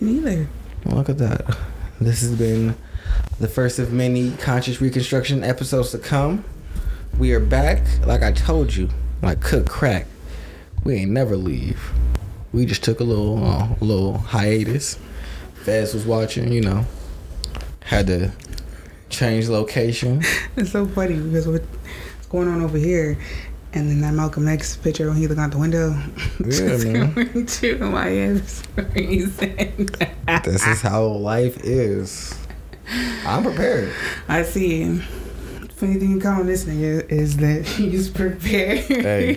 Neither. 0.00 0.48
Look 0.86 1.08
at 1.08 1.18
that. 1.18 1.56
This 2.00 2.20
has 2.22 2.34
been 2.36 2.76
the 3.38 3.48
first 3.48 3.78
of 3.78 3.92
many 3.92 4.32
conscious 4.32 4.80
reconstruction 4.80 5.44
episodes 5.44 5.90
to 5.90 5.98
come. 5.98 6.44
We 7.18 7.32
are 7.32 7.40
back. 7.40 7.82
Like 8.06 8.22
I 8.22 8.32
told 8.32 8.74
you, 8.74 8.88
like 9.22 9.40
cook 9.40 9.66
crack. 9.68 10.06
We 10.84 10.96
ain't 10.96 11.10
never 11.10 11.36
leave. 11.36 11.92
We 12.52 12.64
just 12.64 12.84
took 12.84 13.00
a 13.00 13.04
little, 13.04 13.44
uh, 13.44 13.68
little 13.80 14.18
hiatus. 14.18 14.98
Fez 15.66 15.92
was 15.94 16.06
watching, 16.06 16.52
you 16.52 16.60
know. 16.60 16.84
Had 17.82 18.06
to 18.06 18.30
change 19.10 19.48
location. 19.48 20.22
It's 20.56 20.70
so 20.70 20.86
funny 20.86 21.18
because 21.18 21.48
what's 21.48 21.66
going 22.30 22.46
on 22.46 22.62
over 22.62 22.78
here, 22.78 23.18
and 23.72 23.90
then 23.90 24.00
that 24.02 24.14
Malcolm 24.14 24.46
X 24.46 24.76
picture 24.76 25.08
when 25.08 25.16
he 25.16 25.26
look 25.26 25.38
out 25.38 25.50
the 25.50 25.58
window. 25.58 26.00
Yeah, 26.38 26.76
man. 26.76 27.12
going 27.14 27.46
to 27.46 27.78
my 27.78 28.08
reason. 28.76 29.88
This 30.44 30.64
is 30.68 30.82
how 30.82 31.04
life 31.04 31.58
is. 31.64 32.32
I'm 33.26 33.42
prepared. 33.42 33.92
I 34.28 34.44
see. 34.44 35.02
Funny 35.76 35.96
thing 35.96 36.12
you 36.12 36.20
call 36.20 36.42
this 36.42 36.64
nigga 36.64 37.06
is 37.10 37.36
that 37.36 37.66
he's 37.66 38.08
prepared. 38.08 38.78
Hey. 38.78 39.34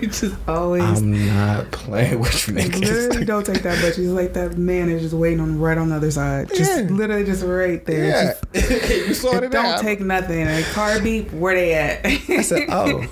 just 0.06 0.34
always. 0.48 0.82
I'm 0.82 1.26
not 1.28 1.70
playing 1.70 2.18
with 2.18 2.48
you 2.48 2.54
Literally 2.54 3.24
don't 3.24 3.46
take 3.46 3.62
that 3.62 3.78
bitch. 3.78 3.94
He's 3.96 4.08
like 4.08 4.32
that 4.32 4.58
man 4.58 4.88
is 4.90 5.02
just 5.02 5.14
waiting 5.14 5.38
on 5.38 5.60
right 5.60 5.78
on 5.78 5.90
the 5.90 5.94
other 5.96 6.10
side. 6.10 6.48
Just 6.48 6.76
Yeah. 6.76 6.88
literally 6.90 7.24
just 7.24 7.44
right 7.44 7.84
there. 7.86 8.04
Yeah, 8.52 8.60
Just- 8.60 8.90
you 9.08 9.14
saw 9.14 9.36
it. 9.36 9.52
don't 9.52 9.64
out. 9.64 9.80
take 9.80 10.00
nothing. 10.00 10.42
A 10.48 10.64
car 10.72 11.00
beep, 11.00 11.30
where 11.32 11.54
they 11.54 11.72
at? 11.74 12.04
I 12.04 12.42
said, 12.42 12.64
oh, 12.68 13.06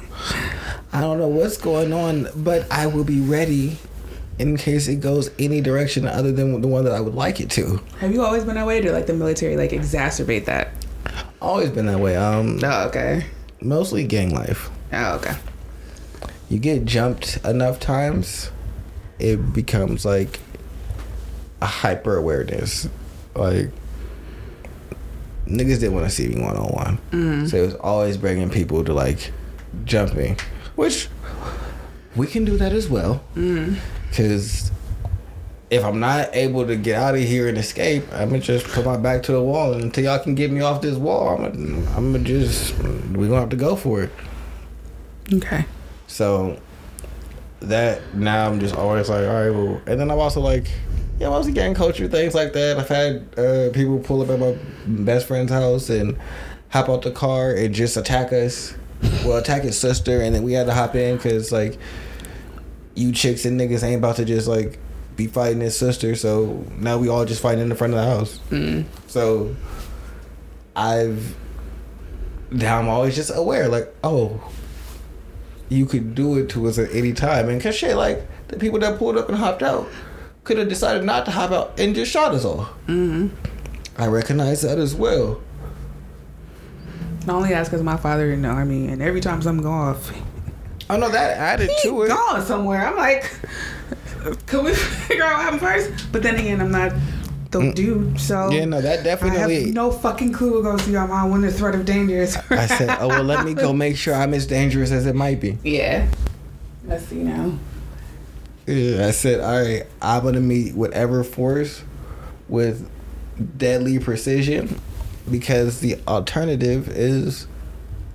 I 0.92 1.00
don't 1.00 1.18
know 1.18 1.28
what's 1.28 1.56
going 1.56 1.92
on, 1.92 2.26
but 2.34 2.66
I 2.72 2.88
will 2.88 3.04
be 3.04 3.20
ready 3.20 3.76
in 4.40 4.56
case 4.56 4.88
it 4.88 4.96
goes 4.96 5.30
any 5.38 5.60
direction 5.60 6.08
other 6.08 6.32
than 6.32 6.60
the 6.60 6.66
one 6.66 6.82
that 6.86 6.92
I 6.92 7.00
would 7.00 7.14
like 7.14 7.40
it 7.40 7.50
to. 7.50 7.80
Have 8.00 8.12
you 8.12 8.24
always 8.24 8.42
been 8.42 8.56
that 8.56 8.66
way? 8.66 8.80
Did 8.80 8.90
like 8.94 9.06
the 9.06 9.14
military 9.14 9.56
like 9.56 9.70
exacerbate 9.70 10.46
that? 10.46 10.72
Always 11.44 11.70
been 11.70 11.86
that 11.86 12.00
way. 12.00 12.16
Um, 12.16 12.58
Oh, 12.62 12.86
okay. 12.88 13.26
mostly 13.60 14.04
gang 14.06 14.34
life. 14.34 14.70
Oh, 14.92 15.16
okay. 15.16 15.34
You 16.48 16.58
get 16.58 16.84
jumped 16.84 17.36
enough 17.44 17.80
times, 17.80 18.50
it 19.18 19.52
becomes 19.52 20.04
like 20.04 20.40
a 21.60 21.66
hyper 21.66 22.16
awareness. 22.16 22.88
Like 23.34 23.70
niggas 25.46 25.80
didn't 25.80 25.94
want 25.94 26.06
to 26.06 26.10
see 26.10 26.28
me 26.28 26.40
one 26.40 26.56
on 26.56 26.98
one, 27.10 27.48
so 27.48 27.56
it 27.58 27.66
was 27.66 27.74
always 27.76 28.16
bringing 28.16 28.48
people 28.50 28.82
to 28.84 28.94
like 28.94 29.30
jump 29.84 30.14
me, 30.14 30.36
which 30.76 31.08
we 32.16 32.26
can 32.26 32.44
do 32.44 32.56
that 32.56 32.72
as 32.72 32.88
well. 32.88 33.22
Because 33.34 34.70
if 35.74 35.84
I'm 35.84 35.98
not 35.98 36.30
able 36.34 36.64
to 36.66 36.76
get 36.76 37.00
out 37.00 37.16
of 37.16 37.20
here 37.20 37.48
and 37.48 37.58
escape, 37.58 38.04
I'm 38.12 38.28
gonna 38.28 38.40
just 38.40 38.66
put 38.66 38.84
my 38.84 38.96
back 38.96 39.24
to 39.24 39.32
the 39.32 39.42
wall, 39.42 39.72
and 39.72 39.82
until 39.82 40.04
y'all 40.04 40.20
can 40.20 40.36
get 40.36 40.52
me 40.52 40.60
off 40.60 40.80
this 40.80 40.96
wall, 40.96 41.30
I'm 41.30 41.52
gonna, 41.52 41.96
I'm 41.96 42.12
gonna 42.12 42.24
just 42.24 42.78
we 42.78 43.26
gonna 43.26 43.40
have 43.40 43.48
to 43.50 43.56
go 43.56 43.74
for 43.74 44.02
it. 44.02 44.10
Okay. 45.32 45.64
So 46.06 46.60
that 47.58 48.14
now 48.14 48.46
I'm 48.46 48.60
just 48.60 48.76
always 48.76 49.08
like, 49.08 49.26
all 49.26 49.32
right, 49.32 49.50
well, 49.50 49.82
and 49.86 49.98
then 49.98 50.12
I'm 50.12 50.18
also 50.20 50.40
like, 50.40 50.70
yeah, 51.18 51.28
mostly 51.28 51.52
gang 51.52 51.74
culture 51.74 52.06
things 52.06 52.34
like 52.34 52.52
that. 52.52 52.78
I've 52.78 52.88
had 52.88 53.26
uh, 53.36 53.70
people 53.72 53.98
pull 53.98 54.22
up 54.22 54.28
at 54.28 54.38
my 54.38 54.56
best 54.86 55.26
friend's 55.26 55.50
house 55.50 55.90
and 55.90 56.16
hop 56.68 56.88
out 56.88 57.02
the 57.02 57.10
car 57.10 57.50
and 57.52 57.74
just 57.74 57.96
attack 57.96 58.32
us. 58.32 58.74
Well, 59.24 59.38
attack 59.38 59.62
his 59.62 59.78
sister, 59.78 60.20
and 60.20 60.34
then 60.34 60.44
we 60.44 60.52
had 60.52 60.66
to 60.66 60.72
hop 60.72 60.94
in 60.94 61.16
because 61.16 61.50
like 61.50 61.78
you 62.94 63.10
chicks 63.10 63.44
and 63.44 63.60
niggas 63.60 63.82
ain't 63.82 63.98
about 63.98 64.16
to 64.16 64.24
just 64.24 64.46
like 64.46 64.78
be 65.16 65.26
fighting 65.26 65.60
his 65.60 65.76
sister. 65.76 66.14
So 66.16 66.64
now 66.76 66.98
we 66.98 67.08
all 67.08 67.24
just 67.24 67.40
fighting 67.40 67.62
in 67.62 67.68
the 67.68 67.74
front 67.74 67.94
of 67.94 68.00
the 68.00 68.06
house. 68.06 68.40
Mm. 68.50 68.84
So 69.06 69.54
I've 70.76 71.36
now 72.50 72.78
I'm 72.78 72.88
always 72.88 73.16
just 73.16 73.32
aware, 73.34 73.68
like, 73.68 73.92
oh, 74.04 74.50
you 75.68 75.86
could 75.86 76.14
do 76.14 76.38
it 76.38 76.48
to 76.50 76.66
us 76.68 76.78
at 76.78 76.92
any 76.92 77.12
time. 77.12 77.48
And 77.48 77.60
cause 77.60 77.74
shit, 77.74 77.96
like 77.96 78.26
the 78.48 78.56
people 78.56 78.78
that 78.80 78.98
pulled 78.98 79.16
up 79.16 79.28
and 79.28 79.38
hopped 79.38 79.62
out 79.62 79.88
could 80.44 80.58
have 80.58 80.68
decided 80.68 81.04
not 81.04 81.24
to 81.24 81.30
hop 81.30 81.50
out 81.50 81.78
and 81.80 81.94
just 81.94 82.12
shot 82.12 82.34
us 82.34 82.44
all. 82.44 82.68
Mm-hmm. 82.86 83.28
I 83.96 84.06
recognize 84.06 84.62
that 84.62 84.78
as 84.78 84.94
well. 84.94 85.40
I 87.26 87.30
only 87.30 87.54
ask 87.54 87.70
because 87.70 87.82
my 87.82 87.96
father 87.96 88.30
in 88.32 88.42
the 88.42 88.48
army, 88.48 88.88
and 88.88 89.00
every 89.00 89.20
time 89.20 89.40
something 89.40 89.62
go 89.62 89.70
off, 89.70 90.12
I 90.90 90.98
know 90.98 91.08
that 91.08 91.38
added 91.38 91.70
he 91.70 91.88
to 91.88 92.02
it. 92.02 92.08
gone 92.08 92.42
somewhere. 92.42 92.86
I'm 92.86 92.96
like, 92.96 93.34
could 94.46 94.64
we 94.64 94.74
figure 95.08 95.24
out 95.24 95.34
what 95.34 95.42
happened 95.42 95.60
first? 95.60 96.12
But 96.12 96.22
then 96.22 96.36
again, 96.36 96.60
I'm 96.60 96.70
not 96.70 96.92
the 97.50 97.72
dude, 97.72 98.20
so 98.20 98.50
Yeah, 98.50 98.64
no, 98.64 98.80
that 98.80 99.04
definitely. 99.04 99.56
I 99.56 99.60
have 99.66 99.74
no 99.74 99.90
fucking 99.90 100.32
clue 100.32 100.54
what 100.54 100.62
goes 100.62 100.82
through 100.82 100.94
your 100.94 101.06
mind 101.06 101.30
when 101.30 101.40
the 101.42 101.52
threat 101.52 101.74
of 101.74 101.84
danger 101.84 102.16
is. 102.16 102.36
I 102.50 102.66
said, 102.66 102.96
oh 103.00 103.08
well, 103.08 103.22
let 103.22 103.44
me 103.44 103.54
go 103.54 103.72
make 103.74 103.96
sure 103.96 104.14
I'm 104.14 104.34
as 104.34 104.46
dangerous 104.46 104.90
as 104.90 105.06
it 105.06 105.14
might 105.14 105.40
be. 105.40 105.58
Yeah. 105.62 106.08
Let's 106.84 107.06
see 107.06 107.22
now. 107.22 107.58
Yeah, 108.66 109.06
I 109.06 109.10
said, 109.10 109.40
all 109.40 109.62
right, 109.62 109.86
I'm 110.02 110.24
gonna 110.24 110.40
meet 110.40 110.74
whatever 110.74 111.22
force 111.22 111.82
with 112.48 112.88
deadly 113.56 113.98
precision 113.98 114.80
because 115.30 115.80
the 115.80 115.98
alternative 116.06 116.88
is 116.88 117.46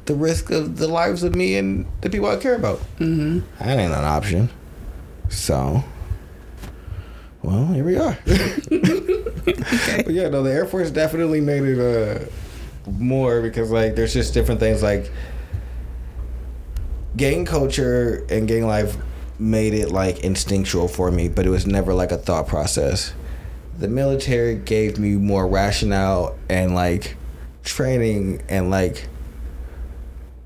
the 0.06 0.16
risk 0.16 0.50
of 0.50 0.78
the 0.78 0.88
lives 0.88 1.24
of 1.24 1.36
me 1.36 1.56
and 1.56 1.86
the 2.02 2.10
people 2.10 2.28
I 2.28 2.38
care 2.38 2.56
about. 2.56 2.80
Mm-hmm. 2.98 3.40
That 3.60 3.80
ain't 3.80 3.94
an 3.94 4.04
option. 4.04 4.50
So, 5.30 5.84
well, 7.44 7.68
here 7.68 7.84
we 7.84 7.98
are. 7.98 8.18
Okay. 8.28 9.16
But 10.04 10.14
yeah, 10.14 10.30
no, 10.30 10.44
the 10.44 10.52
Air 10.52 10.66
Force 10.66 10.92
definitely 10.92 11.42
made 11.42 11.64
it 11.64 11.80
uh, 11.80 12.26
more 12.92 13.42
because 13.42 13.72
like 13.72 13.96
there's 13.96 14.14
just 14.14 14.34
different 14.34 14.60
things 14.60 14.82
like 14.84 15.12
gang 17.16 17.46
culture 17.46 18.26
and 18.30 18.48
gang 18.48 18.66
life 18.66 18.98
made 19.38 19.74
it 19.74 19.90
like 19.92 20.20
instinctual 20.20 20.88
for 20.88 21.12
me, 21.12 21.30
but 21.30 21.46
it 21.46 21.50
was 21.50 21.66
never 21.66 21.94
like 21.94 22.12
a 22.12 22.18
thought 22.18 22.48
process. 22.48 23.14
The 23.78 23.88
military 23.88 24.56
gave 24.56 25.00
me 25.00 25.12
more 25.16 25.48
rationale 25.48 26.38
and 26.50 26.76
like 26.76 27.16
training 27.64 28.42
and 28.50 28.70
like 28.70 29.08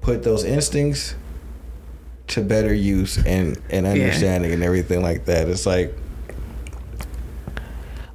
put 0.01 0.23
those 0.23 0.43
instincts 0.43 1.15
to 2.27 2.41
better 2.41 2.73
use 2.73 3.17
and 3.25 3.59
and 3.69 3.85
understanding 3.85 4.51
and 4.51 4.63
everything 4.63 5.01
like 5.01 5.25
that. 5.25 5.49
It's 5.49 5.65
like 5.65 5.95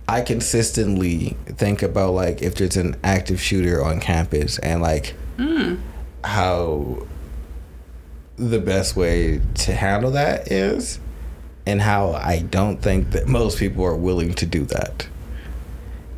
I 0.09 0.23
consistently 0.23 1.37
think 1.47 1.83
about 1.83 2.13
like 2.15 2.41
if 2.43 2.55
there's 2.55 2.77
an 2.77 2.97
active 3.05 3.41
shooter 3.41 3.85
on 3.85 4.01
campus 4.01 4.59
and 4.59 4.81
like 4.83 5.15
Mm. 5.37 5.79
how 6.25 7.07
the 8.37 8.59
best 8.59 8.97
way 8.97 9.41
to 9.55 9.73
handle 9.75 10.11
that 10.13 10.51
is 10.51 10.99
and 11.67 11.81
how 11.83 12.13
I 12.13 12.41
don't 12.41 12.81
think 12.83 13.11
that 13.11 13.29
most 13.29 13.59
people 13.59 13.85
are 13.85 13.95
willing 13.95 14.33
to 14.35 14.47
do 14.47 14.65
that. 14.65 15.07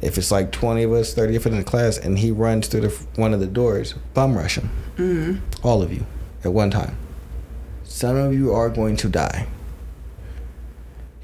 If 0.00 0.16
it's 0.16 0.30
like 0.30 0.52
20 0.52 0.84
of 0.84 0.92
us, 0.92 1.12
30 1.12 1.36
of 1.36 1.42
us 1.46 1.52
in 1.52 1.58
the 1.58 1.64
class 1.64 1.98
and 1.98 2.18
he 2.18 2.30
runs 2.30 2.68
through 2.68 2.82
the 2.82 3.06
one 3.16 3.34
of 3.34 3.40
the 3.40 3.46
doors, 3.46 3.94
bum 4.14 4.36
rush 4.36 4.56
him. 4.56 4.70
Mm. 4.96 5.40
All 5.62 5.82
of 5.82 5.92
you 5.92 6.06
at 6.44 6.52
one 6.52 6.70
time. 6.70 6.96
Some 7.84 8.16
of 8.16 8.32
you 8.32 8.52
are 8.54 8.70
going 8.70 8.96
to 8.98 9.08
die. 9.08 9.48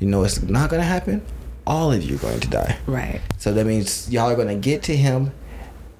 You 0.00 0.08
know 0.08 0.24
it's 0.24 0.42
not 0.42 0.68
going 0.68 0.80
to 0.82 0.86
happen. 0.86 1.22
All 1.66 1.92
of 1.92 2.02
you 2.02 2.16
are 2.16 2.18
going 2.18 2.40
to 2.40 2.48
die. 2.48 2.78
Right. 2.86 3.20
So 3.38 3.52
that 3.52 3.66
means 3.66 4.10
y'all 4.10 4.30
are 4.30 4.36
gonna 4.36 4.54
get 4.54 4.84
to 4.84 4.96
him 4.96 5.32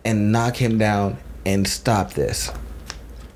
and 0.04 0.30
knock 0.30 0.56
him 0.56 0.78
down 0.78 1.18
and 1.44 1.66
stop 1.66 2.12
this. 2.12 2.50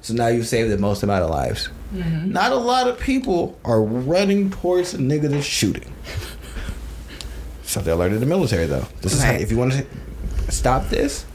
So 0.03 0.15
now 0.15 0.29
you 0.29 0.43
saved 0.43 0.71
the 0.71 0.79
most 0.79 1.03
amount 1.03 1.25
of 1.25 1.31
lives. 1.31 1.69
Mm-hmm. 1.95 2.33
Not 2.33 2.53
a 2.53 2.57
lot 2.57 2.89
of 2.89 2.99
people 3.01 3.59
are 3.65 3.83
running 3.83 4.51
towards 4.51 4.95
a 4.95 4.99
nigga 4.99 5.29
that's 5.29 5.45
shooting. 5.45 5.93
Something 7.63 7.93
I 7.93 7.97
learned 7.97 8.15
in 8.15 8.21
the 8.21 8.27
military 8.27 8.67
though. 8.67 8.87
This 9.01 9.13
is 9.13 9.23
how, 9.23 9.33
if 9.33 9.51
you 9.51 9.59
want 9.59 9.73
to 9.73 9.87
stop 10.53 10.89
this 10.89 11.27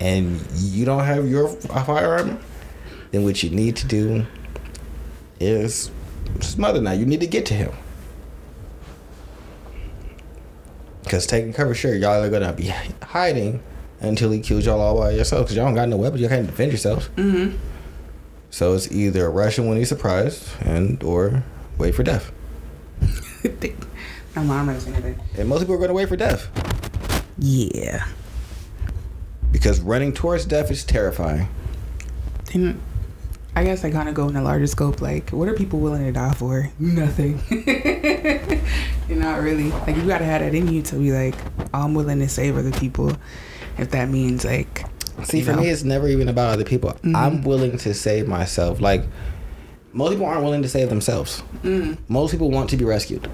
and 0.00 0.40
you 0.54 0.84
don't 0.84 1.04
have 1.04 1.28
your 1.28 1.48
firearm, 1.48 2.38
then 3.10 3.24
what 3.24 3.42
you 3.42 3.50
need 3.50 3.76
to 3.76 3.86
do 3.86 4.24
is 5.40 5.90
smother 6.40 6.80
now. 6.80 6.92
You 6.92 7.06
need 7.06 7.20
to 7.20 7.26
get 7.26 7.46
to 7.46 7.54
him. 7.54 7.72
Because 11.08 11.26
taking 11.26 11.54
cover, 11.54 11.74
sure, 11.74 11.94
y'all 11.94 12.22
are 12.22 12.28
gonna 12.28 12.52
be 12.52 12.66
hiding 13.02 13.62
until 14.00 14.30
he 14.30 14.40
kills 14.40 14.66
y'all 14.66 14.78
all 14.80 14.98
by 14.98 15.12
yourself. 15.12 15.46
Because 15.46 15.56
y'all 15.56 15.64
don't 15.64 15.74
got 15.74 15.88
no 15.88 15.96
weapons, 15.96 16.20
you 16.20 16.28
can't 16.28 16.46
defend 16.46 16.70
yourselves. 16.70 17.08
Mm-hmm. 17.16 17.56
So 18.50 18.74
it's 18.74 18.92
either 18.92 19.30
rush 19.30 19.58
him 19.58 19.68
when 19.68 19.78
he's 19.78 19.88
surprised, 19.88 20.46
and 20.60 21.02
or 21.02 21.42
wait 21.78 21.94
for 21.94 22.02
death. 22.02 22.30
Mom 24.36 24.66
knows 24.66 24.86
anything. 24.86 25.18
And 25.38 25.48
most 25.48 25.60
people 25.60 25.74
are 25.76 25.78
gonna 25.78 25.94
wait 25.94 26.08
for 26.08 26.16
death 26.16 26.48
Yeah. 27.38 28.06
because 29.50 29.80
running 29.80 30.12
towards 30.12 30.44
death 30.44 30.70
is 30.70 30.84
terrifying. 30.84 31.48
And 32.52 32.80
I 33.56 33.64
guess 33.64 33.82
I 33.82 33.90
kind 33.90 34.08
of 34.10 34.14
go 34.14 34.28
in 34.28 34.36
a 34.36 34.42
larger 34.42 34.66
scope. 34.66 35.00
Like, 35.00 35.30
what 35.30 35.48
are 35.48 35.54
people 35.54 35.80
willing 35.80 36.04
to 36.04 36.12
die 36.12 36.34
for? 36.34 36.70
Nothing. 36.78 37.40
You're 39.08 39.18
not 39.18 39.40
really 39.40 39.70
like 39.70 39.96
you 39.96 40.06
gotta 40.06 40.24
have 40.24 40.42
that 40.42 40.54
in 40.54 40.68
you 40.68 40.82
to 40.82 40.96
be 40.96 41.12
like, 41.12 41.34
I'm 41.72 41.94
willing 41.94 42.18
to 42.20 42.28
save 42.28 42.56
other 42.56 42.72
people, 42.72 43.16
if 43.78 43.90
that 43.92 44.08
means 44.08 44.44
like. 44.44 44.84
See, 45.24 45.42
for 45.42 45.52
know. 45.52 45.62
me, 45.62 45.68
it's 45.68 45.82
never 45.82 46.06
even 46.06 46.28
about 46.28 46.52
other 46.52 46.64
people. 46.64 46.96
I'm 47.14 47.42
willing 47.42 47.76
to 47.78 47.92
save 47.92 48.28
myself. 48.28 48.80
Like, 48.80 49.04
most 49.92 50.10
people 50.10 50.26
aren't 50.26 50.44
willing 50.44 50.62
to 50.62 50.68
save 50.68 50.90
themselves. 50.90 51.42
Most 52.06 52.30
people 52.30 52.50
want 52.50 52.70
to 52.70 52.76
be 52.76 52.84
rescued. 52.84 53.28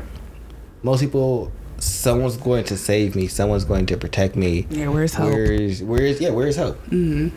Most 0.83 1.01
people, 1.01 1.53
someone's 1.79 2.39
going 2.39 2.65
to 2.65 2.79
save 2.79 3.17
me. 3.17 3.27
Someone's 3.27 3.65
going 3.65 3.85
to 3.87 3.99
protect 3.99 4.35
me. 4.35 4.67
Yeah, 4.71 4.89
where's 4.89 5.13
help? 5.13 5.31
Where's 5.31 5.83
where's 5.83 6.21
yeah? 6.21 6.31
Where's 6.31 6.57
help? 6.57 6.79
hmm 6.87 7.29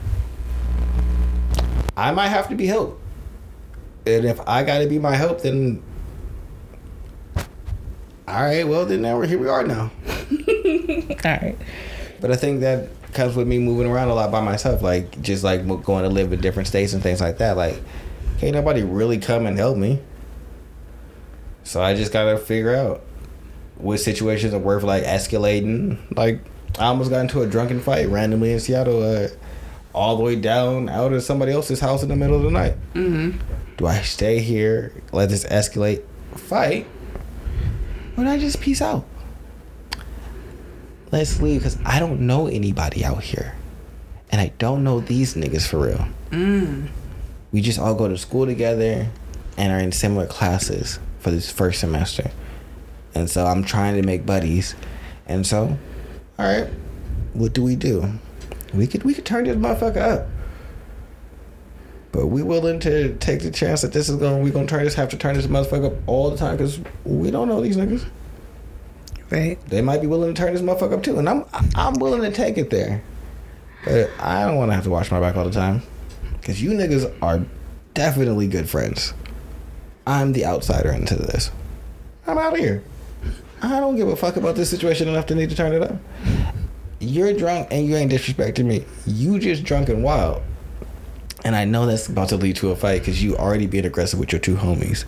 I 1.97 2.11
might 2.11 2.27
have 2.27 2.47
to 2.49 2.55
be 2.55 2.67
help, 2.67 3.01
and 4.05 4.23
if 4.23 4.39
I 4.47 4.63
got 4.63 4.79
to 4.79 4.87
be 4.87 4.99
my 4.99 5.15
help, 5.15 5.41
then 5.41 5.81
all 8.27 8.41
right. 8.41 8.67
Well, 8.67 8.85
then 8.85 9.01
now 9.01 9.17
we're 9.17 9.27
here. 9.27 9.39
We 9.39 9.47
are 9.47 9.65
now. 9.65 9.89
All 10.09 11.31
right. 11.31 11.55
But 12.19 12.31
I 12.31 12.35
think 12.35 12.59
that 12.59 12.89
comes 13.13 13.35
with 13.35 13.47
me 13.47 13.57
moving 13.57 13.87
around 13.87 14.09
a 14.09 14.13
lot 14.13 14.31
by 14.31 14.41
myself, 14.41 14.81
like 14.81 15.21
just 15.21 15.43
like 15.43 15.65
going 15.65 16.03
to 16.03 16.09
live 16.09 16.33
in 16.33 16.41
different 16.41 16.67
states 16.67 16.91
and 16.91 17.01
things 17.01 17.21
like 17.21 17.37
that. 17.37 17.55
Like, 17.55 17.81
can't 18.39 18.53
nobody 18.53 18.83
really 18.83 19.17
come 19.17 19.45
and 19.45 19.57
help 19.57 19.77
me. 19.77 20.01
So 21.63 21.81
I 21.81 21.95
just 21.95 22.13
gotta 22.13 22.37
figure 22.37 22.75
out 22.75 23.01
what 23.75 23.99
situations 23.99 24.53
are 24.53 24.59
worth 24.59 24.83
like 24.83 25.03
escalating. 25.03 25.97
Like, 26.15 26.41
I 26.79 26.85
almost 26.85 27.09
got 27.09 27.21
into 27.21 27.41
a 27.41 27.47
drunken 27.47 27.79
fight 27.79 28.07
randomly 28.09 28.53
in 28.53 28.59
Seattle, 28.59 29.03
uh, 29.03 29.29
all 29.93 30.17
the 30.17 30.23
way 30.23 30.35
down 30.35 30.89
out 30.89 31.13
of 31.13 31.23
somebody 31.23 31.51
else's 31.51 31.79
house 31.79 32.03
in 32.03 32.09
the 32.09 32.15
middle 32.15 32.35
of 32.35 32.43
the 32.43 32.51
night. 32.51 32.75
Mm-hmm. 32.93 33.37
Do 33.77 33.87
I 33.87 34.01
stay 34.01 34.39
here, 34.39 34.93
let 35.11 35.29
this 35.29 35.43
escalate, 35.45 36.03
fight, 36.35 36.87
do 38.23 38.29
I 38.29 38.37
just 38.37 38.61
peace 38.61 38.81
out? 38.81 39.05
Let's 41.11 41.41
leave 41.41 41.61
because 41.61 41.77
I 41.85 41.99
don't 41.99 42.21
know 42.21 42.47
anybody 42.47 43.05
out 43.05 43.23
here. 43.23 43.55
And 44.29 44.41
I 44.41 44.51
don't 44.57 44.83
know 44.83 44.99
these 44.99 45.35
niggas 45.35 45.67
for 45.67 45.79
real. 45.79 46.07
Mm. 46.31 46.89
We 47.51 47.61
just 47.61 47.79
all 47.79 47.95
go 47.95 48.07
to 48.07 48.17
school 48.17 48.45
together 48.45 49.07
and 49.57 49.71
are 49.71 49.79
in 49.79 49.91
similar 49.91 50.27
classes 50.27 50.99
for 51.19 51.31
this 51.31 51.49
first 51.49 51.79
semester. 51.79 52.31
And 53.15 53.29
so 53.29 53.45
I'm 53.45 53.63
trying 53.63 53.95
to 53.95 54.05
make 54.05 54.25
buddies. 54.25 54.75
And 55.27 55.47
so, 55.47 55.77
all 56.37 56.45
right, 56.45 56.69
what 57.33 57.53
do 57.53 57.63
we 57.63 57.75
do? 57.75 58.13
We 58.73 58.85
could 58.85 59.03
we 59.03 59.13
could 59.13 59.25
turn 59.25 59.45
this 59.45 59.55
motherfucker 59.55 59.97
up. 59.97 60.27
But 62.17 62.29
we 62.29 62.41
willing 62.41 62.79
to 62.79 63.15
take 63.17 63.43
the 63.43 63.51
chance 63.51 63.83
that 63.83 63.93
this 63.93 64.09
is 64.09 64.15
going 64.15 64.41
we 64.41 64.49
gonna 64.49 64.65
turn 64.65 64.83
this 64.83 64.95
have 64.95 65.09
to 65.09 65.17
turn 65.17 65.35
this 65.35 65.45
motherfucker 65.45 65.91
up 65.91 65.93
all 66.07 66.31
the 66.31 66.35
time 66.35 66.57
because 66.57 66.79
we 67.05 67.29
don't 67.29 67.47
know 67.47 67.61
these 67.61 67.77
niggas. 67.77 68.07
Right. 69.29 69.59
They 69.67 69.81
might 69.83 70.01
be 70.01 70.07
willing 70.07 70.33
to 70.33 70.41
turn 70.41 70.51
this 70.51 70.63
motherfucker 70.63 70.93
up 70.93 71.03
too, 71.03 71.19
and 71.19 71.29
I'm 71.29 71.45
I'm 71.75 71.93
willing 71.99 72.23
to 72.23 72.31
take 72.31 72.57
it 72.57 72.71
there. 72.71 73.03
But 73.85 74.09
I 74.19 74.45
don't 74.45 74.55
want 74.55 74.71
to 74.71 74.73
have 74.73 74.83
to 74.85 74.89
watch 74.89 75.11
my 75.11 75.19
back 75.19 75.35
all 75.35 75.45
the 75.45 75.51
time, 75.51 75.83
because 76.41 76.59
you 76.59 76.71
niggas 76.71 77.15
are 77.21 77.45
definitely 77.93 78.47
good 78.47 78.67
friends. 78.67 79.13
I'm 80.07 80.33
the 80.33 80.43
outsider 80.43 80.91
into 80.91 81.15
this. 81.15 81.51
I'm 82.25 82.39
out 82.39 82.53
of 82.53 82.59
here. 82.59 82.83
I 83.61 83.79
don't 83.79 83.95
give 83.95 84.07
a 84.07 84.15
fuck 84.15 84.37
about 84.37 84.55
this 84.55 84.71
situation 84.71 85.07
enough 85.07 85.27
to 85.27 85.35
need 85.35 85.51
to 85.51 85.55
turn 85.55 85.71
it 85.71 85.83
up. 85.83 85.97
You're 86.99 87.33
drunk 87.33 87.67
and 87.69 87.85
you 87.85 87.95
ain't 87.95 88.11
disrespecting 88.11 88.65
me. 88.65 88.85
You 89.05 89.37
just 89.37 89.63
drunk 89.63 89.89
and 89.89 90.03
wild. 90.03 90.41
And 91.45 91.55
I 91.55 91.65
know 91.65 91.85
that's 91.85 92.07
about 92.07 92.29
to 92.29 92.37
lead 92.37 92.55
to 92.57 92.71
a 92.71 92.75
fight 92.75 93.01
because 93.01 93.23
you 93.23 93.37
already 93.37 93.67
being 93.67 93.85
aggressive 93.85 94.19
with 94.19 94.31
your 94.31 94.41
two 94.41 94.55
homies. 94.55 95.05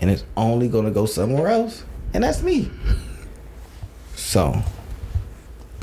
And 0.00 0.10
it's 0.10 0.24
only 0.36 0.68
gonna 0.68 0.90
go 0.90 1.06
somewhere 1.06 1.48
else. 1.48 1.84
And 2.14 2.24
that's 2.24 2.42
me. 2.42 2.70
So, 4.14 4.62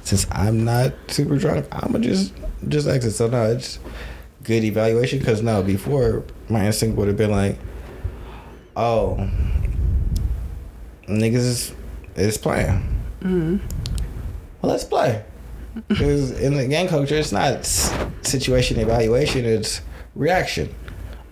since 0.03 0.27
I'm 0.31 0.63
not 0.63 0.93
super 1.07 1.37
drunk, 1.37 1.67
I'ma 1.71 1.99
just 1.99 2.33
just 2.67 2.87
exit. 2.87 3.13
So 3.13 3.27
no, 3.27 3.51
it's 3.51 3.79
good 4.43 4.63
evaluation 4.63 5.19
because 5.19 5.41
no, 5.41 5.61
before 5.63 6.23
my 6.49 6.65
instinct 6.67 6.97
would 6.97 7.07
have 7.07 7.17
been 7.17 7.31
like, 7.31 7.57
oh, 8.75 9.29
niggas 11.07 11.35
is 11.35 11.73
is 12.15 12.37
playing. 12.37 12.81
Mm-hmm. 13.21 13.57
Well, 14.61 14.71
let's 14.71 14.83
play. 14.83 15.23
Because 15.87 16.31
in 16.39 16.55
the 16.55 16.67
gang 16.67 16.87
culture, 16.87 17.15
it's 17.15 17.31
not 17.31 17.65
situation 17.65 18.79
evaluation; 18.79 19.45
it's 19.45 19.81
reaction. 20.15 20.73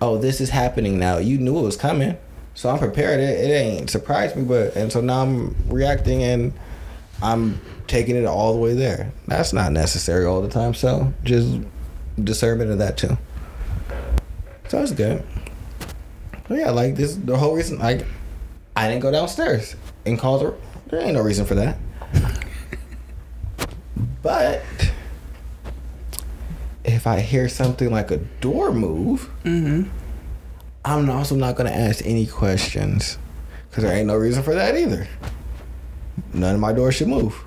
Oh, 0.01 0.17
this 0.17 0.41
is 0.41 0.49
happening 0.49 0.99
now. 0.99 1.17
You 1.17 1.37
knew 1.37 1.57
it 1.59 1.61
was 1.61 1.77
coming, 1.77 2.17
so 2.53 2.69
I'm 2.69 2.79
prepared. 2.79 3.19
It, 3.19 3.39
it 3.39 3.53
ain't 3.53 3.89
surprised 3.89 4.35
me, 4.35 4.43
but 4.43 4.75
and 4.75 4.91
so 4.91 5.01
now 5.01 5.21
I'm 5.21 5.55
reacting 5.69 6.23
and 6.23 6.53
I'm 7.21 7.61
taking 7.87 8.15
it 8.15 8.25
all 8.25 8.53
the 8.53 8.59
way 8.59 8.73
there. 8.73 9.11
That's 9.27 9.53
not 9.53 9.71
necessary 9.71 10.25
all 10.25 10.41
the 10.41 10.49
time. 10.49 10.73
So 10.73 11.13
just 11.23 11.59
discernment 12.21 12.71
of 12.71 12.79
that 12.79 12.97
too. 12.97 13.17
So 14.67 14.79
that's 14.79 14.91
good. 14.91 15.23
But 16.47 16.57
yeah, 16.57 16.71
like 16.71 16.95
this, 16.95 17.15
the 17.15 17.37
whole 17.37 17.55
reason, 17.55 17.79
like, 17.79 18.05
I 18.75 18.89
didn't 18.89 19.01
go 19.01 19.11
downstairs 19.11 19.75
and 20.05 20.19
call 20.19 20.39
the. 20.39 20.53
There 20.87 20.99
ain't 20.99 21.13
no 21.13 21.21
reason 21.21 21.45
for 21.45 21.55
that. 21.55 21.77
But 24.23 24.63
if 26.83 27.05
I 27.05 27.19
hear 27.19 27.47
something 27.49 27.91
like 27.91 28.09
a 28.09 28.17
door 28.17 28.71
move, 28.73 29.29
Mm-hmm. 29.43 29.89
I'm 30.85 31.09
also 31.09 31.35
not 31.35 31.55
gonna 31.55 31.69
ask 31.69 32.05
any 32.05 32.25
questions 32.25 33.17
because 33.69 33.83
there 33.85 33.95
ain't 33.95 34.07
no 34.07 34.15
reason 34.15 34.43
for 34.43 34.53
that 34.53 34.75
either. 34.75 35.07
None 36.33 36.55
of 36.55 36.59
my 36.61 36.73
doors 36.73 36.95
should 36.95 37.07
move. 37.07 37.41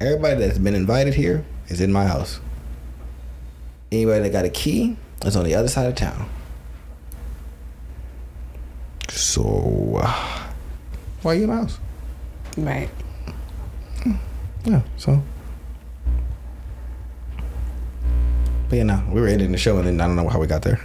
Everybody 0.00 0.40
that's 0.40 0.58
been 0.58 0.74
invited 0.74 1.14
here 1.14 1.44
is 1.68 1.80
in 1.80 1.92
my 1.92 2.06
house. 2.06 2.40
Anybody 3.92 4.24
that 4.24 4.32
got 4.32 4.44
a 4.44 4.48
key 4.50 4.96
is 5.24 5.36
on 5.36 5.44
the 5.44 5.54
other 5.54 5.68
side 5.68 5.86
of 5.86 5.94
town. 5.94 6.28
So, 9.10 10.00
uh, 10.02 10.42
why 11.22 11.32
are 11.32 11.34
you 11.36 11.44
in 11.44 11.48
my 11.50 11.56
house? 11.56 11.78
Right. 12.56 12.90
Yeah, 14.64 14.82
so. 14.96 15.22
But 18.68 18.76
yeah, 18.76 18.82
no, 18.84 19.02
we 19.12 19.20
were 19.20 19.28
ending 19.28 19.52
the 19.52 19.58
show 19.58 19.78
and 19.78 19.86
then 19.86 20.00
I 20.00 20.06
don't 20.06 20.16
know 20.16 20.28
how 20.28 20.40
we 20.40 20.46
got 20.46 20.62
there. 20.62 20.80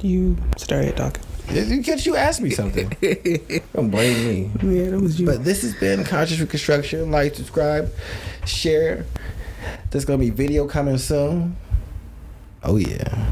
You 0.00 0.36
started 0.56 0.96
talking. 0.96 1.22
Because 1.48 2.06
you 2.06 2.16
asked 2.16 2.40
me 2.40 2.50
something. 2.50 2.88
don't 3.74 3.90
blame 3.90 4.26
me. 4.26 4.50
Yeah, 4.62 4.90
that 4.90 5.00
was 5.00 5.20
you. 5.20 5.26
But 5.26 5.44
this 5.44 5.62
has 5.62 5.74
been 5.74 6.04
Conscious 6.04 6.38
Reconstruction. 6.38 7.10
Like, 7.10 7.34
subscribe, 7.34 7.92
share. 8.46 9.04
There's 9.90 10.04
gonna 10.04 10.18
be 10.18 10.30
video 10.30 10.66
coming 10.66 10.98
soon. 10.98 11.56
Oh 12.62 12.76
yeah. 12.76 13.26